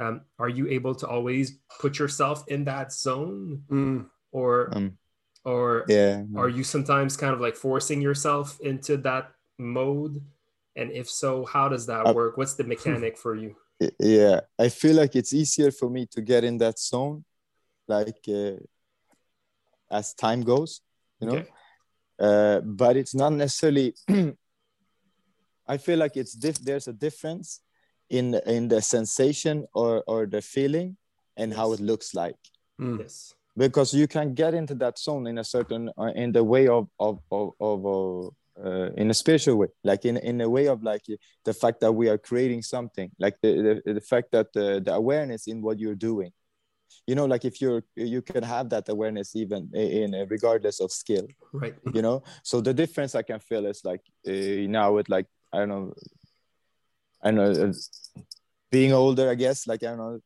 um, 0.00 0.20
are 0.38 0.48
you 0.48 0.68
able 0.68 0.94
to 0.94 1.06
always 1.06 1.58
put 1.80 1.98
yourself 1.98 2.44
in 2.48 2.64
that 2.64 2.92
zone? 2.92 3.62
Mm. 3.70 4.06
or 4.32 4.68
um 4.76 4.98
or 5.44 5.84
yeah. 5.88 6.24
are 6.36 6.48
you 6.48 6.64
sometimes 6.64 7.16
kind 7.16 7.32
of 7.32 7.40
like 7.40 7.54
forcing 7.54 8.02
yourself 8.02 8.58
into 8.60 8.96
that 8.98 9.30
mode? 9.58 10.20
And 10.74 10.90
if 10.90 11.08
so 11.08 11.44
how 11.46 11.68
does 11.68 11.86
that 11.86 12.04
Uh, 12.06 12.12
work? 12.12 12.36
What's 12.36 12.54
the 12.54 12.64
mechanic 12.64 13.16
for 13.16 13.34
you? 13.36 13.54
yeah. 14.00 14.40
I 14.58 14.68
feel 14.68 14.96
like 14.96 15.14
it's 15.14 15.32
easier 15.32 15.70
for 15.70 15.88
me 15.88 16.06
to 16.14 16.20
get 16.20 16.42
in 16.44 16.58
that 16.58 16.78
zone 16.78 17.24
like 17.86 18.18
uh, 18.28 18.58
as 19.90 20.14
time 20.14 20.42
goes 20.42 20.80
you 21.20 21.26
know? 21.28 21.36
Okay. 21.36 21.48
uh, 22.18 22.60
but 22.60 22.96
it's 22.96 23.14
not 23.14 23.32
necessarily 23.32 23.94
I 25.68 25.76
feel 25.78 25.98
like 25.98 26.16
it's 26.16 26.34
diff- 26.34 26.64
there's 26.64 26.88
a 26.88 26.92
difference 26.92 27.60
in 28.10 28.34
in 28.46 28.68
the 28.68 28.80
sensation 28.80 29.66
or 29.74 30.02
or 30.06 30.26
the 30.26 30.42
feeling 30.42 30.96
and 31.36 31.50
yes. 31.50 31.58
how 31.58 31.72
it 31.72 31.80
looks 31.80 32.14
like. 32.14 32.36
Mm. 32.80 33.00
Yes. 33.00 33.34
Because 33.56 33.94
you 33.94 34.06
can 34.06 34.34
get 34.34 34.52
into 34.52 34.74
that 34.76 34.98
zone 34.98 35.26
in 35.26 35.38
a 35.38 35.44
certain 35.44 35.90
uh, 35.98 36.12
in 36.14 36.32
the 36.32 36.44
way 36.44 36.68
of 36.68 36.88
of 36.98 37.20
of, 37.30 37.52
of 37.60 37.86
uh, 37.86 38.30
uh, 38.62 38.90
in 38.96 39.10
a 39.10 39.14
spiritual 39.14 39.56
way 39.56 39.68
like 39.84 40.04
in, 40.04 40.16
in 40.16 40.40
a 40.40 40.48
way 40.48 40.66
of 40.66 40.82
like 40.82 41.02
the 41.44 41.52
fact 41.52 41.80
that 41.80 41.92
we 41.92 42.08
are 42.08 42.16
creating 42.16 42.62
something 42.62 43.10
like 43.18 43.36
the, 43.42 43.82
the, 43.84 43.94
the 43.94 44.00
fact 44.00 44.32
that 44.32 44.50
the, 44.54 44.80
the 44.82 44.94
awareness 44.94 45.46
in 45.46 45.60
what 45.60 45.78
you're 45.78 45.94
doing 45.94 46.32
you 47.06 47.14
know 47.14 47.26
like 47.26 47.44
if 47.44 47.60
you're 47.60 47.82
you 47.94 48.22
can 48.22 48.42
have 48.42 48.70
that 48.70 48.88
awareness 48.88 49.36
even 49.36 49.68
in, 49.74 50.14
in 50.14 50.28
regardless 50.28 50.80
of 50.80 50.90
skill 50.90 51.26
right 51.52 51.74
you 51.92 52.02
know 52.02 52.22
so 52.42 52.60
the 52.60 52.72
difference 52.72 53.14
i 53.14 53.22
can 53.22 53.40
feel 53.40 53.66
is 53.66 53.82
like 53.84 54.00
uh, 54.26 54.66
now 54.68 54.92
with 54.92 55.08
like 55.08 55.26
i 55.52 55.58
don't 55.58 55.68
know 55.68 55.92
i 57.22 57.30
don't 57.30 57.36
know 57.36 57.68
uh, 57.68 57.72
being 58.70 58.92
older 58.92 59.30
i 59.30 59.34
guess 59.34 59.66
like 59.66 59.82
i 59.82 59.86
don't 59.86 59.98
know 59.98 60.20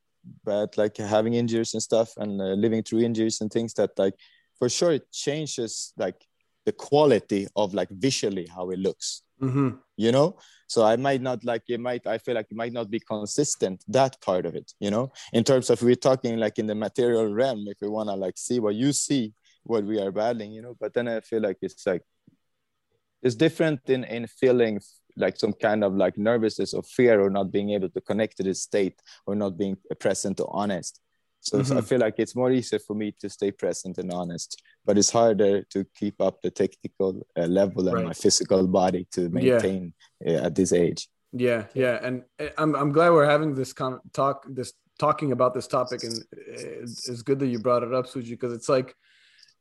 but 0.45 0.76
like 0.76 0.97
having 0.97 1.34
injuries 1.34 1.72
and 1.74 1.82
stuff 1.82 2.11
and 2.16 2.41
uh, 2.41 2.55
living 2.64 2.82
through 2.82 3.01
injuries 3.01 3.41
and 3.41 3.51
things 3.51 3.74
that 3.74 3.91
like 3.99 4.14
for 4.59 4.68
sure 4.68 4.93
it 4.93 5.11
changes 5.11 5.93
like 5.97 6.26
the 6.66 6.72
quality 6.72 7.49
of 7.57 7.74
like 7.74 7.88
visually 7.91 8.47
how 8.47 8.70
it 8.70 8.78
looks. 8.78 9.22
Mm-hmm. 9.43 9.70
you 9.97 10.12
know? 10.12 10.36
So 10.66 10.84
i 10.84 10.97
might 10.97 11.22
not 11.22 11.43
like 11.45 11.62
it 11.68 11.80
might 11.80 12.07
i 12.07 12.18
feel 12.18 12.34
like 12.34 12.49
it 12.51 12.57
might 12.57 12.74
not 12.74 12.91
be 12.91 13.01
consistent 13.01 13.82
that 13.88 14.20
part 14.20 14.45
of 14.45 14.55
it 14.55 14.70
you 14.78 14.91
know? 14.91 15.12
In 15.32 15.45
terms 15.45 15.70
of 15.70 15.80
we're 15.82 15.95
talking 15.95 16.36
like 16.36 16.59
in 16.59 16.66
the 16.66 16.74
material 16.74 17.26
realm 17.32 17.64
if 17.66 17.78
we 17.80 17.88
want 17.88 18.11
to 18.11 18.16
like 18.16 18.36
see 18.36 18.61
what 18.61 18.74
you 18.74 18.93
see 18.93 19.32
what 19.64 19.84
we 19.84 19.99
are 19.99 20.12
battling 20.12 20.53
you 20.53 20.61
know? 20.61 20.76
But 20.78 20.93
then 20.93 21.09
i 21.09 21.20
feel 21.20 21.41
like 21.41 21.57
it's 21.62 21.86
like 21.86 22.03
it's 23.22 23.34
different 23.34 23.80
in 23.88 24.05
in 24.05 24.26
feeling 24.26 24.80
like 25.17 25.39
some 25.39 25.53
kind 25.53 25.85
of 25.85 25.95
like 25.95 26.17
nervousness 26.19 26.75
or 26.75 26.83
fear 26.83 27.21
or 27.21 27.31
not 27.31 27.51
being 27.51 27.71
able 27.71 27.89
to 27.89 28.01
connect 28.01 28.37
to 28.37 28.43
this 28.43 28.63
state 28.63 29.01
or 29.27 29.35
not 29.35 29.57
being 29.59 29.77
present 29.99 30.41
or 30.41 30.49
honest 30.53 31.01
so, 31.41 31.59
mm-hmm. 31.59 31.67
so, 31.67 31.79
I 31.79 31.81
feel 31.81 32.01
like 32.01 32.15
it's 32.19 32.37
more 32.37 32.51
easier 32.53 32.79
for 32.79 32.95
me 32.95 33.15
to 33.21 33.31
stay 33.31 33.51
present 33.51 33.97
and 33.99 34.13
honest, 34.13 34.63
but 34.85 34.99
it's 34.99 35.11
harder 35.11 35.63
to 35.63 35.87
keep 35.97 36.21
up 36.21 36.43
the 36.43 36.51
technical 36.51 37.27
uh, 37.37 37.47
level 37.47 37.89
and 37.89 38.05
my 38.05 38.13
physical 38.13 38.67
body 38.67 39.07
to 39.13 39.31
maintain 39.31 39.95
yeah. 40.21 40.41
uh, 40.41 40.47
at 40.47 40.55
this 40.55 40.73
age. 40.73 41.09
Yeah, 41.33 41.65
yeah, 41.75 41.99
and 42.03 42.25
uh, 42.39 42.49
I'm 42.59 42.75
I'm 42.75 42.93
glad 42.93 43.11
we're 43.11 43.31
having 43.31 43.55
this 43.55 43.73
con- 43.73 44.01
talk, 44.13 44.45
this 44.49 44.75
talking 44.99 45.33
about 45.33 45.55
this 45.55 45.67
topic, 45.67 46.03
and 46.03 46.23
it's, 46.33 47.09
it's 47.09 47.23
good 47.23 47.39
that 47.39 47.47
you 47.47 47.59
brought 47.59 47.85
it 47.85 47.95
up, 47.95 48.07
Suji, 48.07 48.31
because 48.31 48.53
it's 48.53 48.69
like, 48.69 48.95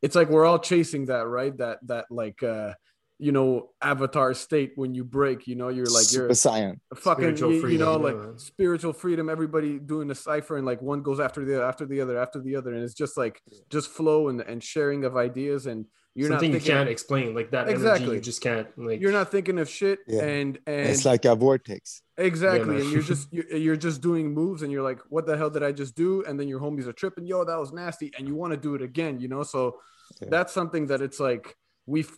it's 0.01 0.15
like 0.15 0.29
we're 0.29 0.45
all 0.45 0.59
chasing 0.59 1.05
that, 1.05 1.27
right? 1.27 1.57
That 1.57 1.79
that 1.87 2.05
like. 2.09 2.43
uh 2.43 2.73
you 3.21 3.33
know 3.33 3.69
avatar 3.81 4.33
state 4.33 4.71
when 4.75 4.95
you 4.95 5.03
break 5.03 5.45
you 5.45 5.55
know 5.55 5.67
you're 5.67 5.85
like 5.85 6.05
Super 6.05 6.27
you're 6.27 6.31
Saiyan. 6.31 6.79
fucking 6.95 7.37
you, 7.37 7.67
you, 7.67 7.77
know 7.77 7.97
like 7.97 8.15
yeah. 8.15 8.31
spiritual 8.37 8.93
freedom 8.93 9.29
everybody 9.29 9.77
doing 9.77 10.07
the 10.07 10.15
cipher 10.15 10.55
and 10.55 10.65
like 10.65 10.81
one 10.81 11.01
goes 11.01 11.19
after 11.19 11.43
the 11.43 11.61
after 11.61 11.85
the 11.85 12.01
other 12.01 12.17
after 12.17 12.39
the 12.39 12.55
other. 12.55 12.73
And 12.73 12.83
it's 12.83 12.93
just 12.93 13.17
like 13.17 13.41
just 13.69 13.89
flow 13.89 14.29
and, 14.29 14.41
and 14.41 14.63
sharing 14.63 15.05
of 15.05 15.17
ideas 15.17 15.65
and 15.65 15.85
you're 16.15 16.29
something 16.29 16.51
not 16.51 16.65
you 16.65 16.71
can't 16.71 16.89
explain 16.89 17.35
like 17.35 17.51
that 17.51 17.69
exactly. 17.69 18.03
energy, 18.03 18.15
you 18.15 18.21
just 18.21 18.41
can't 18.41 18.67
like 18.77 18.99
you're 18.99 19.11
not 19.11 19.31
thinking 19.31 19.59
of 19.59 19.69
shit 19.69 19.99
yeah. 20.07 20.23
and 20.23 20.59
and 20.65 20.89
it's 20.89 21.05
like 21.05 21.25
a 21.25 21.35
vortex. 21.35 22.01
Exactly. 22.17 22.77
Yeah, 22.77 22.81
and 22.81 22.91
you're 22.91 23.01
just 23.13 23.31
you're, 23.31 23.55
you're 23.55 23.77
just 23.77 24.01
doing 24.01 24.33
moves 24.33 24.63
and 24.63 24.71
you're 24.71 24.83
like 24.83 24.99
what 25.09 25.25
the 25.25 25.37
hell 25.37 25.49
did 25.49 25.63
i 25.63 25.71
just 25.71 25.95
do? 25.95 26.23
And 26.27 26.39
then 26.39 26.47
your 26.47 26.59
homies 26.59 26.87
are 26.87 26.93
tripping 26.93 27.25
yo 27.25 27.43
that 27.43 27.59
was 27.59 27.71
nasty 27.71 28.11
and 28.17 28.27
you 28.27 28.35
want 28.35 28.51
to 28.51 28.57
do 28.57 28.75
it 28.75 28.81
again 28.81 29.19
you 29.19 29.27
know? 29.27 29.43
So 29.43 29.77
that's 30.21 30.53
something 30.53 30.87
that 30.87 31.01
it's 31.01 31.19
like 31.19 31.55
we've 31.85 32.11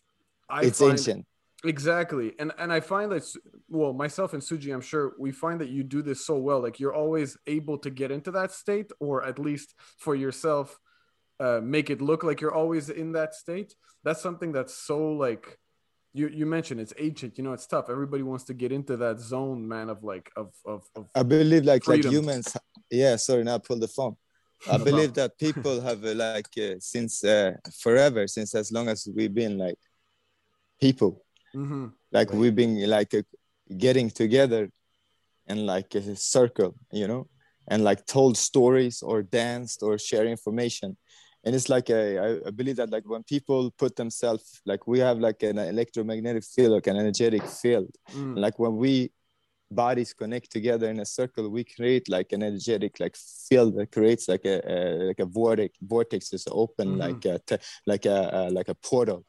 I 0.52 0.64
it's 0.64 0.80
find, 0.80 0.92
ancient. 0.92 1.26
Exactly. 1.64 2.34
And 2.40 2.52
and 2.58 2.74
I 2.74 2.80
find 2.80 3.12
that 3.12 3.24
well, 3.70 3.94
myself 3.94 4.34
and 4.34 4.42
Suji, 4.42 4.74
I'm 4.74 4.82
sure 4.82 5.14
we 5.20 5.32
find 5.32 5.62
that 5.62 5.70
you 5.70 5.84
do 5.84 6.02
this 6.02 6.26
so 6.26 6.38
well. 6.38 6.62
Like 6.62 6.80
you're 6.80 6.94
always 6.94 7.38
able 7.48 7.78
to 7.80 7.90
get 7.90 8.12
into 8.12 8.32
that 8.32 8.52
state, 8.52 8.92
or 9.00 9.24
at 9.24 9.38
least 9.38 9.76
for 9.98 10.16
yourself, 10.16 10.80
uh, 11.40 11.62
make 11.64 11.90
it 11.90 12.02
look 12.02 12.24
like 12.24 12.42
you're 12.42 12.54
always 12.54 12.90
in 12.90 13.12
that 13.14 13.36
state. 13.36 13.76
That's 14.04 14.22
something 14.22 14.52
that's 14.52 14.74
so 14.74 15.12
like 15.14 15.60
you 16.14 16.30
you 16.30 16.48
mentioned 16.48 16.82
it's 16.82 16.94
ancient. 16.98 17.38
You 17.38 17.44
know, 17.44 17.54
it's 17.54 17.68
tough. 17.68 17.90
Everybody 17.90 18.24
wants 18.24 18.46
to 18.46 18.56
get 18.56 18.72
into 18.72 18.98
that 18.98 19.20
zone, 19.20 19.68
man, 19.68 19.90
of 19.90 20.04
like 20.04 20.32
of 20.36 20.54
of, 20.66 20.84
of 20.96 21.10
I 21.14 21.22
believe 21.24 21.66
like 21.66 21.84
freedom. 21.84 22.10
like 22.10 22.16
humans. 22.18 22.58
Yeah, 22.90 23.16
sorry, 23.18 23.44
now 23.44 23.60
pull 23.60 23.80
the 23.80 23.88
phone. 23.88 24.16
I 24.72 24.78
believe 24.78 25.14
that 25.14 25.38
people 25.38 25.82
have 25.82 26.04
uh, 26.04 26.14
like 26.14 26.48
uh, 26.58 26.76
since 26.80 27.24
uh, 27.24 27.54
forever, 27.80 28.28
since 28.28 28.54
as 28.54 28.72
long 28.72 28.90
as 28.90 29.08
we've 29.16 29.34
been 29.34 29.58
like 29.58 29.78
people 30.82 31.24
mm-hmm. 31.56 31.88
like 32.12 32.30
right. 32.30 32.40
we've 32.40 32.56
been 32.56 32.90
like 32.90 33.14
uh, 33.14 33.22
getting 33.78 34.10
together 34.10 34.70
in 35.48 35.66
like 35.66 35.94
a 35.96 36.16
circle 36.16 36.76
you 36.92 37.08
know 37.08 37.28
and 37.68 37.84
like 37.84 38.06
told 38.06 38.36
stories 38.38 39.02
or 39.02 39.22
danced 39.22 39.84
or 39.84 39.98
share 39.98 40.26
information 40.26 40.98
and 41.44 41.56
it's 41.56 41.70
like 41.70 41.90
a, 41.90 42.42
I 42.46 42.52
believe 42.52 42.76
that 42.76 42.92
like 42.92 43.08
when 43.10 43.24
people 43.24 43.72
put 43.72 43.96
themselves 43.96 44.62
like 44.66 44.88
we 44.88 45.00
have 45.00 45.20
like 45.20 45.42
an 45.44 45.58
electromagnetic 45.58 46.44
field 46.44 46.74
like 46.74 46.88
an 46.88 46.98
energetic 46.98 47.44
field 47.44 47.90
mm. 48.12 48.38
like 48.38 48.60
when 48.60 48.78
we 48.78 49.12
bodies 49.72 50.14
connect 50.14 50.52
together 50.52 50.90
in 50.90 51.00
a 51.00 51.06
circle 51.06 51.50
we 51.50 51.64
create 51.64 52.10
like 52.10 52.34
an 52.34 52.44
energetic 52.44 53.00
like 53.00 53.16
field 53.50 53.76
that 53.78 53.92
creates 53.92 54.28
like 54.28 54.46
a, 54.46 54.60
a 54.70 54.78
like 55.10 55.20
a 55.20 55.26
vortex 55.26 55.78
vortex 55.82 56.34
is 56.34 56.46
open 56.52 56.90
mm-hmm. 56.90 57.00
like 57.00 57.26
a 57.26 57.60
like 57.88 58.06
a, 58.06 58.30
a 58.34 58.42
like 58.50 58.68
a 58.68 58.76
portal 58.76 59.26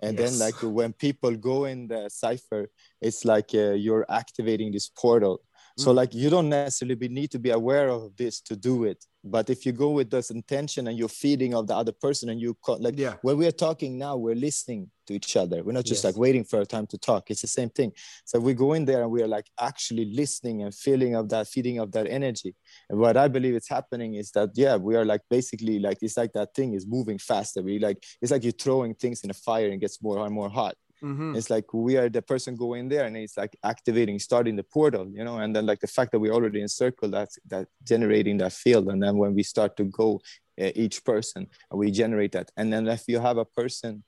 and 0.00 0.18
yes. 0.18 0.30
then 0.30 0.38
like 0.38 0.54
when 0.62 0.92
people 0.92 1.34
go 1.36 1.64
in 1.64 1.86
the 1.88 2.08
cipher 2.08 2.70
it's 3.00 3.24
like 3.24 3.50
uh, 3.54 3.72
you're 3.72 4.06
activating 4.08 4.72
this 4.72 4.88
portal 4.88 5.40
so 5.76 5.90
mm. 5.90 5.96
like 5.96 6.14
you 6.14 6.30
don't 6.30 6.48
necessarily 6.48 6.94
be, 6.94 7.08
need 7.08 7.30
to 7.32 7.38
be 7.38 7.50
aware 7.50 7.88
of 7.88 8.16
this 8.16 8.40
to 8.42 8.56
do 8.56 8.84
it. 8.84 9.04
But 9.24 9.48
if 9.48 9.64
you 9.64 9.72
go 9.72 9.90
with 9.90 10.10
this 10.10 10.30
intention 10.30 10.86
and 10.86 10.98
you're 10.98 11.08
feeding 11.08 11.54
of 11.54 11.66
the 11.66 11.74
other 11.74 11.92
person 11.92 12.28
and 12.28 12.40
you 12.40 12.56
like 12.66 12.98
yeah. 12.98 13.14
when 13.22 13.38
we're 13.38 13.50
talking 13.50 13.98
now 13.98 14.16
we're 14.16 14.34
listening 14.34 14.90
to 15.06 15.14
each 15.14 15.36
other. 15.36 15.62
We're 15.62 15.72
not 15.72 15.84
just 15.84 16.04
yes. 16.04 16.12
like 16.12 16.16
waiting 16.16 16.44
for 16.44 16.60
a 16.60 16.66
time 16.66 16.86
to 16.88 16.98
talk. 16.98 17.30
It's 17.30 17.40
the 17.40 17.48
same 17.48 17.70
thing. 17.70 17.92
So 18.24 18.38
we 18.38 18.54
go 18.54 18.74
in 18.74 18.84
there 18.84 19.02
and 19.02 19.10
we're 19.10 19.26
like 19.26 19.46
actually 19.60 20.06
listening 20.06 20.62
and 20.62 20.74
feeling 20.74 21.14
of 21.14 21.28
that 21.30 21.48
feeding 21.48 21.78
of 21.78 21.92
that 21.92 22.06
energy. 22.06 22.54
And 22.90 22.98
what 22.98 23.16
i 23.16 23.28
believe 23.28 23.54
is 23.54 23.68
happening 23.68 24.14
is 24.14 24.30
that 24.32 24.50
yeah 24.54 24.76
we 24.76 24.94
are 24.96 25.04
like 25.04 25.22
basically 25.30 25.78
like 25.78 25.98
it's 26.02 26.16
like 26.16 26.32
that 26.34 26.54
thing 26.54 26.74
is 26.74 26.86
moving 26.86 27.18
faster. 27.18 27.62
We 27.62 27.78
like 27.78 28.02
it's 28.20 28.30
like 28.30 28.44
you're 28.44 28.52
throwing 28.52 28.94
things 28.94 29.24
in 29.24 29.30
a 29.30 29.34
fire 29.34 29.68
and 29.68 29.80
gets 29.80 30.02
more 30.02 30.24
and 30.24 30.34
more 30.34 30.50
hot 30.50 30.76
Mm-hmm. 31.04 31.36
It's 31.36 31.50
like 31.50 31.72
we 31.74 31.98
are 31.98 32.08
the 32.08 32.22
person 32.22 32.56
going 32.56 32.88
there 32.88 33.04
and 33.04 33.14
it's 33.16 33.36
like 33.36 33.54
activating, 33.62 34.18
starting 34.18 34.56
the 34.56 34.62
portal, 34.62 35.06
you 35.12 35.22
know, 35.22 35.38
and 35.38 35.54
then 35.54 35.66
like 35.66 35.80
the 35.80 35.86
fact 35.86 36.12
that 36.12 36.18
we're 36.18 36.32
already 36.32 36.62
in 36.62 36.68
circle, 36.68 37.10
that's 37.10 37.38
that 37.48 37.68
generating 37.82 38.38
that 38.38 38.54
field. 38.54 38.88
And 38.88 39.02
then 39.02 39.18
when 39.18 39.34
we 39.34 39.42
start 39.42 39.76
to 39.76 39.84
go 39.84 40.20
uh, 40.58 40.70
each 40.74 41.04
person, 41.04 41.48
we 41.70 41.90
generate 41.90 42.32
that. 42.32 42.50
And 42.56 42.72
then 42.72 42.88
if 42.88 43.04
you 43.06 43.20
have 43.20 43.36
a 43.36 43.44
person 43.44 44.02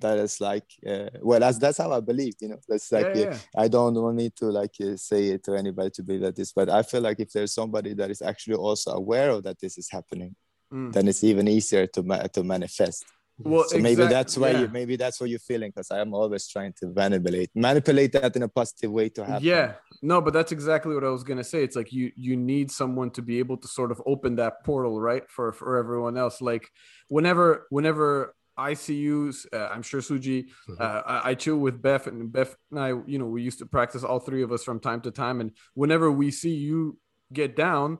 that 0.00 0.18
is 0.18 0.40
like, 0.40 0.64
uh, 0.84 1.10
well, 1.22 1.38
that's 1.38 1.58
that's 1.58 1.78
how 1.78 1.92
I 1.92 2.00
believe, 2.00 2.34
you 2.40 2.48
know. 2.48 2.58
That's 2.66 2.90
like 2.90 3.14
yeah, 3.14 3.22
yeah. 3.22 3.38
I 3.56 3.68
don't 3.68 3.94
want 3.94 4.16
me 4.16 4.30
to 4.36 4.46
like 4.46 4.74
uh, 4.80 4.96
say 4.96 5.26
it 5.28 5.44
to 5.44 5.54
anybody 5.54 5.90
to 5.90 6.02
believe 6.02 6.22
that 6.22 6.36
this, 6.36 6.52
but 6.52 6.68
I 6.68 6.82
feel 6.82 7.02
like 7.02 7.20
if 7.20 7.30
there's 7.32 7.54
somebody 7.54 7.94
that 7.94 8.10
is 8.10 8.22
actually 8.22 8.56
also 8.56 8.92
aware 8.92 9.30
of 9.30 9.44
that 9.44 9.60
this 9.60 9.78
is 9.78 9.90
happening, 9.90 10.34
mm. 10.72 10.90
then 10.92 11.06
it's 11.06 11.22
even 11.22 11.46
easier 11.46 11.86
to 11.88 12.02
ma- 12.02 12.26
to 12.34 12.42
manifest 12.42 13.04
well 13.44 13.64
so 13.64 13.78
maybe 13.78 14.04
that's 14.06 14.36
why 14.36 14.50
yeah. 14.50 14.60
you 14.60 14.68
maybe 14.68 14.96
that's 14.96 15.20
what 15.20 15.30
you're 15.30 15.38
feeling 15.38 15.70
because 15.70 15.90
i'm 15.90 16.14
always 16.14 16.46
trying 16.48 16.72
to 16.72 16.86
manipulate 16.88 17.50
manipulate 17.54 18.12
that 18.12 18.34
in 18.36 18.42
a 18.42 18.48
positive 18.48 18.90
way 18.90 19.08
to 19.08 19.24
happen 19.24 19.44
yeah 19.44 19.74
no 20.02 20.20
but 20.20 20.32
that's 20.32 20.52
exactly 20.52 20.94
what 20.94 21.04
i 21.04 21.08
was 21.08 21.24
gonna 21.24 21.44
say 21.44 21.62
it's 21.62 21.76
like 21.76 21.92
you 21.92 22.10
you 22.16 22.36
need 22.36 22.70
someone 22.70 23.10
to 23.10 23.22
be 23.22 23.38
able 23.38 23.56
to 23.56 23.68
sort 23.68 23.90
of 23.90 24.00
open 24.06 24.36
that 24.36 24.64
portal 24.64 25.00
right 25.00 25.28
for 25.30 25.52
for 25.52 25.76
everyone 25.76 26.16
else 26.16 26.40
like 26.40 26.68
whenever 27.08 27.66
whenever 27.70 28.34
I 28.56 28.74
see 28.74 28.96
you. 28.96 29.32
Uh, 29.52 29.68
I'm 29.68 29.80
sure 29.80 30.02
Suji. 30.02 30.48
Mm-hmm. 30.68 30.74
Uh, 30.78 31.02
I, 31.06 31.30
I, 31.30 31.34
chill 31.34 31.56
with 31.56 31.80
Beth, 31.80 32.06
and 32.06 32.30
Beth 32.30 32.54
and 32.70 32.78
I, 32.78 32.88
you 33.06 33.18
know, 33.18 33.24
we 33.24 33.42
used 33.42 33.58
to 33.60 33.66
practice 33.66 34.04
all 34.04 34.18
three 34.18 34.42
of 34.42 34.52
us 34.52 34.64
from 34.64 34.80
time 34.80 35.00
to 35.02 35.10
time. 35.10 35.40
And 35.40 35.52
whenever 35.72 36.12
we 36.12 36.30
see 36.30 36.54
you 36.54 36.98
get 37.32 37.56
down, 37.56 37.98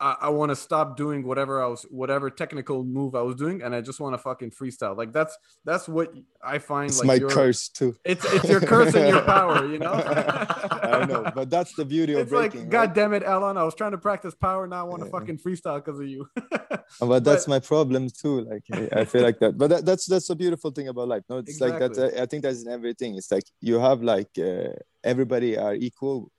I, 0.00 0.16
I 0.22 0.28
want 0.30 0.48
to 0.48 0.56
stop 0.56 0.96
doing 0.96 1.22
whatever 1.22 1.62
I 1.62 1.66
was, 1.66 1.82
whatever 1.90 2.30
technical 2.30 2.84
move 2.84 3.14
I 3.14 3.20
was 3.20 3.36
doing, 3.36 3.60
and 3.60 3.74
I 3.74 3.82
just 3.82 4.00
want 4.00 4.14
to 4.14 4.18
fucking 4.18 4.50
freestyle. 4.50 4.96
Like 4.96 5.12
that's 5.12 5.36
that's 5.64 5.88
what 5.88 6.14
I 6.42 6.58
find. 6.58 6.88
It's 6.88 7.04
like 7.04 7.20
my 7.20 7.28
curse 7.28 7.68
too. 7.68 7.94
It's 8.04 8.24
it's 8.32 8.48
your 8.48 8.60
curse 8.60 8.94
and 8.94 9.08
your 9.08 9.20
power, 9.22 9.66
you 9.66 9.78
know. 9.78 9.92
I 9.92 11.04
know, 11.06 11.30
but 11.34 11.50
that's 11.50 11.74
the 11.74 11.84
beauty 11.84 12.14
of 12.14 12.20
it's 12.20 12.30
breaking. 12.30 12.60
Like, 12.60 12.72
right? 12.72 12.86
God 12.86 12.94
damn 12.94 13.12
it, 13.12 13.22
Alan! 13.24 13.58
I 13.58 13.62
was 13.64 13.74
trying 13.74 13.90
to 13.92 13.98
practice 13.98 14.34
power, 14.34 14.66
now 14.66 14.80
I 14.80 14.88
want 14.88 15.02
to 15.02 15.06
yeah. 15.06 15.18
fucking 15.18 15.38
freestyle 15.38 15.84
because 15.84 16.00
of 16.00 16.06
you. 16.06 16.26
but 17.00 17.22
that's 17.22 17.46
my 17.46 17.58
problem 17.58 18.08
too. 18.08 18.40
Like 18.40 18.64
I 18.92 19.04
feel 19.04 19.22
like 19.22 19.38
that, 19.40 19.58
but 19.58 19.68
that, 19.68 19.84
that's 19.84 20.06
that's 20.06 20.30
a 20.30 20.34
beautiful 20.34 20.70
thing 20.70 20.88
about 20.88 21.08
life. 21.08 21.24
No, 21.28 21.38
it's 21.38 21.50
exactly. 21.50 21.88
like 21.88 21.92
that. 21.92 22.22
I 22.22 22.26
think 22.26 22.42
that's 22.42 22.64
in 22.64 22.72
everything. 22.72 23.16
It's 23.16 23.30
like 23.30 23.44
you 23.60 23.78
have 23.78 24.02
like 24.02 24.30
uh, 24.38 24.72
everybody 25.04 25.58
are 25.58 25.74
equal 25.74 26.30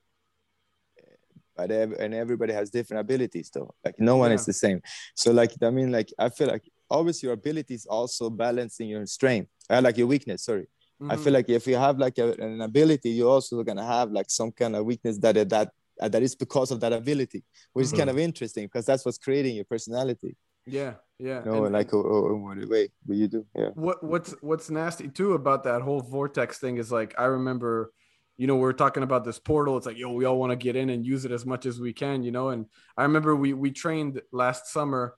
but 1.55 1.71
and 1.71 2.13
everybody 2.13 2.53
has 2.53 2.69
different 2.69 3.01
abilities 3.01 3.49
though 3.53 3.73
like 3.83 3.95
no 3.99 4.17
one 4.17 4.31
yeah. 4.31 4.35
is 4.35 4.45
the 4.45 4.53
same 4.53 4.81
so 5.15 5.31
like 5.31 5.51
i 5.63 5.69
mean 5.69 5.91
like 5.91 6.11
i 6.19 6.29
feel 6.29 6.47
like 6.47 6.63
always 6.89 7.21
your 7.23 7.33
abilities 7.33 7.85
also 7.85 8.29
balancing 8.29 8.89
your 8.89 9.05
strength 9.05 9.49
uh, 9.69 9.81
like 9.81 9.97
your 9.97 10.07
weakness 10.07 10.43
sorry 10.43 10.67
I 11.09 11.15
feel 11.15 11.33
like 11.33 11.49
if 11.49 11.65
you 11.65 11.77
have 11.77 11.97
like 11.97 12.17
a, 12.19 12.33
an 12.33 12.61
ability, 12.61 13.09
you're 13.09 13.29
also 13.31 13.63
gonna 13.63 13.85
have 13.85 14.11
like 14.11 14.29
some 14.29 14.51
kind 14.51 14.75
of 14.75 14.85
weakness 14.85 15.17
that 15.19 15.49
that 15.49 15.71
uh, 16.01 16.07
that 16.07 16.21
is 16.21 16.35
because 16.35 16.71
of 16.71 16.79
that 16.81 16.93
ability, 16.93 17.43
which 17.73 17.85
is 17.85 17.93
kind 17.93 18.09
of 18.09 18.17
interesting 18.17 18.65
because 18.65 18.85
that's 18.85 19.05
what's 19.05 19.17
creating 19.17 19.55
your 19.55 19.65
personality. 19.65 20.35
Yeah, 20.65 20.95
yeah. 21.17 21.41
Know, 21.43 21.65
And- 21.65 21.73
like 21.73 21.93
oh, 21.93 22.03
oh, 22.03 22.35
what 22.35 22.69
way 22.69 22.89
what 23.05 23.17
you 23.17 23.27
do. 23.27 23.45
Yeah. 23.55 23.69
what 23.73 24.03
what's 24.03 24.35
what's 24.41 24.69
nasty 24.69 25.07
too 25.07 25.33
about 25.33 25.63
that 25.63 25.81
whole 25.81 26.01
vortex 26.01 26.59
thing 26.59 26.77
is 26.77 26.91
like 26.91 27.15
I 27.17 27.25
remember, 27.25 27.93
you 28.41 28.47
know, 28.47 28.55
we 28.55 28.67
are 28.67 28.73
talking 28.73 29.03
about 29.03 29.23
this 29.23 29.37
portal. 29.37 29.77
It's 29.77 29.85
like, 29.85 29.99
yo, 29.99 30.11
we 30.13 30.25
all 30.25 30.39
want 30.39 30.49
to 30.49 30.55
get 30.55 30.75
in 30.75 30.89
and 30.89 31.05
use 31.05 31.25
it 31.25 31.31
as 31.31 31.45
much 31.45 31.67
as 31.67 31.79
we 31.79 31.93
can, 31.93 32.23
you 32.23 32.31
know. 32.31 32.49
And 32.49 32.65
I 32.97 33.03
remember 33.03 33.35
we 33.35 33.53
we 33.53 33.69
trained 33.69 34.19
last 34.31 34.65
summer. 34.65 35.13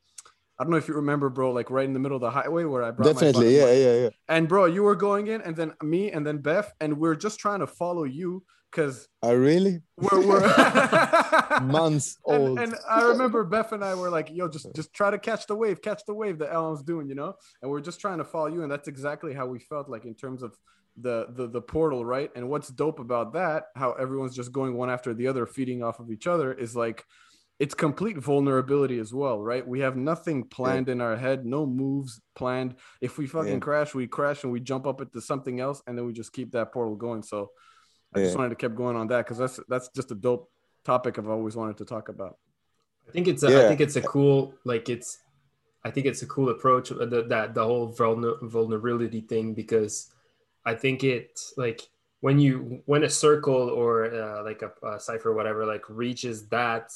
I 0.59 0.65
don't 0.65 0.71
know 0.71 0.78
if 0.78 0.89
you 0.89 0.95
remember, 0.95 1.30
bro, 1.30 1.53
like 1.53 1.71
right 1.71 1.86
in 1.86 1.93
the 1.93 1.99
middle 1.99 2.17
of 2.17 2.21
the 2.21 2.32
highway 2.32 2.65
where 2.65 2.84
I 2.84 2.91
brought 2.91 3.05
my 3.05 3.13
Definitely, 3.13 3.55
yeah, 3.55 3.71
yeah, 3.71 3.93
yeah. 3.93 4.09
And 4.28 4.49
bro, 4.49 4.65
you 4.65 4.84
were 4.84 4.97
going 4.97 5.28
in, 5.28 5.39
and 5.39 5.55
then 5.55 5.71
me, 5.82 6.11
and 6.11 6.28
then 6.28 6.39
Beth, 6.39 6.74
and 6.82 6.97
we're 6.97 7.15
just 7.15 7.39
trying 7.39 7.61
to 7.61 7.67
follow 7.67 8.03
you 8.03 8.43
because 8.69 9.07
I 9.21 9.30
ah, 9.30 9.32
really? 9.32 9.82
we're, 9.95 10.28
we're 10.28 11.59
Months 11.61 12.17
old. 12.26 12.59
and 12.59 12.76
I 12.89 13.03
remember 13.03 13.45
Beth 13.45 13.71
and 13.71 13.86
I 13.86 13.95
were 13.95 14.09
like, 14.09 14.32
"Yo, 14.34 14.49
just 14.49 14.67
just 14.76 14.93
try 14.93 15.09
to 15.09 15.17
catch 15.17 15.47
the 15.47 15.55
wave, 15.55 15.82
catch 15.82 16.01
the 16.05 16.13
wave 16.13 16.39
that 16.39 16.51
Alan's 16.51 16.84
doing," 16.84 17.07
you 17.07 17.15
know. 17.15 17.36
And 17.61 17.71
we're 17.71 17.80
just 17.80 18.01
trying 18.01 18.17
to 18.17 18.26
follow 18.26 18.47
you, 18.47 18.63
and 18.63 18.71
that's 18.71 18.89
exactly 18.89 19.34
how 19.34 19.45
we 19.45 19.59
felt 19.59 19.88
like 19.88 20.03
in 20.03 20.13
terms 20.13 20.43
of 20.43 20.57
the 20.97 21.27
the 21.29 21.47
the 21.47 21.61
portal, 21.61 22.05
right? 22.05 22.29
And 22.35 22.49
what's 22.49 22.69
dope 22.69 22.99
about 22.99 23.33
that, 23.33 23.65
how 23.75 23.93
everyone's 23.93 24.35
just 24.35 24.51
going 24.51 24.75
one 24.75 24.89
after 24.89 25.13
the 25.13 25.27
other, 25.27 25.45
feeding 25.45 25.83
off 25.83 25.99
of 25.99 26.11
each 26.11 26.27
other, 26.27 26.53
is 26.53 26.75
like 26.75 27.03
it's 27.59 27.75
complete 27.75 28.17
vulnerability 28.17 28.99
as 28.99 29.13
well, 29.13 29.41
right? 29.41 29.65
We 29.65 29.79
have 29.81 29.95
nothing 29.95 30.43
planned 30.45 30.89
in 30.89 30.99
our 31.01 31.15
head, 31.15 31.45
no 31.45 31.65
moves 31.65 32.19
planned. 32.35 32.75
If 32.99 33.17
we 33.17 33.27
fucking 33.27 33.53
Yeah. 33.53 33.59
crash, 33.59 33.93
we 33.95 34.07
crash 34.07 34.43
and 34.43 34.51
we 34.51 34.59
jump 34.59 34.85
up 34.87 35.01
into 35.01 35.21
something 35.21 35.59
else, 35.59 35.81
and 35.87 35.97
then 35.97 36.05
we 36.05 36.13
just 36.13 36.33
keep 36.33 36.51
that 36.51 36.71
portal 36.73 36.95
going. 36.95 37.23
So 37.23 37.51
I 38.13 38.19
just 38.19 38.35
wanted 38.35 38.49
to 38.49 38.55
keep 38.55 38.75
going 38.75 38.95
on 38.95 39.07
that 39.07 39.25
because 39.25 39.37
that's 39.37 39.59
that's 39.67 39.89
just 39.89 40.11
a 40.11 40.15
dope 40.15 40.49
topic 40.83 41.17
I've 41.17 41.29
always 41.29 41.55
wanted 41.55 41.77
to 41.77 41.85
talk 41.85 42.09
about. 42.09 42.37
I 43.07 43.11
think 43.11 43.27
it's 43.27 43.43
a, 43.43 43.47
I 43.47 43.51
Yeah. 43.51 43.67
think 43.67 43.81
it's 43.81 43.95
a 43.95 44.01
cool 44.01 44.53
like 44.65 44.89
it's 44.89 45.19
I 45.83 45.91
think 45.91 46.05
it's 46.05 46.21
a 46.21 46.27
cool 46.27 46.49
approach 46.49 46.91
uh, 46.91 47.05
the, 47.05 47.23
that 47.23 47.53
the 47.53 47.63
whole 47.63 47.91
vulner, 47.93 48.41
vulnerability 48.41 49.21
thing 49.21 49.53
because 49.53 50.12
I 50.66 50.76
think 50.76 51.03
it 51.03 51.39
like 51.57 51.82
when 52.22 52.39
you 52.39 52.82
when 52.86 53.03
a 53.03 53.09
circle 53.09 53.70
or 53.70 54.05
uh, 54.05 54.43
like 54.43 54.61
a, 54.61 54.72
a 54.88 54.99
cipher 54.99 55.30
or 55.32 55.34
whatever 55.36 55.66
like 55.66 55.84
reaches 55.89 56.47
that 56.49 56.91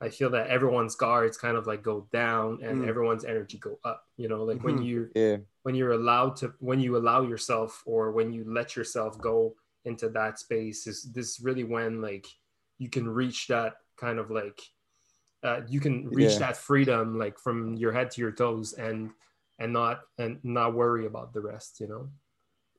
I 0.00 0.08
feel 0.08 0.30
that 0.30 0.48
everyone's 0.48 0.96
guards 0.96 1.36
kind 1.38 1.56
of 1.56 1.66
like 1.66 1.82
go 1.82 2.08
down 2.12 2.60
and 2.62 2.82
Mm. 2.82 2.88
everyone's 2.88 3.24
energy 3.24 3.58
go 3.58 3.78
up 3.84 4.04
you 4.16 4.28
know 4.28 4.42
like 4.44 4.62
when 4.64 4.78
Mhm. 4.78 4.84
you 4.84 5.10
yeah, 5.14 5.36
when 5.62 5.74
you're 5.74 5.92
allowed 5.92 6.36
to 6.36 6.52
when 6.58 6.80
you 6.80 6.96
allow 6.96 7.22
yourself 7.22 7.82
or 7.86 8.10
when 8.12 8.32
you 8.32 8.44
let 8.46 8.76
yourself 8.76 9.20
go 9.20 9.54
into 9.84 10.08
that 10.10 10.38
space 10.38 10.86
is 10.86 11.04
this 11.12 11.40
really 11.40 11.64
when 11.64 12.00
like 12.02 12.26
you 12.78 12.88
can 12.88 13.08
reach 13.08 13.46
that 13.46 13.74
kind 13.96 14.18
of 14.18 14.30
like 14.30 14.60
uh, 15.42 15.60
you 15.68 15.78
can 15.80 16.08
reach 16.08 16.32
Yeah. 16.32 16.38
that 16.38 16.56
freedom 16.56 17.18
like 17.18 17.38
from 17.38 17.74
your 17.76 17.92
head 17.92 18.10
to 18.10 18.20
your 18.20 18.32
toes 18.32 18.72
and 18.74 19.10
and 19.58 19.72
not 19.72 20.00
and 20.18 20.38
not 20.42 20.74
worry 20.74 21.06
about 21.06 21.32
the 21.32 21.40
rest 21.40 21.80
you 21.80 21.86
know 21.86 22.08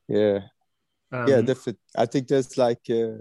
yeah. 0.08 0.40
um, 1.12 1.28
yeah 1.28 1.40
definitely 1.40 1.78
i 1.96 2.06
think 2.06 2.28
there's 2.28 2.56
like 2.58 2.80
uh, 2.90 3.18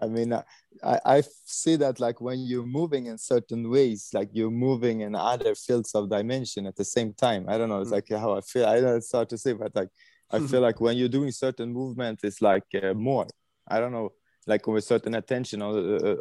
i 0.00 0.06
mean 0.06 0.32
I, 0.32 0.42
I 0.82 0.98
I 1.16 1.22
see 1.44 1.76
that 1.76 2.00
like 2.00 2.20
when 2.20 2.40
you're 2.40 2.66
moving 2.66 3.06
in 3.06 3.16
certain 3.18 3.70
ways 3.70 4.10
like 4.12 4.30
you're 4.32 4.50
moving 4.50 5.00
in 5.02 5.14
other 5.14 5.54
fields 5.54 5.94
of 5.94 6.10
dimension 6.10 6.66
at 6.66 6.76
the 6.76 6.84
same 6.84 7.12
time 7.14 7.46
i 7.48 7.56
don't 7.58 7.68
know 7.68 7.80
it's 7.80 7.90
Mm. 7.90 7.98
like 7.98 8.08
how 8.10 8.36
i 8.36 8.40
feel 8.40 8.66
i 8.66 8.74
don't 8.74 8.84
know 8.84 8.96
it's 8.96 9.12
hard 9.12 9.28
to 9.30 9.38
say 9.38 9.52
but 9.52 9.74
like 9.74 9.88
i 10.30 10.38
feel 10.50 10.60
like 10.60 10.80
when 10.80 10.96
you're 10.96 11.08
doing 11.18 11.30
certain 11.30 11.72
movements 11.72 12.24
it's 12.24 12.42
like 12.42 12.64
uh, 12.82 12.92
more 12.94 13.26
i 13.68 13.78
don't 13.80 13.92
know 13.92 14.10
like 14.46 14.66
with 14.66 14.84
certain 14.84 15.14
attention 15.14 15.62
or, 15.62 15.72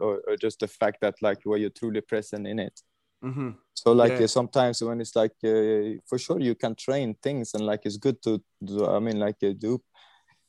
or 0.05 0.21
or 0.27 0.37
just 0.37 0.59
the 0.59 0.67
fact 0.67 0.97
that 1.01 1.15
like 1.21 1.39
where 1.43 1.57
you're 1.57 1.69
truly 1.81 2.01
present 2.01 2.47
in 2.47 2.59
it 2.59 2.79
Mm-hmm. 3.23 3.51
so 3.73 3.91
like 3.93 4.19
Yeah. 4.19 4.19
uh, 4.19 4.27
sometimes 4.27 4.81
when 4.83 5.01
it's 5.01 5.15
like 5.15 5.33
uh, 5.43 5.99
for 6.07 6.17
sure 6.17 6.39
you 6.39 6.55
can 6.55 6.75
train 6.75 7.15
things 7.23 7.53
and 7.53 7.65
like 7.65 7.81
it's 7.85 7.97
good 7.97 8.21
to 8.23 8.41
do 8.63 8.85
i 8.85 8.99
mean 8.99 9.19
like 9.19 9.37
uh, 9.43 9.53
do 9.57 9.81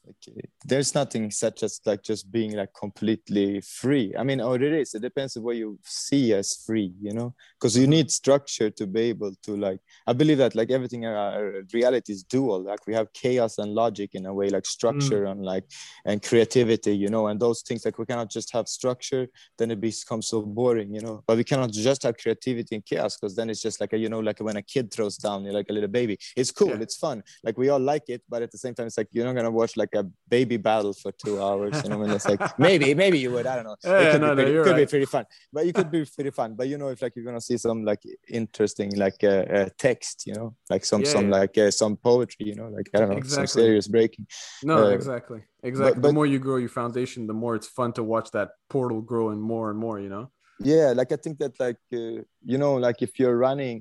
like, 0.06 0.16
uh, 0.28 0.40
there's 0.64 0.94
nothing 0.94 1.30
such 1.30 1.62
as 1.62 1.80
like 1.84 2.02
just 2.02 2.30
being 2.30 2.52
like 2.52 2.72
completely 2.78 3.60
free. 3.60 4.14
I 4.18 4.22
mean 4.22 4.40
or 4.40 4.56
it 4.56 4.62
is. 4.62 4.94
It 4.94 5.02
depends 5.02 5.36
on 5.36 5.42
what 5.42 5.56
you 5.56 5.78
see 5.84 6.32
as 6.32 6.62
free 6.66 6.92
you 7.00 7.12
know? 7.12 7.34
Because 7.58 7.76
you 7.76 7.84
mm-hmm. 7.84 7.90
need 7.90 8.10
structure 8.10 8.70
to 8.70 8.86
be 8.86 9.00
able 9.02 9.34
to 9.42 9.56
like 9.56 9.80
i 10.06 10.12
believe 10.12 10.38
that 10.38 10.54
like 10.54 10.70
everything 10.70 11.04
in 11.04 11.10
our 11.10 11.62
reality 11.72 12.12
is 12.12 12.22
dual. 12.22 12.62
Like 12.62 12.86
we 12.86 12.94
have 12.94 13.12
chaos 13.12 13.58
and 13.58 13.74
logic 13.74 14.10
in 14.14 14.26
a 14.26 14.34
way 14.34 14.48
like 14.48 14.64
mm. 14.64 14.74
structure 14.78 15.24
and 15.24 15.44
like 15.44 15.64
and 16.04 16.22
creativity 16.22 16.96
you 16.96 17.08
know? 17.08 17.28
And 17.28 17.40
those 17.40 17.62
things 17.62 17.84
like 17.84 17.98
we 17.98 18.06
cannot 18.06 18.30
just 18.30 18.52
have 18.52 18.68
structure 18.68 19.26
then 19.58 19.70
it 19.70 19.80
becomes 19.80 20.28
so 20.28 20.42
boring 20.42 20.94
you 20.94 21.00
know? 21.00 21.22
But 21.26 21.36
we 21.36 21.44
cannot 21.44 21.72
just 21.72 22.02
have 22.02 22.16
creativity 22.16 22.74
and 22.76 22.84
chaos 22.84 23.16
because 23.16 23.36
then 23.36 23.50
it's 23.50 23.62
just 23.62 23.80
like 23.80 23.92
a, 23.92 23.98
you 23.98 24.08
know 24.08 24.20
like 24.20 24.40
when 24.40 24.56
a 24.56 24.62
kid 24.62 24.92
throws 24.92 25.16
down 25.16 25.44
you're 25.44 25.54
like 25.54 25.70
a 25.70 25.72
little 25.72 25.88
baby. 25.88 26.18
It's 26.36 26.50
cool. 26.50 26.68
Yeah. 26.68 26.80
it's 26.80 26.96
fun. 26.96 27.22
Like 27.42 27.56
we 27.58 27.68
all 27.68 27.80
like 27.80 28.08
it 28.08 28.22
but 28.28 28.42
at 28.42 28.50
the 28.50 28.58
same 28.58 28.74
time 28.74 28.86
it's 28.86 28.98
like 28.98 29.08
you're 29.12 29.24
not 29.24 29.34
gonna 29.34 29.50
watch 29.50 29.76
like 29.76 29.93
a 29.94 30.04
baby 30.28 30.56
battle 30.56 30.92
for 30.92 31.12
two 31.12 31.40
hours 31.40 31.80
you 31.82 31.90
know 31.90 31.98
when 31.98 32.10
it's 32.10 32.28
like 32.28 32.40
maybe 32.58 32.94
maybe 32.94 33.18
you 33.18 33.30
would 33.30 33.46
i 33.46 33.54
don't 33.56 33.64
know 33.64 33.76
Yeah, 33.84 33.98
it 34.00 34.12
could, 34.12 34.20
no, 34.20 34.26
no, 34.28 34.34
be, 34.34 34.42
pretty, 34.42 34.52
you're 34.52 34.64
could 34.64 34.76
be 34.76 34.86
pretty 34.86 35.06
fun 35.06 35.24
but 35.52 35.66
you 35.66 35.72
could 35.72 35.90
be 35.90 36.04
pretty 36.14 36.30
fun 36.30 36.54
but 36.54 36.66
you 36.68 36.76
know 36.78 36.88
if 36.88 37.02
like 37.02 37.14
you're 37.16 37.24
gonna 37.24 37.40
see 37.40 37.56
some 37.58 37.84
like 37.84 38.02
interesting 38.28 38.90
like 38.96 39.22
uh, 39.22 39.44
uh, 39.58 39.68
text 39.78 40.26
you 40.26 40.34
know 40.34 40.54
like 40.70 40.84
some 40.84 41.02
Yeah, 41.02 41.08
some 41.14 41.24
yeah. 41.30 41.36
like 41.40 41.56
uh, 41.58 41.70
some 41.70 41.96
poetry 41.96 42.46
you 42.50 42.54
know 42.54 42.68
like 42.68 42.88
i 42.94 42.98
don't 42.98 43.08
know 43.10 43.14
some 43.16 43.44
Exactly. 43.44 43.62
serious 43.62 43.88
breaking 43.88 44.26
No, 44.62 44.76
Uh, 44.84 44.88
exactly, 44.98 45.40
exactly. 45.62 45.94
the 46.00 46.08
but- 46.08 46.14
more 46.14 46.26
you 46.26 46.38
grow 46.38 46.56
your 46.56 46.68
foundation, 46.82 47.26
the 47.26 47.34
more 47.44 47.54
it's 47.58 47.68
fun 47.78 47.92
to 47.98 48.02
watch 48.02 48.28
that 48.32 48.48
portal 48.68 49.00
grow 49.10 49.26
and 49.30 49.40
more 49.40 49.70
and 49.70 49.78
more. 49.78 49.98
You 50.04 50.08
know. 50.14 50.24
yeah 50.60 50.88
like 50.98 51.10
i 51.16 51.18
think 51.24 51.36
that 51.42 51.54
like 51.66 51.80
uh, 52.00 52.20
you 52.52 52.58
know 52.62 52.74
like 52.86 52.98
if 53.06 53.12
you're 53.18 53.36
running 53.48 53.76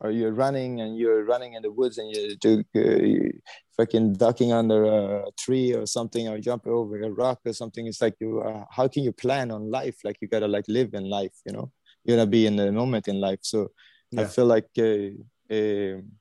or 0.00 0.10
you're 0.10 0.32
running 0.32 0.80
and 0.80 0.96
you're 0.96 1.24
running 1.24 1.52
in 1.54 1.62
the 1.62 1.70
woods 1.70 1.98
and 1.98 2.10
you're 2.14 2.34
do, 2.40 2.64
uh, 2.74 3.38
fucking 3.76 4.14
ducking 4.14 4.52
under 4.52 4.84
a 4.84 5.24
tree 5.38 5.74
or 5.74 5.86
something 5.86 6.28
or 6.28 6.38
jumping 6.38 6.72
over 6.72 7.00
a 7.02 7.10
rock 7.10 7.40
or 7.44 7.52
something 7.52 7.86
it's 7.86 8.00
like 8.00 8.14
you 8.20 8.40
uh, 8.40 8.64
how 8.70 8.88
can 8.88 9.02
you 9.02 9.12
plan 9.12 9.50
on 9.50 9.70
life? 9.70 9.98
Like 10.04 10.16
you 10.20 10.28
gotta 10.28 10.48
like 10.48 10.64
live 10.68 10.94
in 10.94 11.04
life 11.04 11.36
you 11.44 11.52
know? 11.52 11.70
You 12.04 12.16
gotta 12.16 12.26
be 12.26 12.46
in 12.46 12.56
the 12.56 12.72
moment 12.72 13.08
in 13.08 13.20
life. 13.20 13.40
So 13.42 13.70
i 14.18 14.24
feel 14.24 14.46
like 14.46 14.68
uh, 14.76 15.10
um 15.54 16.19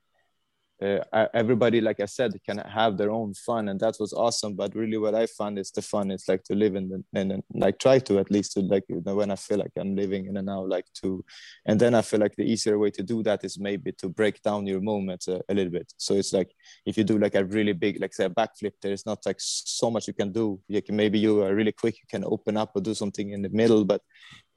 uh, 0.81 1.27
everybody 1.33 1.81
like 1.81 1.99
i 1.99 2.05
said 2.05 2.33
can 2.45 2.57
have 2.59 2.97
their 2.97 3.11
own 3.11 3.33
fun 3.33 3.69
and 3.69 3.79
that 3.79 3.95
was 3.99 4.13
awesome. 4.13 4.55
But 4.55 4.75
really 4.75 4.97
what 4.97 5.15
i 5.15 5.25
found 5.25 5.59
is 5.59 5.71
the 5.71 5.81
fun 5.81 6.11
is 6.11 6.25
like 6.27 6.43
to 6.45 6.55
live 6.55 6.75
in 6.75 6.89
the 6.89 7.03
and 7.13 7.43
like 7.53 7.79
try 7.79 7.99
to 7.99 8.19
at 8.19 8.31
least 8.31 8.53
to 8.53 8.61
like 8.61 8.85
you 8.87 9.01
know 9.05 9.15
when 9.15 9.31
i 9.31 9.35
feel 9.35 9.57
like 9.57 9.71
i'm 9.77 9.95
living 9.95 10.27
in 10.27 10.37
and 10.37 10.45
now 10.45 10.65
like 10.65 10.85
to 11.01 11.23
and 11.65 11.79
then 11.79 11.93
i 11.93 12.01
feel 12.01 12.19
like 12.19 12.35
the 12.35 12.43
easier 12.43 12.77
way 12.79 12.89
to 12.91 13.03
do 13.03 13.21
that 13.23 13.43
is 13.43 13.59
maybe 13.59 13.91
to 13.91 14.09
break 14.09 14.41
down 14.41 14.65
your 14.65 14.81
moments 14.81 15.27
a, 15.27 15.41
a 15.49 15.53
little 15.53 15.71
bit. 15.71 15.91
So 15.97 16.13
it's 16.15 16.33
like 16.33 16.51
if 16.85 16.97
you 16.97 17.03
do 17.03 17.17
like 17.17 17.35
a 17.35 17.45
really 17.45 17.73
big 17.73 17.99
like 18.01 18.13
say 18.13 18.25
a 18.25 18.29
backflip 18.29 18.73
there's 18.81 19.05
not 19.05 19.19
like 19.25 19.39
so 19.39 19.89
much 19.91 20.07
you 20.07 20.13
can 20.13 20.31
do. 20.31 20.59
You 20.67 20.81
can 20.81 20.95
maybe 20.95 21.19
you 21.19 21.41
are 21.43 21.53
really 21.55 21.71
quick 21.71 21.95
you 22.01 22.07
can 22.09 22.23
open 22.25 22.57
up 22.57 22.71
or 22.75 22.81
do 22.81 22.93
something 22.93 23.31
in 23.31 23.41
the 23.41 23.49
middle 23.49 23.83
but 23.85 24.01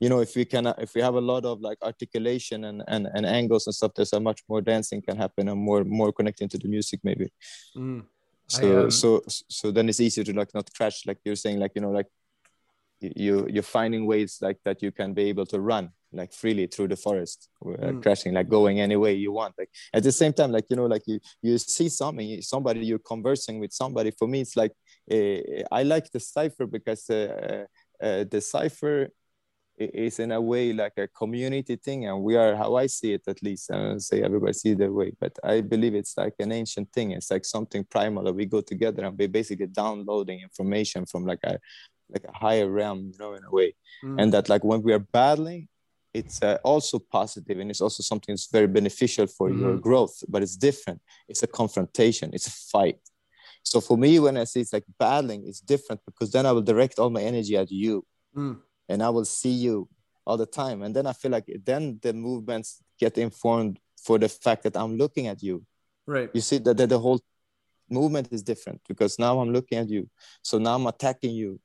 you 0.02 0.08
know 0.10 0.20
if 0.26 0.32
we 0.38 0.44
can 0.52 0.64
if 0.86 0.90
we 0.96 1.00
have 1.08 1.16
a 1.22 1.24
lot 1.32 1.44
of 1.50 1.56
like 1.68 1.78
articulation 1.90 2.58
and 2.68 2.78
and, 2.94 3.04
and 3.14 3.24
angles 3.40 3.64
and 3.66 3.74
stuff 3.78 3.92
there's 3.94 4.12
a 4.12 4.20
much 4.28 4.40
more 4.50 4.62
dancing 4.72 5.00
can 5.08 5.16
happen 5.24 5.44
and 5.50 5.60
more 5.68 5.82
more 6.00 6.12
connecting 6.18 6.48
to 6.52 6.58
the 6.62 6.68
music 6.76 6.98
maybe 7.08 7.28
Mm. 7.76 8.00
so 8.58 8.66
um, 8.84 8.90
so 9.00 9.08
so 9.58 9.64
then 9.76 9.88
it's 9.90 10.00
easier 10.06 10.24
to 10.28 10.32
like 10.40 10.52
not 10.58 10.66
crash 10.76 10.98
like 11.08 11.18
you're 11.24 11.40
saying 11.44 11.58
like 11.64 11.72
you 11.76 11.82
know 11.84 11.94
like 11.98 12.08
you- 13.04 13.16
you 13.24 13.34
you're 13.54 13.70
finding 13.78 14.02
ways 14.12 14.32
like 14.46 14.58
that 14.66 14.78
you 14.84 14.90
can 15.00 15.10
be 15.18 15.24
able 15.32 15.46
to 15.52 15.58
run 15.72 15.84
like 16.20 16.32
freely 16.40 16.66
through 16.72 16.88
the 16.94 17.00
forest 17.06 17.38
uh, 17.64 17.92
Mm. 17.92 18.02
crashing 18.02 18.32
like 18.38 18.48
going 18.58 18.76
any 18.86 18.96
way 19.04 19.12
you 19.24 19.32
want 19.40 19.52
like 19.60 19.70
at 19.96 20.02
the 20.08 20.12
same 20.20 20.32
time 20.38 20.50
like 20.56 20.66
you 20.70 20.76
know 20.80 20.88
like 20.94 21.04
you 21.10 21.18
you 21.46 21.54
see 21.58 21.88
something 22.00 22.28
somebody 22.42 22.78
you're 22.88 23.06
conversing 23.14 23.56
with 23.62 23.72
somebody 23.82 24.10
for 24.18 24.26
me 24.32 24.38
it's 24.44 24.56
like 24.62 24.74
uh, 25.14 25.78
i 25.78 25.82
like 25.94 26.06
the 26.14 26.20
cipher 26.34 26.66
because 26.76 27.02
uh, 27.10 27.64
uh, 28.06 28.24
the 28.34 28.40
cipher 28.54 28.96
i- 29.04 29.10
is 29.94 30.18
in 30.18 30.32
a 30.32 30.40
way 30.40 30.72
like 30.72 30.92
a 30.96 31.08
community 31.08 31.76
thing 31.76 32.06
and 32.06 32.22
we 32.22 32.36
are 32.36 32.54
how 32.56 32.74
i 32.76 32.86
see 32.86 33.12
it 33.14 33.22
at 33.26 33.42
least. 33.42 33.70
I 33.70 33.76
don't 33.76 34.00
say 34.00 34.22
everybody 34.22 34.52
see 34.52 34.70
it 34.70 34.78
their 34.78 34.92
way 34.92 35.12
but 35.20 35.32
i 35.44 35.60
believe 35.60 35.94
it's 35.94 36.16
like 36.16 36.34
an 36.38 36.52
ancient 36.52 36.92
thing. 36.92 37.10
It's 37.12 37.30
like 37.30 37.44
something 37.44 37.84
primal 37.84 38.24
that 38.24 38.34
we 38.34 38.46
go 38.46 38.60
together 38.60 39.04
and 39.04 39.18
we 39.18 39.26
basically 39.26 39.66
downloading 39.66 40.40
information 40.40 41.06
from 41.06 41.24
like 41.26 41.40
a 41.44 41.58
like 42.14 42.24
a 42.24 42.36
higher 42.44 42.68
realm 42.68 43.10
you 43.12 43.18
know 43.18 43.32
in 43.34 43.44
a 43.44 43.50
way. 43.50 43.74
Mm. 44.04 44.16
and 44.22 44.32
that 44.34 44.48
like 44.48 44.64
when 44.64 44.82
we 44.82 44.92
are 44.92 45.04
battling 45.20 45.68
it's 46.14 46.42
uh, 46.42 46.58
also 46.62 46.98
positive 46.98 47.58
and 47.58 47.70
it's 47.70 47.80
also 47.80 48.02
something 48.02 48.32
that's 48.34 48.50
very 48.58 48.66
beneficial 48.66 49.26
for 49.26 49.48
your 49.50 49.72
Mhm. 49.76 49.80
growth 49.80 50.16
but 50.28 50.42
it's 50.42 50.56
different. 50.68 51.00
It's 51.30 51.42
a 51.42 51.46
confrontation. 51.60 52.26
It's 52.36 52.46
a 52.46 52.56
fight. 52.74 53.00
So 53.70 53.80
for 53.80 53.96
me 54.04 54.18
when 54.24 54.36
i 54.36 54.44
say 54.44 54.60
it's 54.60 54.74
like 54.78 54.84
battling 54.98 55.40
it's 55.48 55.60
different 55.74 56.00
because 56.08 56.28
then 56.34 56.44
i 56.48 56.52
will 56.54 56.66
direct 56.72 56.98
all 56.98 57.10
my 57.18 57.22
energy 57.32 57.54
at 57.62 57.70
you. 57.82 57.94
Mm. 58.36 58.56
And 58.92 59.02
I 59.02 59.08
will 59.08 59.24
see 59.24 59.50
you 59.50 59.88
all 60.26 60.36
the 60.36 60.46
time. 60.46 60.82
And 60.82 60.94
then 60.94 61.06
I 61.06 61.12
feel 61.12 61.30
like 61.30 61.50
then 61.64 61.98
the 62.02 62.12
movements 62.12 62.82
get 62.98 63.18
informed 63.18 63.80
for 63.96 64.18
the 64.18 64.28
fact 64.28 64.62
that 64.64 64.76
I'm 64.76 64.96
looking 64.96 65.26
at 65.26 65.42
you. 65.42 65.64
Right. 66.06 66.30
You 66.32 66.40
see 66.40 66.58
that, 66.58 66.76
that 66.76 66.88
the 66.88 66.98
whole 66.98 67.20
movement 67.88 68.28
is 68.30 68.42
different 68.42 68.80
because 68.88 69.18
now 69.18 69.40
I'm 69.40 69.52
looking 69.52 69.78
at 69.78 69.88
you. 69.88 70.08
So 70.42 70.58
now 70.58 70.74
I'm 70.74 70.86
attacking 70.86 71.34
you. 71.34 71.60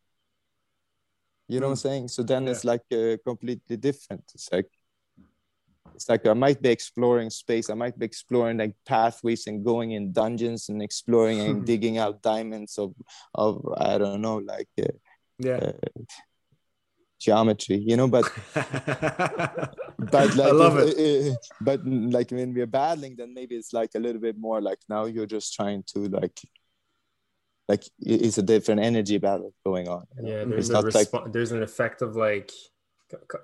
You 1.48 1.60
know 1.60 1.68
mm. 1.68 1.70
what 1.70 1.86
I'm 1.86 1.90
hmm. 1.90 1.90
saying? 1.90 2.08
So 2.10 2.24
then 2.24 2.44
yeah. 2.44 2.52
it's 2.52 2.66
like 2.66 2.84
uh, 2.92 3.18
completely 3.26 3.78
different. 3.78 4.24
It's 4.34 4.50
like 4.52 4.70
it's 5.96 6.10
like 6.10 6.28
I 6.28 6.34
might 6.34 6.62
be 6.62 6.70
exploring 6.70 7.30
space. 7.30 7.70
I 7.70 7.74
might 7.74 7.98
be 7.98 8.06
exploring 8.06 8.58
like 8.58 8.76
pathways 8.86 9.48
and 9.48 9.64
going 9.64 9.92
in 9.92 10.12
dungeons 10.12 10.70
and 10.70 10.82
exploring 10.82 11.40
and 11.40 11.66
digging 11.72 11.98
out 11.98 12.22
diamonds 12.22 12.78
of 12.78 12.94
of 13.34 13.66
I 13.78 13.98
don't 13.98 14.22
know 14.22 14.38
like 14.38 14.68
uh, 14.80 14.92
yeah. 15.40 15.58
Uh, 15.58 15.72
geometry 17.20 17.78
you 17.78 17.98
know 17.98 18.08
but 18.08 18.26
but 18.54 20.36
like 20.36 20.40
I 20.40 20.52
love 20.52 20.78
if, 20.80 20.94
it. 20.98 21.38
But 21.62 21.86
like 21.86 22.32
when 22.32 22.54
we're 22.54 22.68
battling 22.68 23.16
then 23.18 23.34
maybe 23.34 23.56
it's 23.56 23.74
like 23.74 23.92
a 23.96 24.00
little 24.00 24.22
bit 24.22 24.38
more 24.38 24.62
like 24.62 24.80
now 24.88 25.06
you're 25.06 25.26
just 25.26 25.54
trying 25.54 25.84
to 25.94 26.00
like 26.10 26.40
like 27.68 27.84
it's 28.00 28.38
a 28.38 28.44
different 28.44 28.82
energy 28.82 29.18
battle 29.18 29.54
going 29.66 29.88
on 29.88 30.06
yeah 30.22 30.46
there's 30.46 30.70
a 30.70 30.74
resp- 30.76 31.14
like, 31.14 31.32
there's 31.34 31.52
an 31.52 31.64
effect 31.64 32.02
of 32.02 32.16
like 32.16 32.52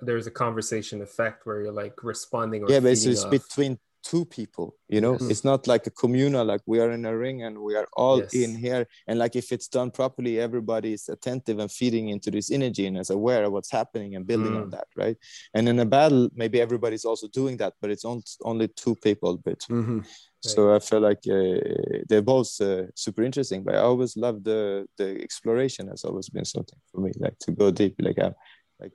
there's 0.02 0.26
a 0.26 0.30
conversation 0.30 1.02
effect 1.02 1.46
where 1.46 1.62
you're 1.62 1.72
like 1.72 2.02
responding 2.04 2.64
yeah 2.68 2.80
but 2.80 2.92
it's 2.92 3.24
between 3.24 3.78
two 4.04 4.24
people 4.26 4.76
you 4.88 5.00
know 5.00 5.12
yes. 5.12 5.30
it's 5.30 5.44
not 5.44 5.66
like 5.66 5.86
a 5.86 5.90
communal 5.90 6.44
like 6.44 6.60
we 6.66 6.78
are 6.78 6.90
in 6.90 7.06
a 7.06 7.16
ring 7.16 7.42
and 7.42 7.58
we 7.58 7.74
are 7.74 7.88
all 7.94 8.18
yes. 8.18 8.34
in 8.34 8.54
here 8.54 8.86
and 9.08 9.18
like 9.18 9.34
if 9.34 9.50
it's 9.50 9.66
done 9.66 9.90
properly 9.90 10.38
everybody 10.38 10.92
is 10.92 11.08
attentive 11.08 11.58
and 11.58 11.72
feeding 11.72 12.10
into 12.10 12.30
this 12.30 12.50
energy 12.50 12.86
and 12.86 12.98
is 12.98 13.08
aware 13.08 13.44
of 13.44 13.52
what's 13.52 13.70
happening 13.70 14.14
and 14.14 14.26
building 14.26 14.52
mm. 14.52 14.62
on 14.62 14.70
that 14.70 14.86
right 14.94 15.16
and 15.54 15.68
in 15.68 15.78
a 15.80 15.86
battle 15.86 16.28
maybe 16.34 16.60
everybody's 16.60 17.06
also 17.06 17.26
doing 17.28 17.56
that 17.56 17.72
but 17.80 17.90
it's 17.90 18.04
only 18.44 18.68
two 18.68 18.94
people 18.96 19.38
but 19.38 19.58
mm-hmm. 19.70 20.00
so 20.42 20.74
i 20.74 20.78
feel 20.78 21.00
like 21.00 21.22
uh, 21.30 22.02
they're 22.08 22.20
both 22.36 22.60
uh, 22.60 22.82
super 22.94 23.22
interesting 23.22 23.64
but 23.64 23.74
i 23.74 23.78
always 23.78 24.18
love 24.18 24.44
the 24.44 24.86
the 24.98 25.18
exploration 25.22 25.88
has 25.88 26.04
always 26.04 26.28
been 26.28 26.44
something 26.44 26.78
for 26.92 27.00
me 27.00 27.10
like 27.18 27.38
to 27.38 27.52
go 27.52 27.70
deep 27.70 27.94
like 28.00 28.18
i 28.18 28.30
like 28.78 28.92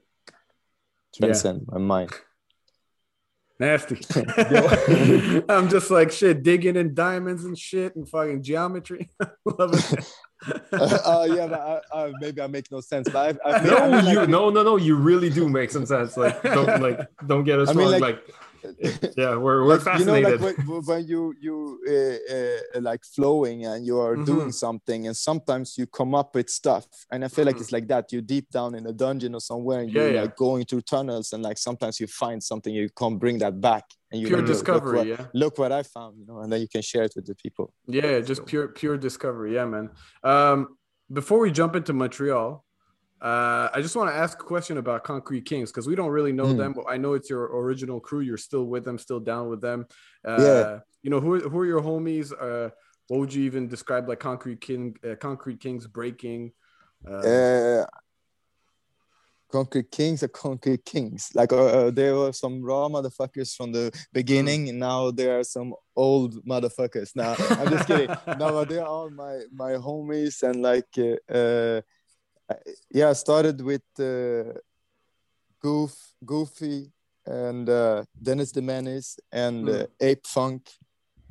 transcend 1.17 1.61
yeah. 1.61 1.79
my 1.79 1.79
mind 1.79 2.11
Nasty. 3.59 3.99
I'm 5.49 5.69
just 5.69 5.91
like 5.91 6.11
shit, 6.11 6.43
digging 6.43 6.77
in 6.77 6.93
diamonds 6.93 7.43
and 7.43 7.57
shit 7.57 7.95
and 7.95 8.07
fucking 8.07 8.41
geometry. 8.41 9.09
Love 9.45 9.73
it. 9.73 10.13
uh, 10.71 11.27
yeah, 11.29 11.47
but 11.47 11.83
I, 11.93 12.05
I, 12.05 12.13
maybe 12.21 12.41
I 12.41 12.47
make 12.47 12.71
no 12.71 12.79
sense. 12.79 13.09
But 13.09 13.37
I, 13.45 13.57
I 13.57 13.63
no, 13.65 13.75
I 13.75 13.89
mean, 13.89 14.11
you, 14.11 14.19
like, 14.19 14.29
no, 14.29 14.49
no, 14.49 14.63
no. 14.63 14.77
You 14.77 14.95
really 14.95 15.29
do 15.29 15.49
make 15.49 15.71
some 15.71 15.85
sense. 15.85 16.15
Like, 16.15 16.41
don't 16.41 16.81
like, 16.81 16.99
don't 17.27 17.43
get 17.43 17.59
us 17.59 17.67
wrong. 17.67 17.91
Mean, 17.91 17.99
like, 17.99 18.01
like 18.01 18.35
yeah 19.17 19.35
we're, 19.35 19.63
we're 19.63 19.75
like, 19.75 19.81
fascinated 19.81 20.29
you 20.29 20.37
know 20.37 20.45
like 20.45 20.57
when, 20.57 20.85
when 20.85 21.07
you 21.07 21.33
you 21.39 21.79
uh, 21.87 22.77
uh, 22.77 22.81
like 22.81 23.03
flowing 23.03 23.65
and 23.65 23.85
you 23.85 23.99
are 23.99 24.15
mm-hmm. 24.15 24.25
doing 24.25 24.51
something 24.51 25.07
and 25.07 25.15
sometimes 25.15 25.77
you 25.77 25.85
come 25.87 26.13
up 26.13 26.35
with 26.35 26.49
stuff 26.49 26.85
and 27.11 27.23
i 27.23 27.27
feel 27.27 27.45
like 27.45 27.55
mm-hmm. 27.55 27.61
it's 27.61 27.71
like 27.71 27.87
that 27.87 28.11
you're 28.11 28.21
deep 28.21 28.49
down 28.49 28.75
in 28.75 28.85
a 28.87 28.93
dungeon 28.93 29.33
or 29.35 29.41
somewhere 29.41 29.79
and 29.81 29.91
you're 29.91 30.11
yeah. 30.11 30.21
like 30.21 30.35
going 30.35 30.65
through 30.65 30.81
tunnels 30.81 31.33
and 31.33 31.43
like 31.43 31.57
sometimes 31.57 31.99
you 31.99 32.07
find 32.07 32.41
something 32.41 32.73
you 32.73 32.89
can't 32.97 33.19
bring 33.19 33.37
that 33.37 33.59
back 33.59 33.85
and 34.11 34.21
you 34.21 34.27
pure 34.27 34.41
discovery 34.41 34.97
look 34.97 34.97
what, 34.97 35.07
yeah 35.07 35.25
look 35.33 35.57
what 35.57 35.71
i 35.71 35.83
found 35.83 36.17
you 36.17 36.25
know 36.25 36.39
and 36.39 36.51
then 36.51 36.61
you 36.61 36.67
can 36.67 36.81
share 36.81 37.03
it 37.03 37.13
with 37.15 37.25
the 37.25 37.35
people 37.35 37.73
yeah 37.87 38.19
just 38.19 38.45
pure 38.45 38.67
pure 38.67 38.97
discovery 38.97 39.55
yeah 39.55 39.65
man 39.65 39.89
um 40.23 40.77
before 41.11 41.39
we 41.39 41.51
jump 41.51 41.75
into 41.75 41.93
montreal 41.93 42.65
uh, 43.21 43.69
I 43.73 43.81
just 43.81 43.95
want 43.95 44.09
to 44.09 44.15
ask 44.15 44.39
a 44.39 44.45
question 44.45 44.77
about 44.77 45.03
Concrete 45.03 45.45
Kings 45.45 45.71
because 45.71 45.87
we 45.87 45.95
don't 45.95 46.09
really 46.09 46.31
know 46.31 46.45
mm. 46.45 46.57
them. 46.57 46.73
But 46.73 46.85
I 46.89 46.97
know 46.97 47.13
it's 47.13 47.29
your 47.29 47.45
original 47.45 47.99
crew. 47.99 48.21
You're 48.21 48.37
still 48.37 48.65
with 48.65 48.85
them, 48.85 48.97
still 48.97 49.19
down 49.19 49.49
with 49.49 49.61
them. 49.61 49.85
Uh, 50.25 50.37
yeah. 50.39 50.79
You 51.03 51.09
know 51.09 51.19
who 51.19 51.39
who 51.49 51.59
are 51.59 51.65
your 51.65 51.81
homies? 51.81 52.31
Uh, 52.31 52.69
what 53.07 53.19
would 53.19 53.33
you 53.33 53.43
even 53.43 53.67
describe 53.67 54.07
like 54.07 54.19
Concrete 54.19 54.61
King, 54.61 54.95
uh, 55.09 55.15
Concrete 55.15 55.59
Kings 55.59 55.85
breaking? 55.87 56.51
Uh, 57.07 57.13
uh 57.13 57.85
Concrete 59.51 59.89
Kings 59.89 60.21
are 60.21 60.27
Concrete 60.27 60.85
Kings. 60.85 61.31
Like 61.33 61.51
uh, 61.51 61.89
there 61.89 62.15
were 62.15 62.31
some 62.31 62.61
raw 62.61 62.87
motherfuckers 62.87 63.55
from 63.55 63.71
the 63.71 63.91
beginning, 64.13 64.67
mm. 64.67 64.69
and 64.69 64.79
now 64.79 65.11
there 65.11 65.39
are 65.39 65.43
some 65.43 65.73
old 65.95 66.45
motherfuckers. 66.45 67.15
Now 67.15 67.35
I'm 67.37 67.69
just 67.69 67.87
kidding. 67.87 68.15
no, 68.39 68.63
they're 68.63 68.85
all 68.85 69.09
my 69.09 69.41
my 69.51 69.71
homies, 69.71 70.43
and 70.43 70.61
like 70.61 70.87
yeah, 72.91 73.09
I 73.09 73.13
started 73.13 73.61
with 73.61 73.83
uh, 73.99 74.59
Goof, 75.61 75.93
Goofy, 76.25 76.91
and 77.25 77.69
uh, 77.69 78.03
Dennis 78.21 78.51
the 78.51 78.61
Menace, 78.61 79.19
and 79.31 79.67
mm. 79.67 79.83
uh, 79.83 79.87
Ape 79.99 80.25
Funk, 80.25 80.69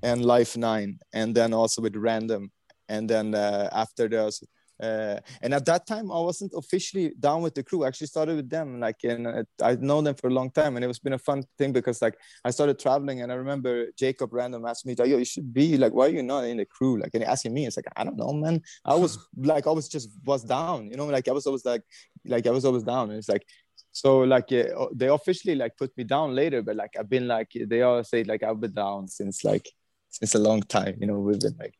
and 0.02 0.24
Life 0.24 0.56
Nine, 0.56 0.98
and 1.12 1.34
then 1.34 1.52
also 1.52 1.82
with 1.82 1.96
Random, 1.96 2.50
and 2.88 3.08
then 3.08 3.34
uh, 3.34 3.68
after 3.72 4.08
those 4.08 4.42
uh, 4.80 5.18
and 5.42 5.52
at 5.54 5.64
that 5.66 5.86
time, 5.86 6.10
I 6.12 6.20
wasn't 6.20 6.52
officially 6.54 7.12
down 7.18 7.42
with 7.42 7.54
the 7.54 7.62
crew. 7.62 7.84
I 7.84 7.88
actually 7.88 8.06
started 8.06 8.36
with 8.36 8.48
them, 8.48 8.78
like, 8.78 9.02
and 9.02 9.26
uh, 9.26 9.42
I'd 9.62 9.82
known 9.82 10.04
them 10.04 10.14
for 10.14 10.28
a 10.28 10.32
long 10.32 10.50
time, 10.50 10.76
and 10.76 10.84
it 10.84 10.88
was 10.88 10.98
been 10.98 11.14
a 11.14 11.18
fun 11.18 11.42
thing 11.58 11.72
because, 11.72 12.00
like, 12.00 12.16
I 12.44 12.50
started 12.50 12.78
traveling, 12.78 13.22
and 13.22 13.32
I 13.32 13.34
remember 13.34 13.86
Jacob 13.96 14.32
Random 14.32 14.64
asked 14.66 14.86
me, 14.86 14.94
"Yo, 14.96 15.04
you 15.04 15.24
should 15.24 15.52
be 15.52 15.76
like, 15.76 15.92
why 15.92 16.06
are 16.06 16.10
you 16.10 16.22
not 16.22 16.44
in 16.44 16.58
the 16.58 16.64
crew?" 16.64 17.00
Like, 17.00 17.14
and 17.14 17.24
asking 17.24 17.54
me, 17.54 17.66
it's 17.66 17.76
like, 17.76 17.86
I 17.96 18.04
don't 18.04 18.16
know, 18.16 18.32
man. 18.32 18.62
I 18.84 18.94
was 18.94 19.18
like, 19.36 19.66
I 19.66 19.70
was 19.70 19.88
just 19.88 20.10
was 20.24 20.44
down, 20.44 20.90
you 20.90 20.96
know, 20.96 21.06
like 21.06 21.28
I 21.28 21.32
was 21.32 21.46
always 21.46 21.64
like, 21.64 21.82
like 22.24 22.46
I 22.46 22.50
was 22.50 22.64
always 22.64 22.84
down, 22.84 23.10
and 23.10 23.18
it's 23.18 23.28
like, 23.28 23.46
so 23.92 24.20
like 24.20 24.52
uh, 24.52 24.86
they 24.94 25.08
officially 25.08 25.56
like 25.56 25.76
put 25.76 25.96
me 25.96 26.04
down 26.04 26.34
later, 26.34 26.62
but 26.62 26.76
like 26.76 26.94
I've 26.98 27.10
been 27.10 27.26
like 27.26 27.50
they 27.54 27.82
all 27.82 28.04
say 28.04 28.22
like 28.22 28.42
I've 28.44 28.60
been 28.60 28.74
down 28.74 29.08
since 29.08 29.42
like 29.44 29.68
since 30.10 30.34
a 30.34 30.38
long 30.38 30.62
time. 30.62 30.96
You 31.00 31.06
know, 31.06 31.18
we've 31.18 31.40
been 31.40 31.56
like 31.58 31.74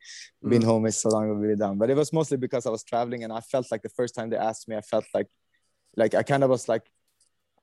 mm. 0.45 0.51
been 0.51 0.63
home 0.63 0.87
is 0.87 0.99
so 0.99 1.09
long 1.11 1.29
we've 1.29 1.51
been 1.51 1.59
down. 1.59 1.79
But 1.79 1.91
it 1.91 1.97
was 1.97 2.13
mostly 2.13 2.37
because 2.37 2.67
I 2.67 2.71
was 2.71 2.85
traveling 2.85 3.25
and 3.25 3.33
I 3.33 3.41
felt 3.41 3.71
like 3.71 3.83
the 3.83 3.89
first 3.91 4.15
time 4.15 4.31
they 4.31 4.37
asked 4.37 4.69
me, 4.69 4.77
I 4.77 4.81
felt 4.81 5.05
like 5.15 5.29
like 5.97 6.15
I 6.15 6.23
kind 6.23 6.45
of 6.45 6.51
was 6.51 6.69
like 6.69 6.85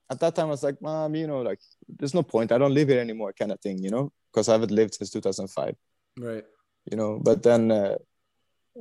at 0.10 0.20
that 0.20 0.36
time 0.36 0.48
I 0.48 0.52
was 0.52 0.64
like, 0.64 0.82
Mom, 0.82 1.16
you 1.16 1.28
know, 1.28 1.42
like 1.42 1.60
there's 1.88 2.14
no 2.14 2.24
point. 2.24 2.52
I 2.52 2.58
don't 2.58 2.74
live 2.74 2.90
here 2.90 3.00
anymore, 3.00 3.34
kind 3.34 3.52
of 3.52 3.60
thing, 3.60 3.84
you 3.84 3.90
know, 3.90 4.12
because 4.32 4.50
I 4.50 4.54
haven't 4.54 4.72
lived 4.72 4.96
since 4.96 5.10
2005. 5.10 5.76
Right. 6.20 6.44
You 6.92 6.98
know, 6.98 7.20
but 7.24 7.42
then 7.42 7.72
uh, 7.72 7.96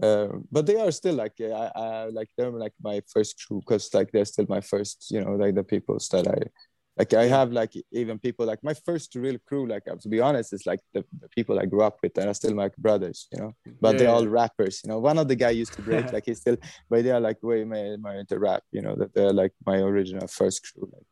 uh, 0.03 0.29
but 0.51 0.67
they 0.67 0.77
are 0.77 0.91
still 0.91 1.15
like 1.15 1.35
I, 1.41 1.71
I 1.75 2.05
like 2.07 2.29
they're 2.37 2.51
like 2.51 2.75
my 2.83 3.01
first 3.13 3.43
crew 3.47 3.61
because 3.61 3.93
like 3.95 4.11
they're 4.11 4.25
still 4.25 4.47
my 4.49 4.61
first 4.61 5.11
you 5.11 5.21
know 5.21 5.33
like 5.33 5.55
the 5.55 5.63
people 5.63 5.99
that 6.11 6.27
I 6.27 6.51
like 6.97 7.13
i 7.15 7.25
have 7.25 7.53
like 7.53 7.73
even 7.93 8.19
people 8.19 8.47
like 8.47 8.63
my 8.63 8.75
first 8.75 9.15
real 9.15 9.37
crew 9.47 9.67
like 9.67 9.85
to 10.01 10.09
be 10.09 10.21
honest 10.21 10.53
is 10.53 10.65
like 10.67 10.81
the, 10.93 11.05
the 11.21 11.29
people 11.29 11.59
i 11.59 11.65
grew 11.65 11.83
up 11.83 11.99
with 12.03 12.17
and 12.19 12.29
are 12.29 12.35
still 12.35 12.55
my 12.55 12.71
brothers 12.79 13.29
you 13.33 13.41
know? 13.41 13.53
But 13.81 13.95
yeah, 13.95 13.99
they're 13.99 14.09
yeah. 14.09 14.15
all 14.15 14.27
rappers 14.27 14.81
you 14.85 14.91
know? 14.91 14.99
One 14.99 15.19
of 15.19 15.29
the 15.29 15.37
guy 15.37 15.51
used 15.51 15.73
to 15.75 15.83
break 15.89 16.13
like 16.13 16.25
he's 16.27 16.41
still 16.41 16.57
but 16.89 17.05
they're 17.05 17.21
like 17.21 17.43
way 17.43 17.65
more, 17.65 17.97
more 17.99 18.15
into 18.15 18.39
rap 18.39 18.63
you 18.71 18.83
know? 18.83 18.95
That 18.97 19.15
they're 19.15 19.33
like 19.33 19.53
my 19.67 19.79
original 19.79 20.27
first 20.29 20.67
crew 20.73 20.91
like 20.93 21.07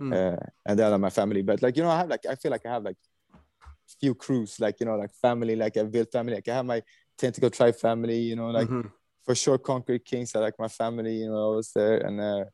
mm. 0.00 0.12
uh, 0.14 0.40
and 0.66 0.78
they're 0.78 0.98
my 0.98 1.10
family. 1.10 1.42
But 1.42 1.62
like 1.62 1.76
you 1.76 1.82
know 1.82 1.90
i 1.90 1.98
have 1.98 2.08
like 2.08 2.26
i 2.26 2.34
feel 2.34 2.50
like 2.50 2.66
i 2.66 2.70
have 2.70 2.84
like 2.84 2.96
few 4.00 4.14
crews 4.14 4.58
like 4.58 4.80
you 4.80 4.86
know 4.86 4.96
like 4.96 5.12
family 5.22 5.56
like 5.56 5.76
a 5.76 5.84
built 5.84 6.12
family. 6.12 6.34
Like 6.34 6.48
i 6.48 6.54
have 6.54 6.66
my 6.66 6.82
tentacle 7.18 7.50
tribe 7.50 7.76
family 7.76 8.18
you 8.18 8.36
know? 8.36 8.48
Like 8.48 8.68
mm-hmm. 8.68 8.88
for 9.24 9.34
sure 9.34 9.58
concrete 9.58 10.04
kings 10.04 10.34
are 10.34 10.42
like 10.42 10.58
my 10.58 10.68
family 10.68 11.16
you 11.16 11.28
know 11.28 11.52
i 11.52 11.56
was 11.56 11.72
there. 11.72 11.98
And 11.98 12.20
uh 12.20 12.44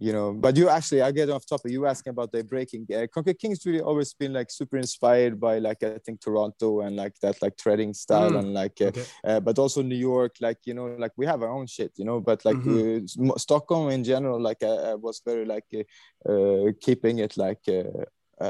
you 0.00 0.12
know 0.14 0.32
but 0.32 0.56
you 0.56 0.68
actually 0.68 1.02
i 1.02 1.12
get 1.12 1.28
off 1.28 1.44
topic 1.44 1.70
you 1.70 1.86
asking 1.86 2.10
about 2.10 2.32
the 2.32 2.42
breaking 2.42 2.86
uh, 2.96 3.06
concrete 3.12 3.38
king's 3.38 3.64
really 3.66 3.82
always 3.82 4.14
been 4.14 4.32
like 4.32 4.50
super 4.50 4.78
inspired 4.78 5.38
by 5.38 5.58
like 5.58 5.82
i 5.82 5.98
think 5.98 6.18
toronto 6.20 6.80
and 6.80 6.96
like 6.96 7.14
that 7.20 7.40
like 7.42 7.56
threading 7.58 7.92
style 7.92 8.30
mm. 8.30 8.38
and 8.38 8.54
like 8.54 8.80
uh, 8.80 8.86
okay. 8.86 9.04
uh, 9.24 9.38
but 9.38 9.58
also 9.58 9.82
new 9.82 9.94
york 9.94 10.34
like 10.40 10.56
you 10.64 10.72
know 10.72 10.86
like 10.98 11.12
we 11.18 11.26
have 11.26 11.42
our 11.42 11.50
own 11.50 11.66
shit 11.66 11.92
you 11.96 12.04
know 12.04 12.18
but 12.18 12.44
like 12.44 12.56
mm-hmm. 12.56 13.30
Uh, 13.30 13.36
stockholm 13.36 13.90
in 13.90 14.02
general 14.02 14.40
like 14.40 14.62
uh, 14.62 14.96
was 14.98 15.20
very 15.24 15.44
like 15.44 15.66
uh, 16.28 16.72
keeping 16.80 17.18
it 17.18 17.36
like 17.36 17.62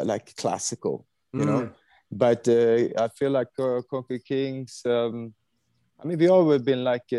like 0.04 0.34
classical 0.36 1.04
you 1.32 1.40
mm. 1.40 1.46
know 1.46 1.70
but 2.12 2.48
i 2.48 3.08
feel 3.16 3.30
like 3.30 3.48
concrete 3.90 4.24
kings 4.24 4.82
um 4.86 5.34
i 6.00 6.06
mean 6.06 6.16
we 6.16 6.28
always 6.28 6.62
been 6.62 6.84
like 6.84 7.10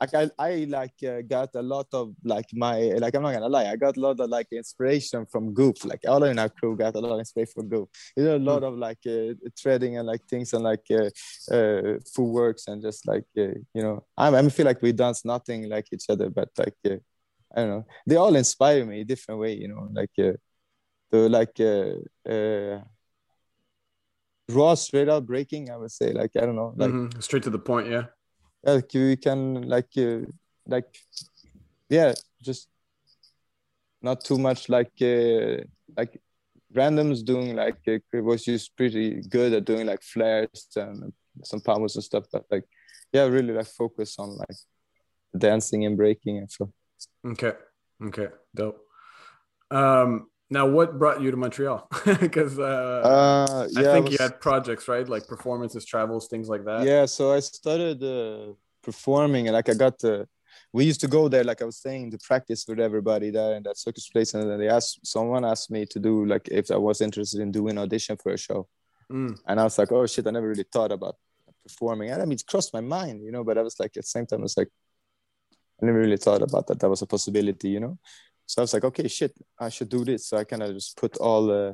like 0.00 0.14
I, 0.14 0.30
I 0.38 0.66
like 0.68 0.94
uh, 1.06 1.22
got 1.22 1.50
a 1.54 1.62
lot 1.62 1.86
of 1.92 2.14
like 2.24 2.46
my 2.52 2.80
like 2.98 3.14
I'm 3.14 3.22
not 3.22 3.32
gonna 3.32 3.48
lie 3.48 3.70
I 3.70 3.76
got 3.76 3.96
a 3.96 4.00
lot 4.00 4.20
of 4.20 4.28
like 4.28 4.48
inspiration 4.52 5.26
from 5.26 5.54
Goop 5.54 5.84
like 5.84 6.00
all 6.06 6.22
in 6.24 6.38
our 6.38 6.48
crew 6.48 6.76
got 6.76 6.94
a 6.94 7.00
lot 7.00 7.12
of 7.12 7.18
inspiration 7.18 7.52
from 7.54 7.68
Goop 7.68 7.88
you 8.16 8.24
know 8.24 8.36
a 8.36 8.38
lot 8.38 8.62
mm. 8.62 8.68
of 8.68 8.74
like 8.78 8.98
uh, 9.06 9.34
threading 9.58 9.96
and 9.98 10.06
like 10.06 10.22
things 10.28 10.52
and 10.52 10.64
like 10.64 10.84
uh, 10.90 11.08
uh, 11.54 11.98
footworks 12.14 12.68
and 12.68 12.82
just 12.82 13.06
like 13.06 13.24
uh, 13.38 13.56
you 13.74 13.82
know 13.82 14.04
I, 14.16 14.28
I 14.28 14.48
feel 14.48 14.66
like 14.66 14.82
we 14.82 14.92
dance 14.92 15.24
nothing 15.24 15.68
like 15.68 15.86
each 15.92 16.04
other 16.10 16.28
but 16.28 16.50
like 16.58 16.76
uh, 16.86 16.96
I 17.54 17.60
don't 17.60 17.70
know 17.70 17.86
they 18.06 18.16
all 18.16 18.34
inspire 18.36 18.84
me 18.84 19.04
different 19.04 19.40
way 19.40 19.54
you 19.54 19.68
know 19.68 19.88
like 19.92 20.10
uh, 20.18 20.36
the 21.10 21.28
like 21.28 21.58
uh, 21.60 22.30
uh, 22.30 22.82
raw 24.50 24.74
straight 24.74 25.08
up 25.08 25.24
breaking 25.26 25.70
I 25.70 25.76
would 25.78 25.90
say 25.90 26.12
like 26.12 26.32
I 26.36 26.40
don't 26.40 26.56
know 26.56 26.74
like 26.76 26.90
mm-hmm. 26.90 27.20
straight 27.20 27.44
to 27.44 27.50
the 27.50 27.58
point 27.58 27.88
yeah 27.88 28.06
like 28.66 28.92
you 28.94 29.16
can 29.16 29.68
like 29.68 29.90
uh, 29.96 30.20
like 30.66 30.98
yeah 31.88 32.12
just 32.42 32.68
not 34.02 34.24
too 34.24 34.38
much 34.38 34.68
like 34.68 34.92
uh, 35.00 35.62
like 35.96 36.20
randoms 36.74 37.24
doing 37.24 37.56
like 37.56 37.78
uh, 37.88 38.22
was 38.22 38.44
just 38.44 38.76
pretty 38.76 39.22
good 39.28 39.52
at 39.52 39.64
doing 39.64 39.86
like 39.86 40.02
flares 40.02 40.68
and 40.76 41.12
some 41.44 41.60
pomos 41.60 41.94
and 41.94 42.04
stuff. 42.04 42.24
But 42.32 42.44
like, 42.50 42.64
yeah, 43.12 43.24
really 43.24 43.52
like 43.52 43.66
focus 43.66 44.16
on 44.18 44.36
like 44.36 44.56
dancing 45.36 45.84
and 45.84 45.96
breaking 45.96 46.38
and 46.38 46.50
so. 46.50 46.72
Okay. 47.26 47.52
Okay. 48.02 48.28
Dope. 48.54 48.80
Um, 49.70 50.28
now, 50.48 50.64
what 50.76 50.96
brought 50.98 51.20
you 51.22 51.30
to 51.32 51.36
Montreal? 51.36 51.88
Because 52.26 52.54
uh, 52.58 53.00
Uh, 53.12 53.68
yeah, 53.70 53.80
I 53.80 53.92
think 53.94 54.06
you 54.10 54.18
was- 54.18 54.20
had 54.20 54.40
projects, 54.40 54.86
right? 54.88 55.06
Like 55.14 55.26
performances, 55.26 55.84
travels, 55.84 56.28
things 56.28 56.48
like 56.48 56.64
that. 56.68 56.80
yeah 56.92 57.04
so 57.16 57.22
i 57.38 57.40
started 57.40 57.98
uh, 58.16 58.52
performing 58.88 59.44
and 59.48 59.54
like 59.58 59.68
i 59.68 59.74
got 59.74 59.94
to 60.04 60.12
we 60.76 60.82
used 60.90 61.00
to 61.04 61.08
go 61.16 61.22
there 61.32 61.44
like 61.50 61.60
i 61.62 61.66
was 61.72 61.78
saying 61.86 62.04
to 62.12 62.18
practice 62.30 62.60
with 62.68 62.78
everybody 62.88 63.28
there 63.38 63.52
in 63.58 63.62
that 63.66 63.76
circus 63.84 64.06
place 64.12 64.30
and 64.34 64.42
then 64.48 64.58
they 64.60 64.68
asked 64.78 64.94
someone 65.14 65.42
asked 65.52 65.70
me 65.76 65.82
to 65.94 65.98
do 66.08 66.12
like 66.32 66.46
if 66.60 66.66
i 66.70 66.80
was 66.88 66.98
interested 67.06 67.40
in 67.44 67.50
doing 67.58 67.76
audition 67.84 68.16
for 68.22 68.32
a 68.38 68.40
show 68.48 68.60
Mm. 69.16 69.32
and 69.48 69.56
i 69.60 69.64
was 69.68 69.76
like 69.80 69.90
oh 69.96 70.04
shit 70.12 70.26
i 70.26 70.32
never 70.36 70.48
really 70.52 70.68
thought 70.74 70.92
about 70.98 71.14
performing 71.66 72.08
and 72.10 72.20
i 72.22 72.24
mean 72.28 72.38
it 72.40 72.46
crossed 72.50 72.72
my 72.78 72.84
mind 72.96 73.16
you 73.26 73.32
know 73.34 73.44
but 73.48 73.56
i 73.60 73.62
was 73.68 73.76
like 73.82 73.92
at 74.00 74.04
the 74.06 74.12
same 74.16 74.26
time 74.28 74.40
i 74.44 74.46
was 74.50 74.56
like 74.60 74.70
i 75.78 75.86
never 75.86 76.00
really 76.04 76.16
thought 76.26 76.42
about 76.48 76.64
that 76.66 76.78
that 76.80 76.90
was 76.94 77.02
a 77.02 77.06
possibility 77.14 77.68
you 77.76 77.80
know 77.84 77.94
so 78.46 78.60
i 78.60 78.62
was 78.62 78.72
like 78.72 78.84
okay 78.84 79.08
shit 79.08 79.32
i 79.58 79.68
should 79.68 79.88
do 79.88 80.04
this 80.04 80.28
so 80.28 80.36
i 80.36 80.44
kind 80.44 80.62
of 80.62 80.72
just 80.72 80.96
put 80.96 81.16
all 81.18 81.50
uh, 81.50 81.72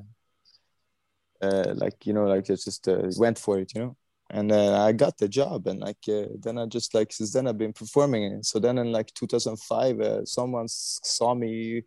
uh 1.42 1.74
like 1.74 2.06
you 2.06 2.12
know 2.12 2.24
like 2.24 2.44
just 2.44 2.64
just 2.64 2.88
uh, 2.88 3.02
went 3.16 3.38
for 3.38 3.58
it 3.58 3.72
you 3.74 3.80
know 3.80 3.96
and 4.32 4.50
I 4.50 4.92
got 4.92 5.18
the 5.18 5.28
job, 5.28 5.66
and 5.66 5.78
like 5.80 5.98
uh, 6.08 6.24
then 6.40 6.56
I 6.56 6.64
just 6.64 6.94
like 6.94 7.12
since 7.12 7.34
then 7.34 7.46
I've 7.46 7.58
been 7.58 7.74
performing. 7.74 8.24
And 8.24 8.44
so 8.44 8.58
then 8.58 8.78
in 8.78 8.90
like 8.90 9.12
2005, 9.12 10.00
uh, 10.00 10.24
someone 10.24 10.68
saw 10.68 11.34
me 11.34 11.82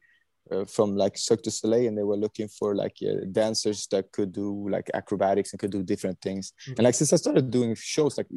uh, 0.52 0.64
from 0.66 0.96
like 0.96 1.18
Cirque 1.18 1.42
du 1.42 1.50
Soleil, 1.50 1.88
and 1.88 1.98
they 1.98 2.04
were 2.04 2.16
looking 2.16 2.48
for 2.48 2.76
like 2.76 2.98
dancers 3.32 3.88
that 3.88 4.12
could 4.12 4.32
do 4.32 4.70
like 4.70 4.92
acrobatics 4.94 5.54
and 5.54 5.60
could 5.60 5.72
do 5.72 5.82
different 5.82 6.22
things. 6.22 6.54
And 6.68 6.82
like 6.82 6.94
since 6.94 7.12
I 7.14 7.16
started 7.16 7.50
doing 7.50 7.74
shows, 7.74 8.16
like 8.16 8.28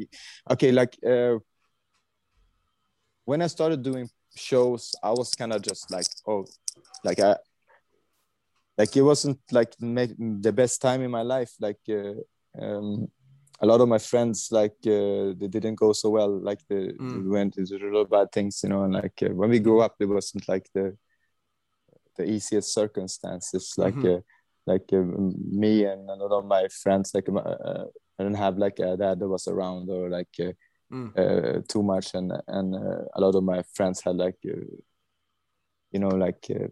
okay, 0.51 0.73
like 0.73 0.97
when 3.27 3.43
I 3.43 3.47
started 3.47 3.83
doing 3.83 4.09
shows, 4.37 4.95
I 5.03 5.11
was 5.11 5.35
kind 5.35 5.53
of 5.53 5.63
just 5.63 5.91
like 5.91 6.07
oh, 6.27 6.45
like 7.05 7.21
I. 7.21 7.37
Like 8.77 8.97
it 8.97 9.03
wasn't 9.03 9.41
like 9.51 9.75
the 9.79 10.53
best 10.53 10.81
time 10.81 11.03
in 11.03 11.11
my 11.11 11.23
life. 11.23 11.51
Like 11.59 11.81
uh, 11.91 12.15
um, 12.63 13.09
a 13.61 13.67
lot 13.67 13.81
of 13.81 13.89
my 13.89 13.99
friends 13.99 14.49
like 14.53 14.77
uh, 14.87 15.35
they 15.37 15.49
didn't 15.49 15.75
go 15.75 15.93
so 15.93 16.11
well 16.11 16.31
like 16.31 16.61
they, 16.69 16.93
Mm. 16.93 17.11
they 17.25 17.29
went 17.29 17.57
into 17.57 17.77
of 17.97 18.11
bad 18.11 18.31
things 18.33 18.61
you 18.63 18.69
know 18.69 18.85
and 18.85 18.95
like 18.95 19.21
uh, 19.23 19.35
when 19.35 19.51
we 19.51 19.59
grew 19.59 19.81
up 19.81 19.97
it 20.01 20.07
wasn't 20.07 20.49
like 20.49 20.69
the 20.75 20.97
the 22.17 22.25
easiest 22.25 22.73
circumstances 22.73 23.75
like 23.77 23.95
Mhm. 23.95 24.19
uh, 24.19 24.21
like 24.67 24.93
uh, 24.93 25.03
me 25.65 25.85
and 25.85 26.09
a 26.11 26.15
lot 26.15 26.39
of 26.39 26.45
my 26.45 26.69
friends 26.69 27.13
like 27.15 27.29
uh, 27.29 27.39
uh, 27.39 27.85
i 28.19 28.23
didn't 28.23 28.37
have 28.39 28.59
like 28.59 28.79
a 28.79 28.97
dad 28.97 29.19
that 29.19 29.29
was 29.29 29.49
around 29.49 29.89
or 29.91 30.09
like 30.09 30.35
uh, 30.41 30.53
Mm. 30.93 31.13
uh, 31.17 31.61
too 31.69 31.83
much 31.83 32.15
and 32.15 32.33
and 32.47 32.75
uh, 32.75 33.05
a 33.15 33.21
lot 33.21 33.35
of 33.35 33.43
my 33.45 33.63
friends 33.75 34.01
had 34.03 34.17
like 34.17 34.39
uh, 34.47 34.61
you 35.93 35.99
know 36.01 36.09
like 36.09 36.47
uh, 36.51 36.69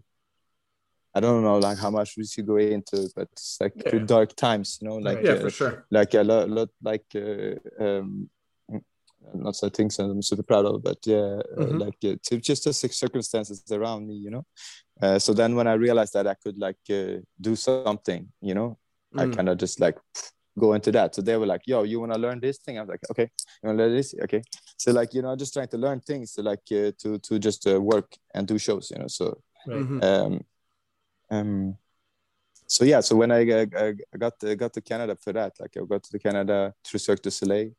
I 1.14 1.20
don't 1.20 1.42
know 1.42 1.58
like 1.58 1.78
how 1.78 1.90
much 1.90 2.14
we 2.18 2.26
should 2.26 2.46
go 2.46 2.56
into, 2.58 3.08
but 3.16 3.28
it's 3.32 3.58
like 3.60 3.72
Yeah. 3.74 3.88
pretty 3.88 4.04
dark 4.06 4.36
times, 4.36 4.78
you 4.82 4.88
know, 4.88 4.96
like 4.96 5.22
yeah, 5.24 5.32
uh, 5.32 5.40
for 5.40 5.50
sure. 5.50 5.86
like 5.90 6.12
a 6.14 6.22
lot, 6.22 6.50
lot 6.50 6.68
like 6.82 7.06
uh, 7.14 7.54
um, 7.82 8.28
not 9.34 9.56
so 9.56 9.70
things 9.70 9.98
I'm 9.98 10.20
super 10.22 10.42
proud 10.42 10.66
of, 10.66 10.82
but 10.82 10.98
yeah, 11.06 11.40
uh, 11.56 11.72
Mhm. 11.72 11.78
like 11.78 11.96
uh, 12.04 12.16
to 12.24 12.38
just 12.38 12.64
the 12.64 12.72
circumstances 12.74 13.62
around 13.72 14.06
me, 14.06 14.14
you 14.14 14.30
know. 14.30 14.44
Uh, 15.00 15.18
so 15.18 15.32
then 15.32 15.56
when 15.56 15.66
I 15.66 15.74
realized 15.74 16.12
that 16.12 16.26
I 16.26 16.34
could 16.34 16.58
like 16.58 16.78
uh, 16.90 17.20
do 17.40 17.56
something, 17.56 18.30
you 18.42 18.54
know, 18.54 18.78
I 19.16 19.24
Mm. 19.24 19.36
kind 19.36 19.48
of 19.48 19.56
just 19.56 19.80
like 19.80 19.96
go 20.58 20.72
into 20.74 20.92
that. 20.92 21.14
So 21.14 21.22
they 21.22 21.36
were 21.36 21.46
like, 21.46 21.62
"Yo, 21.66 21.82
you 21.84 22.00
want 22.00 22.12
to 22.12 22.18
learn 22.18 22.40
this 22.40 22.58
thing?" 22.58 22.78
I 22.78 22.82
was 22.82 22.88
like, 22.88 23.00
"Okay, 23.10 23.30
you 23.62 23.66
want 23.68 23.78
to 23.78 23.84
learn 23.84 23.94
this? 23.96 24.14
Okay." 24.24 24.42
So 24.76 24.92
like 24.92 25.14
you 25.14 25.22
know, 25.22 25.36
just 25.36 25.52
trying 25.52 25.68
to 25.68 25.78
learn 25.78 26.00
things 26.00 26.32
to 26.34 26.42
like 26.42 26.62
uh, 26.72 26.92
to 27.02 27.18
to 27.18 27.38
just 27.38 27.66
uh, 27.66 27.80
work 27.80 28.16
and 28.34 28.46
do 28.46 28.58
shows, 28.58 28.90
you 28.90 28.98
know. 28.98 29.08
So 29.08 29.42
Right. 29.66 29.78
Mhm. 29.82 30.04
um, 30.04 30.40
um, 31.30 31.76
so 32.68 32.84
yeah, 32.84 33.00
so 33.00 33.16
when 33.16 33.30
I, 33.32 33.40
I, 33.62 33.66
I 34.12 34.16
got 34.18 34.38
to, 34.40 34.54
got 34.56 34.72
to 34.74 34.80
Canada 34.80 35.16
for 35.16 35.32
that, 35.32 35.52
like 35.60 35.76
I 35.76 35.84
got 35.84 36.02
to 36.04 36.18
Canada 36.18 36.72
through 36.84 36.98
Cirque 37.00 37.22
du 37.22 37.30
Soleil, 37.30 37.70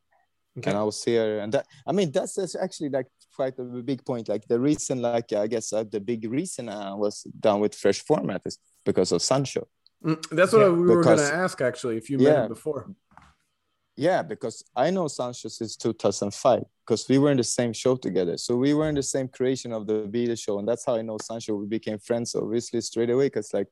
Okay. 0.57 0.71
and 0.71 0.77
I 0.77 0.83
was 0.83 1.03
here, 1.03 1.39
and 1.39 1.53
that 1.53 1.65
I 1.85 1.91
mean 1.91 2.11
that's, 2.11 2.33
that's 2.33 2.55
actually 2.55 2.89
like 2.89 3.07
quite 3.35 3.57
a 3.59 3.63
big 3.63 4.03
point. 4.05 4.27
Like 4.27 4.47
the 4.47 4.59
reason, 4.59 5.01
like 5.01 5.31
I 5.33 5.47
guess 5.47 5.71
uh, 5.73 5.83
the 5.83 5.99
big 5.99 6.29
reason 6.29 6.67
I 6.69 6.93
was 6.93 7.23
done 7.39 7.59
with 7.61 7.75
Fresh 7.75 8.01
Format 8.01 8.41
is 8.45 8.57
because 8.85 9.11
of 9.11 9.21
Sancho. 9.21 9.67
Mm, 10.03 10.29
That's 10.29 10.53
what 10.53 10.61
Yeah, 10.61 10.69
we 10.69 10.87
were 10.87 11.03
going 11.03 11.17
to 11.17 11.33
ask 11.33 11.61
actually, 11.61 11.97
if 11.97 12.09
you 12.09 12.17
met 12.17 12.33
Yeah. 12.33 12.41
him 12.43 12.47
before. 12.49 12.93
Yeah, 13.99 14.21
because 14.21 14.63
I 14.75 14.91
know 14.91 15.07
Sancho 15.07 15.49
since 15.49 15.75
2005 15.75 16.63
because 16.85 17.09
we 17.09 17.17
were 17.17 17.31
in 17.31 17.37
the 17.37 17.43
same 17.43 17.73
show 17.73 17.95
together. 17.95 18.37
So 18.37 18.55
we 18.55 18.75
were 18.75 18.87
in 18.89 18.95
the 18.95 19.01
same 19.01 19.27
creation 19.27 19.73
of 19.73 19.87
the 19.87 20.07
Beatles 20.07 20.39
show, 20.39 20.59
and 20.59 20.67
that's 20.67 20.85
how 20.85 20.95
I 20.97 21.01
know 21.01 21.17
Sancho. 21.19 21.55
We 21.55 21.65
became 21.65 21.97
friends 21.97 22.35
obviously 22.35 22.79
straight 22.81 23.09
away 23.09 23.25
because 23.25 23.51
like 23.55 23.67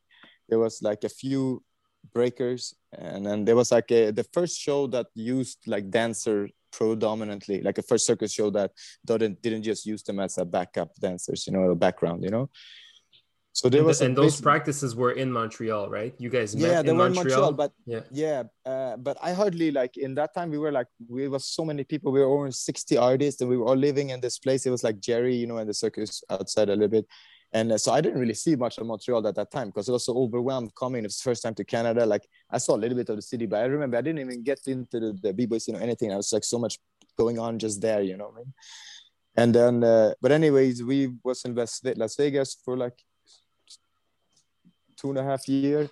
there 0.49 0.57
was 0.57 0.81
like 0.81 1.03
a 1.03 1.09
few 1.09 1.63
breakers, 2.11 2.73
and 2.91 3.23
then 3.23 3.45
there 3.45 3.55
was 3.55 3.71
like 3.71 3.91
a, 3.91 4.09
the 4.11 4.23
first 4.33 4.59
show 4.59 4.87
that 4.87 5.07
used 5.13 5.59
like 5.67 5.91
dancer 5.91 6.49
predominantly, 6.71 7.61
like 7.61 7.77
a 7.77 7.83
first 7.83 8.07
circus 8.07 8.33
show 8.33 8.49
that 8.49 8.71
didn't 9.05 9.39
didn't 9.43 9.61
just 9.61 9.85
use 9.85 10.01
them 10.01 10.19
as 10.19 10.39
a 10.39 10.45
backup 10.45 10.95
dancers, 10.95 11.45
you 11.45 11.53
know, 11.53 11.69
a 11.69 11.75
background, 11.75 12.23
you 12.23 12.31
know. 12.31 12.49
So 13.55 13.69
there 13.69 13.79
and, 13.79 13.87
was 13.87 14.01
and 14.01 14.17
those 14.17 14.41
practices 14.41 14.97
were 14.97 15.13
in 15.13 15.31
Montreal, 15.31 15.89
right? 15.89 16.13
You 16.17 16.29
guys 16.29 16.57
met 16.57 16.61
yeah, 16.61 16.81
they 16.81 16.89
in 16.89 16.97
were 16.97 17.07
in 17.07 17.13
Montreal. 17.13 17.51
Montreal, 17.51 17.53
but 17.53 17.71
yeah. 17.85 18.01
yeah, 18.11 18.43
uh, 18.65 18.97
but 18.97 19.15
I 19.23 19.31
hardly 19.31 19.71
like 19.71 19.95
in 19.95 20.13
that 20.15 20.33
time 20.33 20.51
we 20.51 20.57
were 20.57 20.73
like 20.73 20.87
we 21.07 21.29
was 21.29 21.45
so 21.45 21.63
many 21.63 21.85
people. 21.85 22.11
We 22.11 22.19
were 22.19 22.25
over 22.25 22.51
sixty 22.51 22.97
artists, 22.97 23.39
and 23.39 23.49
we 23.49 23.55
were 23.55 23.67
all 23.67 23.77
living 23.77 24.09
in 24.09 24.19
this 24.19 24.39
place. 24.39 24.65
It 24.65 24.71
was 24.71 24.83
like 24.83 24.99
Jerry, 24.99 25.35
you 25.37 25.47
know, 25.47 25.55
and 25.55 25.69
the 25.69 25.73
circus 25.73 26.21
outside 26.29 26.67
a 26.67 26.73
little 26.73 26.89
bit. 26.89 27.07
And 27.53 27.71
uh, 27.71 27.77
so 27.77 27.93
I 27.93 28.01
didn't 28.01 28.19
really 28.19 28.33
see 28.33 28.57
much 28.57 28.77
of 28.77 28.87
Montreal 28.87 29.25
at 29.25 29.35
that 29.35 29.51
time 29.51 29.69
because 29.69 29.87
it 29.87 29.93
was 29.93 30.05
so 30.05 30.17
overwhelmed 30.17 30.75
coming. 30.75 31.05
It 31.05 31.07
was 31.07 31.17
the 31.17 31.29
first 31.29 31.41
time 31.41 31.55
to 31.55 31.63
Canada. 31.63 32.05
Like 32.05 32.27
I 32.51 32.57
saw 32.57 32.75
a 32.75 32.81
little 32.83 32.97
bit 32.97 33.07
of 33.07 33.15
the 33.15 33.21
city, 33.21 33.45
but 33.45 33.61
I 33.61 33.67
remember 33.67 33.95
I 33.95 34.01
didn't 34.01 34.19
even 34.19 34.43
get 34.43 34.59
into 34.67 34.99
the, 34.99 35.17
the 35.23 35.31
b-boys, 35.31 35.65
you 35.69 35.75
know, 35.75 35.79
anything. 35.79 36.11
I 36.11 36.17
was 36.17 36.33
like 36.33 36.43
so 36.43 36.59
much 36.59 36.77
going 37.17 37.39
on 37.39 37.57
just 37.57 37.79
there, 37.79 38.01
you 38.01 38.17
know 38.17 38.25
what 38.25 38.33
I 38.33 38.37
mean? 38.39 38.53
And 39.37 39.55
then, 39.55 39.83
uh, 39.85 40.13
but 40.21 40.33
anyways, 40.33 40.83
we 40.83 41.13
was 41.23 41.45
in 41.45 41.55
Las 41.55 42.15
Vegas 42.17 42.57
for 42.65 42.75
like 42.75 42.97
two 45.05 45.11
and 45.11 45.19
a 45.19 45.23
half 45.23 45.47
years. 45.47 45.89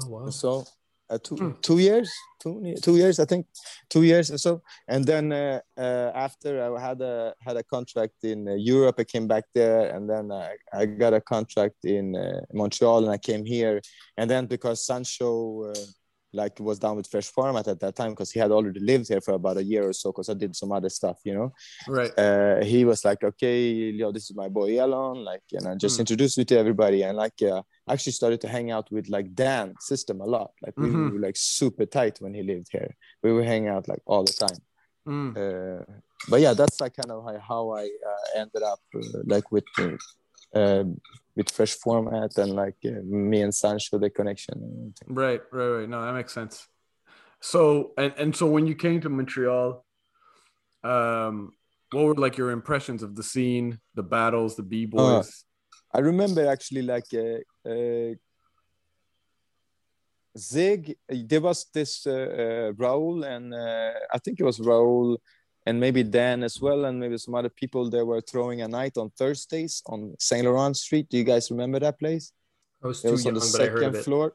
Oh 0.00 0.08
wow. 0.10 0.30
so 0.30 0.64
uh, 1.10 1.18
two 1.26 1.36
Hmm. 1.36 1.52
two 1.60 1.78
years? 1.78 2.10
Two 2.42 2.74
two 2.84 2.96
years 2.96 3.18
I 3.18 3.24
think. 3.24 3.46
Two 3.88 4.04
years 4.04 4.30
or 4.30 4.38
so. 4.38 4.62
And 4.86 5.04
then 5.04 5.32
uh, 5.32 5.60
uh, 5.76 6.10
after 6.26 6.50
I 6.66 6.80
had 6.88 7.00
a 7.00 7.34
had 7.46 7.56
a 7.56 7.64
contract 7.74 8.18
in 8.22 8.46
uh, 8.48 8.54
Europe 8.74 8.96
I 9.00 9.04
came 9.04 9.26
back 9.26 9.44
there. 9.54 9.80
And 9.94 10.08
then 10.08 10.30
I, 10.30 10.50
I 10.80 10.86
got 10.86 11.14
a 11.14 11.20
contract 11.20 11.84
in 11.84 12.14
uh, 12.16 12.40
Montreal 12.52 12.98
and 13.04 13.12
I 13.12 13.18
came 13.18 13.44
here. 13.44 13.80
And 14.18 14.30
then 14.30 14.46
because 14.46 14.86
Sancho 14.86 15.30
uh, 15.70 15.84
like 16.32 16.58
was 16.60 16.78
down 16.78 16.96
with 16.96 17.06
fresh 17.06 17.28
format 17.28 17.66
at 17.68 17.80
that 17.80 17.96
time 17.96 18.10
because 18.10 18.30
he 18.30 18.38
had 18.38 18.50
already 18.50 18.80
lived 18.80 19.08
here 19.08 19.20
for 19.20 19.34
about 19.34 19.56
a 19.56 19.62
year 19.62 19.88
or 19.88 19.92
so 19.92 20.12
because 20.12 20.28
I 20.28 20.34
did 20.34 20.54
some 20.54 20.72
other 20.72 20.88
stuff 20.90 21.18
you 21.24 21.34
know 21.34 21.52
Right. 21.86 22.12
uh, 22.18 22.62
he 22.64 22.84
was 22.84 23.04
like, 23.04 23.22
okay, 23.24 23.60
yo, 24.00 24.12
this 24.12 24.30
is 24.30 24.36
my 24.36 24.48
boy 24.48 24.78
Elon, 24.78 25.24
like, 25.24 25.42
and 25.52 25.66
I 25.66 25.74
just 25.74 25.96
Mm. 25.96 26.00
introduced 26.00 26.36
me 26.38 26.44
to 26.46 26.58
everybody, 26.58 27.02
and 27.02 27.16
like, 27.16 27.40
uh, 27.42 27.62
actually 27.88 28.12
started 28.12 28.40
to 28.42 28.48
hang 28.48 28.70
out 28.70 28.90
with 28.90 29.08
like 29.08 29.34
Dan 29.34 29.74
System 29.80 30.20
a 30.20 30.24
lot. 30.24 30.50
Like, 30.64 30.74
we 30.76 30.88
Mhm. 30.88 31.12
were 31.12 31.20
like 31.20 31.36
super 31.36 31.86
tight 31.86 32.20
when 32.20 32.34
he 32.34 32.42
lived 32.42 32.68
here. 32.70 32.90
We 33.22 33.32
were 33.32 33.44
hanging 33.44 33.68
out 33.68 33.88
like 33.88 34.02
all 34.06 34.24
the 34.24 34.32
time. 34.46 34.60
Mm. 35.06 35.30
Uh, 35.36 35.84
but 36.30 36.40
yeah, 36.40 36.54
that's 36.54 36.80
like 36.80 36.94
kind 37.00 37.10
of 37.10 37.24
how, 37.24 37.38
how 37.50 37.62
I 37.82 37.84
uh, 38.10 38.40
ended 38.40 38.62
up 38.62 38.80
uh, 38.94 39.22
like 39.24 39.50
with 39.52 39.64
uh, 39.78 39.96
uh, 40.60 40.84
with 41.38 41.50
fresh 41.50 41.74
format 41.74 42.36
and 42.36 42.50
like 42.52 42.74
uh, 42.84 43.00
me 43.04 43.40
and 43.40 43.54
Sancho 43.54 43.96
the 43.98 44.10
connection. 44.10 44.92
Right, 45.06 45.40
right, 45.52 45.68
right. 45.68 45.88
No, 45.88 46.04
that 46.04 46.12
makes 46.12 46.34
sense. 46.34 46.66
So, 47.40 47.92
and 47.96 48.12
and 48.18 48.36
so 48.36 48.46
when 48.46 48.66
you 48.66 48.74
came 48.74 49.00
to 49.00 49.08
Montreal, 49.08 49.84
um, 50.82 51.52
what 51.92 52.04
were 52.04 52.14
like 52.14 52.36
your 52.36 52.50
impressions 52.50 53.02
of 53.04 53.14
the 53.14 53.22
scene, 53.22 53.78
the 53.94 54.02
battles, 54.02 54.56
the 54.56 54.64
b 54.64 54.84
boys? 54.84 55.44
I 55.94 56.00
remember 56.00 56.46
actually 56.46 56.82
like 56.82 57.06
uh, 57.14 57.70
uh, 57.70 58.14
Zig. 60.36 60.96
There 61.08 61.40
was 61.40 61.66
this 61.72 62.04
uh, 62.04 62.10
uh, 62.10 62.72
Raul, 62.72 63.24
and 63.24 63.54
uh, 63.54 63.92
I 64.12 64.18
think 64.18 64.40
it 64.40 64.44
was 64.44 64.58
Raul, 64.58 65.18
and 65.68 65.78
maybe 65.84 66.02
Dan 66.02 66.38
as 66.48 66.56
well, 66.64 66.80
and 66.86 66.94
maybe 67.02 67.16
some 67.18 67.34
other 67.40 67.52
people. 67.60 67.82
They 67.90 68.02
were 68.10 68.22
throwing 68.30 68.58
a 68.62 68.68
night 68.80 68.94
on 69.02 69.06
Thursdays 69.20 69.74
on 69.92 69.98
Saint 70.18 70.44
Laurent 70.46 70.76
Street. 70.84 71.06
Do 71.10 71.16
you 71.20 71.24
guys 71.32 71.44
remember 71.54 71.78
that 71.86 71.96
place? 72.02 72.32
I 72.82 72.86
was 72.90 72.98
It 73.04 73.08
too 73.08 73.12
was 73.12 73.26
on 73.26 73.34
the 73.34 73.40
but 73.52 73.60
I 73.60 73.66
heard 73.74 73.82
of 73.82 73.94
second 73.94 74.04
floor. 74.06 74.26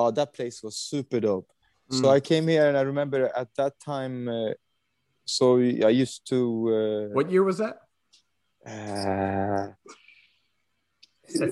Oh, 0.00 0.10
that 0.20 0.30
place 0.38 0.56
was 0.66 0.74
super 0.92 1.20
dope. 1.28 1.48
So 1.90 2.04
Mm. 2.06 2.16
I 2.16 2.20
came 2.30 2.44
here, 2.54 2.66
and 2.68 2.76
I 2.76 2.84
remember 2.92 3.18
at 3.42 3.48
that 3.60 3.74
time. 3.92 4.14
Uh, 4.28 4.52
so 5.36 5.44
I 5.90 5.92
used 6.04 6.20
to. 6.32 6.38
Uh, 6.78 7.14
What 7.18 7.28
year 7.34 7.44
was 7.50 7.58
that? 7.64 7.76
uh, 8.66 9.66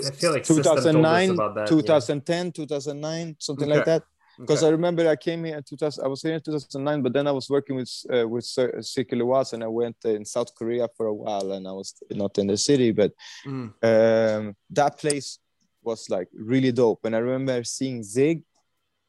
I 0.09 0.11
feel 0.21 0.33
like 0.37 0.45
System 0.45 0.65
told 0.65 0.79
us 0.79 0.85
2009, 0.85 1.31
about 1.31 1.55
that. 1.55 1.71
yeah. 1.71 1.83
2010, 1.83 2.53
2009, 2.53 3.37
something 3.39 3.69
like 3.69 3.85
that. 3.85 4.03
Because 4.39 4.63
Okay. 4.63 4.69
I 4.69 4.71
remember 4.73 5.09
I 5.09 5.17
came 5.17 5.45
here 5.45 5.57
in 5.57 5.63
2000. 5.65 6.05
I 6.05 6.09
was 6.09 6.23
here 6.23 6.35
in 6.35 6.41
2009, 6.41 7.03
but 7.03 7.13
then 7.13 7.27
I 7.27 7.33
was 7.33 7.51
working 7.51 7.77
with 7.77 7.91
uh, 8.15 8.27
with 8.29 8.45
Cir- 8.45 8.81
Cirque 8.83 9.11
Éloize, 9.13 9.53
and 9.53 9.63
I 9.65 9.67
went 9.67 9.97
in 10.05 10.25
South 10.25 10.55
Korea 10.55 10.87
for 10.97 11.07
a 11.07 11.15
while, 11.15 11.53
and 11.53 11.67
I 11.67 11.73
was 11.73 11.95
not 12.11 12.39
in 12.39 12.47
the 12.47 12.57
city, 12.57 12.93
but 12.93 13.13
Mm. 13.47 13.73
um, 13.83 14.55
that 14.71 14.99
place 14.99 15.39
was 15.83 16.09
like 16.11 16.29
really 16.33 16.73
dope. 16.73 17.05
And 17.05 17.15
I 17.17 17.19
remember 17.19 17.65
seeing 17.65 18.03
Zig 18.03 18.43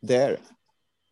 there, 0.02 0.38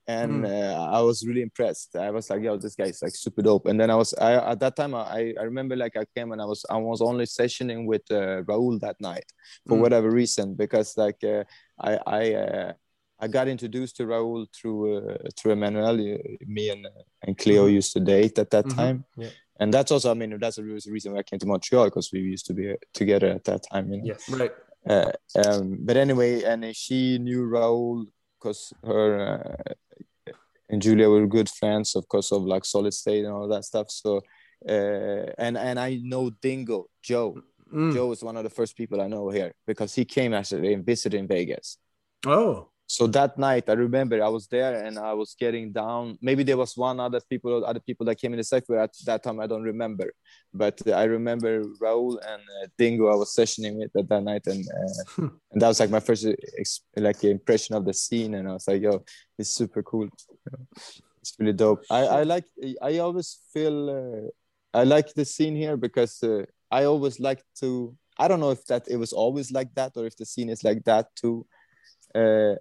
and 0.08 0.46
uh, 0.46 0.90
I 0.98 1.02
was 1.02 1.26
really 1.28 1.42
impressed. 1.42 1.96
I 1.96 2.10
was 2.12 2.30
like, 2.30 2.42
"Yo, 2.42 2.58
this 2.58 2.76
guy's 2.76 3.02
like 3.02 3.16
super 3.16 3.42
dope." 3.44 3.66
And 3.70 3.80
then 3.80 3.90
I 3.92 3.96
was, 3.96 4.14
I 4.16 4.34
at 4.52 4.60
that 4.62 4.76
time, 4.76 4.96
I 4.96 5.34
I 5.40 5.44
remember 5.44 5.76
like 5.76 5.96
I 5.98 6.06
came 6.16 6.32
and 6.32 6.42
I 6.42 6.46
was 6.46 6.66
I 6.70 6.78
was 6.78 7.02
only 7.02 7.26
sessioning 7.26 7.86
with 7.86 8.06
uh, 8.10 8.42
Raul 8.50 8.80
that 8.80 8.98
night 9.00 9.26
for 9.68 9.78
Mm. 9.78 9.82
whatever 9.82 10.10
reason 10.10 10.56
because 10.56 10.98
like 10.98 11.22
uh, 11.24 11.44
I 11.80 12.00
I. 12.20 12.74
I 13.20 13.28
got 13.28 13.48
introduced 13.48 13.96
to 13.98 14.04
Raul 14.04 14.46
through 14.56 14.98
uh, 14.98 15.18
through 15.36 15.54
Emmanuel. 15.54 15.96
Uh, 15.96 16.18
Me 16.46 16.70
and 16.70 16.86
uh, 16.86 16.90
and 17.24 17.38
Cleo 17.38 17.66
Mhm. 17.68 17.74
used 17.74 17.94
to 17.94 18.00
date 18.00 18.38
at 18.40 18.50
that 18.52 18.66
Mhm. 18.66 18.76
time, 18.76 19.06
Yeah. 19.18 19.30
and 19.60 19.74
that's 19.74 19.92
also 19.92 20.12
I 20.12 20.14
mean 20.14 20.38
that's 20.40 20.58
the 20.58 20.64
reason 20.64 21.14
why 21.14 21.20
I 21.20 21.24
came 21.24 21.40
to 21.40 21.48
Montreal 21.48 21.86
because 21.86 22.12
we 22.14 22.20
used 22.20 22.46
to 22.48 22.54
be 22.54 22.72
uh, 22.72 22.76
together 22.94 23.28
at 23.38 23.44
that 23.46 23.64
time. 23.72 23.92
You 23.92 23.98
know? 23.98 24.06
Yes. 24.12 24.30
Right. 24.30 24.54
Uh, 24.90 25.12
um, 25.44 25.78
but 25.88 25.98
anyway, 25.98 26.44
and 26.44 26.76
she 26.76 27.18
knew 27.18 27.42
Raul 27.50 28.06
because 28.40 28.72
her 28.84 29.04
uh, 29.20 29.74
and 30.70 30.82
Julia 30.82 31.10
were 31.10 31.26
good 31.28 31.50
friends, 31.50 31.96
of 31.96 32.08
course, 32.08 32.32
of 32.32 32.44
like 32.44 32.66
Solid 32.66 32.94
State 32.94 33.26
and 33.26 33.34
all 33.34 33.48
that 33.48 33.64
stuff. 33.66 33.90
So, 33.90 34.22
uh, 34.70 35.26
and 35.38 35.58
and 35.58 35.80
I 35.80 35.96
know 36.04 36.30
Dingo 36.30 36.86
Joe. 37.02 37.42
Mm. 37.74 37.94
Joe 37.94 38.12
is 38.14 38.24
one 38.24 38.38
of 38.38 38.44
the 38.44 38.50
first 38.50 38.78
people 38.78 39.02
I 39.02 39.08
know 39.08 39.30
here 39.30 39.54
because 39.66 39.94
he 39.96 40.06
came 40.06 40.34
actually 40.34 40.74
and 40.74 40.86
visited 40.86 41.18
in 41.20 41.28
Vegas. 41.28 41.78
Oh. 42.26 42.70
So 42.90 43.06
that 43.08 43.38
night, 43.38 43.66
I 43.68 43.74
remember 43.74 44.24
I 44.24 44.30
was 44.30 44.48
there 44.48 44.86
and 44.86 44.98
I 44.98 45.12
was 45.12 45.36
getting 45.38 45.74
down. 45.74 46.18
Maybe 46.22 46.44
there 46.44 46.56
was 46.56 46.78
one 46.78 47.02
other 47.02 47.20
people, 47.30 47.66
other 47.66 47.82
people 47.82 48.06
that 48.06 48.16
came 48.16 48.32
in 48.32 48.38
the 48.38 48.46
sector 48.46 48.78
at 48.80 48.92
that 49.06 49.24
time. 49.24 49.42
I 49.42 49.48
don't 49.48 49.64
remember, 49.64 50.14
but 50.54 50.82
I 50.88 51.04
remember 51.04 51.66
Raul 51.82 52.18
and 52.26 52.42
uh, 52.42 52.68
Dingo. 52.78 53.12
I 53.12 53.16
was 53.16 53.36
sessioning 53.36 53.76
with 53.76 53.92
at 53.98 54.08
that 54.08 54.24
night, 54.24 54.48
and 54.48 54.66
uh, 54.66 55.28
and 55.52 55.62
that 55.62 55.68
was 55.68 55.82
like 55.82 55.90
my 55.90 56.00
first 56.00 56.26
ex- 56.58 56.80
like 56.96 57.22
impression 57.26 57.76
of 57.76 57.84
the 57.84 57.94
scene. 57.94 58.36
And 58.36 58.48
I 58.48 58.54
was 58.54 58.66
like, 58.70 58.82
"Yo, 58.82 59.04
it's 59.38 59.50
super 59.50 59.84
cool. 59.84 60.08
It's 61.22 61.36
really 61.38 61.52
dope." 61.52 61.84
I 61.92 62.06
I 62.06 62.24
like. 62.24 62.46
I 62.82 63.00
always 63.00 63.38
feel. 63.54 63.90
Uh, 63.90 64.80
I 64.80 64.86
like 64.86 65.14
the 65.14 65.26
scene 65.26 65.58
here 65.58 65.76
because 65.76 66.24
uh, 66.24 66.46
I 66.72 66.86
always 66.86 67.20
like 67.20 67.44
to. 67.60 67.94
I 68.18 68.30
don't 68.30 68.40
know 68.40 68.52
if 68.52 68.66
that 68.68 68.88
it 68.88 68.96
was 68.96 69.12
always 69.12 69.52
like 69.52 69.76
that 69.76 69.92
or 69.98 70.06
if 70.06 70.16
the 70.16 70.26
scene 70.26 70.50
is 70.50 70.64
like 70.64 70.86
that 70.86 71.08
too. 71.18 71.46
Uh, 72.16 72.56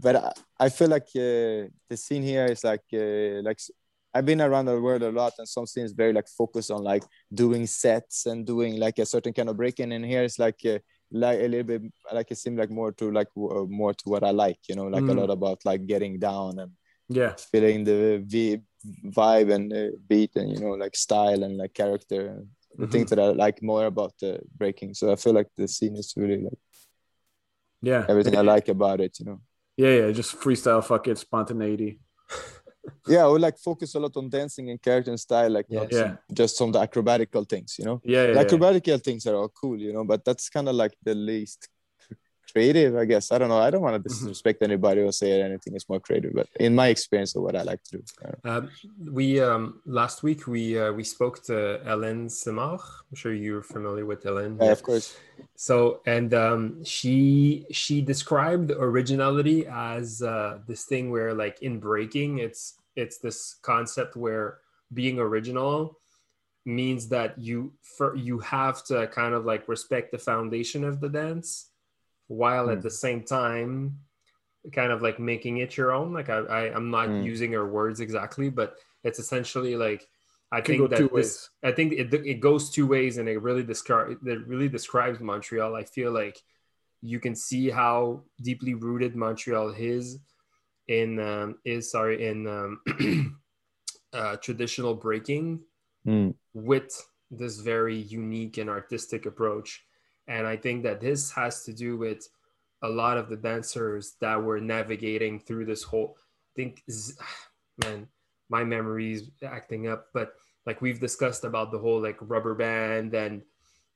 but 0.00 0.16
I, 0.16 0.32
I 0.66 0.68
feel 0.70 0.88
like 0.88 1.08
uh, 1.16 1.68
the 1.88 1.96
scene 1.96 2.22
here 2.22 2.46
is 2.46 2.64
like 2.64 2.82
uh, 2.94 3.42
like 3.42 3.58
I've 4.14 4.26
been 4.26 4.40
around 4.40 4.66
the 4.66 4.80
world 4.80 5.02
a 5.02 5.10
lot, 5.10 5.34
and 5.38 5.48
some 5.48 5.66
scenes 5.66 5.92
very 5.92 6.12
like 6.12 6.28
focused 6.28 6.70
on 6.70 6.82
like 6.82 7.02
doing 7.32 7.66
sets 7.66 8.26
and 8.26 8.46
doing 8.46 8.78
like 8.78 8.98
a 8.98 9.06
certain 9.06 9.32
kind 9.32 9.48
of 9.48 9.56
breaking. 9.56 9.92
And 9.92 10.04
here 10.04 10.22
it's 10.22 10.38
like 10.38 10.60
uh, 10.66 10.78
like 11.10 11.40
a 11.40 11.48
little 11.48 11.64
bit 11.64 11.82
like 12.12 12.30
it 12.30 12.38
seemed 12.38 12.58
like 12.58 12.70
more 12.70 12.92
to 12.92 13.10
like 13.10 13.28
uh, 13.36 13.64
more 13.68 13.94
to 13.94 14.04
what 14.08 14.24
I 14.24 14.30
like, 14.30 14.58
you 14.68 14.74
know, 14.76 14.86
like 14.86 15.04
a 15.04 15.12
Mm. 15.12 15.16
lot 15.18 15.30
about 15.30 15.64
like 15.64 15.86
getting 15.86 16.18
down 16.18 16.58
and 16.58 16.72
Yeah. 17.08 17.34
feeling 17.36 17.84
the 17.84 18.22
v- 18.24 18.62
vibe 19.06 19.52
and 19.52 19.72
uh, 19.72 19.96
beat 20.08 20.36
and 20.36 20.50
you 20.50 20.58
know 20.60 20.72
like 20.72 20.96
style 20.96 21.42
and 21.44 21.56
like 21.58 21.74
character 21.74 22.28
and 22.28 22.48
the 22.78 22.86
things 22.86 23.10
that 23.10 23.18
I 23.18 23.26
like 23.32 23.62
more 23.62 23.86
about 23.86 24.12
the 24.20 24.40
breaking. 24.56 24.94
So 24.94 25.12
I 25.12 25.16
feel 25.16 25.34
like 25.34 25.48
the 25.56 25.68
scene 25.68 25.96
is 25.96 26.14
really 26.16 26.42
like 26.42 26.58
Yeah. 27.82 28.04
everything 28.08 28.36
I 28.36 28.42
like 28.42 28.68
about 28.68 29.00
it, 29.00 29.18
you 29.20 29.26
know. 29.26 29.40
Yeah. 29.76 29.90
Yeah. 30.06 30.10
Just 30.12 30.36
freestyle. 30.38 30.84
Fuck 30.84 31.08
it. 31.08 31.18
Spontaneity. 31.18 31.98
yeah, 33.06 33.24
I 33.24 33.28
would 33.28 33.40
like 33.40 33.58
focus 33.58 33.94
a 33.94 34.00
lot 34.00 34.16
on 34.16 34.28
dancing 34.28 34.70
and 34.70 34.80
character 34.80 35.10
and 35.10 35.20
style, 35.20 35.50
like 35.50 35.70
not 35.70 35.90
Yes. 35.92 36.00
some- 36.00 36.18
just 36.32 36.56
some 36.56 36.68
of 36.68 36.72
the 36.74 36.80
acrobatical 36.80 37.48
things, 37.48 37.76
you 37.78 37.84
know. 37.84 38.00
Yeah. 38.04 38.26
Yeah. 38.26 38.26
the 38.26 38.40
yeah. 38.40 38.44
acrobatical 38.44 39.02
things 39.02 39.26
are 39.26 39.36
all 39.36 39.48
cool, 39.48 39.78
you 39.78 39.92
know, 39.92 40.04
but 40.04 40.24
that's 40.24 40.48
kind 40.48 40.68
of 40.68 40.74
like 40.74 40.94
the 41.02 41.14
least 41.14 41.68
creative, 42.52 42.96
I 42.96 43.04
guess. 43.04 43.32
I 43.32 43.38
don't 43.38 43.48
know. 43.48 43.58
I 43.58 43.70
don't 43.70 43.82
want 43.82 43.96
to 44.02 44.08
Mm-hmm. 44.08 44.26
disrespect 44.26 44.62
anybody 44.62 45.00
or 45.00 45.12
say 45.12 45.40
anything 45.42 45.74
is 45.74 45.88
more 45.88 46.00
creative, 46.00 46.32
but 46.34 46.48
in 46.60 46.74
my 46.74 46.88
experience 46.88 47.34
of 47.36 47.42
what 47.42 47.56
I 47.56 47.62
like 47.62 47.82
to 47.84 47.98
do. 47.98 48.02
I 48.22 48.26
don't 48.26 48.44
know. 48.44 48.50
Um, 48.52 48.70
we 49.12 49.40
um, 49.40 49.80
last 49.86 50.22
week 50.22 50.46
we 50.46 50.78
uh, 50.78 50.92
we 50.92 51.04
spoke 51.04 51.42
to 51.44 51.80
Hélène 51.86 52.30
Simard. 52.30 52.80
I'm 52.80 53.16
sure 53.16 53.32
you're 53.32 53.62
familiar 53.62 54.04
with 54.06 54.24
Hélène. 54.24 54.58
Yeah, 54.60 54.72
of 54.72 54.82
course. 54.82 55.16
So 55.54 56.00
and 56.06 56.34
um, 56.34 56.84
she 56.84 57.66
she 57.70 58.00
described 58.02 58.70
originality 58.72 59.66
as 59.66 60.22
uh, 60.22 60.58
this 60.66 60.84
thing 60.84 61.10
where 61.10 61.34
like 61.34 61.62
in 61.62 61.78
breaking, 61.78 62.38
it's 62.38 62.74
it's 62.96 63.18
this 63.18 63.56
concept 63.62 64.16
where 64.16 64.58
being 64.92 65.18
original 65.18 65.98
means 66.64 67.08
that 67.08 67.38
you 67.38 67.72
for 67.82 68.14
you 68.16 68.38
have 68.38 68.84
to 68.84 69.06
kind 69.08 69.34
of 69.34 69.44
like 69.44 69.68
respect 69.68 70.12
the 70.12 70.18
foundation 70.18 70.84
of 70.84 71.00
the 71.00 71.08
dance 71.08 71.70
while 72.32 72.70
at 72.70 72.78
Mm. 72.78 72.82
the 72.82 72.90
same 73.04 73.22
time 73.22 73.98
kind 74.72 74.92
of 74.92 75.02
like 75.02 75.18
making 75.18 75.58
it 75.58 75.76
your 75.76 75.90
own 75.92 76.12
like 76.18 76.28
i, 76.30 76.38
I 76.58 76.60
i'm 76.76 76.90
not 76.90 77.08
Mm. 77.08 77.24
using 77.32 77.52
her 77.52 77.66
words 77.66 77.98
exactly 78.00 78.48
but 78.48 78.68
it's 79.04 79.18
essentially 79.18 79.74
like 79.86 80.06
i 80.52 80.60
think 80.60 80.88
that 80.90 80.98
this 80.98 81.10
ways. 81.12 81.50
i 81.62 81.72
think 81.72 81.92
it, 81.92 82.14
it 82.14 82.40
goes 82.48 82.70
two 82.70 82.86
ways 82.86 83.18
and 83.18 83.28
it 83.28 83.42
really 83.42 83.64
describe 83.64 84.18
it 84.34 84.46
really 84.46 84.68
describes 84.68 85.18
montreal 85.20 85.74
i 85.74 85.84
feel 85.84 86.12
like 86.12 86.38
you 87.02 87.18
can 87.18 87.34
see 87.34 87.68
how 87.68 88.22
deeply 88.40 88.74
rooted 88.74 89.16
montreal 89.16 89.70
is 89.76 90.18
in 90.88 91.18
um, 91.18 91.48
is 91.64 91.90
sorry 91.90 92.16
in 92.30 92.46
um, 92.46 92.80
uh, 94.12 94.36
traditional 94.36 94.94
breaking 94.94 95.60
Mm. 96.06 96.34
with 96.54 96.90
this 97.30 97.58
very 97.60 97.96
unique 97.96 98.58
and 98.58 98.68
artistic 98.68 99.24
approach. 99.26 99.84
And 100.28 100.46
I 100.46 100.56
think 100.56 100.82
that 100.84 101.00
this 101.00 101.30
has 101.32 101.64
to 101.64 101.72
do 101.72 101.96
with 101.96 102.28
a 102.82 102.88
lot 102.88 103.16
of 103.16 103.28
the 103.28 103.36
dancers 103.36 104.16
that 104.20 104.42
were 104.42 104.60
navigating 104.60 105.38
through 105.38 105.66
this 105.66 105.82
whole 105.82 106.16
I 106.16 106.52
think 106.56 106.82
man, 107.84 108.08
my 108.48 108.64
memory's 108.64 109.30
acting 109.42 109.88
up, 109.88 110.08
but 110.12 110.34
like 110.66 110.80
we've 110.80 111.00
discussed 111.00 111.44
about 111.44 111.72
the 111.72 111.78
whole 111.78 112.00
like 112.00 112.18
rubber 112.20 112.54
band 112.54 113.14
and 113.14 113.42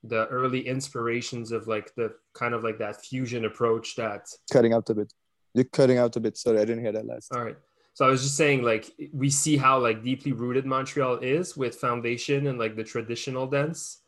the 0.02 0.26
early 0.28 0.66
inspirations 0.66 1.52
of 1.52 1.66
like 1.68 1.94
the 1.94 2.14
kind 2.32 2.54
of 2.54 2.62
like 2.62 2.78
that 2.78 3.04
fusion 3.04 3.44
approach 3.44 3.96
that 3.96 4.26
Cutting 4.52 4.72
out 4.72 4.88
a 4.90 4.94
bit. 4.94 5.12
You're 5.54 5.64
cutting 5.64 5.98
out 5.98 6.16
a 6.16 6.20
bit. 6.20 6.36
Sorry, 6.36 6.58
I 6.58 6.64
didn't 6.64 6.82
hear 6.82 6.92
that 6.92 7.06
last. 7.06 7.34
all 7.34 7.44
right. 7.44 7.56
So 7.94 8.04
I 8.04 8.10
was 8.10 8.22
just 8.22 8.36
saying, 8.36 8.62
like, 8.62 8.92
we 9.14 9.30
see 9.30 9.56
how 9.56 9.78
like 9.78 10.02
deeply 10.02 10.32
rooted 10.32 10.66
Montreal 10.66 11.16
is 11.16 11.56
with 11.56 11.76
foundation 11.76 12.46
and 12.46 12.58
like 12.58 12.76
the 12.76 12.84
traditional 12.84 13.46
dance, 13.46 14.02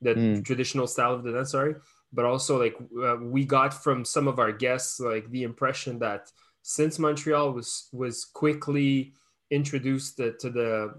the 0.00 0.14
Mm. 0.14 0.44
traditional 0.44 0.86
style 0.86 1.14
of 1.14 1.22
the 1.24 1.32
dance. 1.32 1.50
Sorry, 1.52 1.74
but 2.12 2.24
also 2.24 2.58
like 2.58 2.76
uh, 3.02 3.16
we 3.20 3.44
got 3.44 3.72
from 3.82 4.04
some 4.04 4.28
of 4.28 4.38
our 4.38 4.52
guests 4.52 5.00
like 5.00 5.30
the 5.30 5.42
impression 5.42 5.98
that 6.00 6.30
since 6.62 6.98
Montreal 6.98 7.52
was 7.52 7.88
was 7.92 8.24
quickly 8.24 9.12
introduced 9.50 10.16
to, 10.16 10.32
to 10.38 10.50
the, 10.50 10.94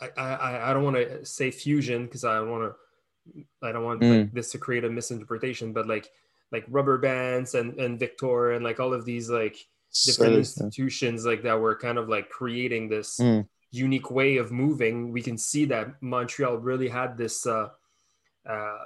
I 0.00 0.08
I, 0.16 0.70
I 0.70 0.72
don't 0.74 0.84
want 0.84 0.96
to 0.96 1.24
say 1.24 1.50
fusion 1.50 2.04
because 2.06 2.24
I 2.24 2.34
don't 2.34 2.50
want 2.50 2.64
to, 2.64 3.44
I 3.62 3.72
don't 3.72 3.84
want 3.84 4.02
like, 4.02 4.32
this 4.32 4.50
to 4.52 4.58
create 4.58 4.84
a 4.84 4.90
misinterpretation, 4.90 5.72
but 5.72 5.86
like 5.86 6.08
like 6.52 6.64
rubber 6.68 6.98
bands 6.98 7.54
and 7.54 7.78
and 7.80 7.98
Victor 7.98 8.52
and 8.52 8.64
like 8.64 8.78
all 8.80 8.92
of 8.94 9.04
these 9.04 9.28
like 9.30 9.56
different 10.04 10.32
Sorry. 10.32 10.38
institutions 10.38 11.24
like 11.24 11.42
that 11.42 11.58
were 11.58 11.74
kind 11.76 11.98
of 11.98 12.08
like 12.08 12.28
creating 12.28 12.88
this 12.88 13.18
Mm. 13.18 13.48
unique 13.72 14.10
way 14.10 14.36
of 14.36 14.52
moving 14.52 15.10
we 15.12 15.22
can 15.22 15.36
see 15.38 15.64
that 15.66 16.00
montreal 16.02 16.56
really 16.58 16.88
had 16.88 17.16
this 17.16 17.46
uh, 17.46 17.68
uh 18.48 18.78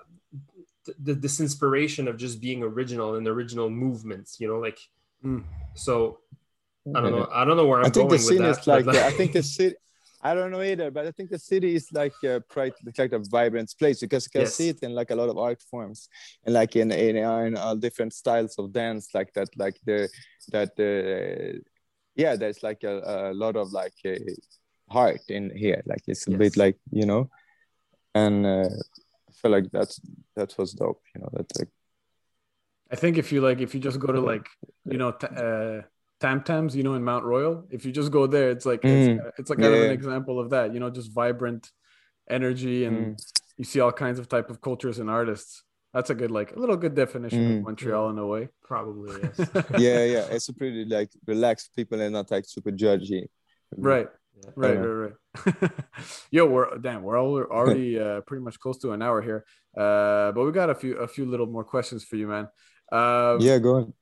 th- 1.05 1.19
this 1.25 1.41
inspiration 1.41 2.09
of 2.09 2.17
just 2.17 2.41
being 2.41 2.63
original 2.63 3.17
and 3.17 3.27
original 3.29 3.69
movements 3.71 4.41
you 4.41 4.49
know 4.49 4.59
like 4.59 4.79
Mm. 5.25 5.45
so 5.75 6.19
i 6.97 6.99
don't 7.03 7.13
know 7.13 7.29
i 7.31 7.45
don't 7.45 7.59
know 7.59 7.67
where 7.67 7.81
i'm 7.81 7.85
I 7.87 7.91
think 7.91 8.09
going 8.09 8.19
the 8.21 8.27
scene 8.29 8.43
with 8.43 8.57
that 8.57 8.61
is 8.63 8.67
like, 8.67 8.85
the- 8.87 9.05
I 9.05 9.11
think 9.11 9.33
the 9.33 9.43
city. 9.43 9.77
I 10.23 10.35
don't 10.35 10.51
know 10.51 10.61
either, 10.73 10.91
but 10.91 11.07
I 11.07 11.13
think 11.13 11.31
the 11.31 11.39
city 11.39 11.75
is 11.75 11.87
like 11.93 12.13
a 12.25 12.43
quite 12.55 12.75
like 12.99 13.13
a 13.13 13.21
vibrant 13.37 13.75
place 13.79 14.01
because 14.01 14.25
you 14.27 14.31
can 14.37 14.43
Yes. 14.43 14.55
see 14.55 14.69
it 14.69 14.79
in 14.83 14.93
like 15.01 15.11
a 15.11 15.15
lot 15.21 15.31
of 15.31 15.37
art 15.39 15.61
forms 15.71 16.09
and 16.45 16.53
like 16.61 16.73
in 16.77 16.89
in, 16.93 17.17
in 17.17 17.57
all 17.57 17.75
different 17.87 18.13
styles 18.13 18.55
of 18.59 18.71
dance, 18.71 19.05
like 19.19 19.31
that, 19.37 19.49
like 19.57 19.77
the 19.89 19.99
that 20.55 20.73
uh, 20.91 21.59
yeah, 22.23 22.37
there's 22.37 22.63
like 22.63 22.83
a, 22.85 22.97
a 23.31 23.35
lot 23.45 23.57
of 23.57 23.73
like 23.73 23.97
uh, 24.05 24.17
heart 24.97 25.23
in 25.29 25.45
here. 25.57 25.81
Like 25.87 26.05
it's 26.07 26.27
a 26.27 26.33
bit 26.43 26.55
like 26.65 26.77
you 26.91 27.07
know, 27.11 27.23
and 28.15 28.45
uh, 28.45 28.69
feel 29.41 29.51
like 29.51 29.71
that's 29.73 30.01
that 30.37 30.57
was 30.59 30.73
dope. 30.73 31.03
You 31.15 31.23
know, 31.23 31.29
that's 31.33 31.59
like 31.59 31.69
I 32.93 32.97
think 32.97 33.19
if 33.19 33.31
you 33.33 33.41
like, 33.41 33.61
if 33.61 33.75
you 33.75 33.81
just 33.81 34.01
go 34.01 34.13
to 34.13 34.21
like, 34.21 34.47
you 34.85 34.99
know, 34.99 35.13
t- 35.13 35.27
uh, 35.45 35.83
Tam 36.19 36.43
Tams, 36.43 36.75
you 36.75 36.83
know, 36.83 36.95
in 36.95 37.05
Mount 37.05 37.25
Royal, 37.25 37.65
if 37.71 37.85
you 37.85 37.93
just 37.93 38.11
go 38.11 38.27
there, 38.27 38.51
it's 38.51 38.67
like 38.67 38.83
Mm. 38.83 39.19
it's, 39.19 39.39
it's 39.41 39.51
like 39.51 39.61
kind 39.61 39.75
of 39.75 39.83
an 39.83 39.91
example 39.93 40.41
of 40.41 40.51
that. 40.51 40.75
You 40.75 40.81
know, 40.81 40.91
just 40.91 41.13
vibrant 41.13 41.71
energy, 42.29 42.85
and 42.85 42.97
Mm. 43.17 43.33
you 43.57 43.65
see 43.65 43.81
all 43.81 43.93
kinds 43.93 44.19
of 44.19 44.29
type 44.29 44.51
of 44.51 44.61
cultures 44.61 44.99
and 44.99 45.09
artists. 45.09 45.63
That's 45.95 46.11
a 46.11 46.15
good 46.15 46.31
like 46.31 46.55
a 46.57 46.59
little 46.59 46.77
good 46.77 46.95
definition 46.95 47.41
Mm. 47.41 47.59
of 47.59 47.63
Montreal 47.65 48.11
in 48.11 48.19
a 48.19 48.27
way. 48.27 48.49
Probably 48.63 49.21
yes. 49.39 49.51
yeah, 49.87 50.05
yeah. 50.15 50.27
It's 50.35 50.49
a 50.49 50.55
pretty 50.55 50.85
like 50.85 51.11
relaxed 51.27 51.75
people 51.77 52.01
and 52.01 52.13
not 52.13 52.31
like 52.31 52.45
super 52.47 52.71
judgy. 52.73 53.23
Right. 53.77 54.09
Yeah. 54.43 54.51
Right, 54.57 54.75
Yeah. 54.75 54.81
right, 54.81 55.13
right. 55.63 55.71
Yo, 56.31 56.47
we're 56.47 56.79
damn, 56.79 57.03
we're 57.03 57.19
all, 57.19 57.41
already 57.43 57.99
uh, 58.05 58.21
pretty 58.23 58.43
much 58.43 58.59
close 58.59 58.79
to 58.79 58.93
an 58.93 59.03
hour 59.03 59.21
here. 59.23 59.45
Uh, 59.77 60.33
but 60.33 60.45
we 60.45 60.53
got 60.53 60.71
a 60.71 60.75
few 60.75 60.97
a 60.97 61.07
few 61.09 61.27
little 61.27 61.47
more 61.47 61.65
questions 61.65 62.05
for 62.05 62.17
you, 62.17 62.27
man. 62.27 62.49
Um, 62.93 63.41
yeah, 63.41 63.59
go 63.59 63.77
on. 63.77 63.93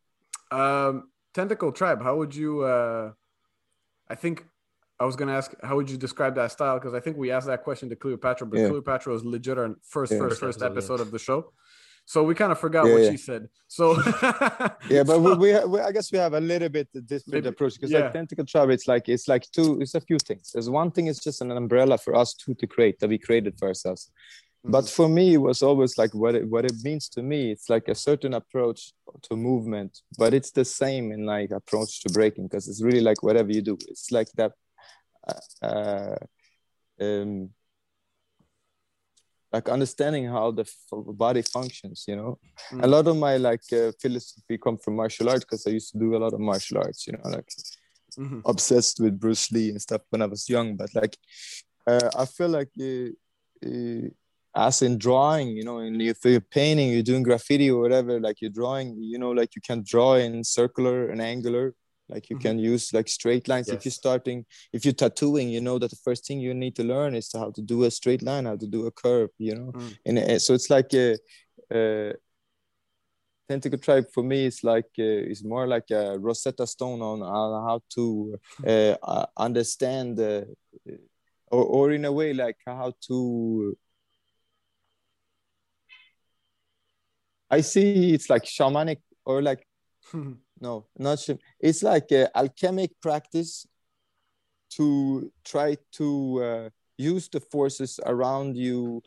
Um, 0.50 1.10
Tentacle 1.34 1.72
Tribe, 1.72 2.02
how 2.02 2.16
would 2.16 2.34
you? 2.34 2.62
Uh, 2.62 3.12
I 4.08 4.14
think 4.14 4.46
I 4.98 5.04
was 5.04 5.14
gonna 5.16 5.34
ask, 5.34 5.52
how 5.62 5.76
would 5.76 5.90
you 5.90 5.96
describe 5.96 6.34
that 6.36 6.50
style? 6.52 6.78
Because 6.78 6.94
I 6.94 7.00
think 7.00 7.16
we 7.16 7.30
asked 7.30 7.46
that 7.46 7.62
question 7.62 7.88
to 7.90 7.96
Cleopatra, 7.96 8.46
but 8.46 8.58
Yeah. 8.58 8.68
Cleopatra 8.68 9.12
was 9.12 9.24
legit 9.24 9.58
our 9.58 9.74
first, 9.82 10.12
Yeah. 10.12 10.18
first, 10.18 10.40
First 10.40 10.40
first 10.40 10.62
episode, 10.62 10.72
episode 10.72 10.96
yeah. 10.96 11.02
of 11.02 11.10
the 11.10 11.18
show. 11.18 11.52
So 12.12 12.22
we 12.22 12.34
kind 12.34 12.50
of 12.50 12.58
forgot 12.58 12.86
Yeah, 12.86 12.92
what 12.94 13.02
yeah. 13.02 13.10
she 13.10 13.18
said. 13.18 13.42
So 13.66 13.84
Yeah, 14.94 15.02
but 15.10 15.16
so- 15.22 15.36
we, 15.36 15.50
we, 15.72 15.78
I 15.88 15.92
guess 15.92 16.10
we 16.10 16.16
have 16.16 16.32
a 16.32 16.40
little 16.40 16.70
bit 16.70 16.88
different 17.12 17.34
Maybe- 17.34 17.48
approach 17.50 17.74
because 17.74 17.90
yeah. 17.90 18.04
like 18.04 18.14
tentacle 18.14 18.46
tribe, 18.46 18.70
it's 18.70 18.88
like 18.88 19.10
it's 19.10 19.28
like 19.28 19.44
two. 19.56 19.78
It's 19.82 19.94
a 19.94 20.00
few 20.00 20.18
things. 20.28 20.44
There's 20.52 20.70
one 20.70 20.90
thing. 20.90 21.06
It's 21.08 21.22
just 21.28 21.42
an 21.42 21.50
umbrella 21.50 21.98
for 21.98 22.14
us 22.22 22.32
two 22.32 22.54
to 22.60 22.66
create 22.66 22.98
that 23.00 23.10
we 23.10 23.18
created 23.18 23.58
for 23.58 23.68
ourselves. 23.68 24.10
But 24.64 24.88
for 24.88 25.06
me, 25.08 25.34
it 25.34 25.42
was 25.50 25.62
always 25.62 25.98
like 25.98 26.12
what 26.22 26.34
it, 26.34 26.48
what 26.48 26.64
it 26.64 26.76
means 26.82 27.04
to 27.10 27.20
me. 27.22 27.52
It's 27.52 27.68
like 27.68 27.86
a 27.88 27.94
certain 27.94 28.32
approach 28.34 28.80
to 29.26 29.36
movement, 29.36 29.92
but 30.16 30.32
it's 30.32 30.50
the 30.50 30.64
same 30.64 31.12
in 31.12 31.26
like 31.26 31.50
approach 31.50 32.00
to 32.02 32.08
breaking 32.18 32.44
because 32.48 32.68
it's 32.68 32.82
really 32.82 33.02
like 33.10 33.22
whatever 33.22 33.50
you 33.52 33.60
do. 33.70 33.76
It's 33.92 34.10
like 34.18 34.28
that. 34.40 34.52
Uh, 35.28 35.66
uh, 35.70 36.16
um, 37.04 37.50
like 39.52 39.68
understanding 39.68 40.26
how 40.26 40.50
the 40.50 40.62
f- 40.62 40.74
body 40.92 41.42
functions, 41.42 42.04
you 42.06 42.16
know. 42.16 42.38
Mm. 42.72 42.84
A 42.84 42.86
lot 42.86 43.06
of 43.06 43.16
my 43.16 43.36
like 43.38 43.62
uh, 43.72 43.92
philosophy 44.00 44.58
come 44.58 44.76
from 44.76 44.96
martial 44.96 45.28
arts 45.30 45.44
because 45.44 45.66
I 45.66 45.70
used 45.70 45.92
to 45.92 45.98
do 45.98 46.14
a 46.16 46.18
lot 46.24 46.34
of 46.34 46.40
martial 46.40 46.78
arts, 46.78 47.06
you 47.06 47.14
know, 47.14 47.28
like 47.30 47.48
Mhm. 48.18 48.42
obsessed 48.44 49.00
with 49.00 49.18
Bruce 49.18 49.50
Lee 49.52 49.70
and 49.70 49.80
stuff 49.80 50.02
when 50.10 50.22
I 50.22 50.26
was 50.26 50.48
young. 50.48 50.76
But 50.76 50.90
like, 50.94 51.16
uh, 51.86 52.10
I 52.16 52.24
feel 52.26 52.48
like 52.48 52.70
uh, 52.80 53.10
uh, 53.66 54.08
as 54.54 54.82
in 54.82 54.98
drawing, 54.98 55.48
you 55.58 55.64
know, 55.64 55.78
and 55.78 56.02
if 56.02 56.24
you're 56.24 56.40
painting, 56.40 56.90
you're 56.90 57.02
doing 57.10 57.22
graffiti 57.22 57.70
or 57.70 57.80
whatever, 57.80 58.18
like 58.20 58.40
you're 58.40 58.50
drawing, 58.60 58.96
you 59.00 59.18
know, 59.18 59.30
like 59.30 59.54
you 59.56 59.62
can 59.62 59.82
draw 59.84 60.14
in 60.16 60.42
circular 60.42 61.08
and 61.10 61.20
angular. 61.22 61.74
Like 62.08 62.30
you 62.30 62.36
Mhm. 62.36 62.42
can 62.42 62.58
use 62.58 62.92
like 62.92 63.08
straight 63.08 63.48
lines. 63.48 63.68
If 63.68 63.84
you're 63.84 63.92
starting, 63.92 64.46
if 64.72 64.84
you're 64.84 64.94
tattooing, 64.94 65.48
you 65.50 65.60
know 65.60 65.78
that 65.78 65.90
the 65.90 65.96
first 66.04 66.26
thing 66.26 66.40
you 66.40 66.54
need 66.54 66.74
to 66.76 66.84
learn 66.84 67.14
is 67.14 67.30
how 67.32 67.50
to 67.50 67.62
do 67.62 67.84
a 67.84 67.90
straight 67.90 68.22
line, 68.22 68.46
how 68.46 68.56
to 68.56 68.66
do 68.66 68.86
a 68.86 68.90
curve, 68.90 69.30
you 69.38 69.54
know. 69.54 69.72
Mm. 69.72 69.98
And 70.06 70.18
uh, 70.18 70.38
so 70.38 70.54
it's 70.54 70.70
like 70.70 70.92
a, 70.94 71.16
uh 71.70 72.12
tentacle 73.48 73.78
tribe 73.78 74.06
for 74.12 74.22
me 74.22 74.46
is 74.46 74.62
like 74.62 74.90
uh, 74.98 75.32
is 75.32 75.42
more 75.42 75.66
like 75.66 75.90
a 75.90 76.18
Rosetta 76.18 76.66
Stone 76.66 77.00
on, 77.00 77.22
on 77.22 77.66
how 77.68 77.80
to 77.94 78.38
uh, 78.66 78.96
uh, 79.02 79.26
understand 79.36 80.20
uh, 80.20 80.42
or, 81.50 81.64
or 81.64 81.92
in 81.92 82.04
a 82.04 82.12
way 82.12 82.32
like 82.34 82.56
how 82.66 82.92
to 83.08 83.76
I 87.50 87.62
see 87.62 88.12
it's 88.12 88.28
like 88.28 88.44
shamanic 88.44 89.00
or 89.24 89.40
like 89.42 89.66
no 90.60 90.86
not 90.96 91.18
sham- 91.18 91.38
it's 91.60 91.82
like 91.82 92.10
a 92.12 92.36
alchemic 92.36 92.90
practice 93.00 93.66
to 94.70 95.32
try 95.44 95.76
to 95.92 96.42
uh, 96.42 96.68
use 96.96 97.28
the 97.28 97.40
forces 97.40 97.98
around 98.04 98.56
you 98.56 99.02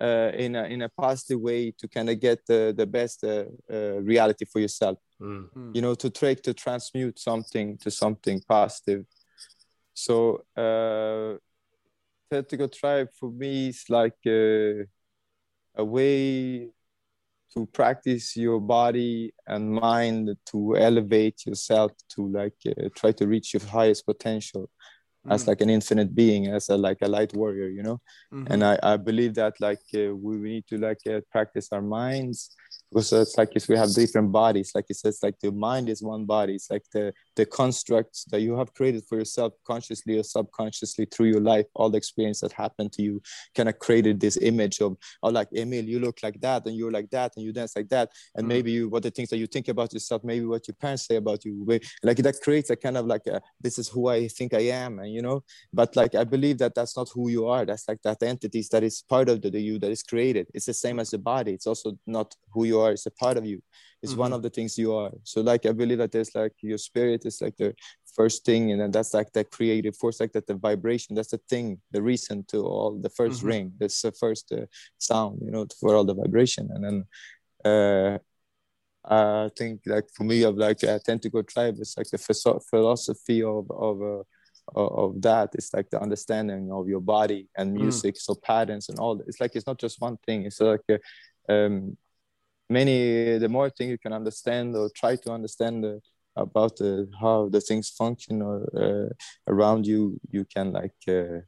uh, 0.00 0.32
in 0.34 0.56
a 0.56 0.64
in 0.64 0.82
a 0.82 0.88
positive 0.88 1.40
way 1.40 1.70
to 1.70 1.86
kind 1.88 2.10
of 2.10 2.18
get 2.20 2.44
the 2.46 2.74
the 2.76 2.86
best 2.86 3.22
uh, 3.24 3.44
uh, 3.72 4.00
reality 4.02 4.44
for 4.44 4.60
yourself. 4.60 4.98
Mm. 5.20 5.74
you 5.74 5.80
know 5.80 5.94
to 5.94 6.10
try 6.10 6.34
to 6.34 6.52
transmute 6.52 7.18
something 7.18 7.78
to 7.78 7.90
something 7.90 8.40
positive. 8.48 9.04
So 9.94 10.42
uh 10.56 11.38
tentacle 12.30 12.68
tribe 12.68 13.08
for 13.18 13.30
me 13.30 13.68
is 13.68 13.84
like 13.88 14.18
uh, 14.26 14.84
a 15.76 15.84
way 15.84 16.68
to 17.54 17.66
practice 17.66 18.36
your 18.36 18.60
body 18.60 19.32
and 19.46 19.72
mind 19.72 20.36
to 20.46 20.76
elevate 20.76 21.46
yourself 21.46 21.92
to 22.08 22.28
like 22.28 22.54
uh, 22.66 22.88
try 22.96 23.12
to 23.12 23.26
reach 23.26 23.54
your 23.54 23.64
highest 23.64 24.04
potential 24.06 24.68
as 25.30 25.44
Mm. 25.44 25.48
like 25.48 25.60
an 25.62 25.70
infinite 25.70 26.14
being 26.14 26.46
as 26.48 26.68
a 26.68 26.76
like 26.76 26.98
a 27.02 27.08
light 27.08 27.32
warrior 27.34 27.68
you 27.68 27.82
know 27.82 27.98
Mhm. 28.32 28.46
and 28.50 28.64
I, 28.64 28.78
I 28.82 28.96
believe 28.96 29.34
that 29.34 29.54
like 29.60 29.82
uh, 29.94 30.14
we, 30.14 30.38
we 30.38 30.48
need 30.54 30.66
to 30.68 30.78
like 30.78 31.00
uh, 31.06 31.20
practice 31.32 31.68
our 31.72 31.82
minds 31.82 32.50
because 32.90 33.12
it's 33.12 33.36
like 33.38 33.50
if 33.56 33.66
we 33.68 33.76
have 33.76 33.92
different 33.94 34.30
bodies 34.30 34.70
like 34.74 34.84
it 34.88 34.96
says 34.96 35.18
like 35.22 35.36
the 35.40 35.50
mind 35.50 35.88
is 35.88 36.00
one 36.02 36.24
body 36.26 36.54
it's 36.54 36.70
like 36.70 36.84
the 36.92 37.12
the 37.34 37.44
constructs 37.46 38.24
that 38.30 38.40
you 38.40 38.54
have 38.56 38.72
created 38.74 39.02
for 39.08 39.16
yourself 39.18 39.52
consciously 39.66 40.16
or 40.18 40.22
subconsciously 40.22 41.04
through 41.06 41.26
your 41.26 41.40
life 41.40 41.66
all 41.74 41.90
the 41.90 41.96
experience 41.96 42.40
that 42.40 42.52
happened 42.52 42.92
to 42.92 43.02
you 43.02 43.20
kind 43.56 43.68
of 43.68 43.78
created 43.78 44.20
this 44.20 44.36
image 44.36 44.80
of 44.80 44.96
oh 45.22 45.30
like 45.30 45.48
emil 45.56 45.84
you 45.84 45.98
look 45.98 46.18
like 46.22 46.38
that 46.40 46.64
and 46.66 46.76
you're 46.76 46.92
like 46.92 47.10
that 47.10 47.32
and 47.36 47.44
you 47.44 47.52
dance 47.52 47.74
like 47.74 47.88
that 47.88 48.10
and 48.36 48.44
Mm. 48.44 48.48
maybe 48.48 48.70
you 48.76 48.88
what 48.88 49.02
the 49.02 49.10
things 49.10 49.30
that 49.30 49.38
you 49.38 49.46
think 49.46 49.68
about 49.68 49.92
yourself 49.92 50.22
maybe 50.22 50.44
what 50.46 50.68
your 50.68 50.76
parents 50.76 51.06
say 51.06 51.16
about 51.16 51.44
you 51.44 51.52
like 52.02 52.18
that 52.18 52.36
creates 52.42 52.70
a 52.70 52.76
kind 52.76 52.96
of 52.96 53.06
like 53.06 53.26
a, 53.26 53.40
this 53.60 53.78
is 53.78 53.88
who 53.88 54.08
i 54.08 54.28
think 54.28 54.52
i 54.54 54.64
am 54.84 54.98
and 55.00 55.10
you 55.16 55.22
know? 55.22 55.38
But 55.72 55.90
like 56.00 56.14
i 56.22 56.24
believe 56.24 56.58
that 56.58 56.74
that's 56.74 56.96
not 56.96 57.08
who 57.14 57.24
you 57.36 57.42
are. 57.54 57.64
That's 57.68 57.86
like 57.90 58.02
that 58.02 58.22
entities 58.22 58.68
that 58.70 58.82
is 58.82 58.96
part 59.14 59.28
of 59.28 59.36
the, 59.42 59.50
the 59.50 59.60
you 59.68 59.78
that 59.82 59.90
is 59.96 60.02
created. 60.02 60.46
It's 60.56 60.66
the 60.66 60.74
same 60.84 60.98
as 61.02 61.10
the 61.10 61.18
body. 61.18 61.52
It's 61.56 61.66
also 61.72 61.88
not 62.06 62.28
who 62.52 62.62
you 62.70 62.80
are. 62.84 62.92
It's 62.92 63.06
a 63.06 63.10
part 63.24 63.36
of 63.40 63.44
you. 63.52 63.58
It's 64.02 64.14
one 64.24 64.32
Mhm. 64.32 64.36
of 64.36 64.42
the 64.42 64.50
things 64.56 64.72
you 64.84 64.90
are. 65.02 65.12
So 65.30 65.40
like 65.50 65.62
i 65.70 65.72
believe 65.82 65.98
that 66.02 66.12
there's 66.12 66.34
like 66.42 66.54
your 66.70 66.78
spirit 66.88 67.20
is 67.30 67.40
like 67.44 67.56
the 67.64 67.70
first 68.18 68.38
thing 68.48 68.62
and 68.70 68.78
then 68.80 68.90
that's 68.96 69.12
like 69.18 69.30
the 69.32 69.44
creative 69.56 69.94
force 70.00 70.20
like 70.20 70.32
that 70.36 70.46
the 70.46 70.58
vibration 70.68 71.10
that's 71.16 71.32
the 71.36 71.42
thing 71.52 71.66
the 71.96 72.02
reason 72.10 72.36
to 72.52 72.58
all 72.72 72.90
the 73.06 73.12
1st 73.18 73.38
Mhm. 73.42 73.48
ring. 73.52 73.64
That's 73.80 74.00
the 74.02 74.12
first 74.24 74.46
uh, 74.52 74.66
sound 75.10 75.34
you 75.46 75.50
know 75.54 75.64
for 75.80 75.90
all 75.96 76.04
the 76.10 76.18
vibration. 76.22 76.64
And 76.74 76.82
then 76.86 76.96
uh 77.72 78.18
I 79.06 79.50
think 79.58 79.74
like 79.94 80.08
for 80.16 80.24
me 80.24 80.38
of 80.48 80.54
like 80.66 80.82
a 80.82 80.98
tentacle 80.98 81.42
tribe 81.52 81.76
it's 81.78 81.96
like 81.98 82.08
the 82.14 82.22
philosophy 82.70 83.42
of 83.42 83.64
of 83.88 83.96
uh, 84.02 84.22
of 84.74 84.88
of 84.98 85.22
that 85.22 85.50
it's 85.54 85.72
like 85.74 85.88
the 85.90 86.00
understanding 86.00 86.70
of 86.72 86.88
your 86.88 87.00
body 87.00 87.48
and 87.56 87.72
Mm. 87.72 87.80
music 87.80 88.16
so 88.16 88.34
patterns 88.34 88.88
and 88.88 88.98
all 88.98 89.16
that. 89.16 89.28
it's 89.28 89.40
like 89.40 89.54
it's 89.56 89.66
not 89.66 89.78
just 89.78 90.00
one 90.00 90.16
thing 90.26 90.44
it's 90.46 90.60
like 90.60 90.80
a, 90.90 90.98
um 91.54 91.96
many 92.70 93.38
the 93.38 93.48
more 93.48 93.70
thing 93.70 93.88
you 93.90 93.98
can 93.98 94.12
understand 94.12 94.74
or 94.76 94.90
try 94.94 95.16
to 95.16 95.30
understand 95.32 95.84
uh, 95.84 95.98
about 96.36 96.80
uh, 96.80 97.04
how 97.20 97.48
the 97.48 97.60
things 97.60 97.90
function 97.90 98.42
or 98.42 98.56
uh, 98.84 99.08
around 99.52 99.86
you 99.86 100.18
you 100.30 100.44
can 100.44 100.72
like 100.72 100.96
uh, 101.08 101.40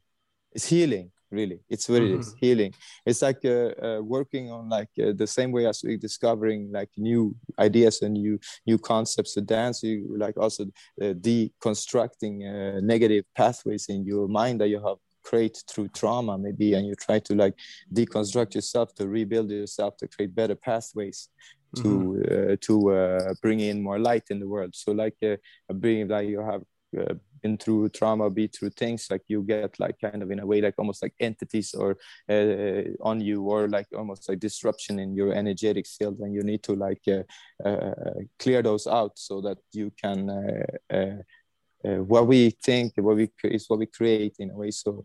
it's 0.53 0.67
healing 0.67 1.11
really. 1.31 1.59
It's 1.69 1.89
what 1.89 2.01
it 2.01 2.11
is 2.11 2.35
healing. 2.39 2.73
It's 3.05 3.21
like 3.21 3.43
uh, 3.45 3.71
uh, 3.81 3.99
working 4.01 4.51
on 4.51 4.69
like 4.69 4.89
uh, 4.99 5.13
the 5.15 5.27
same 5.27 5.51
way 5.51 5.65
as 5.65 5.81
we 5.83 5.97
discovering 5.97 6.71
like 6.71 6.89
new 6.97 7.35
ideas 7.59 8.01
and 8.01 8.13
new 8.13 8.39
new 8.65 8.77
concepts 8.77 9.33
to 9.33 9.41
dance 9.41 9.83
you 9.83 10.15
like 10.17 10.37
also 10.37 10.65
uh, 11.01 11.13
deconstructing 11.13 12.35
uh, 12.45 12.79
negative 12.81 13.25
pathways 13.35 13.87
in 13.89 14.05
your 14.05 14.27
mind 14.27 14.61
that 14.61 14.69
you 14.69 14.81
have 14.85 14.97
create 15.23 15.61
through 15.69 15.89
trauma 15.89 16.37
maybe 16.37 16.73
and 16.73 16.87
you 16.87 16.95
try 16.95 17.19
to 17.19 17.35
like 17.35 17.53
deconstruct 17.93 18.55
yourself 18.55 18.93
to 18.95 19.09
rebuild 19.09 19.51
yourself 19.51 19.97
to 19.97 20.07
create 20.07 20.33
better 20.33 20.55
pathways 20.55 21.29
to 21.75 22.23
uh, 22.31 22.55
to 22.61 22.91
uh, 22.91 23.33
bring 23.41 23.59
in 23.59 23.81
more 23.81 23.99
light 23.99 24.23
in 24.29 24.39
the 24.39 24.47
world. 24.47 24.75
So 24.75 24.91
like 24.91 25.15
uh, 25.23 25.35
being 25.73 26.07
like 26.07 26.27
you 26.27 26.41
have 26.41 26.61
uh, 26.97 27.15
through 27.55 27.87
trauma 27.89 28.29
be 28.29 28.47
through 28.47 28.71
things 28.71 29.07
like 29.11 29.21
you 29.27 29.43
get 29.43 29.79
like 29.79 29.95
kind 30.01 30.23
of 30.23 30.31
in 30.31 30.39
a 30.39 30.45
way 30.45 30.59
like 30.59 30.73
almost 30.77 31.03
like 31.03 31.13
entities 31.19 31.73
or 31.73 31.97
uh, 32.29 32.81
on 33.01 33.21
you 33.21 33.43
or 33.43 33.67
like 33.67 33.87
almost 33.95 34.27
like 34.27 34.39
disruption 34.39 34.99
in 34.99 35.15
your 35.15 35.31
energetic 35.33 35.85
field 35.85 36.17
and 36.19 36.33
you 36.33 36.41
need 36.41 36.63
to 36.63 36.73
like 36.73 37.03
uh, 37.07 37.23
uh, 37.67 37.93
clear 38.39 38.63
those 38.63 38.87
out 38.87 39.11
so 39.15 39.39
that 39.39 39.57
you 39.71 39.91
can 40.01 40.29
uh, 40.29 40.95
uh, 40.95 41.87
uh, 41.87 42.03
what 42.03 42.25
we 42.25 42.49
think 42.49 42.93
what 42.97 43.15
we 43.15 43.29
is 43.43 43.69
what 43.69 43.79
we 43.79 43.85
create 43.85 44.35
in 44.39 44.49
a 44.49 44.55
way 44.55 44.71
so 44.71 45.03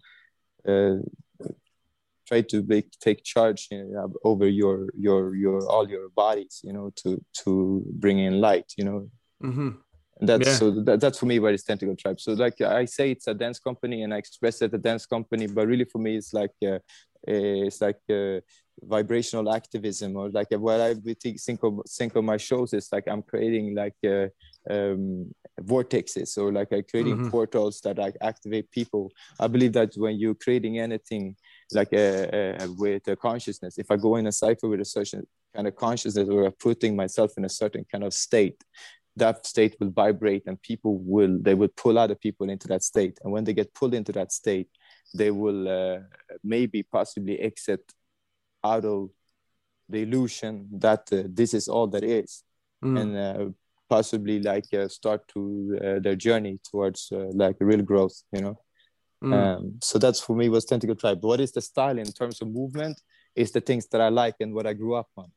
try 2.27 2.41
to 2.41 2.83
take 3.01 3.23
charge 3.23 3.69
over 4.25 4.49
your 4.49 4.89
your 4.97 5.35
your 5.35 5.69
all 5.69 5.89
your 5.89 6.09
bodies 6.11 6.61
you 6.65 6.73
know 6.73 6.91
to 6.97 7.23
to 7.35 7.85
bring 7.91 8.19
in 8.19 8.41
light 8.41 8.73
you 8.79 8.85
know 8.85 9.11
Mm-hmm. 9.43 9.71
And 10.23 10.29
that's 10.29 10.49
Yeah. 10.49 10.55
so 10.59 10.71
that, 10.71 11.01
that's 11.01 11.19
for 11.19 11.27
me 11.27 11.39
where 11.41 11.53
it's 11.53 11.65
tentacle 11.65 11.97
tribe 11.97 12.21
so 12.21 12.33
like 12.33 12.59
i 12.61 12.85
say 12.85 13.11
it's 13.11 13.27
a 13.27 13.35
dance 13.35 13.59
company 13.59 14.03
and 14.05 14.15
i 14.15 14.19
express 14.19 14.63
it 14.63 14.73
a 14.73 14.79
dance 14.79 15.05
company 15.05 15.47
but 15.49 15.67
really 15.67 15.85
for 15.85 15.99
me 15.99 16.17
it's 16.17 16.33
like 16.33 16.53
uh, 16.65 16.79
it's 17.27 17.81
like 17.81 18.01
uh, 18.11 18.39
vibrational 18.97 19.53
activism 19.53 20.17
or 20.17 20.31
like 20.31 20.51
what 20.53 20.81
i 20.81 20.95
think 21.21 21.41
think 21.41 21.61
of, 21.65 21.81
think 21.99 22.15
of 22.15 22.25
my 22.25 22.37
shows 22.37 22.73
is 22.73 22.89
like 22.93 23.07
i'm 23.09 23.23
creating 23.23 23.75
like 23.75 23.99
uh, 24.07 24.29
um, 24.71 25.31
vortexes 25.61 26.39
or 26.39 26.53
like 26.53 26.71
creating 26.91 27.19
Mhm. 27.19 27.31
portals 27.31 27.81
that 27.81 27.99
like 27.99 28.17
activate 28.21 28.71
people 28.71 29.11
i 29.41 29.47
believe 29.49 29.73
that 29.73 29.91
when 29.97 30.15
you're 30.21 30.37
creating 30.45 30.79
anything 30.79 31.37
like 31.75 31.93
uh, 31.93 32.27
uh, 32.39 32.67
with 32.77 33.09
a 33.09 33.17
consciousness. 33.17 33.79
If 33.79 33.91
I 33.91 33.97
go 33.97 34.17
in 34.17 34.27
a 34.27 34.33
cipher 34.33 34.69
with 34.69 34.81
a 34.81 34.85
certain 34.85 35.27
kind 35.55 35.67
of 35.67 35.75
consciousness 35.75 36.29
or 36.29 36.51
putting 36.51 36.95
myself 36.97 37.33
in 37.39 37.45
a 37.45 37.49
certain 37.49 37.85
kind 37.91 38.05
of 38.05 38.13
state, 38.13 38.63
that 39.17 39.47
state 39.47 39.77
will 39.79 39.91
vibrate 39.91 40.45
and 40.47 40.61
people 40.63 40.99
will 40.99 41.39
they 41.41 41.55
will 41.55 41.69
pull 41.69 41.99
other 41.99 42.15
people 42.15 42.49
into 42.49 42.69
that 42.69 42.83
state. 42.83 43.19
And 43.23 43.33
when 43.33 43.45
they 43.45 43.53
get 43.53 43.75
pulled 43.75 43.95
into 43.95 44.13
that 44.13 44.33
state, 44.33 44.69
they 45.15 45.31
will 45.31 45.69
uh, 45.69 45.99
maybe 46.43 46.83
possibly 46.83 47.39
exit 47.39 47.93
out 48.65 48.85
of 48.85 49.11
the 49.89 50.03
illusion 50.03 50.69
that 50.73 51.13
uh, 51.13 51.25
this 51.27 51.53
is 51.53 51.69
all 51.69 51.87
there 51.87 52.05
is, 52.05 52.45
mm. 52.83 52.99
and 52.99 53.17
uh, 53.17 53.53
possibly 53.89 54.41
like 54.41 54.73
uh, 54.73 54.89
start 54.89 55.29
to 55.29 55.79
uh, 55.85 55.99
their 56.01 56.17
journey 56.17 56.59
towards 56.71 57.13
like 57.13 57.57
real 57.61 57.83
growth. 57.83 58.23
You 58.33 58.41
know. 58.41 58.61
Mm. 59.23 59.35
Um, 59.35 59.75
so 59.81 59.99
that's 59.99 60.21
for 60.21 60.35
me 60.35 60.49
was 60.49 60.65
tentacle 60.65 60.97
tribe. 60.97 61.23
What 61.23 61.41
is 61.41 61.53
the 61.53 61.61
style 61.61 61.99
in 61.99 62.07
terms 62.07 62.43
of 62.43 62.49
movement? 62.49 63.01
Is 63.37 63.53
the 63.53 63.61
things 63.61 63.87
that 63.89 64.01
I 64.01 64.09
like 64.09 64.37
and 64.41 64.53
what 64.53 64.67
I 64.67 64.73
grew 64.75 64.95
up 64.95 65.09
on. 65.17 65.31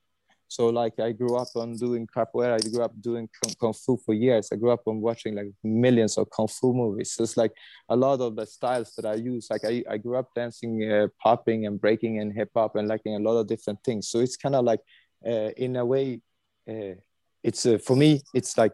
So 0.48 0.70
like 0.70 1.00
I 1.00 1.12
grew 1.12 1.36
up 1.36 1.48
on 1.56 1.76
doing 1.76 2.08
capoeira. 2.08 2.56
I 2.56 2.70
grew 2.70 2.84
up 2.84 2.94
doing 3.02 3.28
kung 3.60 3.74
fu 3.74 3.98
for 3.98 4.14
years. 4.14 4.50
I 4.52 4.56
grew 4.56 4.72
up 4.72 4.84
on 4.86 5.02
watching 5.02 5.36
like 5.36 5.48
millions 5.64 6.18
of 6.18 6.30
kung 6.30 6.48
fu 6.48 6.74
movies. 6.74 7.14
So 7.14 7.24
it's 7.24 7.38
like 7.38 7.52
a 7.90 7.96
lot 7.96 8.22
of 8.22 8.36
the 8.36 8.46
styles 8.46 8.94
that 8.96 9.06
I 9.06 9.16
use. 9.16 9.48
Like 9.50 9.66
I, 9.66 9.84
I 9.90 9.98
grew 9.98 10.18
up 10.18 10.30
dancing, 10.36 10.90
uh, 10.90 11.08
popping 11.22 11.66
and 11.66 11.80
breaking 11.80 12.20
and 12.20 12.34
hip 12.34 12.52
hop 12.56 12.76
and 12.76 12.88
liking 12.88 13.16
a 13.16 13.20
lot 13.20 13.38
of 13.38 13.48
different 13.48 13.80
things. 13.84 14.08
So 14.10 14.20
it's 14.20 14.38
kind 14.38 14.56
of 14.56 14.64
like 14.66 14.82
uh, 15.26 15.50
in 15.58 15.76
a 15.76 15.86
way, 15.86 16.22
uh, 16.70 16.96
it's 17.44 17.66
uh, 17.66 17.78
for 17.78 17.96
me. 17.96 18.22
It's 18.34 18.58
like 18.58 18.74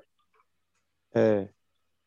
uh, 1.15 1.43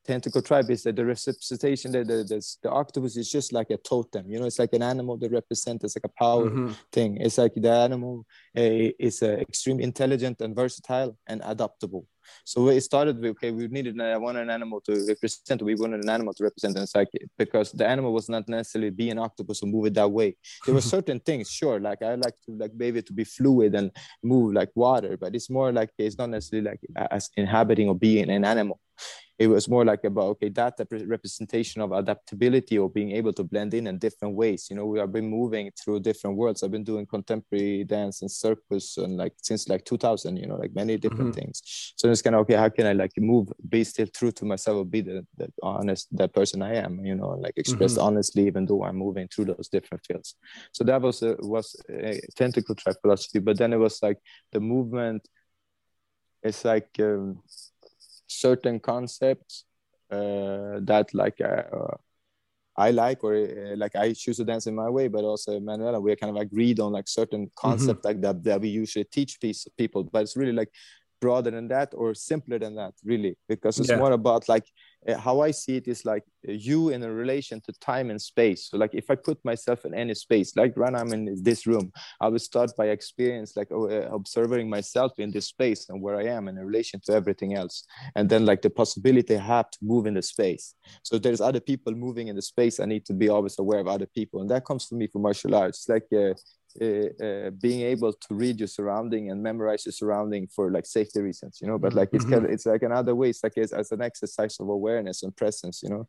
tentacle 0.06 0.42
tribe 0.42 0.70
is 0.70 0.82
that 0.82 0.96
the 0.96 1.04
representation 1.04 1.92
the, 1.92 2.04
the, 2.04 2.24
the, 2.24 2.56
the, 2.62 2.70
octopus 2.70 3.16
is 3.16 3.30
just 3.30 3.52
like 3.52 3.70
a 3.70 3.76
totem 3.78 4.30
you 4.30 4.38
know 4.38 4.46
it's 4.46 4.58
like 4.58 4.72
an 4.72 4.82
animal 4.82 5.16
that 5.16 5.30
represents 5.30 5.84
it's 5.84 5.96
like 5.96 6.04
a 6.04 6.22
power 6.22 6.50
mm-hmm. 6.50 6.72
thing. 6.92 7.18
It's 7.20 7.38
like 7.38 7.54
the 7.54 7.70
animal 7.70 8.26
uh, 8.56 8.90
is 8.98 9.22
uh, 9.22 9.36
extremely 9.46 9.84
intelligent 9.84 10.40
and 10.40 10.54
versatile 10.54 11.16
and 11.26 11.42
adaptable. 11.44 12.06
So 12.44 12.68
it 12.68 12.80
started 12.80 13.18
with 13.20 13.32
okay 13.32 13.50
we 13.50 13.68
needed 13.68 14.00
I 14.00 14.16
wanted 14.16 14.42
an 14.42 14.50
animal 14.50 14.80
to 14.86 14.92
represent 15.06 15.60
we 15.62 15.74
wanted 15.74 16.02
an 16.02 16.08
animal 16.08 16.32
to 16.34 16.44
represent. 16.44 16.74
And 16.76 16.84
it's 16.84 16.94
like 16.94 17.08
because 17.36 17.72
the 17.72 17.86
animal 17.86 18.12
was 18.14 18.28
not 18.28 18.48
necessarily 18.48 18.90
be 18.90 19.10
an 19.10 19.18
octopus 19.18 19.62
or 19.62 19.66
move 19.66 19.86
it 19.86 19.94
that 19.94 20.10
way. 20.10 20.36
There 20.64 20.74
were 20.74 20.80
certain 20.96 21.20
things 21.20 21.50
sure 21.50 21.78
like 21.80 22.02
I 22.02 22.14
like 22.14 22.36
to 22.46 22.52
like 22.56 22.76
baby 22.76 23.02
to 23.02 23.12
be 23.12 23.24
fluid 23.24 23.74
and 23.74 23.90
move 24.22 24.54
like 24.54 24.70
water 24.74 25.18
but 25.20 25.34
it's 25.34 25.50
more 25.50 25.70
like 25.70 25.90
it's 25.98 26.16
not 26.16 26.30
necessarily 26.30 26.70
like 26.70 26.80
as 27.10 27.28
inhabiting 27.36 27.88
or 27.88 27.94
being 27.94 28.30
an 28.30 28.44
animal 28.44 28.80
it 29.38 29.48
was 29.48 29.68
more 29.68 29.84
like 29.84 30.04
about 30.04 30.24
okay 30.24 30.48
that 30.48 30.74
representation 30.90 31.82
of 31.82 31.92
adaptability 31.92 32.78
or 32.78 32.88
being 32.88 33.12
able 33.12 33.32
to 33.32 33.42
blend 33.42 33.74
in 33.74 33.86
in 33.86 33.98
different 33.98 34.34
ways 34.34 34.68
you 34.70 34.76
know 34.76 34.86
we 34.86 34.98
have 34.98 35.12
been 35.12 35.28
moving 35.28 35.70
through 35.72 35.98
different 35.98 36.36
worlds 36.36 36.62
i've 36.62 36.70
been 36.70 36.84
doing 36.84 37.04
contemporary 37.06 37.84
dance 37.84 38.22
and 38.22 38.30
circus 38.30 38.96
and 38.96 39.16
like 39.16 39.32
since 39.42 39.68
like 39.68 39.84
2000 39.84 40.36
you 40.36 40.46
know 40.46 40.56
like 40.56 40.74
many 40.74 40.96
different 40.96 41.30
mm-hmm. 41.30 41.40
things 41.40 41.94
so 41.96 42.10
it's 42.10 42.22
kind 42.22 42.36
of 42.36 42.42
okay 42.42 42.54
how 42.54 42.68
can 42.68 42.86
i 42.86 42.92
like 42.92 43.12
move 43.16 43.48
be 43.68 43.82
still 43.82 44.06
true 44.06 44.30
to 44.30 44.44
myself 44.44 44.76
or 44.76 44.84
be 44.84 45.00
the, 45.00 45.26
the 45.36 45.48
honest 45.62 46.06
that 46.16 46.32
person 46.32 46.62
i 46.62 46.74
am 46.74 47.04
you 47.04 47.14
know 47.14 47.30
like 47.30 47.54
express 47.56 47.94
mm-hmm. 47.94 48.06
honestly 48.06 48.46
even 48.46 48.64
though 48.66 48.84
i'm 48.84 48.96
moving 48.96 49.26
through 49.28 49.44
those 49.44 49.68
different 49.68 50.04
fields 50.06 50.36
so 50.72 50.84
that 50.84 51.00
was 51.00 51.22
a, 51.22 51.36
was 51.40 51.76
a 51.90 52.20
tentacle 52.36 52.74
tribe 52.74 52.96
philosophy 53.00 53.40
but 53.40 53.58
then 53.58 53.72
it 53.72 53.78
was 53.78 54.00
like 54.02 54.18
the 54.52 54.60
movement 54.60 55.26
it's 56.44 56.64
like 56.64 56.90
um, 57.00 57.42
certain 58.44 58.78
concepts 58.80 59.64
uh, 60.10 60.80
that 60.90 61.06
like 61.14 61.38
uh, 61.40 61.96
I 62.76 62.90
like 62.90 63.24
or 63.24 63.34
uh, 63.34 63.76
like 63.76 63.94
I 64.04 64.12
choose 64.12 64.38
to 64.38 64.44
dance 64.44 64.66
in 64.66 64.74
my 64.74 64.90
way, 64.96 65.06
but 65.08 65.24
also 65.24 65.60
Manuela, 65.60 66.00
we 66.00 66.16
kind 66.16 66.36
of 66.36 66.42
agreed 66.46 66.78
on 66.80 66.92
like 66.92 67.08
certain 67.08 67.50
concept 67.64 68.00
mm-hmm. 68.00 68.08
like 68.08 68.20
that 68.24 68.36
that 68.44 68.60
we 68.60 68.68
usually 68.68 69.06
teach 69.16 69.40
piece, 69.40 69.66
people, 69.78 70.02
but 70.12 70.22
it's 70.22 70.36
really 70.36 70.56
like 70.62 70.70
broader 71.20 71.50
than 71.50 71.68
that 71.68 71.90
or 71.94 72.14
simpler 72.14 72.58
than 72.58 72.74
that 72.74 72.92
really 73.02 73.34
because 73.48 73.78
it's 73.80 73.88
yeah. 73.88 73.96
more 73.96 74.12
about 74.12 74.46
like 74.54 74.66
how 75.12 75.40
I 75.40 75.50
see 75.50 75.76
it 75.76 75.88
is 75.88 76.04
like 76.04 76.24
uh, 76.48 76.52
you 76.52 76.88
in 76.90 77.02
a 77.02 77.12
relation 77.12 77.60
to 77.62 77.72
time 77.80 78.10
and 78.10 78.20
space. 78.20 78.68
So 78.70 78.76
like 78.78 78.94
if 78.94 79.10
I 79.10 79.14
put 79.14 79.44
myself 79.44 79.84
in 79.84 79.94
any 79.94 80.14
space, 80.14 80.56
like 80.56 80.72
right 80.76 80.92
now 80.92 81.00
I'm 81.00 81.12
in 81.12 81.42
this 81.42 81.66
room, 81.66 81.92
I 82.20 82.28
will 82.28 82.38
start 82.38 82.70
by 82.76 82.86
experience 82.86 83.56
like 83.56 83.70
uh, 83.70 84.08
observing 84.12 84.68
myself 84.68 85.12
in 85.18 85.30
this 85.30 85.46
space 85.46 85.88
and 85.88 86.00
where 86.00 86.16
I 86.16 86.24
am 86.24 86.48
in 86.48 86.56
relation 86.56 87.00
to 87.06 87.12
everything 87.12 87.54
else, 87.54 87.84
and 88.16 88.28
then 88.28 88.46
like 88.46 88.62
the 88.62 88.70
possibility 88.70 89.36
I 89.36 89.42
have 89.42 89.70
to 89.70 89.78
move 89.82 90.06
in 90.06 90.14
the 90.14 90.22
space. 90.22 90.74
So 91.02 91.18
there's 91.18 91.40
other 91.40 91.60
people 91.60 91.92
moving 91.94 92.28
in 92.28 92.36
the 92.36 92.42
space. 92.42 92.80
I 92.80 92.86
need 92.86 93.04
to 93.06 93.12
be 93.14 93.28
always 93.28 93.58
aware 93.58 93.80
of 93.80 93.88
other 93.88 94.06
people, 94.06 94.40
and 94.40 94.50
that 94.50 94.64
comes 94.64 94.84
for 94.84 94.94
me 94.94 95.06
from 95.06 95.22
martial 95.22 95.54
arts. 95.54 95.86
Like 95.88 96.06
uh, 96.12 96.24
uh, 96.24 96.34
uh, 96.80 97.50
being 97.60 97.82
able 97.82 98.12
to 98.12 98.34
read 98.34 98.58
your 98.58 98.66
surrounding 98.66 99.30
and 99.30 99.42
memorize 99.42 99.86
your 99.86 99.92
surrounding 99.92 100.46
for 100.48 100.70
like 100.70 100.86
safety 100.86 101.20
reasons 101.20 101.58
you 101.60 101.68
know 101.68 101.78
but 101.78 101.94
like 101.94 102.08
it's 102.12 102.24
mm-hmm. 102.24 102.34
kind 102.34 102.44
of, 102.46 102.50
it's 102.50 102.66
like 102.66 102.82
another 102.82 103.14
way 103.14 103.30
it's 103.30 103.44
like 103.44 103.52
it's, 103.56 103.72
as 103.72 103.92
an 103.92 104.02
exercise 104.02 104.58
of 104.58 104.68
awareness 104.68 105.22
and 105.22 105.36
presence 105.36 105.82
you 105.82 105.88
know 105.88 106.08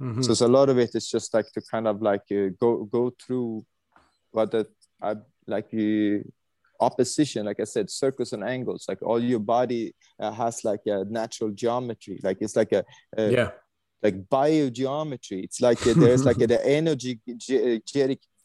mm-hmm. 0.00 0.22
so, 0.22 0.32
so 0.32 0.46
a 0.46 0.48
lot 0.48 0.68
of 0.68 0.78
it 0.78 0.90
is 0.94 1.10
just 1.10 1.34
like 1.34 1.50
to 1.52 1.60
kind 1.60 1.86
of 1.86 2.00
like 2.00 2.22
uh, 2.32 2.48
go 2.58 2.84
go 2.84 3.12
through 3.20 3.64
what 4.30 4.50
the 4.50 4.66
I 5.02 5.16
like 5.46 5.72
you 5.72 6.24
opposition 6.80 7.46
like 7.46 7.58
i 7.58 7.64
said 7.64 7.88
circles 7.88 8.34
and 8.34 8.44
angles 8.44 8.84
like 8.86 9.02
all 9.02 9.18
your 9.18 9.38
body 9.38 9.94
uh, 10.20 10.30
has 10.30 10.64
like 10.64 10.80
a 10.86 11.04
natural 11.04 11.50
geometry 11.50 12.20
like 12.22 12.36
it's 12.40 12.56
like 12.56 12.72
a, 12.72 12.84
a 13.16 13.30
yeah 13.30 13.50
like 14.02 14.28
biogeometry 14.28 15.42
it's 15.42 15.60
like 15.60 15.84
a, 15.86 15.94
there's 15.94 16.24
like 16.24 16.40
a, 16.42 16.46
the 16.46 16.66
energy 16.66 17.18
ge- 17.36 17.82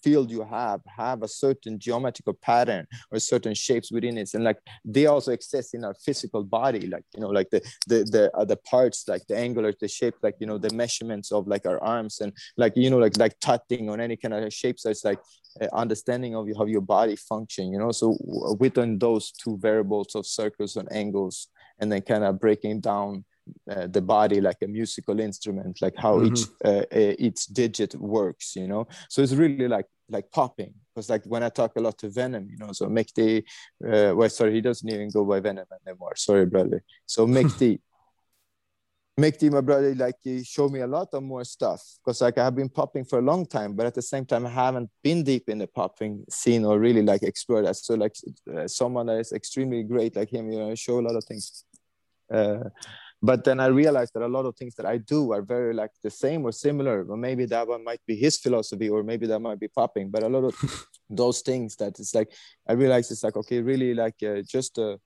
field 0.04 0.32
you 0.32 0.43
have 0.43 0.82
have 0.86 1.24
a 1.24 1.28
certain 1.28 1.80
geometrical 1.80 2.34
pattern 2.34 2.88
or 3.12 3.20
certain 3.20 3.54
shapes 3.54 3.91
within 3.91 4.18
it. 4.18 4.34
And 4.34 4.43
like 4.43 4.60
they 4.84 5.06
also 5.06 5.32
exist 5.32 5.74
in 5.74 5.84
our 5.84 5.93
physical 5.93 6.43
body 6.43 6.88
like 6.88 7.04
you 7.16 7.22
know 7.22 7.30
like 7.30 7.49
the 7.49 7.62
the 7.88 8.04
the 8.04 8.32
other 8.36 8.56
parts 8.56 9.08
like 9.08 9.26
the 9.28 9.38
angular 9.38 9.74
the 9.80 9.88
shape 9.88 10.16
like 10.22 10.36
you 10.39 10.47
know 10.47 10.58
the 10.58 10.74
measurements 10.74 11.32
of 11.32 11.47
like 11.47 11.66
our 11.66 11.82
arms 11.84 12.22
and 12.22 12.34
like 12.58 12.74
you 12.76 12.89
know 12.89 12.97
like 12.97 13.18
like 13.18 13.39
tutting 13.39 13.89
on 13.89 13.99
any 13.99 14.16
kind 14.16 14.34
of 14.34 14.54
shape 14.54 14.80
so 14.80 14.89
it's 14.89 15.06
like 15.06 15.20
uh, 15.62 15.68
understanding 15.74 16.36
of 16.36 16.47
how 16.58 16.66
your 16.66 16.82
body 16.82 17.16
function 17.16 17.72
you 17.72 17.80
know? 17.80 17.91
So 17.91 18.18
within 18.60 18.99
those 18.99 19.32
two 19.32 19.58
variables 19.58 20.16
of 20.16 20.26
circles 20.26 20.76
and 20.76 20.91
angles 20.91 21.47
and 21.80 21.91
then 21.91 22.02
kind 22.02 22.24
of 22.24 22.39
breaking 22.39 22.80
down 22.82 23.26
uh, 23.70 23.88
the 23.88 24.02
body 24.02 24.42
like 24.42 24.58
a 24.64 24.68
musical 24.68 25.20
instrument 25.20 25.82
like 25.82 25.96
how 25.98 26.18
mm-hmm. 26.18 26.34
each 26.34 26.42
uh, 26.64 26.84
uh, 26.94 27.16
each 27.20 27.46
digit 27.48 27.96
works 27.96 28.56
you 28.56 28.68
know? 28.68 28.88
So 29.10 29.22
it's 29.22 29.34
really 29.34 29.68
like 29.68 29.88
like 30.10 30.32
popping 30.32 30.74
because 30.94 31.10
like 31.10 31.24
when 31.26 31.42
i 31.42 31.50
talk 31.50 31.72
a 31.78 31.80
lot 31.80 31.98
to 31.98 32.10
venom 32.10 32.48
you 32.50 32.58
know 32.58 32.72
so 32.74 32.88
make 32.88 33.14
the 33.14 33.44
uh, 33.86 34.14
well 34.16 34.30
sorry 34.30 34.54
he 34.54 34.62
doesn't 34.62 34.89
even 34.89 35.10
go 35.10 35.24
by 35.26 35.39
venom 35.39 35.66
anymore. 35.88 36.14
Sorry 36.16 36.46
brother. 36.46 36.84
So 37.06 37.26
make 37.26 37.58
the 37.58 37.80
make 39.18 39.38
the 39.39 39.50
my 39.50 39.62
brother 39.62 39.94
like 39.96 40.16
he 40.22 40.44
showed 40.44 40.72
me 40.72 40.80
a 40.80 40.88
lot 40.88 41.10
of 41.14 41.22
more 41.22 41.44
stuff 41.44 41.82
because 42.00 42.22
like 42.22 42.38
i 42.38 42.44
have 42.44 42.56
been 42.56 42.70
popping 42.70 43.04
for 43.04 43.20
a 43.20 43.22
long 43.22 43.46
time 43.46 43.74
but 43.74 43.86
at 43.86 43.94
the 43.94 44.02
same 44.02 44.26
time 44.26 44.46
i 44.46 44.50
haven't 44.50 44.89
been 45.04 45.22
deep 45.24 45.50
in 45.50 45.58
the 45.58 45.68
popping 45.68 46.24
scene 46.30 46.64
or 46.64 46.80
really 46.80 47.02
like 47.02 47.22
explore 47.22 47.62
that. 47.62 47.76
So 47.76 47.96
like 47.96 48.16
uh, 48.56 48.68
someone 48.68 49.08
that 49.08 49.20
is 49.20 49.32
extremely 49.32 49.84
great 49.84 50.16
like 50.16 50.32
him 50.32 50.52
you 50.52 50.60
know 50.60 50.76
show 50.76 51.00
a 51.00 51.06
lot 51.08 51.16
of 51.16 51.24
things. 51.24 51.66
Uh, 52.34 52.64
but 53.22 53.43
then 53.43 53.59
i 53.59 53.67
realized 53.67 54.13
that 54.13 54.24
a 54.24 54.28
lot 54.28 54.45
of 54.45 54.55
things 54.55 54.76
that 54.76 54.86
i 54.86 54.97
do 54.97 55.32
are 55.32 55.41
very 55.41 55.73
like 55.73 55.91
the 56.03 56.10
same 56.10 56.43
or 56.43 56.52
similar 56.52 57.06
or 57.06 57.18
maybe 57.18 57.45
that 57.45 57.68
one 57.68 57.84
might 57.84 58.02
be 58.07 58.15
his 58.15 58.38
philosophy 58.38 58.89
or 58.89 59.03
maybe 59.03 59.27
that 59.27 59.39
might 59.39 59.60
be 59.60 59.68
popping 59.68 60.10
but 60.10 60.23
a 60.23 60.30
lot 60.30 60.43
of 60.43 60.56
those 61.10 61.41
things 61.41 61.76
that 61.76 61.99
it's 61.99 62.15
like 62.15 62.31
i 62.68 62.73
realized 62.73 63.11
it's 63.11 63.23
like 63.23 63.38
okay 63.38 63.61
really 63.61 63.93
like 63.93 64.15
uh, 64.23 64.41
just 64.41 64.80
uh, 64.80 64.98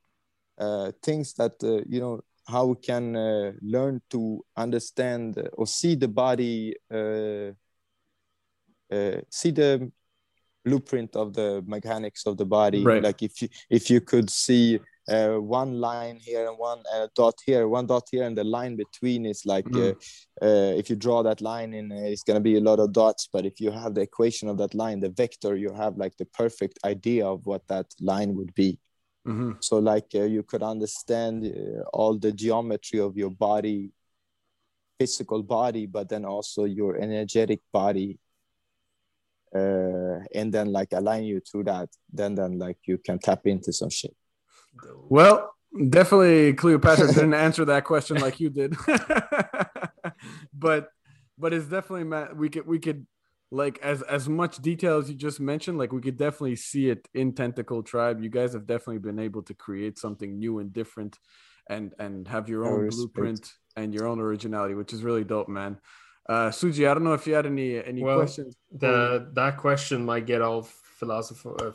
uh, 0.57 0.91
things 1.03 1.33
that 1.33 1.53
uh, 1.63 1.83
you 1.87 1.99
know 1.99 2.21
how 2.47 2.65
we 2.67 2.75
can 2.75 3.15
uh, 3.15 3.51
learn 3.61 4.01
to 4.09 4.43
understand 4.55 5.49
or 5.53 5.65
see 5.67 5.95
the 5.95 6.07
body 6.07 6.73
uh, 6.91 7.51
see 9.29 9.51
the 9.51 9.91
blueprint 10.63 11.15
of 11.15 11.33
the 11.33 11.63
mechanics 11.67 12.25
of 12.25 12.37
the 12.37 12.45
body 12.45 12.83
right. 12.83 13.03
like 13.03 13.21
if 13.21 13.41
you 13.41 13.49
if 13.69 13.89
you 13.89 13.99
could 13.99 14.29
see 14.29 14.79
uh, 15.07 15.35
one 15.35 15.79
line 15.79 16.17
here 16.21 16.47
and 16.47 16.57
one 16.57 16.81
uh, 16.93 17.07
dot 17.15 17.35
here, 17.45 17.67
one 17.67 17.85
dot 17.85 18.03
here, 18.11 18.23
and 18.23 18.37
the 18.37 18.43
line 18.43 18.75
between 18.75 19.25
is 19.25 19.45
like 19.45 19.65
mm. 19.65 19.91
uh, 20.41 20.73
if 20.79 20.89
you 20.89 20.95
draw 20.95 21.23
that 21.23 21.41
line 21.41 21.73
in, 21.73 21.91
uh, 21.91 21.95
it's 21.95 22.23
gonna 22.23 22.39
be 22.39 22.57
a 22.57 22.61
lot 22.61 22.79
of 22.79 22.91
dots. 22.93 23.27
But 23.31 23.45
if 23.45 23.59
you 23.59 23.71
have 23.71 23.93
the 23.93 24.01
equation 24.01 24.49
of 24.49 24.57
that 24.57 24.73
line, 24.73 24.99
the 24.99 25.09
vector, 25.09 25.55
you 25.55 25.73
have 25.73 25.97
like 25.97 26.17
the 26.17 26.25
perfect 26.25 26.79
idea 26.83 27.25
of 27.25 27.45
what 27.45 27.67
that 27.67 27.87
line 27.99 28.35
would 28.35 28.53
be. 28.55 28.79
Mm-hmm. 29.27 29.53
So 29.59 29.79
like 29.79 30.07
uh, 30.15 30.23
you 30.23 30.43
could 30.43 30.63
understand 30.63 31.45
uh, 31.45 31.81
all 31.93 32.17
the 32.17 32.31
geometry 32.31 32.99
of 32.99 33.17
your 33.17 33.31
body, 33.31 33.91
physical 34.99 35.43
body, 35.43 35.85
but 35.85 36.09
then 36.09 36.25
also 36.25 36.65
your 36.65 36.97
energetic 36.97 37.61
body 37.71 38.19
uh, 39.55 40.19
and 40.33 40.53
then 40.53 40.71
like 40.71 40.89
align 40.91 41.23
you 41.23 41.39
to 41.39 41.63
that 41.63 41.89
then 42.11 42.35
then 42.35 42.59
like 42.59 42.77
you 42.85 42.97
can 42.97 43.17
tap 43.17 43.47
into 43.47 43.71
some 43.71 43.89
shit 43.89 44.15
well, 45.09 45.55
definitely 45.89 46.53
Cleopatra 46.53 47.07
didn't 47.13 47.33
answer 47.33 47.65
that 47.65 47.83
question 47.83 48.17
like 48.17 48.39
you 48.39 48.49
did. 48.49 48.75
but 50.53 50.89
but 51.37 51.53
it's 51.53 51.65
definitely 51.65 52.35
we 52.35 52.49
could 52.49 52.65
we 52.65 52.79
could 52.79 53.05
like 53.51 53.79
as 53.81 54.01
as 54.03 54.27
much 54.27 54.57
detail 54.57 54.97
as 54.97 55.09
you 55.09 55.15
just 55.15 55.39
mentioned 55.39 55.77
like 55.77 55.91
we 55.91 56.01
could 56.01 56.17
definitely 56.17 56.55
see 56.55 56.89
it 56.89 57.07
in 57.13 57.33
tentacle 57.33 57.83
tribe. 57.83 58.21
You 58.23 58.29
guys 58.29 58.53
have 58.53 58.65
definitely 58.65 58.99
been 58.99 59.19
able 59.19 59.43
to 59.43 59.53
create 59.53 59.97
something 59.99 60.39
new 60.39 60.59
and 60.59 60.73
different 60.73 61.17
and 61.69 61.93
and 61.99 62.27
have 62.27 62.49
your 62.49 62.65
own 62.65 62.89
blueprint 62.89 63.51
and 63.75 63.93
your 63.93 64.07
own 64.07 64.19
originality 64.19 64.73
which 64.73 64.93
is 64.93 65.03
really 65.03 65.23
dope 65.23 65.49
man. 65.49 65.77
Uh 66.27 66.49
suji 66.49 66.89
i 66.89 66.93
don't 66.95 67.03
know 67.03 67.13
if 67.13 67.27
you 67.27 67.35
had 67.35 67.45
any 67.45 67.83
any 67.83 68.01
well, 68.01 68.17
questions 68.17 68.55
the 68.71 69.29
that 69.33 69.57
question 69.57 70.03
might 70.03 70.25
get 70.25 70.41
all 70.41 70.67
philosophical 70.99 71.55
uh, 71.61 71.71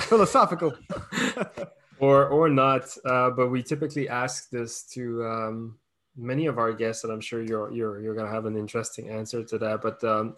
philosophical 0.00 0.74
or 1.98 2.26
or 2.28 2.48
not 2.48 2.84
uh, 3.04 3.30
but 3.30 3.48
we 3.48 3.62
typically 3.62 4.08
ask 4.08 4.50
this 4.50 4.82
to 4.82 5.24
um 5.26 5.78
many 6.16 6.46
of 6.46 6.58
our 6.58 6.72
guests, 6.72 7.04
and 7.04 7.12
I'm 7.12 7.20
sure 7.20 7.42
you're 7.42 7.72
you're 7.72 8.00
you're 8.00 8.14
gonna 8.14 8.30
have 8.30 8.46
an 8.46 8.56
interesting 8.56 9.08
answer 9.08 9.42
to 9.44 9.58
that. 9.58 9.82
But 9.82 10.02
um, 10.04 10.36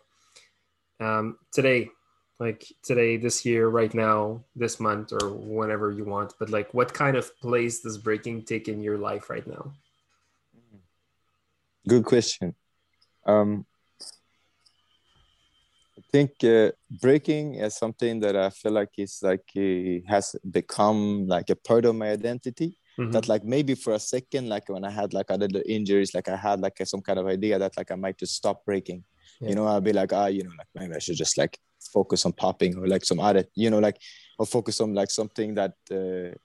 um, 1.01 1.39
today, 1.53 1.91
like 2.39 2.67
today, 2.83 3.17
this 3.17 3.45
year, 3.45 3.69
right 3.69 3.93
now, 3.93 4.45
this 4.55 4.81
month, 4.81 5.13
or 5.13 5.31
whenever 5.31 5.91
you 5.91 6.05
want, 6.05 6.35
but 6.39 6.51
like, 6.51 6.73
what 6.75 6.93
kind 6.93 7.17
of 7.17 7.37
place 7.41 7.81
does 7.81 7.99
breaking 7.99 8.45
take 8.45 8.69
in 8.69 8.83
your 8.83 8.99
life 8.99 9.31
right 9.31 9.47
now? 9.47 9.73
Good 11.87 12.05
question. 12.05 12.55
Um, 13.27 13.67
I 13.69 13.74
think 16.15 16.33
uh, 16.45 16.71
breaking 17.03 17.47
is 17.55 17.75
something 17.77 18.21
that 18.21 18.37
I 18.37 18.51
feel 18.51 18.75
like 18.81 18.93
is 18.99 19.19
like 19.23 19.47
it 19.55 20.05
has 20.15 20.37
become 20.61 21.27
like 21.27 21.49
a 21.51 21.57
part 21.57 21.85
of 21.87 21.95
my 21.97 22.11
identity 22.19 22.71
Mm-hmm. 22.99 23.11
That 23.11 23.29
like 23.29 23.45
maybe 23.45 23.75
for 23.75 23.95
a 23.95 23.99
second, 23.99 24.49
like 24.49 24.69
when 24.69 24.85
I 24.85 24.91
had 24.91 25.13
like 25.13 25.31
other 25.31 25.49
injuries, 25.67 26.15
like 26.15 26.29
I 26.29 26.37
had 26.37 26.61
like 26.61 26.79
some 26.85 27.01
kind 27.01 27.19
of 27.19 27.27
idea 27.27 27.59
that 27.59 27.77
like 27.77 27.91
I 27.91 27.97
might 27.97 28.19
just 28.19 28.37
stop 28.37 28.65
breaking. 28.65 29.03
Yeah. 29.41 29.49
You 29.49 29.55
know, 29.57 29.67
I'll 29.67 29.81
be 29.81 29.93
like, 29.93 30.13
ah, 30.13 30.27
you 30.27 30.45
know, 30.45 30.53
like 30.57 30.69
maybe 30.75 30.95
I 30.95 31.01
should 31.01 31.17
just 31.17 31.37
like 31.37 31.59
focus 31.93 32.25
on 32.25 32.33
popping 32.33 32.79
or 32.79 32.87
like 32.87 33.05
some 33.05 33.19
other, 33.19 33.45
you 33.57 33.69
know, 33.71 33.81
like 33.81 33.97
or 34.39 34.47
focus 34.47 34.81
on 34.81 34.95
like 34.95 35.11
something 35.11 35.55
that 35.55 35.75
uh, 35.91 36.37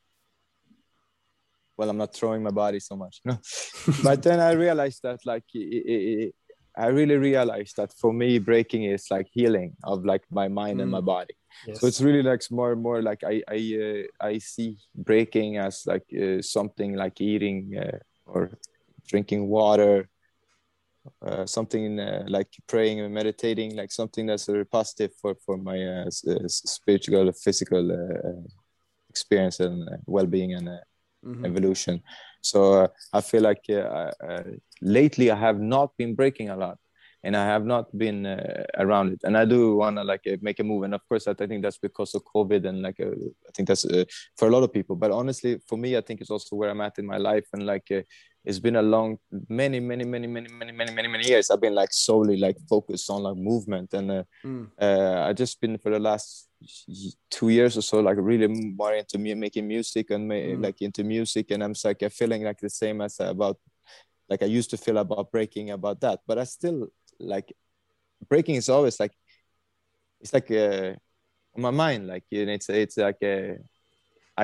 well, 1.77 1.89
I'm 1.89 1.97
not 1.97 2.15
throwing 2.15 2.41
my 2.41 2.51
body 2.51 2.79
so 2.79 2.95
much, 2.95 3.21
know. 3.25 3.37
but 4.03 4.23
then 4.23 4.39
I 4.39 4.53
realized 4.53 5.03
that 5.03 5.19
like 5.25 5.45
it, 5.53 5.59
it, 5.59 6.35
I 6.79 6.87
really 6.87 7.17
realized 7.17 7.75
that 7.75 7.93
for 7.93 8.13
me, 8.13 8.39
breaking 8.39 8.83
is 8.85 9.11
like 9.11 9.27
healing 9.31 9.75
of 9.83 10.05
like 10.05 10.23
my 10.31 10.47
mind 10.47 10.79
mm. 10.79 10.83
and 10.83 10.91
my 10.91 11.01
mm. 11.01 11.05
body. 11.05 11.35
Yes. 11.67 11.79
So 11.79 11.87
it's 11.87 12.01
really 12.01 12.23
like 12.23 12.41
more 12.51 12.71
and 12.71 12.81
more 12.81 13.01
like 13.01 13.23
I 13.23 13.43
I 13.47 13.59
uh, 13.85 14.27
I 14.29 14.37
see 14.37 14.77
breaking 14.95 15.57
as 15.57 15.83
like 15.85 16.05
uh, 16.13 16.41
something 16.41 16.95
like 16.95 17.19
eating 17.19 17.75
uh, 17.77 17.99
or 18.25 18.51
drinking 19.07 19.47
water, 19.47 20.07
uh, 21.21 21.45
something 21.45 21.99
uh, 21.99 22.23
like 22.27 22.47
praying 22.67 23.01
and 23.01 23.13
meditating, 23.13 23.75
like 23.75 23.91
something 23.91 24.27
that's 24.27 24.45
very 24.45 24.65
positive 24.65 25.11
for 25.21 25.35
for 25.45 25.57
my 25.57 25.79
uh, 25.83 26.09
spiritual, 26.47 27.31
physical 27.33 27.85
experience 29.09 29.59
and 29.59 29.89
well-being 30.05 30.53
and 30.53 30.67
mm-hmm. 31.25 31.45
evolution. 31.45 32.01
So 32.41 32.87
I 33.13 33.21
feel 33.21 33.41
like 33.41 33.63
lately 34.81 35.31
I 35.31 35.35
have 35.35 35.59
not 35.59 35.95
been 35.97 36.15
breaking 36.15 36.49
a 36.49 36.55
lot 36.55 36.77
and 37.23 37.35
I 37.35 37.45
have 37.45 37.65
not 37.65 37.95
been 37.97 38.25
uh, 38.25 38.65
around 38.77 39.13
it. 39.13 39.19
And 39.23 39.37
I 39.37 39.45
do 39.45 39.75
want 39.75 39.97
to 39.97 40.03
like 40.03 40.21
uh, 40.27 40.37
make 40.41 40.59
a 40.59 40.63
move. 40.63 40.83
And 40.83 40.93
of 40.93 41.01
course, 41.07 41.27
I 41.27 41.33
think 41.33 41.61
that's 41.61 41.77
because 41.77 42.15
of 42.15 42.23
COVID 42.23 42.65
and 42.65 42.81
like 42.81 42.99
uh, 42.99 43.11
I 43.47 43.51
think 43.53 43.67
that's 43.67 43.85
uh, 43.85 44.05
for 44.37 44.47
a 44.47 44.51
lot 44.51 44.63
of 44.63 44.71
people. 44.71 44.95
But 44.95 45.11
honestly, 45.11 45.59
for 45.67 45.77
me, 45.77 45.97
I 45.97 46.01
think 46.01 46.21
it's 46.21 46.29
also 46.29 46.55
where 46.55 46.69
I'm 46.69 46.81
at 46.81 46.97
in 46.97 47.05
my 47.05 47.17
life. 47.17 47.45
And 47.53 47.65
like 47.65 47.87
uh, 47.91 48.01
it's 48.49 48.59
been 48.59 48.77
a 48.77 48.81
long, 48.81 49.19
many, 49.47 49.79
many, 49.79 50.03
many, 50.05 50.25
many, 50.25 50.51
many, 50.51 50.71
many, 50.71 50.91
many, 50.91 51.07
many 51.07 51.27
years. 51.27 51.51
I've 51.51 51.61
been 51.61 51.75
like 51.75 51.93
solely 51.93 52.35
like 52.35 52.57
focused 52.67 53.07
on 53.11 53.21
like 53.21 53.37
movement, 53.37 53.93
and 53.93 54.09
uh, 54.09 54.23
mm. 54.43 54.67
I 54.79 55.33
just 55.33 55.61
been 55.61 55.77
for 55.77 55.91
the 55.91 55.99
last 55.99 56.49
two 57.29 57.49
years 57.49 57.77
or 57.77 57.83
so 57.83 57.99
like 57.99 58.17
really 58.19 58.47
more 58.47 58.95
into 58.95 59.19
me 59.19 59.35
making 59.35 59.67
music 59.67 60.09
and 60.09 60.31
mm. 60.31 60.63
like 60.63 60.81
into 60.81 61.03
music. 61.03 61.51
And 61.51 61.63
I'm 61.63 61.75
like 61.83 62.11
feeling 62.11 62.43
like 62.43 62.59
the 62.59 62.71
same 62.71 63.01
as 63.01 63.19
about 63.19 63.57
like 64.27 64.41
I 64.41 64.47
used 64.47 64.71
to 64.71 64.77
feel 64.77 64.97
about 64.97 65.31
breaking 65.31 65.69
about 65.69 66.01
that, 66.01 66.21
but 66.25 66.39
I 66.39 66.45
still 66.45 66.87
like 67.19 67.53
breaking 68.27 68.55
is 68.55 68.67
always 68.67 68.99
like 68.99 69.13
it's 70.21 70.33
like 70.33 70.49
uh, 70.49 70.95
on 71.55 71.61
my 71.61 71.71
mind 71.71 72.07
like 72.07 72.23
you 72.31 72.47
it's 72.47 72.67
it's 72.69 72.97
like 72.97 73.21
a, 73.21 73.51
uh, 73.51 73.55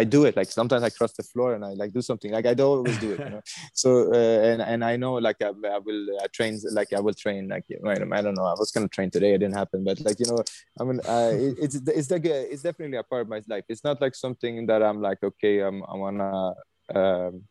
I 0.01 0.03
do 0.03 0.25
it 0.25 0.35
like 0.35 0.51
sometimes 0.59 0.83
I 0.83 0.89
cross 0.89 1.13
the 1.13 1.23
floor 1.23 1.49
and 1.55 1.63
I 1.63 1.71
like 1.81 1.91
do 1.93 2.01
something 2.01 2.31
like 2.37 2.45
I 2.45 2.53
don't 2.53 2.77
always 2.79 2.97
do 2.97 3.11
it 3.13 3.19
you 3.19 3.31
know? 3.33 3.43
So 3.73 3.89
uh, 4.13 4.39
and 4.49 4.61
and 4.71 4.81
I 4.91 4.93
know 4.97 5.13
like 5.27 5.39
I, 5.41 5.51
I 5.75 5.79
will 5.87 6.03
I 6.23 6.27
train 6.37 6.53
like 6.79 6.91
I 6.97 6.99
will 7.05 7.17
train 7.23 7.47
like 7.47 7.65
I 7.91 8.21
don't 8.25 8.35
know 8.39 8.47
I 8.53 8.57
was 8.61 8.71
gonna 8.73 8.93
train 8.97 9.09
today 9.09 9.33
it 9.35 9.39
didn't 9.39 9.57
happen 9.63 9.83
but 9.83 9.97
like 10.07 10.19
you 10.19 10.27
know 10.31 10.41
I 10.79 10.83
mean 10.87 10.99
uh, 11.15 11.31
it, 11.45 11.53
it's 11.63 11.75
it's 11.99 12.11
like 12.11 12.25
a, 12.25 12.37
it's 12.51 12.63
definitely 12.69 12.97
a 12.97 13.03
part 13.03 13.21
of 13.23 13.29
my 13.35 13.41
life 13.53 13.65
it's 13.69 13.83
not 13.89 14.01
like 14.01 14.15
something 14.15 14.65
that 14.69 14.81
I'm 14.83 15.01
like 15.01 15.21
okay 15.23 15.55
I'm 15.59 15.77
I 15.91 15.95
wanna 16.03 16.53
um, 16.99 17.43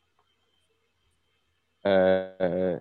uh, 1.84 2.78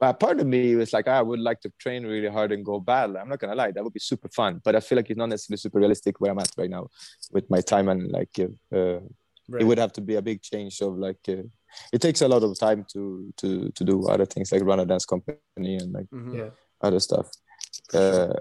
but 0.00 0.18
part 0.18 0.40
of 0.40 0.46
me 0.46 0.74
was 0.76 0.94
like, 0.94 1.06
I 1.08 1.20
would 1.20 1.40
like 1.40 1.60
to 1.60 1.70
train 1.78 2.06
really 2.06 2.28
hard 2.28 2.52
and 2.52 2.64
go 2.64 2.80
battle. 2.80 3.18
I'm 3.18 3.28
not 3.28 3.38
gonna 3.38 3.54
lie, 3.54 3.70
that 3.70 3.84
would 3.84 3.92
be 3.92 4.00
super 4.00 4.30
fun. 4.30 4.60
But 4.64 4.74
I 4.74 4.80
feel 4.80 4.96
like 4.96 5.10
it's 5.10 5.18
not 5.18 5.28
necessarily 5.28 5.58
super 5.58 5.78
realistic 5.78 6.20
where 6.20 6.32
I'm 6.32 6.38
at 6.38 6.50
right 6.56 6.70
now 6.70 6.88
with 7.30 7.48
my 7.50 7.60
time 7.60 7.88
and 7.90 8.10
like 8.10 8.34
uh, 8.40 9.00
right. 9.50 9.60
it 9.60 9.64
would 9.64 9.78
have 9.78 9.92
to 9.92 10.00
be 10.00 10.14
a 10.14 10.22
big 10.22 10.40
change 10.40 10.80
of 10.80 10.96
like 10.96 11.20
uh, 11.28 11.42
it 11.92 12.00
takes 12.00 12.22
a 12.22 12.28
lot 12.28 12.42
of 12.42 12.58
time 12.58 12.86
to 12.92 13.30
to 13.36 13.68
to 13.70 13.84
do 13.84 14.08
other 14.08 14.24
things 14.24 14.50
like 14.50 14.62
run 14.62 14.80
a 14.80 14.86
dance 14.86 15.04
company 15.04 15.76
and 15.76 15.92
like 15.92 16.06
mm-hmm. 16.06 16.34
yeah. 16.34 16.50
other 16.80 16.98
stuff. 16.98 17.28
Uh, 17.92 18.32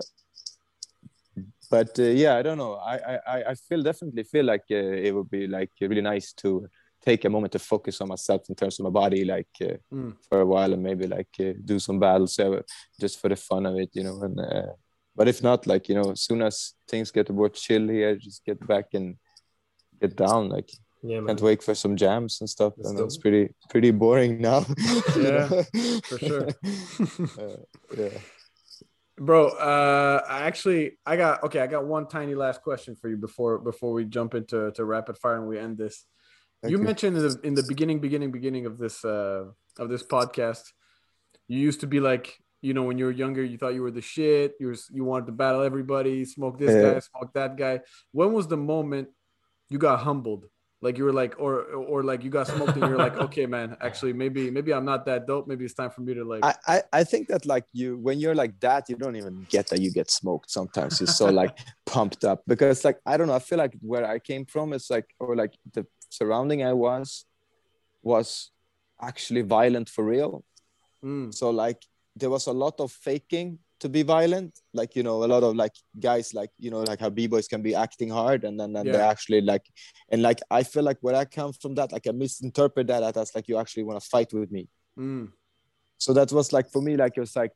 but 1.70 2.00
uh, 2.00 2.04
yeah, 2.04 2.38
I 2.38 2.42
don't 2.42 2.58
know. 2.58 2.76
I 2.76 3.20
I 3.28 3.44
I 3.52 3.56
feel 3.56 3.84
definitely 3.84 4.24
feel 4.24 4.46
like 4.46 4.64
uh, 4.72 4.76
it 5.08 5.14
would 5.14 5.30
be 5.30 5.46
like 5.46 5.72
really 5.82 6.02
nice 6.02 6.32
to 6.34 6.68
take 7.04 7.26
a 7.26 7.30
moment 7.30 7.54
to 7.54 7.60
focus 7.60 8.02
on 8.02 8.10
myself 8.10 8.44
in 8.50 8.56
terms 8.56 8.80
of 8.80 8.84
my 8.84 8.90
body, 8.90 9.26
like 9.26 9.48
uh, 9.62 9.78
mm. 9.94 10.16
for 10.28 10.42
a 10.42 10.46
while, 10.46 10.74
and 10.74 10.84
maybe 10.84 11.08
like 11.08 11.30
uh, 11.40 11.54
do 11.64 11.80
some 11.80 12.00
battles 12.00 12.38
uh, 12.40 12.62
just 13.00 13.20
for 13.20 13.30
the 13.30 13.36
fun 13.36 13.66
of 13.66 13.76
it, 13.78 13.90
you 13.94 14.04
know. 14.04 14.22
And 14.22 14.40
uh, 14.40 14.74
but 15.16 15.28
if 15.28 15.42
not, 15.44 15.68
like 15.68 15.90
you 15.90 15.96
know, 15.96 16.12
as 16.12 16.22
soon 16.22 16.42
as 16.42 16.74
things 16.88 17.12
get 17.12 17.30
more 17.30 17.50
chill 17.50 17.88
here, 17.88 18.16
just 18.16 18.46
get 18.46 18.66
back 18.68 18.86
and 18.94 19.16
get 20.02 20.16
down. 20.16 20.50
Like 20.50 20.70
yeah, 21.02 21.22
can't 21.26 21.42
wait 21.42 21.64
for 21.64 21.76
some 21.76 21.96
jams 21.96 22.42
and 22.42 22.50
stuff. 22.50 22.74
and 22.84 23.00
it's 23.00 23.18
pretty 23.18 23.54
pretty 23.70 23.92
boring 23.92 24.42
now. 24.42 24.66
yeah, 25.18 25.48
for 26.04 26.18
sure. 26.18 26.48
Uh, 27.40 27.58
yeah. 27.98 28.18
Bro, 29.18 29.50
uh, 29.50 30.22
I 30.30 30.44
actually 30.44 30.98
I 31.06 31.18
got 31.18 31.44
okay. 31.44 31.60
I 31.60 31.68
got 31.68 31.86
one 31.86 32.08
tiny 32.08 32.36
last 32.36 32.62
question 32.62 32.96
for 32.96 33.10
you 33.10 33.18
before 33.18 33.60
before 33.60 33.92
we 33.92 34.06
jump 34.06 34.34
into 34.34 34.72
to 34.72 34.86
rapid 34.86 35.18
fire 35.18 35.36
and 35.36 35.48
we 35.48 35.60
end 35.60 35.78
this. 35.78 36.06
Thank 36.62 36.72
you, 36.72 36.78
you 36.78 36.84
mentioned 36.84 37.18
in 37.18 37.24
the, 37.24 37.40
in 37.44 37.54
the 37.54 37.64
beginning, 37.64 38.00
beginning, 38.00 38.32
beginning 38.32 38.66
of 38.66 38.78
this 38.78 39.06
uh, 39.06 39.46
of 39.78 39.90
this 39.90 40.04
podcast, 40.04 40.64
you 41.48 41.60
used 41.60 41.80
to 41.82 41.88
be 41.88 42.00
like, 42.00 42.38
you 42.62 42.74
know, 42.74 42.84
when 42.84 42.98
you 42.98 43.06
were 43.06 43.12
younger, 43.12 43.44
you 43.44 43.58
thought 43.58 43.74
you 43.74 43.82
were 43.82 43.92
the 43.92 44.02
shit. 44.02 44.56
You 44.60 44.68
were, 44.68 44.76
you 44.92 45.06
wanted 45.06 45.28
to 45.28 45.32
battle 45.32 45.62
everybody, 45.62 46.26
smoke 46.26 46.60
this 46.60 46.72
yeah. 46.72 46.94
guy, 46.94 47.00
smoke 47.00 47.34
that 47.34 47.56
guy. 47.56 47.80
When 48.12 48.34
was 48.34 48.48
the 48.48 48.58
moment 48.58 49.10
you 49.70 49.78
got 49.78 50.02
humbled? 50.02 50.46
Like 50.82 50.98
you 50.98 51.04
were 51.04 51.14
like, 51.14 51.36
or 51.40 51.64
or 51.64 52.04
like 52.04 52.24
you 52.24 52.30
got 52.30 52.48
smoked 52.48 52.78
and 52.78 52.88
you're 52.88 52.98
like, 52.98 53.18
okay, 53.28 53.46
man, 53.46 53.76
actually, 53.82 54.14
maybe 54.14 54.50
maybe 54.50 54.74
I'm 54.74 54.86
not 54.86 55.06
that 55.08 55.28
dope. 55.28 55.46
Maybe 55.46 55.66
it's 55.66 55.74
time 55.74 55.90
for 55.90 56.00
me 56.02 56.14
to 56.14 56.24
like. 56.24 56.44
I, 56.44 56.56
I 56.68 56.84
I 56.94 57.04
think 57.04 57.28
that 57.28 57.46
like 57.46 57.66
you 57.74 57.98
when 57.98 58.18
you're 58.18 58.36
like 58.36 58.58
that, 58.62 58.88
you 58.88 58.96
don't 58.96 59.18
even 59.18 59.46
get 59.50 59.68
that 59.68 59.82
you 59.82 59.92
get 59.92 60.10
smoked. 60.10 60.50
Sometimes 60.50 61.02
you're 61.02 61.08
so 61.08 61.26
like 61.42 61.58
pumped 61.86 62.24
up 62.24 62.44
because 62.48 62.86
like 62.86 62.98
I 63.06 63.18
don't 63.18 63.28
know. 63.28 63.36
I 63.36 63.40
feel 63.40 63.58
like 63.58 63.74
where 63.82 64.06
I 64.06 64.20
came 64.20 64.46
from 64.46 64.72
is 64.72 64.90
like 64.90 65.06
or 65.20 65.36
like 65.36 65.54
the 65.74 65.86
surrounding 66.10 66.64
I 66.64 66.74
was 66.74 67.26
was 68.02 68.52
actually 69.02 69.42
violent 69.42 69.90
for 69.90 70.04
real. 70.04 70.44
Mm. 71.04 71.34
So 71.34 71.50
like 71.50 71.84
there 72.16 72.30
was 72.30 72.48
a 72.48 72.52
lot 72.52 72.80
of 72.80 72.92
faking 72.92 73.60
to 73.80 73.90
be 73.90 74.04
violent. 74.04 74.60
Like 74.74 74.96
you 74.96 75.04
know 75.04 75.24
a 75.24 75.30
lot 75.34 75.44
of 75.44 75.56
like 75.56 75.74
guys 76.00 76.34
like 76.34 76.52
you 76.58 76.72
know 76.72 76.82
like 76.82 77.00
how 77.00 77.10
b 77.10 77.28
boys 77.28 77.48
can 77.48 77.62
be 77.62 77.76
acting 77.76 78.10
hard 78.10 78.44
and 78.44 78.60
then, 78.60 78.74
then 78.74 78.86
yeah. 78.86 78.92
they 78.94 79.00
actually 79.00 79.42
like 79.42 79.66
and 80.10 80.22
like 80.22 80.40
I 80.52 80.64
feel 80.64 80.84
like 80.84 80.98
where 81.02 81.16
I 81.16 81.26
come 81.26 81.54
from 81.54 81.76
that 81.76 81.92
like 81.92 82.08
I 82.08 82.12
misinterpret 82.12 82.88
that 82.88 83.16
as 83.16 83.34
like 83.36 83.48
you 83.48 83.58
actually 83.58 83.84
want 83.84 84.02
to 84.02 84.10
fight 84.10 84.34
with 84.34 84.52
me. 84.52 84.68
Mm. 84.98 85.32
So 85.98 86.14
that 86.14 86.32
was 86.32 86.54
like 86.54 86.72
for 86.72 86.82
me 86.82 86.98
like 86.98 87.14
it 87.18 87.22
was 87.22 87.36
like 87.36 87.54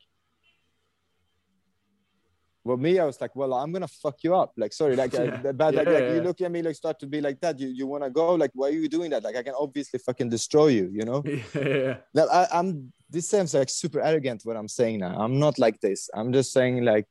well 2.64 2.78
me 2.78 3.00
i 3.00 3.06
was 3.06 3.20
like 3.20 3.36
well 3.36 3.54
i'm 3.54 3.72
gonna 3.72 3.88
fuck 3.88 4.24
you 4.24 4.36
up. 4.36 4.54
Like 4.58 4.74
sorry 4.74 4.96
like 4.96 5.14
yeah. 5.18 5.42
I, 5.46 5.52
bad 5.52 5.76
like, 5.76 5.88
yeah, 5.88 5.94
like 5.94 6.10
you 6.16 6.22
look 6.22 6.42
at 6.42 6.52
me 6.52 6.62
like 6.62 6.76
start 6.76 7.00
to 7.00 7.08
be 7.08 7.22
like 7.22 7.40
that. 7.42 7.60
You 7.60 7.68
you 7.68 7.88
want 7.88 8.04
to 8.04 8.10
go? 8.10 8.36
Like 8.36 8.52
why 8.54 8.68
are 8.68 8.72
you 8.72 8.90
doing 8.90 9.12
that? 9.12 9.24
Like 9.24 9.36
i 9.36 9.44
can 9.44 9.56
obviously 9.58 10.00
fucking 10.00 10.30
destroy 10.30 10.68
you 10.68 10.90
you 10.94 11.06
know? 11.06 11.24
Yeah. 11.54 11.98
Now, 12.14 12.28
I, 12.28 12.48
i'm 12.52 12.92
this 13.10 13.30
sounds 13.30 13.54
like 13.54 13.70
super 13.70 14.02
arrogant 14.02 14.42
what 14.44 14.58
i'm 14.58 14.68
saying 14.68 15.00
now. 15.00 15.16
I'm 15.18 15.40
not 15.40 15.60
like 15.60 15.80
this. 15.82 16.10
I'm 16.14 16.32
just 16.34 16.52
saying 16.52 16.84
like 16.84 17.08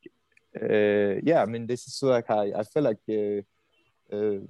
uh, 0.60 1.20
yeah 1.22 1.42
i 1.42 1.46
mean 1.46 1.66
this 1.66 1.86
is 1.86 2.02
like 2.02 2.30
i, 2.30 2.52
I 2.60 2.62
feel 2.64 2.82
like 2.82 3.02
uh, 3.08 3.40
uh, 4.14 4.40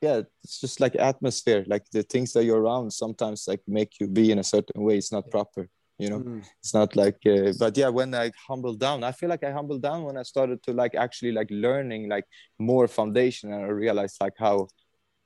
yeah 0.00 0.22
it's 0.44 0.60
just 0.60 0.80
like 0.80 0.94
atmosphere. 0.96 1.64
Like 1.66 1.84
the 1.90 2.02
things 2.02 2.32
that 2.32 2.44
you're 2.44 2.60
around 2.60 2.92
sometimes 2.92 3.46
like 3.48 3.62
make 3.66 4.00
you 4.00 4.06
be 4.08 4.30
in 4.30 4.38
a 4.38 4.44
certain 4.44 4.82
way. 4.82 4.98
It's 4.98 5.12
not 5.12 5.30
proper 5.30 5.68
you 5.98 6.10
know? 6.10 6.20
Mm. 6.20 6.44
it's 6.60 6.74
not 6.74 6.94
like 6.94 7.18
uh, 7.26 7.52
but 7.58 7.76
yeah 7.76 7.88
when 7.88 8.14
i 8.14 8.30
humbled 8.48 8.78
down 8.78 9.02
i 9.02 9.12
feel 9.12 9.28
like 9.28 9.44
i 9.44 9.50
humbled 9.50 9.82
down 9.82 10.02
when 10.02 10.16
i 10.16 10.22
started 10.22 10.62
to 10.62 10.72
like 10.72 10.94
actually 10.94 11.32
like 11.32 11.48
learning 11.50 12.08
like 12.08 12.24
more 12.58 12.86
foundation 12.86 13.52
and 13.52 13.64
i 13.64 13.68
realized 13.68 14.16
like 14.20 14.34
how 14.38 14.68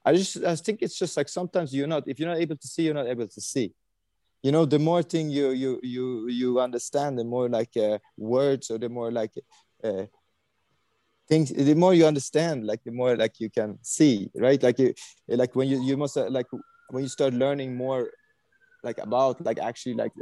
i 0.04 0.14
just 0.14 0.44
i 0.44 0.54
think 0.54 0.80
it's 0.82 0.98
just 0.98 1.16
like 1.16 1.28
sometimes 1.28 1.74
you're 1.74 1.86
not 1.86 2.04
if 2.06 2.18
you're 2.18 2.28
not 2.28 2.38
able 2.38 2.56
to 2.56 2.68
see 2.68 2.82
you're 2.84 2.94
not 2.94 3.08
able 3.08 3.26
to 3.26 3.40
see. 3.40 3.72
You 4.42 4.52
know 4.52 4.64
the 4.64 4.78
more 4.78 5.02
thing 5.02 5.28
you 5.28 5.50
you 5.50 5.80
you 5.82 6.28
you 6.28 6.60
understand 6.60 7.18
the 7.18 7.24
more 7.24 7.48
like 7.48 7.76
uh, 7.76 7.98
words 8.16 8.70
or 8.70 8.78
the 8.78 8.88
more 8.88 9.12
like 9.12 9.32
uh, 9.84 10.06
things 11.28 11.52
the 11.52 11.74
more 11.74 11.92
you 11.92 12.06
understand 12.06 12.66
like 12.66 12.82
the 12.84 12.90
more 12.90 13.16
like 13.16 13.38
you 13.38 13.50
can 13.50 13.78
see 13.82 14.30
right? 14.34 14.62
Like 14.62 14.78
you 14.78 14.94
like 15.28 15.54
when 15.54 15.68
you 15.68 15.82
you 15.82 15.96
must 15.98 16.16
uh, 16.16 16.30
like 16.30 16.46
when 16.88 17.02
you 17.02 17.08
start 17.08 17.34
learning 17.34 17.76
more 17.76 18.10
like 18.82 18.98
about 18.98 19.44
like 19.44 19.58
actually 19.58 19.94
like 19.94 20.12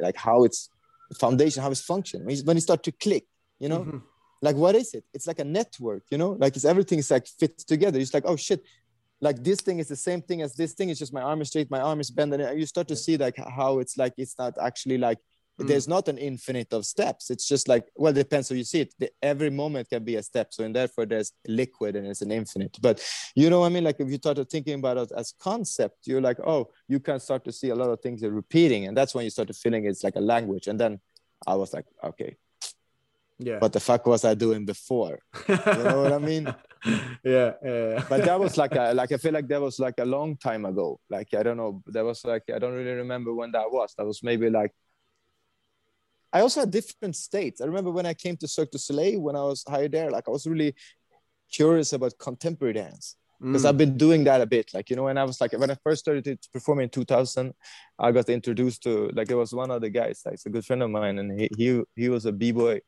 like 0.00 0.16
how 0.16 0.44
it's 0.44 0.70
foundation 1.18 1.62
how 1.62 1.70
it's 1.70 1.80
function. 1.80 2.24
When 2.24 2.36
you, 2.36 2.42
when 2.44 2.56
you 2.56 2.60
start 2.60 2.82
to 2.84 2.92
click 2.92 3.24
you 3.60 3.68
know? 3.68 3.80
Mhm. 3.84 4.02
like 4.42 4.56
what 4.56 4.74
is 4.74 4.94
it? 4.94 5.04
It's 5.14 5.26
like 5.26 5.38
a 5.38 5.44
network 5.44 6.02
you 6.10 6.18
know? 6.18 6.32
Like 6.32 6.56
it's 6.56 6.64
everything 6.64 6.98
is 6.98 7.10
like 7.10 7.26
fits 7.26 7.64
together. 7.64 7.98
It's 7.98 8.14
like 8.14 8.24
oh 8.26 8.36
shit. 8.36 8.62
Like 9.20 9.42
this 9.42 9.60
thing 9.60 9.78
is 9.78 9.88
the 9.88 9.96
same 9.96 10.20
thing 10.22 10.42
as 10.42 10.54
this 10.54 10.74
thing. 10.74 10.90
It's 10.90 10.98
just 10.98 11.14
my 11.14 11.22
arm 11.22 11.40
is 11.40 11.48
straight 11.48 11.70
my 11.70 11.80
arm 11.80 12.00
is 12.00 12.10
bent 12.10 12.34
and 12.34 12.58
you 12.60 12.66
start 12.66 12.88
to 12.88 12.96
see 12.96 13.16
like 13.16 13.36
how 13.36 13.78
it's 13.78 13.96
like 13.96 14.14
it's 14.16 14.36
not 14.38 14.54
actually 14.60 14.98
like 14.98 15.18
Mm. 15.60 15.68
there's 15.68 15.86
not 15.86 16.08
an 16.08 16.18
infinite 16.18 16.72
of 16.72 16.84
steps. 16.84 17.30
It's 17.30 17.46
just 17.46 17.68
like 17.68 17.86
well 17.94 18.10
it 18.10 18.16
depends 18.16 18.48
how 18.48 18.56
you 18.56 18.64
see 18.64 18.80
it. 18.80 18.94
The, 18.98 19.10
every 19.22 19.50
moment 19.50 19.88
can 19.88 20.02
be 20.02 20.16
a 20.16 20.22
step. 20.22 20.52
So 20.52 20.64
and 20.64 20.74
therefore 20.74 21.06
there's 21.06 21.32
liquid 21.46 21.94
and 21.94 22.06
it's 22.06 22.22
an 22.22 22.32
infinite. 22.32 22.76
But 22.80 23.04
you 23.36 23.50
know 23.50 23.60
what 23.60 23.66
i 23.66 23.68
mean? 23.68 23.84
Like 23.84 24.00
if 24.00 24.08
you 24.10 24.16
start 24.16 24.38
thinking 24.50 24.74
about 24.74 24.96
it 24.96 25.12
as 25.16 25.32
concept 25.38 26.06
you're 26.06 26.20
like 26.20 26.40
oh 26.40 26.70
you 26.88 26.98
can 26.98 27.20
start 27.20 27.44
to 27.44 27.52
see 27.52 27.68
a 27.68 27.74
lot 27.74 27.90
of 27.90 28.00
things 28.00 28.24
are 28.24 28.32
repeating. 28.32 28.86
And 28.86 28.96
that's 28.96 29.14
when 29.14 29.24
you 29.24 29.30
start 29.30 29.48
to 29.48 29.54
feeling 29.54 29.84
it's 29.84 30.02
like 30.02 30.16
a 30.16 30.20
language. 30.20 30.66
And 30.66 30.78
then 30.78 31.00
i 31.46 31.54
was 31.54 31.72
like 31.72 31.86
okay. 32.02 32.36
Yeah. 33.38 33.58
what 33.58 33.72
the 33.72 33.80
fuck 33.80 34.06
was 34.06 34.24
i 34.24 34.34
doing 34.34 34.64
before? 34.64 35.18
You 35.48 35.56
know 35.56 36.02
what 36.02 36.12
I 36.12 36.18
mean? 36.18 36.52
yeah, 37.24 37.52
yeah. 37.64 38.04
but 38.08 38.24
that 38.24 38.38
was 38.38 38.56
like 38.56 38.74
a 38.76 38.92
like 38.94 39.10
i 39.10 39.16
feel 39.16 39.32
like 39.32 39.48
that 39.48 39.60
was 39.60 39.78
like 39.78 39.98
a 39.98 40.04
long 40.04 40.36
time 40.36 40.64
ago. 40.64 40.98
Like 41.10 41.34
i 41.34 41.42
don't 41.42 41.56
know. 41.56 41.82
That 41.86 42.04
was 42.04 42.24
like 42.24 42.42
i 42.54 42.58
don't 42.58 42.74
really 42.74 42.92
remember 42.92 43.32
when 43.34 43.52
that 43.52 43.70
was. 43.70 43.94
That 43.98 44.06
was 44.06 44.22
maybe 44.22 44.50
like 44.50 44.72
i 46.34 46.40
also 46.40 46.60
had 46.60 46.70
different 46.70 47.16
states 47.16 47.60
i 47.60 47.64
remember 47.64 47.90
when 47.90 48.06
i 48.06 48.14
came 48.24 48.36
to 48.36 48.46
cirque 48.54 48.70
du 48.72 48.78
soleil 48.78 49.20
when 49.26 49.36
i 49.36 49.44
was 49.52 49.64
hired 49.72 49.92
there 49.92 50.10
like 50.10 50.24
i 50.28 50.30
was 50.30 50.46
really 50.46 50.74
curious 51.58 51.92
about 51.92 52.12
contemporary 52.18 52.74
dance 52.74 53.06
because 53.40 53.64
Mm. 53.64 53.68
i've 53.68 53.78
been 53.84 53.96
doing 54.06 54.22
that 54.24 54.40
a 54.40 54.46
bit 54.46 54.66
like 54.76 54.86
you 54.90 54.96
know 54.96 55.06
when 55.08 55.18
i 55.18 55.24
was 55.30 55.40
like 55.40 55.52
when 55.62 55.70
i 55.70 55.76
first 55.86 56.00
started 56.04 56.24
to 56.24 56.48
perform 56.52 56.78
in 56.80 56.88
2000 56.88 57.52
i 57.98 58.12
got 58.12 58.28
introduced 58.28 58.82
to 58.84 58.92
like 59.16 59.28
there 59.28 59.36
was 59.44 59.52
one 59.62 59.70
of 59.74 59.80
the 59.84 59.90
guys 59.90 60.22
like 60.24 60.34
it's 60.34 60.46
a 60.46 60.50
good 60.50 60.64
friend 60.64 60.82
of 60.82 60.90
mine 60.90 61.18
and 61.18 61.28
he 61.40 61.46
he, 61.58 61.82
he 61.96 62.08
was 62.08 62.24
a 62.26 62.32
b-boy 62.32 62.80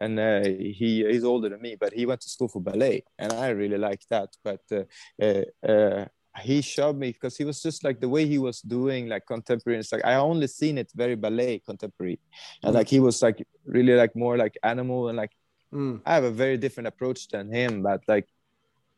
and 0.00 0.18
uh, 0.18 0.42
he 0.80 1.04
he's 1.10 1.24
older 1.24 1.48
than 1.48 1.60
me 1.60 1.76
but 1.82 1.92
he 1.92 2.06
went 2.06 2.20
to 2.20 2.28
school 2.34 2.48
for 2.48 2.60
ballet 2.60 3.04
and 3.18 3.32
i 3.32 3.48
really 3.48 3.78
liked 3.88 4.06
that 4.08 4.28
but 4.48 4.62
uh, 4.72 4.84
uh, 5.26 5.44
uh, 5.72 6.04
he 6.42 6.60
showed 6.60 6.96
me 6.96 7.12
because 7.12 7.36
he 7.36 7.44
was 7.44 7.62
just 7.62 7.84
like 7.84 8.00
the 8.00 8.08
way 8.08 8.26
he 8.26 8.38
was 8.38 8.60
doing 8.60 9.08
like 9.08 9.24
contemporary 9.26 9.78
it's 9.78 9.92
like 9.92 10.04
i 10.04 10.14
only 10.14 10.46
seen 10.48 10.78
it 10.78 10.90
very 10.94 11.14
ballet 11.14 11.60
contemporary 11.60 12.18
and 12.62 12.72
Mm. 12.72 12.78
like 12.78 12.88
he 12.88 12.98
was 13.00 13.22
like 13.22 13.46
really 13.64 13.94
like 13.94 14.16
more 14.16 14.36
like 14.36 14.56
animal 14.62 15.08
and 15.08 15.16
like 15.16 15.30
Mm. 15.72 16.00
I 16.06 16.14
have 16.14 16.22
a 16.24 16.30
very 16.30 16.56
different 16.56 16.86
approach 16.86 17.26
than 17.26 17.52
him, 17.52 17.82
but 17.82 18.00
like 18.06 18.28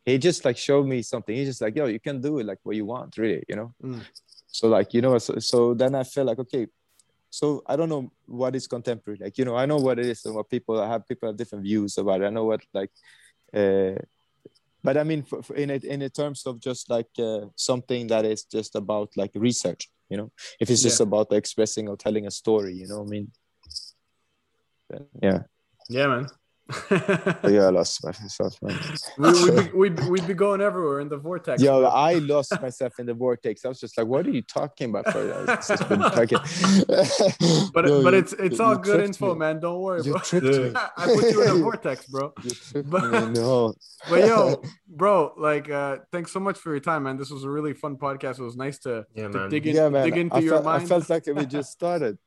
he 0.04 0.18
just 0.18 0.44
like 0.44 0.58
showed 0.58 0.86
me 0.86 1.00
something. 1.00 1.34
He's 1.34 1.48
just 1.48 1.62
like, 1.62 1.74
yo, 1.74 1.86
you 1.86 1.98
can 1.98 2.20
do 2.20 2.38
it 2.38 2.44
like 2.44 2.58
what 2.64 2.76
you 2.76 2.84
want, 2.84 3.16
really, 3.16 3.42
you 3.48 3.56
know. 3.56 3.72
Mm. 3.82 4.02
So 4.48 4.68
like 4.68 4.92
you 4.92 5.00
know, 5.00 5.16
so, 5.16 5.38
so 5.38 5.72
then 5.72 5.94
I 5.94 6.04
felt 6.04 6.26
like 6.26 6.38
okay, 6.38 6.66
so 7.30 7.62
I 7.66 7.76
don't 7.76 7.88
know 7.88 8.10
what 8.26 8.54
is 8.54 8.66
contemporary, 8.66 9.18
like 9.22 9.38
you 9.38 9.46
know, 9.46 9.56
I 9.56 9.64
know 9.64 9.78
what 9.78 9.98
it 9.98 10.04
is 10.04 10.26
and 10.26 10.34
what 10.34 10.50
people 10.50 10.76
have. 10.86 11.08
People 11.08 11.28
have 11.30 11.36
different 11.38 11.64
views 11.64 11.96
about 11.96 12.20
it. 12.20 12.26
I 12.26 12.30
know 12.30 12.44
what 12.44 12.60
like, 12.74 12.90
uh, 13.54 13.94
but 14.86 14.96
I 14.96 15.04
mean, 15.04 15.22
for, 15.24 15.42
for 15.42 15.54
in 15.56 15.68
it 15.70 15.82
in 15.84 15.98
the 16.00 16.08
terms 16.08 16.46
of 16.46 16.60
just 16.60 16.88
like 16.88 17.10
uh, 17.18 17.46
something 17.56 18.06
that 18.06 18.24
is 18.24 18.44
just 18.44 18.76
about 18.76 19.08
like 19.16 19.32
research, 19.34 19.90
you 20.08 20.16
know, 20.16 20.30
if 20.60 20.70
it's 20.70 20.82
just 20.82 21.00
Yeah. 21.00 21.08
about 21.08 21.32
expressing 21.32 21.88
or 21.88 21.96
telling 21.96 22.26
a 22.26 22.30
story, 22.30 22.74
you 22.80 22.86
know, 22.86 22.98
what 23.02 23.08
I 23.08 23.10
mean, 23.10 23.26
then, 24.88 25.06
yeah, 25.20 25.40
Yeah, 25.88 26.06
man. 26.06 26.26
But 26.68 27.38
yeah, 27.52 27.66
I 27.66 27.70
lost 27.70 28.02
myself, 28.04 28.58
man. 28.60 28.76
we, 29.18 29.30
we'd, 29.32 29.54
be, 29.54 29.72
we'd, 29.78 30.08
we'd 30.08 30.26
be 30.26 30.34
going 30.34 30.60
everywhere 30.60 30.98
in 31.00 31.08
the 31.08 31.16
vortex. 31.16 31.62
Yo, 31.62 31.80
bro. 31.80 31.88
I 31.90 32.14
lost 32.14 32.60
myself 32.60 32.98
in 32.98 33.06
the 33.06 33.14
vortex. 33.14 33.64
I 33.64 33.68
was 33.68 33.78
just 33.78 33.96
like, 33.96 34.06
"What 34.08 34.26
are 34.26 34.30
you 34.30 34.42
talking 34.42 34.90
about?" 34.90 35.10
For 35.12 35.46
it's 35.52 35.68
just 35.68 35.88
been 35.88 36.02
fucking. 36.02 36.38
but 37.72 37.86
Yo, 37.86 38.02
but 38.02 38.12
you- 38.14 38.18
it's 38.18 38.32
it's 38.32 38.58
all 38.60 38.76
good 38.76 39.00
info, 39.04 39.34
me. 39.34 39.38
man. 39.40 39.60
Don't 39.60 39.80
worry, 39.80 40.02
You 40.02 40.12
bro. 40.12 40.20
tricked 40.20 40.46
me. 40.46 40.72
I 40.74 41.04
put 41.06 41.30
you 41.30 41.42
in 41.42 41.48
a 41.50 41.54
vortex, 41.54 42.06
bro. 42.06 42.32
You 42.42 42.82
But- 42.82 43.10
me. 43.12 43.40
No. 43.40 43.74
But 44.08 44.20
yo, 44.20 44.62
bro, 44.88 45.32
like, 45.36 45.70
uh, 45.70 45.98
thanks 46.12 46.30
so 46.32 46.38
much 46.40 46.58
for 46.58 46.70
your 46.70 46.80
time, 46.80 47.04
man. 47.04 47.16
This 47.16 47.30
was 47.30 47.44
a 47.44 47.50
really 47.50 47.74
fun 47.74 47.96
podcast. 47.96 48.38
It 48.38 48.42
was 48.44 48.56
nice 48.56 48.78
to, 48.80 49.04
Yeah, 49.14 49.28
to 49.28 49.48
dig 49.48 49.66
in, 49.66 49.74
yeah, 49.76 49.88
dig 50.04 50.16
into 50.16 50.36
I 50.36 50.38
your 50.40 50.54
felt, 50.62 50.66
I 50.66 50.84
felt 50.84 51.10
like 51.10 51.26
we 51.26 51.46
just 51.46 51.72
started. 51.72 52.18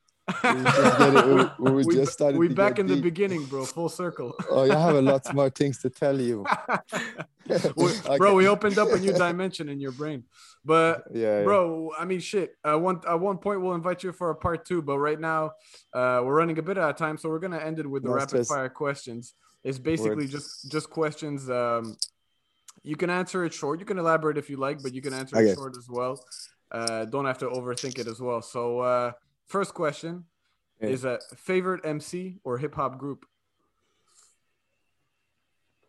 We 0.44 0.64
just 0.64 0.98
getting- 1.00 1.36
we- 1.60 1.72
we 1.72 1.84
we, 1.90 1.96
just 1.96 2.14
started 2.14 2.38
we 2.38 2.48
back 2.50 2.80
in 2.80 2.88
the 2.88 3.00
beginning, 3.02 3.46
bro. 3.46 3.66
Full 3.66 3.90
circle. 3.90 4.34
Oh, 4.50 4.70
I 4.70 4.76
have 4.76 4.96
a 4.96 5.02
lot 5.02 5.24
more 5.34 5.50
things 5.50 5.80
to 5.84 5.90
tell 5.90 6.20
you. 6.20 6.46
Okay. 7.50 8.18
Bro, 8.18 8.36
we 8.36 8.48
opened 8.48 8.78
up 8.78 8.90
a 8.90 9.00
new 9.00 9.12
dimension 9.12 9.70
in 9.70 9.80
your 9.80 9.92
brain. 9.92 10.24
But 10.64 11.04
Yeah, 11.14 11.40
yeah. 11.40 11.44
bro 11.46 11.92
i 11.98 12.04
mean 12.06 12.20
shit 12.20 12.52
uh, 12.64 12.78
one 12.78 13.00
at 13.08 13.20
one 13.20 13.38
point 13.38 13.62
we'll 13.62 13.74
invite 13.82 14.04
you 14.04 14.12
for 14.12 14.30
a 14.30 14.36
part 14.36 14.66
two 14.66 14.82
but 14.82 15.00
right 15.00 15.20
now 15.20 15.42
uh 15.94 16.20
we're 16.24 16.36
running 16.36 16.60
a 16.60 16.62
bit 16.62 16.78
out 16.78 16.90
of 16.92 16.98
time 16.98 17.18
so 17.18 17.30
we're 17.30 17.40
gonna 17.40 17.58
end 17.70 17.80
it 17.80 17.88
with 17.90 18.04
the 18.04 18.10
No 18.10 18.16
rapid 18.16 18.30
stress. 18.46 18.48
fire 18.50 18.70
questions 18.70 19.34
it's 19.64 19.80
basically 19.80 20.26
Word. 20.26 20.36
just 20.38 20.70
just 20.70 20.90
questions 20.90 21.50
um 21.50 21.96
you 22.84 22.96
can 22.98 23.10
answer 23.10 23.46
it 23.46 23.54
short 23.54 23.80
you 23.80 23.86
can 23.86 23.98
elaborate 23.98 24.38
if 24.38 24.50
you 24.52 24.58
like 24.58 24.84
but 24.84 24.94
you 24.94 25.02
can 25.02 25.14
answer 25.14 25.38
Okay. 25.38 25.50
it 25.52 25.56
short 25.56 25.76
as 25.78 25.88
well 25.90 26.14
uh 26.72 27.06
don't 27.06 27.26
have 27.26 27.38
to 27.40 27.48
overthink 27.48 27.98
it 27.98 28.08
as 28.08 28.20
well 28.20 28.42
so 28.42 28.82
uh 28.82 29.12
first 29.50 29.74
question 29.74 30.14
Yeah. 30.82 30.90
is 30.96 31.04
a 31.04 31.16
favorite 31.36 31.82
mc 31.98 32.40
or 32.46 32.58
hip-hop 32.64 32.94
group 33.04 33.26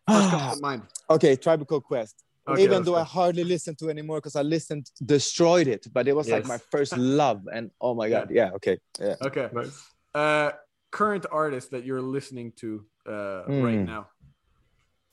first 0.08 0.30
comes 0.30 0.54
to 0.54 0.60
mind 0.60 0.82
okay, 1.14 1.36
Tribe 1.36 1.66
Called 1.66 1.84
Quest. 1.84 2.16
Okay, 2.48 2.62
Even 2.64 2.82
though 2.84 2.96
go. 2.98 3.04
I 3.04 3.06
hardly 3.18 3.44
listen 3.44 3.74
to 3.80 3.90
anymore 3.90 4.18
because 4.18 4.34
I 4.34 4.42
listened, 4.42 4.84
destroyed 5.04 5.68
it, 5.68 5.86
but 5.92 6.08
it 6.08 6.14
was 6.16 6.26
like 6.28 6.46
my 6.46 6.58
first 6.72 6.96
love, 7.22 7.40
and 7.52 7.70
oh 7.80 7.94
my 7.94 8.08
god, 8.08 8.30
yeah, 8.30 8.50
okay, 8.58 8.78
yeah. 8.98 9.16
okay 9.28 9.46
Nice. 9.52 9.76
uh 10.14 10.50
current 10.90 11.26
artist 11.30 11.70
that 11.70 11.84
you're 11.84 12.02
listening 12.16 12.52
to 12.62 12.68
uh 13.06 13.42
right 13.66 13.78
Hmm. 13.78 13.92
now 13.94 14.02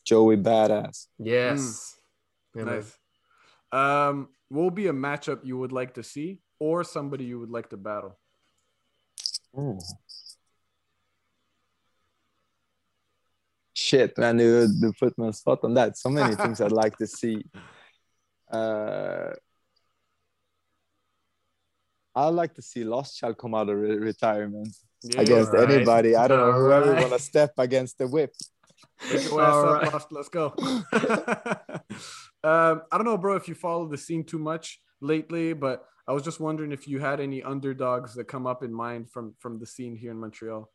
Joey 0.06 0.38
Badass. 0.38 1.08
Yes. 1.20 1.96
Yeah. 2.56 2.64
Nice. 2.64 2.90
Um, 3.72 4.30
will 4.50 4.72
be 4.72 4.88
a 4.88 4.94
matchup 4.94 5.40
you 5.44 5.58
would 5.62 5.74
like 5.74 5.94
to 5.96 6.04
see, 6.04 6.40
or 6.60 6.84
somebody 6.86 7.26
you 7.26 7.38
would 7.42 7.52
like 7.52 7.70
to 7.76 7.78
battle? 7.78 8.18
Shit, 13.74 14.18
man, 14.18 14.40
you, 14.40 14.68
you 14.82 14.94
put 15.00 15.18
me 15.18 15.28
on 15.28 15.34
spot 15.34 15.60
on 15.64 15.74
that. 15.76 15.98
So 15.98 16.10
many 16.10 16.36
things 16.36 16.60
I'd 16.62 16.72
like 16.72 16.98
to 16.98 17.08
see. 17.20 17.44
Uh, 18.52 19.32
I'd 22.16 22.30
like 22.30 22.56
to 22.56 22.62
see 22.62 22.84
Lost 22.84 23.18
Child 23.20 23.38
come 23.38 23.54
out 23.54 23.70
of 23.70 23.78
re- 23.78 23.98
retirement 23.98 24.70
Yeah, 25.04 25.22
against 25.22 25.52
Alright. 25.52 25.70
anybody. 25.70 26.16
I 26.16 26.28
don't 26.28 26.40
know 26.40 26.54
whoever 26.54 26.88
Alright. 26.88 27.02
want 27.02 27.14
to 27.14 27.20
step 27.20 27.54
against 27.60 28.00
the 28.00 28.08
whip. 28.08 28.34
Up, 29.14 29.32
Alright. 29.32 29.94
Lost. 29.94 30.08
Let's 30.12 30.30
go. 30.30 30.54
um, 32.44 32.82
I 32.92 32.98
don't 32.98 33.06
know, 33.06 33.18
bro, 33.18 33.36
if 33.36 33.48
you 33.48 33.54
follow 33.54 33.88
the 33.88 33.98
scene 33.98 34.24
too 34.24 34.40
much 34.40 34.82
lately, 35.02 35.54
but 35.54 35.86
I 36.08 36.14
was 36.14 36.24
just 36.24 36.40
wondering 36.40 36.72
if 36.72 36.88
you 36.88 37.00
had 37.00 37.20
any 37.20 37.44
underdogs 37.44 38.14
that 38.16 38.26
come 38.26 38.48
up 38.48 38.64
in 38.64 38.74
mind 38.74 39.10
from 39.12 39.36
from 39.40 39.60
the 39.60 39.66
scene 39.66 39.96
here 39.96 40.12
in 40.12 40.20
Montreal. 40.20 40.70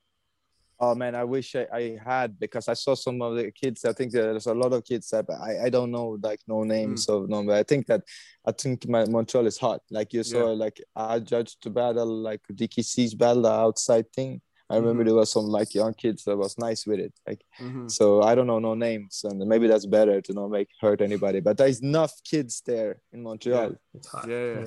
Oh 0.80 0.94
man, 0.96 1.14
I 1.14 1.22
wish 1.24 1.54
I, 1.54 1.66
I 1.72 1.98
had 2.04 2.38
because 2.40 2.66
I 2.68 2.74
saw 2.74 2.94
some 2.94 3.22
of 3.22 3.36
the 3.36 3.50
kids. 3.52 3.84
I 3.84 3.92
think 3.92 4.10
there's 4.12 4.46
a 4.46 4.54
lot 4.54 4.72
of 4.72 4.84
kids 4.84 5.08
that 5.10 5.26
I, 5.30 5.66
I 5.66 5.70
don't 5.70 5.90
know 5.92 6.18
like 6.22 6.40
no 6.48 6.64
names 6.64 7.08
of 7.08 7.28
no, 7.28 7.42
but 7.44 7.54
I 7.56 7.62
think 7.62 7.86
that 7.86 8.02
I 8.44 8.52
think 8.52 8.88
my, 8.88 9.04
Montreal 9.06 9.46
is 9.46 9.58
hot. 9.58 9.80
Like 9.90 10.12
you 10.12 10.22
saw, 10.24 10.46
like 10.52 10.82
I 10.96 11.20
judged 11.20 11.62
to 11.62 11.70
battle 11.70 12.06
like 12.06 12.40
DKC's 12.52 13.14
battle 13.14 13.42
the 13.42 13.52
outside 13.52 14.12
thing. 14.12 14.40
I 14.68 14.76
remember 14.76 15.02
Mhm. 15.02 15.06
there 15.06 15.14
was 15.16 15.30
some 15.30 15.44
like 15.46 15.74
young 15.74 15.92
kids 15.94 16.24
that 16.24 16.36
was 16.36 16.56
nice 16.58 16.86
with 16.86 16.98
it. 16.98 17.12
Like 17.28 17.42
Mhm. 17.60 17.90
so, 17.90 18.22
I 18.22 18.34
don't 18.34 18.46
know 18.46 18.58
no 18.58 18.74
names, 18.74 19.24
and 19.24 19.38
maybe 19.46 19.66
that's 19.68 19.86
better 19.86 20.20
to 20.22 20.32
not 20.32 20.48
make 20.50 20.68
hurt 20.80 21.00
anybody. 21.02 21.40
But 21.40 21.58
there's 21.58 21.80
enough 21.80 22.12
kids 22.24 22.62
there 22.66 23.02
in 23.12 23.22
Montreal. 23.22 23.76
It's 23.94 24.08
hot. 24.08 24.28
Yeah, 24.28 24.46
yeah. 24.54 24.66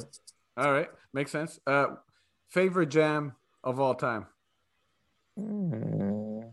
All 0.57 0.72
right, 0.72 0.90
makes 1.14 1.32
sense. 1.32 1.60
Uh, 1.68 1.88
favorite 2.49 2.90
jam 2.90 3.34
of 3.64 3.80
all 3.80 3.95
time? 3.95 4.27
Mm. 5.40 6.52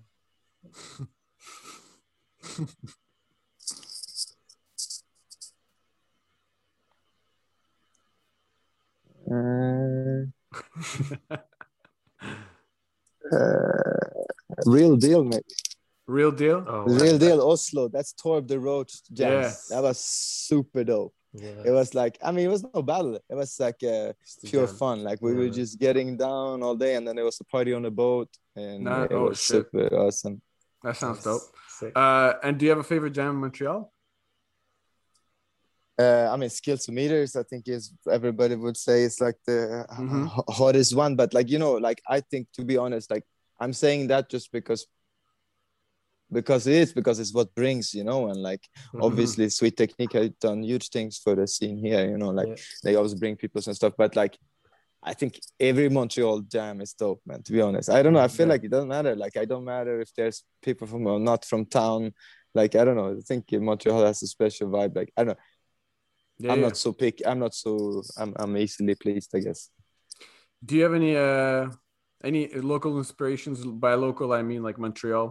Uh, 13.33 13.97
real 14.66 14.97
deal, 14.97 15.24
maybe. 15.24 15.43
Real 16.07 16.33
deal. 16.33 16.65
Oh, 16.69 16.85
Real 16.85 17.16
deal, 17.19 17.41
Oslo. 17.41 17.89
That's 17.89 18.12
Torb 18.12 18.49
the 18.49 18.59
Roach 18.59 19.01
jam. 19.12 19.43
Yeah. 19.43 19.53
That 19.70 19.83
was 19.83 19.99
super 19.99 20.85
dope. 20.85 21.15
Yeah. 21.35 21.63
It 21.65 21.71
was 21.71 21.95
like, 21.95 22.19
I 22.23 22.31
mean, 22.31 22.47
it 22.47 22.51
was 22.51 22.63
no 22.75 22.83
battle. 22.83 23.15
It 23.17 23.35
was 23.35 23.59
like 23.59 23.83
uh, 23.83 24.13
pure 24.45 24.67
jam. 24.67 24.77
fun. 24.77 25.03
Like 25.03 25.21
we 25.23 25.33
were 25.35 25.49
just 25.49 25.79
getting 25.79 26.17
down 26.19 26.63
all 26.63 26.77
day, 26.77 26.95
and 26.97 27.07
then 27.09 27.17
there 27.17 27.25
was 27.25 27.41
a 27.41 27.45
party 27.45 27.73
on 27.73 27.83
the 27.83 27.91
boat, 27.91 28.29
and 28.55 28.85
Nah, 28.85 29.05
it 29.05 29.13
oh, 29.13 29.29
was 29.31 29.39
shit. 29.41 29.67
super 29.73 29.89
awesome. 29.97 30.43
That 30.83 30.97
sounds 30.97 31.25
That's 31.25 31.47
dope. 31.49 31.57
sick. 31.69 31.93
Uh, 31.97 32.35
and 32.43 32.59
do 32.59 32.65
you 32.67 32.71
have 32.71 32.81
a 32.81 32.85
favorite 32.85 33.13
jam 33.13 33.31
in 33.31 33.37
Montreal? 33.37 33.91
Uh, 35.99 36.29
I 36.33 36.37
mean, 36.37 36.51
skills 36.51 36.85
to 36.87 36.93
meters. 36.93 37.37
I 37.37 37.43
think 37.45 37.69
is 37.69 37.93
everybody 38.11 38.57
would 38.57 38.77
say 38.77 39.05
it's 39.05 39.21
like 39.21 39.37
the 39.47 39.87
uh, 39.89 39.95
Mhm. 39.97 40.27
hottest 40.49 40.95
one. 40.97 41.17
But 41.17 41.33
like 41.35 41.49
you 41.51 41.59
know, 41.59 41.75
like 41.75 42.01
I 42.09 42.21
think 42.21 42.49
to 42.55 42.65
be 42.65 42.77
honest, 42.77 43.11
like 43.11 43.25
I'm 43.61 43.73
saying 43.73 44.09
that 44.09 44.29
just 44.29 44.51
because 44.53 44.87
because 46.33 46.67
it 46.67 46.75
is 46.75 46.93
because 46.93 47.19
it's 47.21 47.35
what 47.35 47.55
brings 47.55 47.93
you 47.95 48.05
know 48.05 48.29
and 48.31 48.41
like 48.43 48.65
Mhm. 48.95 49.03
obviously 49.07 49.49
sweet 49.51 49.77
technique 49.77 50.13
has 50.15 50.31
done 50.41 50.63
huge 50.63 50.89
things 50.89 51.19
for 51.19 51.35
the 51.35 51.47
scene 51.47 51.79
here 51.79 52.05
you 52.13 52.19
know 52.19 52.31
like 52.31 52.49
Yeah. 52.49 52.57
they 52.85 52.95
always 52.97 53.15
bring 53.15 53.37
people 53.37 53.61
and 53.67 53.77
stuff 53.77 53.95
but 53.97 54.17
like 54.17 54.35
i 55.03 55.13
think 55.15 55.33
every 55.59 55.89
montreal 55.89 56.41
jam 56.55 56.81
is 56.81 56.93
dope 56.95 57.21
man 57.27 57.43
to 57.43 57.53
be 57.53 57.61
honest 57.61 57.91
i 57.91 58.03
don't 58.03 58.13
know 58.15 58.25
i 58.29 58.29
feel 58.29 58.47
Yeah. 58.47 58.53
like 58.55 58.65
it 58.65 58.71
doesn't 58.71 58.89
matter 58.97 59.15
like 59.25 59.37
i 59.37 59.45
don't 59.45 59.65
matter 59.65 60.01
if 60.01 60.11
there's 60.17 60.43
people 60.63 60.87
from 60.87 61.07
or 61.07 61.19
not 61.21 61.45
from 61.45 61.67
town 61.67 62.13
like 62.55 62.75
i 62.77 62.85
don't 62.85 62.97
know 62.97 63.11
i 63.17 63.21
think 63.21 63.45
montreal 63.53 64.05
has 64.07 64.23
a 64.23 64.27
special 64.27 64.69
vibe 64.69 64.95
like 64.97 65.13
i 65.17 65.25
don't 65.25 65.35
know 65.37 65.43
Yeah, 66.39 66.53
i'm 66.53 66.61
yeah. 66.61 66.67
not 66.69 66.77
so 66.77 66.93
pick 66.93 67.17
i'm 67.29 67.39
not 67.45 67.55
so 67.55 68.03
i'm, 68.17 68.33
I'm 68.41 68.57
easily 68.57 68.95
pleased 68.95 69.31
i 69.35 69.41
guess 69.41 69.71
Do 70.65 70.77
you 70.77 70.85
have 70.87 70.95
any 70.95 71.17
uh 71.17 71.71
any 72.25 72.43
local 72.73 72.93
inspirations? 73.03 73.65
By 73.85 73.95
local, 73.95 74.33
I 74.33 74.43
mean 74.43 74.63
like 74.63 74.79
Montreal. 74.79 75.27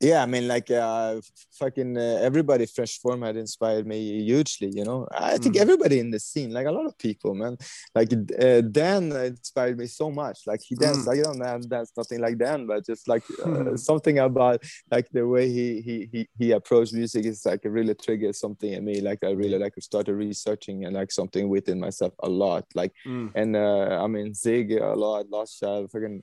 Yeah 0.00 0.22
i 0.22 0.26
mean 0.26 0.46
like 0.46 0.70
uh 0.70 1.20
fucking 1.58 1.96
uh, 1.98 2.18
everybody 2.28 2.66
fresh 2.66 3.00
format 3.00 3.36
inspired 3.36 3.84
me 3.84 4.22
hugely 4.22 4.70
you 4.72 4.84
know 4.84 5.08
i 5.10 5.36
think 5.38 5.56
Mhm. 5.56 5.60
everybody 5.62 5.98
in 5.98 6.10
the 6.12 6.20
scene 6.20 6.50
like 6.52 6.66
a 6.68 6.70
lot 6.70 6.86
of 6.86 6.96
people 6.98 7.34
man 7.34 7.56
like 7.96 8.10
uh, 8.12 8.60
dan 8.60 9.10
inspired 9.10 9.76
me 9.76 9.86
so 9.86 10.08
much 10.10 10.38
like 10.46 10.60
he 10.68 10.74
danced 10.76 11.04
Mm. 11.04 11.08
like, 11.08 11.18
i 11.18 11.22
don't 11.22 11.40
dance, 11.40 11.66
dance 11.66 11.90
nothing 11.96 12.20
like 12.20 12.38
dan 12.38 12.66
but 12.70 12.86
just 12.86 13.08
like 13.08 13.24
uh, 13.44 13.76
something 13.90 14.20
about 14.20 14.62
like 14.92 15.08
the 15.10 15.26
way 15.26 15.48
he, 15.56 15.80
he 15.86 15.96
he 16.12 16.20
he 16.38 16.46
approached 16.52 16.92
music 16.94 17.24
is 17.26 17.44
like 17.44 17.64
it 17.64 17.70
really 17.78 17.94
triggers 17.94 18.38
something 18.38 18.72
in 18.72 18.84
me 18.84 19.00
like 19.00 19.20
i 19.24 19.30
really 19.42 19.58
like 19.58 19.74
started 19.80 20.14
researching 20.14 20.84
and 20.84 20.94
like 20.94 21.10
something 21.10 21.48
within 21.48 21.78
myself 21.80 22.12
a 22.22 22.28
lot 22.28 22.64
like 22.80 22.92
Mm. 23.06 23.30
and 23.34 23.56
uh, 23.56 23.98
I 24.04 24.06
mean 24.06 24.32
Zig 24.34 24.70
a 24.72 24.94
lot, 24.94 25.28
Lost 25.28 25.58
Child, 25.60 25.90
fucking 25.90 26.22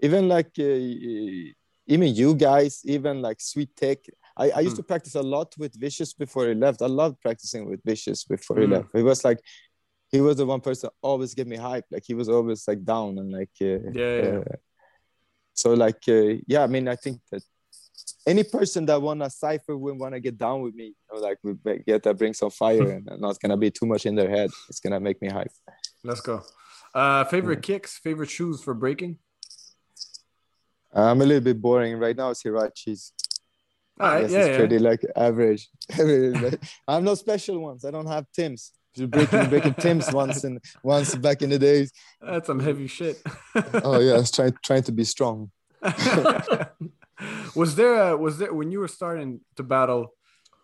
even 0.00 0.28
like 0.28 0.52
uh, 0.58 1.52
even 1.90 2.14
you 2.14 2.34
guys, 2.34 2.80
even 2.84 3.20
like 3.20 3.38
Sweet 3.40 3.74
Tech. 3.76 3.98
I, 4.36 4.50
I 4.50 4.60
used 4.60 4.76
Mm. 4.76 4.82
to 4.82 4.82
practice 4.84 5.16
a 5.16 5.22
lot 5.22 5.52
with 5.58 5.74
Vicious 5.74 6.12
before 6.14 6.46
he 6.48 6.54
left. 6.54 6.80
I 6.82 6.86
loved 6.86 7.20
practicing 7.20 7.68
with 7.68 7.80
Vicious 7.84 8.24
before 8.24 8.60
he 8.60 8.66
Mm. 8.66 8.72
left. 8.76 8.88
He 8.94 9.02
was 9.02 9.24
like 9.24 9.40
he 10.12 10.20
was 10.20 10.36
the 10.36 10.46
one 10.46 10.60
person 10.60 10.90
always 11.02 11.34
give 11.34 11.46
me 11.46 11.56
hype. 11.56 11.84
Like 11.90 12.04
he 12.06 12.14
was 12.14 12.28
always 12.28 12.66
like 12.66 12.82
down 12.84 13.18
and 13.18 13.30
like 13.38 13.54
uh, 13.60 13.66
Yeah, 14.00 14.14
yeah. 14.22 14.38
uh, 14.38 14.56
so 15.54 15.74
like 15.74 16.02
uh, 16.08 16.34
yeah, 16.46 16.62
I 16.62 16.68
mean 16.68 16.86
I 16.88 16.96
think 16.96 17.20
that 17.32 17.42
any 18.26 18.44
person 18.44 18.86
that 18.86 19.00
wanna 19.02 19.28
cipher 19.30 19.76
will 19.76 19.98
wanna 19.98 20.20
get 20.20 20.36
down 20.38 20.62
with 20.62 20.74
me, 20.74 20.86
you 20.94 21.06
know, 21.12 21.20
like 21.28 21.38
we 21.42 21.52
get 21.86 22.02
that 22.04 22.16
bring 22.18 22.34
some 22.34 22.50
fire 22.50 22.88
and 22.96 23.08
not 23.20 23.40
gonna 23.40 23.56
be 23.56 23.70
too 23.70 23.86
much 23.86 24.06
in 24.06 24.14
their 24.14 24.30
head. 24.30 24.50
It's 24.68 24.80
gonna 24.80 25.00
make 25.00 25.20
me 25.20 25.28
hype. 25.28 25.52
Let's 26.04 26.20
go. 26.20 26.42
Uh, 26.94 27.24
favorite 27.24 27.62
kicks, 27.62 27.98
favorite 27.98 28.30
shoes 28.30 28.62
for 28.62 28.74
breaking. 28.74 29.18
I'm 30.92 31.20
a 31.20 31.24
little 31.24 31.42
bit 31.42 31.60
boring 31.60 31.98
right 31.98 32.16
now. 32.16 32.30
It's 32.30 32.42
Huaraches. 32.42 33.12
All 34.00 34.08
right, 34.08 34.30
yeah, 34.30 34.38
it's 34.38 34.48
yeah. 34.48 34.56
pretty 34.56 34.78
like 34.78 35.04
average. 35.14 35.68
I 35.92 36.94
have 36.94 37.02
no 37.02 37.14
special 37.14 37.60
ones. 37.60 37.84
I 37.84 37.90
don't 37.90 38.06
have 38.06 38.26
Tim's. 38.34 38.72
Breaking 38.96 39.48
breaking 39.48 39.74
Tim's 39.74 40.10
once 40.12 40.42
and 40.42 40.58
once 40.82 41.14
back 41.14 41.42
in 41.42 41.50
the 41.50 41.58
days. 41.58 41.92
That's 42.20 42.46
some 42.46 42.58
heavy 42.58 42.86
shit. 42.86 43.22
Oh 43.84 44.00
yeah, 44.00 44.14
I 44.14 44.18
was 44.18 44.30
trying 44.30 44.54
trying 44.64 44.82
to 44.84 44.92
be 44.92 45.04
strong. 45.04 45.50
was 47.54 47.76
there 47.76 47.94
a, 47.94 48.16
was 48.16 48.38
there 48.38 48.52
when 48.52 48.72
you 48.72 48.80
were 48.80 48.88
starting 48.88 49.40
to 49.56 49.62
battle 49.62 50.14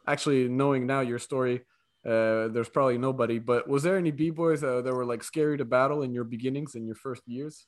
actually 0.06 0.48
knowing 0.48 0.86
now 0.86 1.00
your 1.00 1.18
story 1.18 1.62
uh 2.04 2.48
there's 2.48 2.68
probably 2.68 2.98
nobody 2.98 3.38
but 3.38 3.66
was 3.66 3.82
there 3.82 3.96
any 3.96 4.10
b-boys 4.10 4.62
uh, 4.62 4.82
that 4.82 4.92
were 4.94 5.06
like 5.06 5.24
scary 5.24 5.56
to 5.56 5.64
battle 5.64 6.02
in 6.02 6.12
your 6.12 6.24
beginnings 6.24 6.74
in 6.74 6.86
your 6.86 6.94
first 6.94 7.22
years 7.26 7.66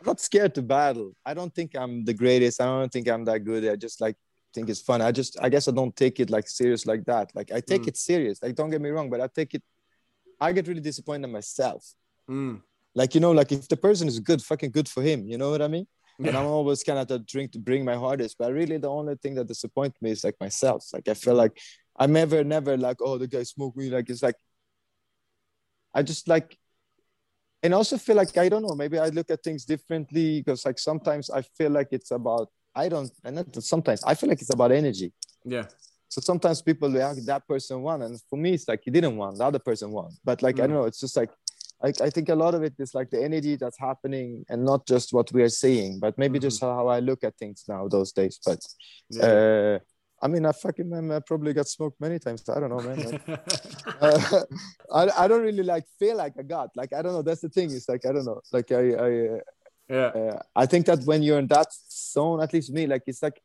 I'm 0.00 0.06
not 0.06 0.20
scared 0.20 0.54
to 0.54 0.62
battle. 0.62 1.12
I 1.26 1.34
don't 1.34 1.54
think 1.54 1.72
I'm 1.76 2.04
the 2.04 2.14
greatest. 2.14 2.60
I 2.60 2.66
don't 2.66 2.92
think 2.92 3.08
I'm 3.08 3.24
that 3.24 3.40
good. 3.40 3.66
I 3.68 3.76
just 3.76 4.00
like 4.00 4.16
think 4.54 4.68
it's 4.70 4.80
fun. 4.80 5.02
I 5.02 5.12
just 5.12 5.36
I 5.40 5.48
guess 5.48 5.68
I 5.68 5.72
don't 5.72 5.94
take 5.96 6.20
it 6.20 6.30
like 6.30 6.48
serious 6.48 6.86
like 6.86 7.04
that. 7.06 7.30
Like 7.34 7.50
I 7.52 7.60
take 7.60 7.82
Mm. 7.82 7.88
it 7.88 7.96
serious. 7.96 8.42
Like 8.42 8.54
don't 8.54 8.70
get 8.70 8.80
me 8.80 8.90
wrong, 8.90 9.10
but 9.10 9.20
I 9.20 9.26
take 9.26 9.54
it. 9.54 9.62
I 10.40 10.52
get 10.52 10.68
really 10.68 10.80
disappointed 10.80 11.24
in 11.24 11.32
myself. 11.32 11.84
Mm. 12.30 12.62
Like 12.94 13.14
you 13.14 13.20
know, 13.20 13.32
like 13.32 13.50
if 13.52 13.66
the 13.68 13.76
person 13.76 14.06
is 14.08 14.20
good, 14.20 14.40
fucking 14.42 14.70
good 14.70 14.88
for 14.88 15.02
him. 15.02 15.26
You 15.28 15.36
know 15.38 15.50
what 15.50 15.62
I 15.62 15.68
mean? 15.68 15.86
and 16.20 16.36
I'm 16.36 16.46
always 16.46 16.82
kind 16.82 16.98
of 16.98 17.06
the 17.06 17.20
drink 17.20 17.52
to 17.52 17.60
bring 17.60 17.84
my 17.84 17.94
hardest. 17.94 18.36
But 18.38 18.52
really, 18.52 18.76
the 18.78 18.90
only 18.90 19.14
thing 19.16 19.34
that 19.36 19.46
disappoints 19.46 20.00
me 20.02 20.10
is 20.10 20.24
like 20.24 20.34
myself. 20.40 20.86
Like 20.92 21.06
I 21.08 21.14
feel 21.14 21.34
like 21.34 21.56
I'm 21.96 22.12
never, 22.12 22.42
never 22.44 22.76
like, 22.76 22.96
oh, 23.00 23.18
the 23.18 23.28
guy 23.28 23.42
smoked 23.44 23.76
me. 23.76 23.88
Like 23.90 24.08
it's 24.10 24.22
like 24.22 24.34
I 25.94 26.02
just 26.02 26.28
like, 26.28 26.56
and 27.62 27.74
also 27.74 27.96
feel 27.98 28.16
like 28.16 28.36
I 28.38 28.48
don't 28.48 28.62
know. 28.62 28.74
Maybe 28.74 28.98
I 28.98 29.08
look 29.08 29.30
at 29.30 29.42
things 29.42 29.64
differently 29.64 30.40
because 30.40 30.64
like 30.64 30.78
sometimes 30.78 31.30
I 31.30 31.42
feel 31.42 31.70
like 31.70 31.88
it's 31.92 32.10
about 32.10 32.48
I 32.74 32.88
don't, 32.88 33.10
and 33.24 33.36
not 33.36 33.62
sometimes 33.62 34.02
I 34.04 34.14
feel 34.14 34.28
like 34.28 34.40
it's 34.40 34.52
about 34.54 34.72
energy. 34.72 35.12
yeah 35.44 35.66
So 36.08 36.20
sometimes 36.20 36.62
people 36.62 36.88
react 36.90 37.24
that 37.26 37.46
person 37.46 37.82
won, 37.82 38.02
and 38.02 38.20
for 38.30 38.38
me 38.38 38.54
it's 38.54 38.68
like 38.68 38.82
he 38.84 38.90
didn't 38.90 39.16
won, 39.16 39.34
the 39.34 39.44
other 39.44 39.58
person 39.58 39.90
won. 39.90 40.10
But 40.24 40.42
like 40.42 40.58
I 40.60 40.64
Mm. 40.64 40.68
don't 40.68 40.76
know, 40.78 40.84
it's 40.84 41.00
just 41.00 41.16
like 41.16 41.30
I, 41.82 41.88
I 42.06 42.10
think 42.10 42.28
a 42.28 42.34
lot 42.34 42.54
of 42.54 42.62
it 42.62 42.74
is 42.78 42.92
like 42.94 43.10
the 43.10 43.22
energy 43.22 43.56
that's 43.56 43.78
happening, 43.78 44.44
and 44.48 44.64
not 44.64 44.86
just 44.86 45.12
what 45.12 45.30
we 45.32 45.42
are 45.42 45.48
seeing, 45.62 45.98
but 46.00 46.16
maybe 46.18 46.38
just 46.38 46.60
how 46.60 46.88
I 46.88 47.00
look 47.00 47.24
at 47.24 47.36
things 47.36 47.64
now 47.68 47.88
those 47.88 48.12
days. 48.12 48.38
But 48.44 48.60
yeah 49.10 49.26
uh, 49.26 49.78
I 50.20 50.28
mean, 50.28 50.44
I 50.46 50.52
fucking 50.52 50.88
man, 50.88 51.10
I 51.12 51.20
probably 51.20 51.52
got 51.52 51.68
smoked 51.68 52.00
many 52.00 52.18
times. 52.18 52.48
I 52.48 52.58
don't 52.60 52.70
know, 52.70 52.80
man. 52.80 52.98
Like, 52.98 53.28
uh, 54.00 54.42
I, 54.92 55.24
I 55.24 55.28
don't 55.28 55.42
really 55.42 55.62
like 55.62 55.84
feel 55.98 56.16
like 56.16 56.34
I 56.38 56.42
got 56.42 56.70
like 56.76 56.92
I 56.92 57.02
don't 57.02 57.12
know. 57.12 57.22
That's 57.22 57.40
the 57.40 57.48
thing. 57.48 57.70
It's 57.70 57.88
like 57.88 58.04
I 58.04 58.12
don't 58.12 58.24
know. 58.24 58.40
Like 58.52 58.70
I 58.72 58.92
I 58.92 59.28
uh, 59.28 59.38
yeah 59.88 60.06
uh, 60.20 60.42
I 60.56 60.66
think 60.66 60.86
that 60.86 61.04
when 61.04 61.22
you're 61.22 61.38
in 61.38 61.46
that 61.48 61.68
zone, 61.90 62.42
at 62.42 62.52
least 62.52 62.72
me, 62.72 62.86
like 62.86 63.02
it's 63.06 63.22
like 63.22 63.40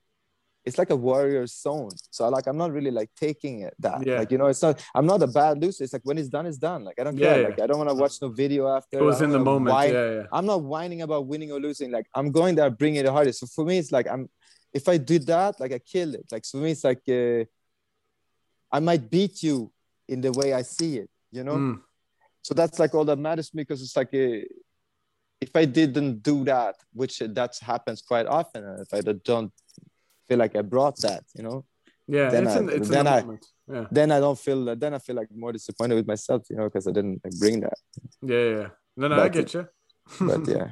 it's 0.65 0.77
like 0.77 0.89
a 0.89 0.95
warrior 0.95 1.45
zone. 1.45 1.89
So 2.09 2.27
like 2.29 2.47
I'm 2.47 2.57
not 2.57 2.71
really 2.71 2.91
like 2.91 3.09
taking 3.17 3.61
it 3.61 3.75
that. 3.79 4.05
Yeah. 4.05 4.19
Like 4.19 4.31
you 4.31 4.37
know, 4.37 4.47
it's 4.47 4.61
not. 4.61 4.83
I'm 4.95 5.05
not 5.05 5.21
a 5.21 5.27
bad 5.27 5.61
loser. 5.61 5.83
It's 5.83 5.93
like 5.93 6.03
when 6.05 6.17
it's 6.17 6.29
done, 6.29 6.45
it's 6.45 6.57
done. 6.57 6.85
Like 6.85 6.99
I 6.99 7.03
don't 7.03 7.17
care. 7.17 7.41
yeah. 7.41 7.47
Like 7.49 7.59
I 7.61 7.67
don't 7.67 7.77
want 7.77 7.89
to 7.89 7.95
watch 7.95 8.21
no 8.21 8.29
video 8.29 8.67
after. 8.69 8.97
it 8.97 9.03
was 9.03 9.21
in 9.21 9.29
the 9.29 9.39
moment 9.39 9.75
whine. 9.75 9.93
yeah 9.93 10.11
yeah 10.11 10.23
I'm 10.31 10.45
not 10.45 10.63
whining 10.63 11.01
about 11.01 11.27
winning 11.27 11.51
or 11.51 11.59
losing. 11.59 11.91
Like 11.91 12.07
I'm 12.15 12.31
going 12.31 12.55
there, 12.55 12.69
bringing 12.69 13.01
it 13.01 13.03
the 13.03 13.11
hardest. 13.11 13.41
So 13.41 13.47
for 13.47 13.65
me, 13.65 13.77
it's 13.77 13.91
like 13.91 14.07
I'm. 14.09 14.29
If 14.73 14.89
I 14.89 14.97
did 14.97 15.25
that, 15.27 15.59
like 15.59 15.71
I 15.71 15.79
kill 15.79 16.15
it. 16.15 16.25
Like 16.31 16.45
for 16.45 16.57
me, 16.57 16.71
it's 16.71 16.83
like 16.83 17.01
uh, 17.07 17.43
I 18.71 18.79
might 18.79 19.09
beat 19.09 19.43
you 19.43 19.71
in 20.07 20.21
the 20.21 20.31
way 20.31 20.53
I 20.53 20.63
see 20.63 20.97
it. 20.97 21.09
You 21.31 21.43
know. 21.43 21.53
Mm. 21.55 21.81
So 22.41 22.53
that's 22.53 22.79
like 22.79 22.93
all 22.93 23.05
that 23.05 23.17
matters 23.19 23.49
to 23.49 23.55
me 23.57 23.61
because 23.63 23.81
it's 23.81 23.95
like 23.95 24.13
uh 24.13 24.43
if 25.41 25.53
I 25.55 25.65
didn't 25.65 26.23
do 26.23 26.43
that, 26.45 26.75
which 26.93 27.19
that 27.19 27.57
happens 27.61 28.01
quite 28.01 28.25
often, 28.27 28.63
and 28.63 28.79
if 28.81 28.93
I 28.93 29.01
don't 29.01 29.51
feel 30.27 30.37
like 30.37 30.55
I 30.55 30.61
brought 30.61 30.97
that, 31.01 31.23
you 31.35 31.43
know, 31.43 31.65
yeah 32.07 32.29
Then 32.29 32.43
it's 32.47 32.55
I- 32.55 32.59
in 32.59 32.83
then 32.95 33.05
the 33.05 33.11
I- 33.11 33.73
yeah 33.75 33.87
then 33.91 34.11
I 34.11 34.19
don't 34.19 34.39
feel 34.39 34.75
then 34.75 34.93
I 34.93 34.99
feel 34.99 35.15
like 35.15 35.29
more 35.35 35.51
disappointed 35.53 35.95
with 35.95 36.07
myself, 36.07 36.41
you 36.49 36.55
know, 36.57 36.65
because 36.69 36.87
I 36.87 36.91
didn't 36.91 37.21
like, 37.23 37.37
bring 37.39 37.59
that. 37.61 37.77
yeah 38.21 38.43
yeah, 38.49 38.57
yeah 38.61 38.69
no 38.97 39.07
no 39.07 39.15
i 39.23 39.29
get 39.29 39.53
you 39.53 39.67
But 40.29 40.47
yeah, 40.55 40.67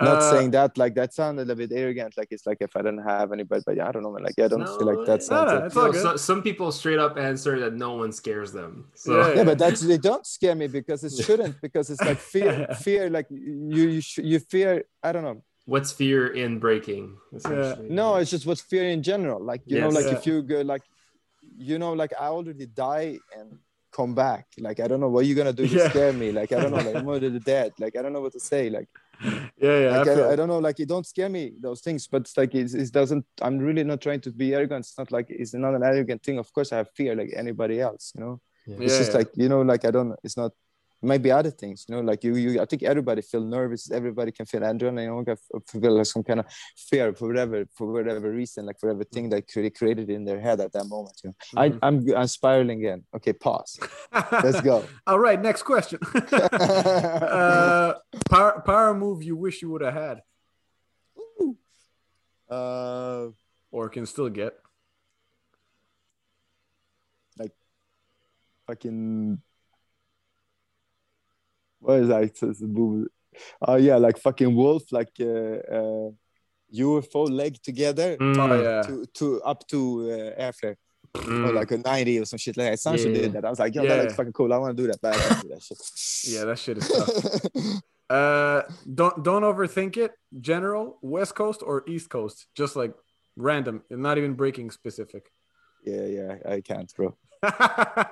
not 0.00 0.18
Uh, 0.18 0.30
saying 0.32 0.50
that 0.50 0.76
like 0.76 0.94
that 0.96 1.14
sounded 1.14 1.48
a 1.50 1.54
bit 1.54 1.70
arrogant, 1.72 2.16
like 2.16 2.28
it's 2.32 2.46
like 2.46 2.58
if 2.60 2.74
I 2.76 2.82
don't 2.82 2.98
have 2.98 3.30
anybody, 3.32 3.62
but 3.64 3.76
yeah, 3.76 3.88
I 3.88 3.92
don't 3.92 4.02
know, 4.02 4.10
man. 4.12 4.24
Like 4.24 4.38
I 4.38 4.48
don't 4.48 4.66
feel 4.66 4.86
like 4.86 4.96
No, 4.98 5.04
that 5.04 5.20
no, 5.20 5.26
sounds. 5.30 5.74
no, 5.74 5.82
like- 5.82 5.94
No, 5.94 6.00
so, 6.02 6.16
some 6.16 6.42
people 6.42 6.72
straight 6.72 6.98
up 6.98 7.16
answer 7.16 7.60
that 7.60 7.74
no 7.74 7.94
one 7.94 8.10
scares 8.12 8.50
them. 8.52 8.88
So 8.94 9.10
Yeah. 9.18 9.34
yeah, 9.36 9.44
but 9.44 9.58
that's 9.58 9.80
they 9.82 9.98
don't 9.98 10.26
scare 10.26 10.54
me 10.56 10.66
because 10.66 11.04
it 11.04 11.12
shouldn't 11.24 11.60
because 11.60 11.90
it's 11.90 12.00
like 12.02 12.18
fear, 12.18 12.66
fear, 12.86 13.08
like 13.08 13.26
you 13.30 13.84
you 13.94 14.00
sh- 14.00 14.18
you 14.30 14.38
fear. 14.40 14.84
I 15.02 15.12
don't 15.12 15.22
know. 15.22 15.42
what's 15.66 15.92
fear 15.92 16.20
in 16.42 16.58
breaking? 16.58 17.16
essentially? 17.36 17.88
No, 18.00 18.16
it's 18.16 18.30
just 18.30 18.44
what's 18.46 18.60
fear 18.72 18.84
in 18.96 19.00
general. 19.02 19.40
Like 19.50 19.62
you 19.64 19.80
know, 19.80 19.88
like 19.98 20.06
Yeah. 20.06 20.16
if 20.18 20.26
you 20.26 20.42
go 20.42 20.60
like, 20.74 20.82
you 21.68 21.78
know, 21.78 21.92
like 22.02 22.12
I 22.24 22.26
already 22.36 22.66
die 22.66 23.18
and 23.38 23.58
come 23.98 24.12
back. 24.14 24.44
Like 24.66 24.78
I 24.80 24.86
don't 24.88 25.00
know 25.00 25.08
what 25.14 25.24
you're 25.24 25.36
gonna 25.40 25.52
do 25.62 25.66
to 25.68 25.76
Yeah. 25.76 25.88
scare 25.88 26.12
me. 26.12 26.32
Like 26.32 26.50
I 26.52 26.58
don't 26.60 26.72
know, 26.74 26.82
like 26.88 26.96
I'm 26.96 27.08
already 27.08 27.38
dead. 27.54 27.72
Like 27.78 27.94
I 27.96 28.02
don't 28.02 28.12
know 28.12 28.20
what 28.26 28.32
to 28.32 28.40
say. 28.52 28.68
Like 28.68 28.88
yeah 29.58 29.78
yeah 29.78 29.98
like 29.98 30.08
I 30.08 30.14
feel 30.14 30.24
I, 30.24 30.32
I 30.32 30.36
don't 30.36 30.48
know. 30.48 30.58
Like 30.58 30.80
it 30.80 30.88
don't 30.88 31.06
scare 31.06 31.28
me 31.28 31.52
those 31.60 31.80
things. 31.80 32.06
But 32.06 32.22
it's 32.22 32.36
like 32.36 32.54
it's, 32.54 32.74
it 32.74 32.92
doesn't. 32.92 33.24
I'm 33.42 33.58
really 33.58 33.84
not 33.84 34.00
trying 34.00 34.20
to 34.22 34.30
be 34.30 34.54
arrogant. 34.54 34.84
It's 34.86 34.98
not 34.98 35.10
like 35.10 35.26
it's 35.30 35.54
not 35.54 35.74
an 35.74 35.82
arrogant 35.82 36.22
thing. 36.22 36.38
Of 36.38 36.52
course, 36.52 36.72
I 36.72 36.76
have 36.78 36.90
fear 36.94 37.14
like 37.16 37.32
anybody 37.34 37.80
else. 37.80 38.12
You 38.14 38.20
know, 38.22 38.40
Yeah. 38.66 38.76
it's 38.80 38.92
Yeah, 38.92 38.98
just 38.98 39.12
yeah. 39.12 39.18
like 39.18 39.30
you 39.36 39.48
know, 39.48 39.62
like 39.62 39.84
I 39.84 39.90
don't. 39.90 40.14
It's 40.22 40.36
not. 40.36 40.52
It 41.04 41.06
might 41.06 41.22
be 41.22 41.30
other 41.30 41.50
things, 41.50 41.84
you 41.86 41.94
know, 41.94 42.00
like 42.00 42.24
you, 42.24 42.34
you. 42.34 42.62
I 42.62 42.64
think 42.64 42.82
everybody 42.82 43.20
feel 43.20 43.42
nervous. 43.44 43.90
Everybody 43.90 44.32
can 44.32 44.46
feel 44.46 44.62
adrenaline. 44.62 45.04
You 45.04 45.24
know, 45.26 45.60
feel 45.70 45.92
like 45.98 46.06
some 46.06 46.22
kind 46.22 46.40
of 46.40 46.46
fear 46.78 47.12
for 47.12 47.28
whatever, 47.28 47.66
for 47.74 47.92
whatever 47.92 48.30
reason, 48.30 48.64
like 48.64 48.80
for 48.80 48.88
everything 48.88 49.28
that 49.28 49.44
they 49.54 49.68
created 49.68 50.08
in 50.08 50.24
their 50.24 50.40
head 50.40 50.60
at 50.62 50.72
that 50.72 50.86
moment. 50.86 51.20
You 51.22 51.28
know, 51.28 51.34
Mhm. 51.60 51.78
I, 51.82 51.86
I'm, 51.86 52.16
I'm 52.16 52.26
spiraling 52.26 52.78
again. 52.78 53.04
Okay, 53.14 53.34
pause. 53.34 53.78
Let's 54.32 54.62
go. 54.62 54.82
All 55.06 55.18
right, 55.18 55.38
next 55.38 55.64
question. 55.64 55.98
uh, 56.32 57.94
power 58.30 58.62
power 58.64 58.94
move 58.94 59.22
you 59.22 59.36
wish 59.36 59.60
you 59.60 59.68
would 59.72 59.82
have 59.82 59.92
had, 59.92 60.22
uh, 62.48 63.26
or 63.70 63.90
can 63.90 64.06
still 64.06 64.30
get. 64.30 64.54
Like 67.38 67.52
fucking 68.66 69.42
what 71.84 72.00
is 72.02 72.08
that? 72.08 72.22
It's 72.24 72.42
a 72.42 72.66
move. 72.66 73.08
Oh 73.66 73.76
yeah, 73.76 73.96
like 74.06 74.16
fucking 74.18 74.52
wolf, 74.60 74.84
like 74.98 75.12
uh, 75.20 75.58
uh, 75.78 76.08
UFO 76.84 77.22
leg 77.40 77.54
together 77.68 78.16
Mm. 78.16 78.36
Oh 78.42 78.62
yeah, 78.66 78.82
to 78.88 78.94
to 79.18 79.24
up 79.42 79.60
to 79.72 79.78
uh, 80.14 80.42
airflare 80.44 80.76
Mm. 81.14 81.48
or 81.48 81.52
like 81.60 81.70
a 81.70 81.78
90 81.78 82.18
or 82.20 82.24
some 82.24 82.38
shit 82.44 82.56
like 82.56 82.70
that. 82.70 82.80
Sancho 82.80 83.08
Yeah. 83.08 83.20
did 83.22 83.32
that. 83.34 83.44
I 83.44 83.50
was 83.50 83.60
like, 83.60 83.72
yo, 83.76 83.82
Yeah. 83.82 83.88
that 83.90 83.98
looks 84.02 84.14
fucking 84.18 84.32
cool. 84.32 84.52
I 84.52 84.58
want 84.58 84.76
to 84.76 84.82
do 84.82 84.88
that, 84.90 84.98
but 85.00 85.14
I 85.14 85.18
can't 85.18 85.42
do 85.42 85.48
that 85.54 85.62
shit. 85.62 85.78
yeah, 86.34 86.44
that 86.48 86.58
shit 86.58 86.78
is 86.78 86.88
tough. 86.88 87.10
Uh, 88.10 88.60
don't 89.00 89.16
don't 89.28 89.42
overthink 89.52 89.96
it. 89.96 90.12
General, 90.50 90.98
West 91.00 91.34
Coast 91.34 91.60
or 91.64 91.76
East 91.88 92.10
Coast, 92.10 92.46
just 92.54 92.76
like 92.76 92.92
random, 93.36 93.82
not 93.90 94.18
even 94.18 94.34
breaking 94.34 94.70
specific. 94.70 95.24
yeah, 95.86 96.06
yeah, 96.18 96.32
I 96.54 96.60
can't, 96.60 96.90
bro. 96.96 97.16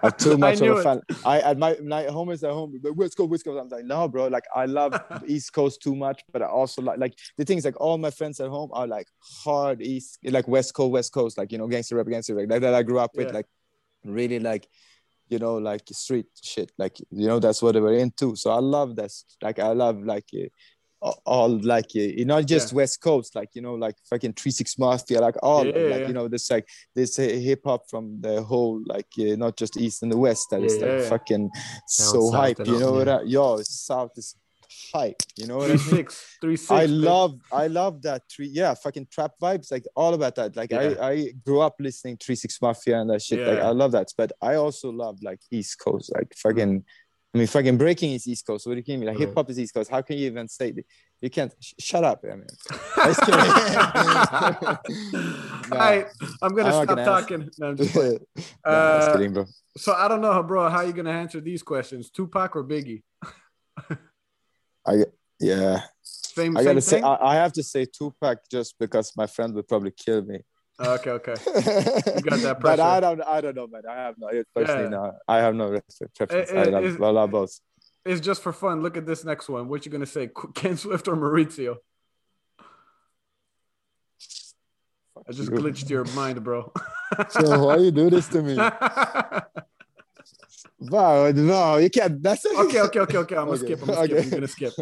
I'm 0.03 0.13
too 0.13 0.37
much 0.45 0.61
I 0.63 0.67
of 0.67 0.77
a 0.77 0.81
it. 0.81 0.83
fan. 0.85 1.01
I 1.25 1.41
at 1.41 1.59
my 1.59 1.77
my 1.83 2.05
home 2.05 2.31
is 2.31 2.43
at 2.45 2.51
home. 2.53 2.79
But 2.83 2.97
West 2.97 3.17
Coast, 3.17 3.31
West 3.31 3.45
Coast. 3.45 3.61
I'm 3.61 3.69
like, 3.69 3.85
no, 3.85 4.09
bro. 4.09 4.29
Like 4.29 4.45
I 4.55 4.67
love 4.67 5.01
East 5.27 5.53
Coast 5.53 5.83
too 5.83 5.95
much, 5.95 6.23
but 6.33 6.43
I 6.43 6.47
also 6.47 6.83
like 6.83 6.99
like 6.99 7.15
the 7.39 7.45
things 7.45 7.65
like 7.65 7.81
all 7.81 7.99
my 7.99 8.11
friends 8.11 8.41
at 8.41 8.49
home 8.49 8.71
are 8.73 8.87
like 8.87 9.07
hard 9.45 9.81
East, 9.83 10.19
like 10.25 10.47
West 10.49 10.75
Coast, 10.75 10.93
West 10.93 11.13
Coast, 11.13 11.39
like 11.39 11.53
you 11.53 11.59
know, 11.59 11.67
gangster 11.69 11.97
rap, 11.97 12.07
gangster 12.09 12.35
rap, 12.35 12.49
like 12.51 12.61
that 12.61 12.75
I 12.75 12.83
grew 12.83 12.99
up 12.99 13.13
with, 13.17 13.29
Yeah. 13.29 13.35
like 13.35 13.47
really 14.05 14.39
like 14.39 14.69
you 15.29 15.39
know, 15.39 15.57
like 15.57 15.83
street 15.93 16.27
shit, 16.43 16.71
like 16.77 16.99
you 17.11 17.27
know, 17.27 17.39
that's 17.39 17.63
what 17.63 17.73
they 17.73 17.81
were 17.81 17.95
into. 17.95 18.37
So 18.37 18.51
I 18.51 18.59
love 18.61 18.97
that. 18.97 19.11
Like 19.41 19.59
I 19.59 19.69
love 19.73 20.03
like. 20.03 20.27
All- 21.25 21.61
like 21.63 21.91
uh, 21.97 22.25
not 22.25 22.47
just 22.47 22.73
Yeah. 22.73 22.77
West 22.77 23.01
Coast, 23.01 23.35
like 23.35 23.51
you 23.55 23.63
know, 23.63 23.75
like 23.75 23.97
fucking 24.09 24.35
Three 24.35 24.53
Six 24.53 24.79
Mafia, 24.79 25.21
like 25.21 25.35
all 25.43 25.67
Yeah, 25.67 25.73
like 25.73 26.01
yeah. 26.01 26.09
you 26.09 26.15
know, 26.15 26.29
this 26.29 26.51
like 26.51 26.69
this 26.95 27.19
uh, 27.19 27.23
hip 27.23 27.63
hop 27.65 27.91
from 27.91 28.21
the 28.21 28.43
whole 28.43 28.81
like 28.87 29.09
uh, 29.19 29.35
not 29.37 29.57
just 29.57 29.77
East 29.77 30.03
and 30.03 30.13
the 30.13 30.17
West 30.17 30.49
that 30.51 30.63
is 30.63 30.79
like 30.79 31.03
fucking 31.09 31.51
so 31.87 32.31
south 32.31 32.35
hype. 32.35 32.67
You 32.67 32.79
know 32.79 32.93
what? 32.93 33.09
I, 33.09 33.23
yo, 33.23 33.59
South 33.63 34.13
is 34.17 34.37
hype. 34.95 35.23
You 35.37 35.47
know 35.49 35.57
what 35.59 35.71
I 35.71 35.75
mean? 35.75 35.79
six, 35.79 36.37
three 36.41 36.57
six. 36.57 36.71
I 36.71 36.87
babe. 36.87 36.97
love, 36.97 37.35
I 37.53 37.67
love 37.67 38.03
that 38.03 38.23
three. 38.31 38.49
Yeah, 38.49 38.73
fucking 38.75 39.09
trap 39.11 39.33
vibes, 39.43 39.73
like 39.73 39.85
all 39.97 40.15
about 40.15 40.37
that. 40.37 40.57
Like. 40.57 40.73
I, 40.73 40.95
I 41.01 41.33
grew 41.45 41.61
up 41.61 41.77
listening 41.81 42.17
Three 42.19 42.37
Six 42.37 42.61
Mafia 42.63 43.01
and 43.01 43.11
that 43.11 43.23
shit. 43.23 43.47
Like. 43.47 43.59
I 43.59 43.71
love 43.71 43.93
that. 43.93 44.09
But 44.17 44.33
I 44.41 44.55
also 44.55 44.91
love 44.91 45.19
like 45.23 45.41
East 45.51 45.79
Coast, 45.79 46.13
like 46.15 46.33
fucking. 46.37 46.85
I 47.35 47.39
mean, 47.39 47.47
fucking 47.47 47.79
breaking 47.79 48.13
is 48.13 48.29
East 48.29 48.47
Coast. 48.47 48.67
What 48.67 48.75
do 48.75 48.83
you 48.85 48.99
mean? 48.99 49.09
Like 49.09 49.17
hip 49.17 49.33
hop 49.35 49.49
is 49.49 49.59
East 49.59 49.73
Coast. 49.73 49.91
How 49.91 50.03
can 50.03 50.19
you 50.19 50.27
even 50.27 50.49
say 50.49 50.71
that? 50.73 50.85
You 51.23 51.31
can't. 51.31 51.51
Sh- 51.61 51.73
shut 51.79 52.05
up, 52.05 52.23
I 52.31 52.35
mean. 52.35 52.47
Just 53.07 53.21
kidding. 53.23 53.41
All 55.73 55.79
right, 55.79 56.07
I'm 56.43 56.55
gonna 56.55 56.69
I'm 56.69 56.73
stop 56.85 56.89
gonna 56.89 57.05
talking. 57.05 57.51
No, 57.59 57.69
I'm 57.69 57.77
just 57.77 57.95
no, 57.97 58.19
Uh, 58.65 59.13
kidding, 59.17 59.33
bro. 59.33 59.47
so 59.79 59.95
I 59.95 60.09
don't 60.09 60.21
know, 60.21 60.43
bro. 60.43 60.69
How 60.69 60.83
you 60.83 60.93
gonna 60.93 61.11
answer 61.11 61.41
these 61.41 61.63
questions? 61.63 62.11
Tupac 62.11 62.55
or 62.55 62.65
Biggie? 62.65 63.03
I 64.87 65.05
Yeah, 65.41 65.81
Same. 66.03 66.57
I 66.57 66.61
same 66.61 66.67
gotta 66.67 66.81
say, 66.83 66.97
thing? 66.97 67.05
I, 67.05 67.17
I 67.23 67.35
have 67.37 67.53
to 67.55 67.63
say 67.63 67.87
Tupac 67.87 68.41
just 68.51 68.79
because 68.79 69.13
my 69.17 69.27
friend 69.27 69.55
would 69.55 69.69
probably 69.69 69.93
kill 69.93 70.23
me. 70.23 70.41
Okay, 70.85 71.11
okay. 71.11 71.35
you 71.47 72.23
got 72.23 72.41
that 72.41 72.59
pressure. 72.61 72.77
But 72.77 72.81
I 72.81 73.01
don't, 73.01 73.23
I 73.23 73.41
don't 73.41 73.57
know, 73.57 73.67
man. 73.67 73.83
I 73.89 73.95
have 73.95 74.15
no, 74.19 74.29
personally, 74.55 74.85
Yeah. 74.85 74.89
no, 74.89 75.13
I 75.29 75.39
have 75.39 75.55
no. 75.55 75.73
Eh, 75.75 75.81
I 76.55 76.65
love, 76.65 77.03
I 77.03 77.09
love 77.11 77.31
both. 77.31 77.61
It's 78.05 78.21
just 78.21 78.43
for 78.43 78.53
fun. 78.53 78.83
Look 78.83 78.97
at 78.97 79.07
this 79.07 79.25
next 79.25 79.49
one. 79.49 79.69
What 79.69 79.87
you 79.87 79.93
gonna 79.93 80.07
say? 80.07 80.31
Ken 80.55 80.77
Swift 80.77 81.07
or 81.09 81.17
Maurizio? 81.17 81.77
I 85.29 85.33
just 85.33 85.51
you. 85.51 85.57
glitched 85.57 85.89
your 85.89 86.05
mind, 86.17 86.43
bro. 86.43 86.73
So 87.29 87.67
why 87.67 87.77
you 87.77 87.91
do 87.91 88.09
this 88.09 88.27
to 88.29 88.41
me? 88.43 88.57
Wow, 90.81 91.31
no, 91.31 91.77
you 91.77 91.91
can't. 91.91 92.23
That's 92.23 92.45
okay, 92.47 92.81
okay, 92.81 93.01
okay, 93.01 93.19
okay. 93.19 93.37
I'm 93.37 93.47
gonna 93.49 93.63
Okay, 93.63 93.77
skip. 93.77 93.83
I'm 93.83 93.89
gonna 93.89 94.05
skip. 94.07 94.17
okay. 94.17 94.23
I'm 94.25 94.31
gonna 94.31 94.49
skip. 94.49 94.73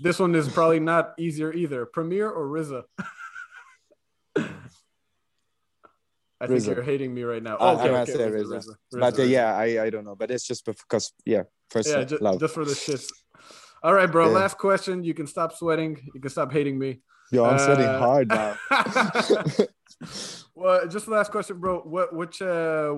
This 0.00 0.18
one 0.20 0.34
is 0.36 0.48
probably 0.48 0.78
not 0.80 1.14
easier 1.18 1.52
either. 1.52 1.84
Premier 1.84 2.30
or 2.30 2.46
RZA? 2.46 2.84
I 6.42 6.46
think 6.48 6.66
you're 6.66 6.82
hating 6.82 7.14
me 7.14 7.22
right 7.22 7.42
now. 7.42 7.56
I- 7.56 7.74
okay, 7.74 7.88
okay, 7.90 8.12
say 8.12 8.18
RZA, 8.18 8.44
RZA. 8.44 8.64
RZA, 8.94 9.00
But 9.00 9.18
uh, 9.18 9.22
yeah, 9.22 9.56
I, 9.56 9.84
I 9.84 9.90
don't 9.90 10.04
know. 10.04 10.16
But 10.16 10.30
it's 10.30 10.46
just 10.46 10.64
because, 10.64 11.12
yeah, 11.24 11.44
first 11.70 11.88
yeah, 11.88 12.02
just, 12.04 12.20
love. 12.20 12.40
just 12.40 12.54
for 12.54 12.64
the 12.64 12.72
shits. 12.72 13.08
All 13.82 13.94
right, 13.94 14.10
bro. 14.10 14.26
Yeah. 14.26 14.38
Last 14.38 14.58
question. 14.58 15.04
You 15.04 15.14
can 15.14 15.26
stop 15.26 15.52
sweating. 15.52 15.98
You 16.14 16.20
can 16.20 16.30
stop 16.30 16.52
hating 16.52 16.78
me. 16.78 17.00
Yo, 17.30 17.44
I'm 17.44 17.58
sweating 17.58 17.86
uh, 17.86 17.98
hard 17.98 18.28
now. 18.28 18.56
well, 20.54 20.86
just 20.88 21.06
the 21.06 21.12
last 21.12 21.30
question, 21.30 21.58
bro. 21.58 21.80
What 21.80 22.14
which 22.14 22.42
uh 22.42 22.96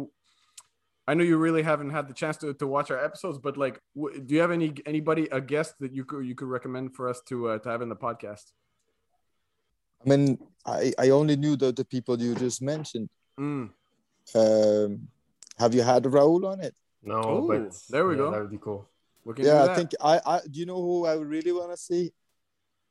I 1.06 1.14
know 1.14 1.22
you 1.22 1.36
really 1.36 1.62
haven't 1.62 1.90
had 1.90 2.08
the 2.08 2.14
chance 2.14 2.38
to, 2.38 2.54
to 2.54 2.66
watch 2.66 2.90
our 2.90 3.02
episodes, 3.02 3.38
but 3.38 3.58
like, 3.58 3.78
do 3.94 4.34
you 4.34 4.40
have 4.40 4.50
any 4.50 4.72
anybody 4.86 5.28
a 5.30 5.40
guest 5.40 5.74
that 5.80 5.92
you 5.92 6.04
could 6.04 6.26
you 6.26 6.34
could 6.34 6.48
recommend 6.48 6.94
for 6.94 7.08
us 7.08 7.20
to 7.28 7.48
uh, 7.50 7.58
to 7.58 7.68
have 7.68 7.82
in 7.82 7.88
the 7.90 7.96
podcast? 7.96 8.52
I 10.04 10.08
mean, 10.08 10.38
I, 10.66 10.92
I 10.98 11.10
only 11.10 11.36
knew 11.36 11.56
the, 11.56 11.72
the 11.72 11.84
people 11.84 12.20
you 12.20 12.34
just 12.34 12.60
mentioned. 12.60 13.08
Mm. 13.39 13.70
Um, 14.35 15.09
have 15.59 15.74
you 15.74 15.82
had 15.82 16.06
a 16.06 16.09
Raul 16.09 16.44
on 16.47 16.61
it? 16.61 16.74
No, 17.02 17.39
Ooh, 17.39 17.48
but 17.48 17.77
there 17.90 18.06
we 18.06 18.15
yeah, 18.15 18.19
go. 18.19 18.31
That 18.31 18.40
would 18.40 18.51
be 18.51 18.59
cool. 18.59 18.89
We 19.24 19.35
Yeah, 19.39 19.65
I 19.65 19.74
think 19.74 19.90
I, 20.01 20.20
I. 20.24 20.40
Do 20.51 20.61
you 20.61 20.66
know 20.66 20.81
who 20.81 21.06
I 21.06 21.15
really 21.15 21.52
want 21.52 21.70
to 21.70 21.77
see, 21.77 22.12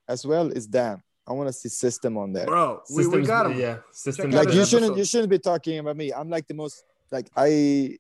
as 0.08 0.26
well? 0.26 0.50
Is 0.52 0.68
Dan. 0.68 1.02
I 1.26 1.32
want 1.32 1.48
to 1.48 1.54
see 1.54 1.70
System 1.70 2.18
on 2.18 2.34
there. 2.34 2.46
bro. 2.46 2.82
We, 2.94 3.08
we 3.08 3.22
got 3.22 3.50
him. 3.50 3.58
Yeah, 3.58 3.78
System. 3.92 4.32
like 4.32 4.50
you 4.50 4.62
episode. 4.62 4.70
shouldn't 4.70 4.98
you 4.98 5.06
shouldn't 5.06 5.30
be 5.30 5.40
talking 5.40 5.80
about 5.80 5.96
me 5.96 6.12
i'm 6.12 6.30
like 6.30 6.46
the 6.48 6.54
most 6.54 6.84
like 7.16 7.28
i 7.48 7.50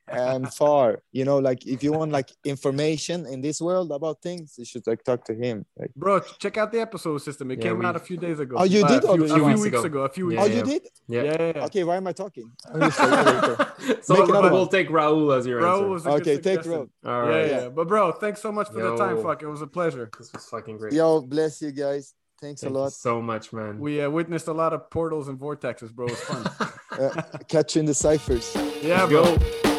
am 0.09 0.43
far 0.61 0.87
you 1.17 1.23
know 1.27 1.37
like 1.49 1.61
if 1.75 1.79
you 1.85 1.91
want 1.99 2.11
like 2.11 2.29
information 2.55 3.17
in 3.33 3.39
this 3.47 3.57
world 3.67 3.89
about 3.91 4.15
things 4.27 4.55
you 4.57 4.65
should 4.65 4.85
like 4.91 5.01
talk 5.09 5.23
to 5.29 5.33
him 5.43 5.55
like 5.79 5.91
Bro, 5.95 6.13
check 6.43 6.55
out 6.57 6.69
the 6.75 6.81
episode 6.87 7.19
system. 7.27 7.45
It 7.51 7.59
Yeah, 7.59 7.65
came 7.69 7.79
we- 7.79 7.85
out 7.85 7.95
a 7.95 8.03
few 8.09 8.17
days 8.25 8.39
ago. 8.45 8.55
Oh, 8.59 8.63
you 8.75 8.81
Uh, 8.83 8.87
did 8.93 9.03
a 9.03 9.13
few, 9.13 9.23
a 9.23 9.27
Few 9.27 9.35
few 9.35 9.45
weeks 9.45 9.61
weeks 9.67 9.77
ago. 9.83 9.89
ago. 9.91 9.99
A 10.09 10.09
few 10.17 10.25
Yeah, 10.31 10.41
oh 10.41 10.45
ago. 10.45 10.55
you 10.57 10.63
did 10.71 10.83
Yeah. 11.07 11.23
Yeah, 11.27 11.35
yeah, 11.39 11.51
yeah. 11.55 11.65
okay 11.67 11.83
why 11.87 11.95
am 12.01 12.07
i 12.07 12.13
talking 12.23 12.47
just 12.79 12.97
so 14.07 14.13
Make 14.15 14.27
we'll 14.27 14.51
one. 14.61 14.69
take 14.77 14.89
Raul 14.89 15.37
as 15.37 15.43
your 15.45 15.59
Bro 15.63 15.73
answer. 15.75 15.87
was 15.95 16.03
a 16.05 16.09
good 16.09 16.21
Okay, 16.21 16.35
take 16.47 16.63
suggestion. 16.63 16.89
Raul. 17.05 17.11
All 17.11 17.23
Yeah, 17.29 17.35
right. 17.35 17.49
yeah, 17.55 17.69
But 17.77 17.85
bro, 17.91 18.03
thanks 18.23 18.41
so 18.41 18.51
much 18.57 18.67
for 18.73 18.81
the 18.81 18.95
time. 19.03 19.21
Fuck, 19.21 19.43
it 19.43 19.47
was 19.55 19.61
a 19.61 19.67
pleasure. 19.77 20.09
This 20.17 20.31
was 20.33 20.45
fucking 20.53 20.77
great. 20.81 20.93
yo 20.99 21.21
bless 21.21 21.61
you 21.61 21.71
guys 21.71 22.05
thanks 22.43 22.61
Thank 22.61 22.71
a 22.71 22.73
you 22.73 22.81
lot 22.81 22.93
so 22.93 23.21
much, 23.21 23.53
man. 23.53 23.79
We 23.79 24.01
uh, 24.01 24.09
witnessed 24.09 24.47
a 24.47 24.53
lot 24.53 24.73
of 24.73 24.89
portals 24.89 25.27
and 25.29 25.39
vortexes, 25.39 25.91
bro. 25.91 26.07
It 26.07 26.11
was 26.11 26.19
fun. 26.19 26.69
uh, 26.99 27.21
catch 27.47 27.75
you 27.75 27.79
in 27.79 27.85
the 27.85 27.93
ciphers 27.93 28.53
yeah, 28.83 29.05
Let's 29.05 29.11
bro. 29.11 29.37
go. 29.37 29.72